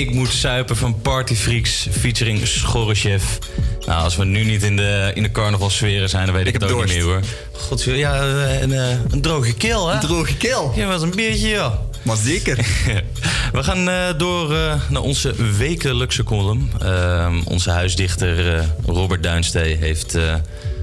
ik 0.00 0.14
moet 0.14 0.32
suipen 0.32 0.76
van 0.76 1.00
Party 1.00 1.34
Freaks 1.34 1.86
featuring 1.90 2.46
Schorrechef. 2.46 3.38
Nou, 3.86 4.02
als 4.02 4.16
we 4.16 4.24
nu 4.24 4.44
niet 4.44 4.62
in 4.62 4.76
de, 4.76 5.10
in 5.14 5.22
de 5.22 5.30
carnavalsferen 5.30 6.08
zijn, 6.08 6.26
dan 6.26 6.34
weet 6.34 6.46
ik, 6.46 6.54
Ik 6.54 6.60
het 6.60 6.70
ook 6.70 6.84
niet 6.84 6.94
meer 6.94 7.02
hoor. 7.02 7.20
God, 7.52 7.82
ja, 7.82 8.14
eh, 8.14 8.60
een, 8.60 8.72
eh, 8.72 8.88
een 9.10 9.20
droge 9.20 9.54
keel, 9.54 9.88
hè? 9.88 9.94
Een 9.94 10.00
droge 10.00 10.36
keel? 10.36 10.72
Ja, 10.76 10.86
wat 10.86 11.02
een 11.02 11.10
biertje, 11.10 11.48
ja. 11.48 11.80
Maar 12.02 12.16
zeker. 12.16 12.56
We 13.52 13.62
gaan 13.62 13.88
eh, 13.88 14.18
door 14.18 14.48
naar 14.88 15.02
onze 15.02 15.34
wekelijkse 15.56 16.24
column. 16.24 16.70
Ehm, 16.80 17.40
onze 17.44 17.70
huisdichter 17.70 18.64
Robert 18.86 19.22
Duinstee 19.22 19.76
heeft 19.76 20.18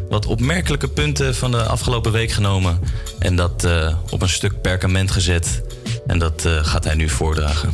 wat 0.09 0.25
opmerkelijke 0.25 0.87
punten 0.87 1.35
van 1.35 1.51
de 1.51 1.63
afgelopen 1.63 2.11
week 2.11 2.31
genomen. 2.31 2.79
En 3.19 3.35
dat 3.35 3.67
op 4.09 4.21
een 4.21 4.29
stuk 4.29 4.61
perkament 4.61 5.11
gezet. 5.11 5.61
En 6.09 6.19
dat 6.19 6.45
eh, 6.45 6.65
gaat 6.65 6.83
hij 6.83 6.95
nu 6.95 7.09
voordragen. 7.09 7.71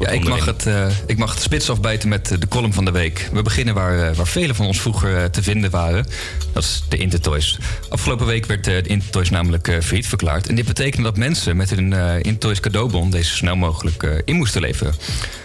Ja, 0.00 0.08
ik 0.08 0.28
mag, 0.28 0.44
het, 0.44 0.66
eh, 0.66 0.86
ik 1.06 1.18
mag 1.18 1.34
het 1.34 1.42
spits 1.42 1.70
afbijten 1.70 2.08
met 2.08 2.30
eh, 2.30 2.38
de 2.40 2.48
column 2.48 2.72
van 2.72 2.84
de 2.84 2.90
week. 2.90 3.28
We 3.32 3.42
beginnen 3.42 3.74
waar, 3.74 4.14
waar 4.14 4.26
velen 4.26 4.54
van 4.54 4.66
ons 4.66 4.80
vroeger 4.80 5.30
te 5.30 5.42
vinden 5.42 5.70
waren. 5.70 6.06
Dat 6.52 6.62
is 6.62 6.82
de 6.88 6.96
Intertoys. 6.96 7.58
Afgelopen 7.88 8.26
week 8.26 8.46
werd 8.46 8.64
de 8.64 8.82
Intertoys 8.82 9.30
namelijk 9.30 9.78
failliet 9.82 10.08
verklaard. 10.08 10.46
En 10.48 10.54
dit 10.54 10.66
betekende 10.66 11.02
dat 11.02 11.16
mensen 11.16 11.56
met 11.56 11.70
hun 11.70 11.92
Intertoys 12.22 12.60
cadeaubon... 12.60 13.10
deze 13.10 13.30
zo 13.30 13.36
snel 13.36 13.56
mogelijk 13.56 14.22
in 14.24 14.36
moesten 14.36 14.60
leveren. 14.60 14.94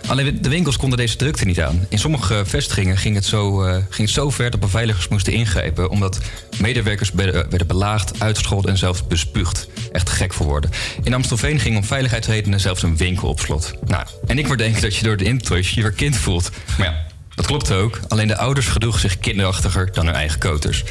Alleen 0.07 0.41
de 0.41 0.49
winkels 0.49 0.77
konden 0.77 0.97
deze 0.97 1.15
drukte 1.15 1.45
niet 1.45 1.61
aan. 1.61 1.85
In 1.89 1.99
sommige 1.99 2.43
vestigingen 2.45 2.97
ging 2.97 3.15
het 3.15 3.25
zo, 3.25 3.57
ging 3.89 4.07
het 4.07 4.09
zo 4.09 4.29
ver 4.29 4.51
dat 4.51 4.59
beveiligers 4.59 5.07
moesten 5.07 5.33
ingrijpen... 5.33 5.89
omdat 5.89 6.17
medewerkers 6.59 7.11
werden, 7.11 7.67
belaagd, 7.67 8.19
uitgescholden 8.19 8.71
en 8.71 8.77
zelfs 8.77 9.07
bespuugd. 9.07 9.67
Echt 9.91 10.09
gek 10.09 10.33
voor 10.33 10.45
woorden. 10.45 10.71
In 11.03 11.13
Amstelveen 11.13 11.59
ging 11.59 11.77
om 11.77 11.83
zelfs 12.59 12.83
een 12.83 12.97
winkel 12.97 13.27
op 13.27 13.39
slot. 13.39 13.73
Nou, 13.85 14.05
en 14.27 14.37
ik 14.37 14.47
moet 14.47 14.57
denken 14.57 14.81
dat 14.81 14.95
je 14.95 15.03
door 15.03 15.17
de 15.17 15.23
Intertoys 15.23 15.69
je 15.69 15.81
weer 15.81 15.91
kind 15.91 16.17
voelt. 16.17 16.49
Maar 16.77 16.87
ja, 16.87 17.05
dat 17.35 17.45
klopt 17.45 17.71
ook. 17.71 17.99
Alleen 18.07 18.27
de 18.27 18.37
ouders 18.37 18.67
gedroegen 18.67 19.01
zich 19.01 19.19
kinderachtiger 19.19 19.89
dan 19.93 20.05
hun 20.05 20.15
eigen 20.15 20.39
koters. 20.39 20.83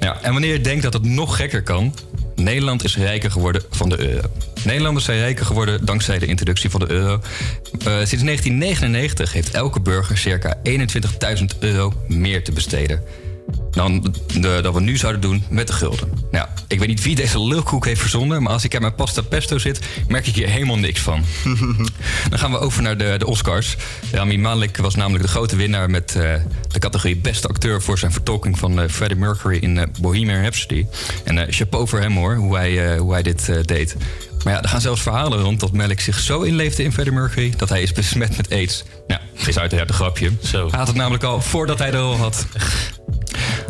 Nou, 0.00 0.16
en 0.22 0.32
wanneer 0.32 0.52
je 0.52 0.60
denkt 0.60 0.82
dat 0.82 0.92
het 0.92 1.04
nog 1.04 1.36
gekker 1.36 1.62
kan... 1.62 1.94
Nederland 2.36 2.84
is 2.84 2.96
rijker 2.96 3.30
geworden 3.30 3.62
van 3.70 3.88
de 3.88 4.08
euro. 4.08 4.28
Nederlanders 4.64 5.04
zijn 5.04 5.18
rijker 5.18 5.46
geworden 5.46 5.84
dankzij 5.84 6.18
de 6.18 6.26
introductie 6.26 6.70
van 6.70 6.80
de 6.80 6.90
euro. 6.90 7.12
Eh, 7.14 7.96
sinds 7.96 8.24
1999 8.24 9.32
heeft 9.32 9.50
elke 9.50 9.80
burger 9.80 10.18
circa 10.18 10.58
21.000 10.62 11.44
euro 11.58 11.92
meer 12.08 12.44
te 12.44 12.52
besteden. 12.52 13.02
Dan 13.72 14.14
de, 14.40 14.58
dat 14.62 14.74
we 14.74 14.80
nu 14.80 14.96
zouden 14.96 15.20
doen 15.20 15.44
met 15.50 15.66
de 15.66 15.72
gulden. 15.72 16.08
Nou, 16.30 16.46
ik 16.68 16.78
weet 16.78 16.88
niet 16.88 17.02
wie 17.02 17.14
deze 17.14 17.42
lulkoek 17.42 17.84
heeft 17.84 18.00
verzonnen, 18.00 18.42
maar 18.42 18.52
als 18.52 18.64
ik 18.64 18.74
aan 18.74 18.80
mijn 18.80 18.94
pasta 18.94 19.22
pesto 19.22 19.58
zit, 19.58 19.80
merk 20.08 20.26
ik 20.26 20.34
hier 20.34 20.48
helemaal 20.48 20.78
niks 20.78 21.00
van. 21.00 21.24
Dan 22.30 22.38
gaan 22.38 22.50
we 22.50 22.58
over 22.58 22.82
naar 22.82 22.96
de, 22.96 23.14
de 23.18 23.26
Oscars. 23.26 23.76
Rami 24.12 24.38
Malek 24.38 24.76
was 24.76 24.94
namelijk 24.94 25.24
de 25.24 25.30
grote 25.30 25.56
winnaar 25.56 25.90
met 25.90 26.16
eh, 26.16 26.34
de 26.68 26.78
categorie 26.78 27.16
beste 27.16 27.48
acteur 27.48 27.82
voor 27.82 27.98
zijn 27.98 28.12
vertolking 28.12 28.58
van 28.58 28.80
eh, 28.80 28.88
Freddie 28.88 29.18
Mercury 29.18 29.58
in 29.58 29.78
eh, 29.78 29.86
Bohemian 30.00 30.40
Rhapsody. 30.42 30.86
En 31.24 31.38
eh, 31.38 31.44
chapeau 31.48 31.88
voor 31.88 32.00
hem 32.00 32.16
hoor, 32.16 32.34
hoe 32.34 32.56
hij, 32.56 32.92
eh, 32.92 33.00
hoe 33.00 33.12
hij 33.12 33.22
dit 33.22 33.48
eh, 33.48 33.56
deed. 33.62 33.96
Maar 34.44 34.52
ja, 34.52 34.62
er 34.62 34.68
gaan 34.68 34.80
zelfs 34.80 35.02
verhalen 35.02 35.40
rond 35.40 35.60
dat 35.60 35.72
Malek 35.72 36.00
zich 36.00 36.18
zo 36.18 36.40
inleefde 36.40 36.82
in 36.82 36.92
Freddie 36.92 37.14
Mercury 37.14 37.54
dat 37.56 37.68
hij 37.68 37.82
is 37.82 37.92
besmet 37.92 38.36
met 38.36 38.50
AIDS. 38.50 38.84
Ja, 39.06 39.20
is 39.46 39.58
uiteraard 39.58 39.88
een 39.88 39.94
grapje. 39.94 40.30
Zo. 40.42 40.68
Hij 40.68 40.78
had 40.78 40.86
het 40.86 40.96
namelijk 40.96 41.24
al 41.24 41.40
voordat 41.40 41.78
hij 41.78 41.92
er 41.92 41.98
al 41.98 42.16
had. 42.16 42.46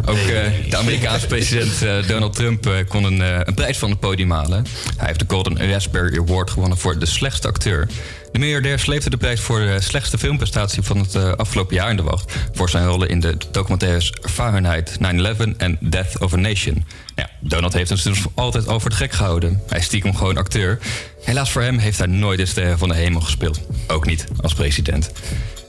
Ook 0.04 0.16
eh, 0.16 0.70
de 0.70 0.76
Amerikaanse 0.76 1.26
president 1.26 1.82
eh, 1.82 2.08
Donald 2.08 2.34
Trump 2.34 2.66
eh, 2.66 2.74
kon 2.88 3.04
een, 3.04 3.54
prijs 3.54 3.78
van 3.78 3.90
het 3.90 4.00
podium 4.00 4.30
halen. 4.30 4.66
Hij 4.96 5.06
heeft 5.06 5.18
de 5.18 5.24
Golden 5.28 5.70
Raspberry 5.70 6.18
Award 6.18 6.50
gewonnen 6.50 6.78
voor 6.78 6.98
de 6.98 7.06
slechtste 7.06 7.48
acteur. 7.48 7.88
De 8.32 8.38
miljardair 8.38 8.78
sleepte 8.78 9.10
de 9.10 9.16
prijs 9.16 9.40
voor 9.40 9.58
de 9.58 9.80
slechtste 9.80 10.18
filmprestatie 10.18 10.82
van 10.82 10.98
het 10.98 11.36
afgelopen 11.36 11.74
jaar 11.74 11.90
in 11.90 11.96
de 11.96 12.02
wacht. 12.02 12.34
Voor 12.52 12.70
zijn 12.70 12.86
rollen 12.86 13.08
in 13.08 13.20
de 13.20 13.36
documentaires 13.50 14.12
Fahrenheit 14.22 14.98
9-11 14.98 15.56
en 15.56 15.76
Death 15.80 16.18
of 16.20 16.32
a 16.32 16.36
Nation. 16.36 16.84
Ja, 17.14 17.30
Donald 17.40 17.72
heeft 17.72 17.90
hem 17.90 17.98
dus 18.02 18.24
altijd 18.34 18.68
over 18.68 18.88
het 18.88 18.98
gek 18.98 19.12
gehouden. 19.12 19.62
Hij 19.68 19.78
is 19.78 19.84
stiekem 19.84 20.16
gewoon 20.16 20.36
acteur. 20.36 20.78
Helaas 21.24 21.50
voor 21.50 21.62
hem 21.62 21.78
heeft 21.78 21.98
hij 21.98 22.06
nooit 22.06 22.38
de 22.38 22.46
sterren 22.46 22.78
van 22.78 22.88
de 22.88 22.94
hemel 22.94 23.20
gespeeld. 23.20 23.60
Ook 23.86 24.06
niet 24.06 24.24
als 24.40 24.54
president. 24.54 25.12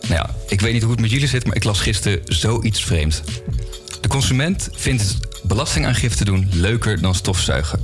Nou 0.02 0.14
ja, 0.14 0.30
ik 0.48 0.61
weet 0.61 0.74
niet 0.74 0.82
hoe 0.82 0.91
het 0.91 1.02
met 1.02 1.11
jullie 1.11 1.28
zit, 1.28 1.45
maar 1.45 1.56
ik 1.56 1.64
las 1.64 1.80
gisteren 1.80 2.20
zoiets 2.26 2.84
vreemds. 2.84 3.22
De 4.03 4.09
consument 4.09 4.69
vindt 4.71 5.17
belastingaangifte 5.43 6.25
doen 6.25 6.49
leuker 6.51 7.01
dan 7.01 7.15
stofzuigen. 7.15 7.80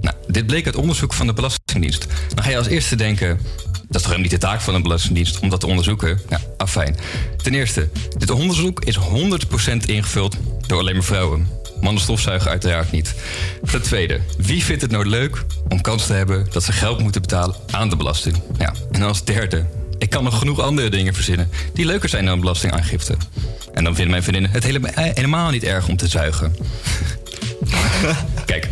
Nou, 0.00 0.16
dit 0.26 0.46
bleek 0.46 0.66
uit 0.66 0.76
onderzoek 0.76 1.12
van 1.12 1.26
de 1.26 1.32
Belastingdienst. 1.32 2.06
Dan 2.34 2.44
ga 2.44 2.50
je 2.50 2.58
als 2.58 2.66
eerste 2.66 2.96
denken... 2.96 3.28
dat 3.72 3.74
is 3.74 3.86
toch 3.88 4.02
helemaal 4.02 4.18
niet 4.18 4.30
de 4.30 4.38
taak 4.38 4.60
van 4.60 4.74
de 4.74 4.80
Belastingdienst 4.80 5.38
om 5.38 5.48
dat 5.48 5.60
te 5.60 5.66
onderzoeken? 5.66 6.20
Ja, 6.28 6.40
afijn. 6.56 6.96
Ten 7.42 7.54
eerste, 7.54 7.88
dit 8.18 8.30
onderzoek 8.30 8.84
is 8.84 8.98
100% 8.98 9.02
ingevuld 9.84 10.36
door 10.66 10.78
alleen 10.78 10.94
maar 10.94 11.04
vrouwen. 11.04 11.48
Mannen 11.80 12.02
stofzuigen 12.02 12.50
uiteraard 12.50 12.90
niet. 12.90 13.14
Ten 13.70 13.82
tweede, 13.82 14.20
wie 14.38 14.64
vindt 14.64 14.82
het 14.82 14.90
nou 14.90 15.06
leuk 15.06 15.44
om 15.68 15.80
kans 15.80 16.06
te 16.06 16.12
hebben... 16.12 16.46
dat 16.50 16.62
ze 16.62 16.72
geld 16.72 17.00
moeten 17.00 17.20
betalen 17.20 17.56
aan 17.70 17.88
de 17.88 17.96
belasting? 17.96 18.42
Ja, 18.58 18.74
en 18.90 19.02
als 19.02 19.24
derde, 19.24 19.66
ik 19.98 20.10
kan 20.10 20.24
nog 20.24 20.38
genoeg 20.38 20.60
andere 20.60 20.90
dingen 20.90 21.14
verzinnen... 21.14 21.50
die 21.72 21.84
leuker 21.84 22.08
zijn 22.08 22.24
dan 22.24 22.40
belastingaangifte. 22.40 23.16
En 23.72 23.84
dan 23.84 23.94
vinden 23.94 24.10
mijn 24.10 24.22
vriendinnen 24.22 24.50
het 24.50 24.64
eh, 24.64 25.04
helemaal 25.14 25.50
niet 25.50 25.64
erg 25.64 25.88
om 25.88 25.96
te 25.96 26.08
zuigen. 26.08 26.56
Kijk, 28.46 28.68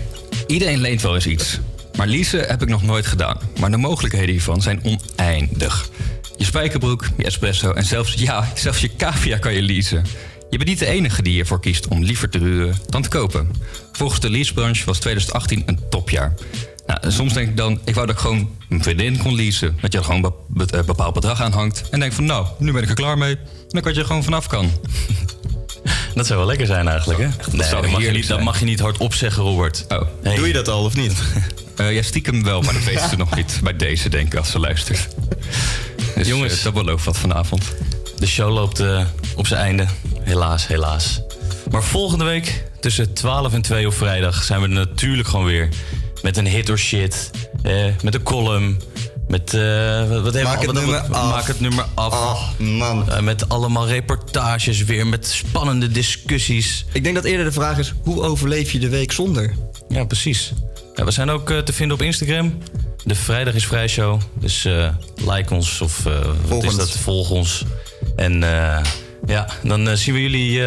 iedereen 0.46 0.80
leent 0.80 1.02
wel 1.02 1.14
eens 1.14 1.26
iets. 1.26 1.58
Maar 1.96 2.06
leasen 2.06 2.46
heb 2.46 2.62
ik 2.62 2.68
nog 2.68 2.82
nooit 2.82 3.06
gedaan. 3.06 3.38
Maar 3.60 3.70
de 3.70 3.76
mogelijkheden 3.76 4.30
hiervan 4.30 4.62
zijn 4.62 4.80
oneindig. 4.82 5.88
Je 6.36 6.44
spijkerbroek, 6.44 7.06
je 7.16 7.24
espresso 7.24 7.72
en 7.72 7.84
zelfs, 7.84 8.14
ja, 8.14 8.48
zelfs 8.54 8.80
je 8.80 8.96
cavia 8.96 9.38
kan 9.38 9.54
je 9.54 9.62
leasen. 9.62 10.04
Je 10.50 10.56
bent 10.56 10.68
niet 10.70 10.78
de 10.78 10.86
enige 10.86 11.22
die 11.22 11.40
ervoor 11.40 11.60
kiest 11.60 11.88
om 11.88 12.02
liever 12.02 12.28
te 12.28 12.38
huren 12.38 12.76
dan 12.88 13.02
te 13.02 13.08
kopen. 13.08 13.50
Volgens 13.92 14.20
de 14.20 14.30
leasebranche 14.30 14.84
was 14.84 14.98
2018 14.98 15.62
een 15.66 15.78
topjaar. 15.90 16.34
Nou, 16.86 17.12
soms 17.12 17.32
denk 17.32 17.48
ik 17.48 17.56
dan, 17.56 17.80
ik 17.84 17.94
wou 17.94 18.06
dat 18.06 18.14
ik 18.16 18.20
gewoon 18.20 18.50
een 18.68 18.82
vriendin 18.82 19.18
kon 19.18 19.34
leasen. 19.34 19.76
Dat 19.80 19.92
je 19.92 19.98
er 19.98 20.04
gewoon 20.04 20.24
een 20.24 20.32
be- 20.66 20.82
bepaald 20.86 21.14
bedrag 21.14 21.40
aan 21.40 21.52
hangt. 21.52 21.82
En 21.90 22.00
denk 22.00 22.12
van, 22.12 22.24
nou, 22.24 22.46
nu 22.58 22.72
ben 22.72 22.82
ik 22.82 22.88
er 22.88 22.94
klaar 22.94 23.18
mee. 23.18 23.36
Dan 23.68 23.82
kan 23.82 23.94
je 23.94 24.00
er 24.00 24.06
gewoon 24.06 24.24
vanaf 24.24 24.46
kan. 24.46 24.70
Dat 26.14 26.26
zou 26.26 26.38
wel 26.38 26.48
lekker 26.48 26.66
zijn 26.66 26.88
eigenlijk, 26.88 27.20
hè? 27.20 27.28
dat 27.36 27.52
Nee, 27.52 27.70
dat, 27.70 27.86
mag 27.90 28.02
je 28.02 28.10
niet, 28.10 28.28
dat 28.28 28.40
mag 28.42 28.58
je 28.58 28.64
niet 28.64 28.80
hardop 28.80 29.14
zeggen, 29.14 29.42
Robert. 29.42 29.84
Oh. 29.88 30.00
Doe 30.36 30.46
je 30.46 30.52
dat 30.52 30.68
al 30.68 30.84
of 30.84 30.96
niet? 30.96 31.12
ja, 31.76 32.02
stiekem 32.02 32.44
wel, 32.44 32.62
maar 32.62 32.74
dat 32.74 32.84
weten 32.84 33.08
ze 33.08 33.16
nog 33.16 33.34
niet. 33.36 33.60
Bij 33.62 33.76
deze, 33.76 34.08
denk 34.08 34.26
ik, 34.26 34.38
als 34.38 34.50
ze 34.50 34.58
luistert. 34.58 35.08
Dus, 36.14 36.26
Jongens. 36.28 36.58
eh, 36.58 36.64
dat 36.64 36.74
belooft 36.74 37.04
wat 37.04 37.18
vanavond. 37.18 37.72
De 38.18 38.26
show 38.26 38.52
loopt 38.52 38.80
eh, 38.80 39.06
op 39.36 39.46
zijn 39.46 39.60
einde. 39.60 39.86
Helaas, 40.20 40.66
helaas. 40.66 41.20
Maar 41.70 41.82
volgende 41.82 42.24
week, 42.24 42.64
tussen 42.80 43.12
12 43.14 43.52
en 43.52 43.62
2 43.62 43.86
op 43.86 43.94
vrijdag, 43.94 44.42
zijn 44.44 44.60
we 44.60 44.66
er 44.66 44.72
natuurlijk 44.72 45.28
gewoon 45.28 45.46
weer. 45.46 45.68
Met 46.24 46.36
een 46.36 46.46
hit 46.46 46.70
or 46.70 46.78
shit. 46.78 47.30
eh, 47.62 47.84
met 48.02 48.14
een 48.14 48.22
column. 48.22 48.76
Met. 49.28 49.54
eh, 49.54 50.22
wat, 50.22 50.42
Maak 50.42 50.62
het 50.62 50.72
nummer 50.72 50.98
af. 50.98 51.08
Maak 51.30 51.46
het 51.46 51.60
nummer 51.60 51.86
af. 51.94 52.12
Oh, 52.12 52.48
man. 52.58 53.10
Eh, 53.10 53.20
met 53.20 53.48
allemaal 53.48 53.86
reportages 53.86 54.84
weer. 54.84 55.06
Met 55.06 55.26
spannende 55.26 55.88
discussies. 55.88 56.84
Ik 56.92 57.02
denk 57.04 57.14
dat 57.14 57.24
eerder 57.24 57.44
de 57.44 57.52
vraag 57.52 57.78
is, 57.78 57.94
hoe 58.02 58.22
overleef 58.22 58.70
je 58.72 58.78
de 58.78 58.88
week 58.88 59.12
zonder? 59.12 59.54
Ja, 59.88 60.04
precies. 60.04 60.52
Ja, 60.94 61.04
we 61.04 61.10
zijn 61.10 61.30
ook 61.30 61.50
eh, 61.50 61.58
te 61.58 61.72
vinden 61.72 61.96
op 61.96 62.02
Instagram. 62.02 62.58
De 63.04 63.14
Vrijdag 63.14 63.54
is 63.54 63.66
Vrij 63.66 63.88
Show. 63.88 64.20
Dus 64.40 64.68
like 65.16 65.54
ons 65.54 65.80
of 65.80 66.02
wat 66.46 66.62
is 66.64 66.76
dat? 66.76 66.90
Volg 66.90 67.30
ons. 67.30 67.64
En 68.16 68.40
ja, 69.26 69.46
dan 69.62 69.96
zien 69.96 70.14
we 70.14 70.20
jullie 70.22 70.62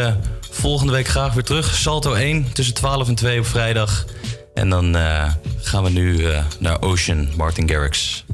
volgende 0.52 0.92
week 0.92 1.08
graag 1.08 1.34
weer 1.34 1.44
terug. 1.44 1.76
Salto 1.76 2.14
1 2.14 2.46
tussen 2.54 2.74
12 2.74 3.08
en 3.08 3.16
2 3.16 3.40
op 3.40 3.46
vrijdag. 3.46 4.06
En 4.58 4.70
dan 4.70 4.96
eh, 4.96 5.32
gaan 5.62 5.84
we 5.84 5.90
nu 5.90 6.26
eh, 6.26 6.44
naar 6.60 6.82
Ocean, 6.82 7.28
Martin 7.36 7.70
Garrix. 7.70 8.26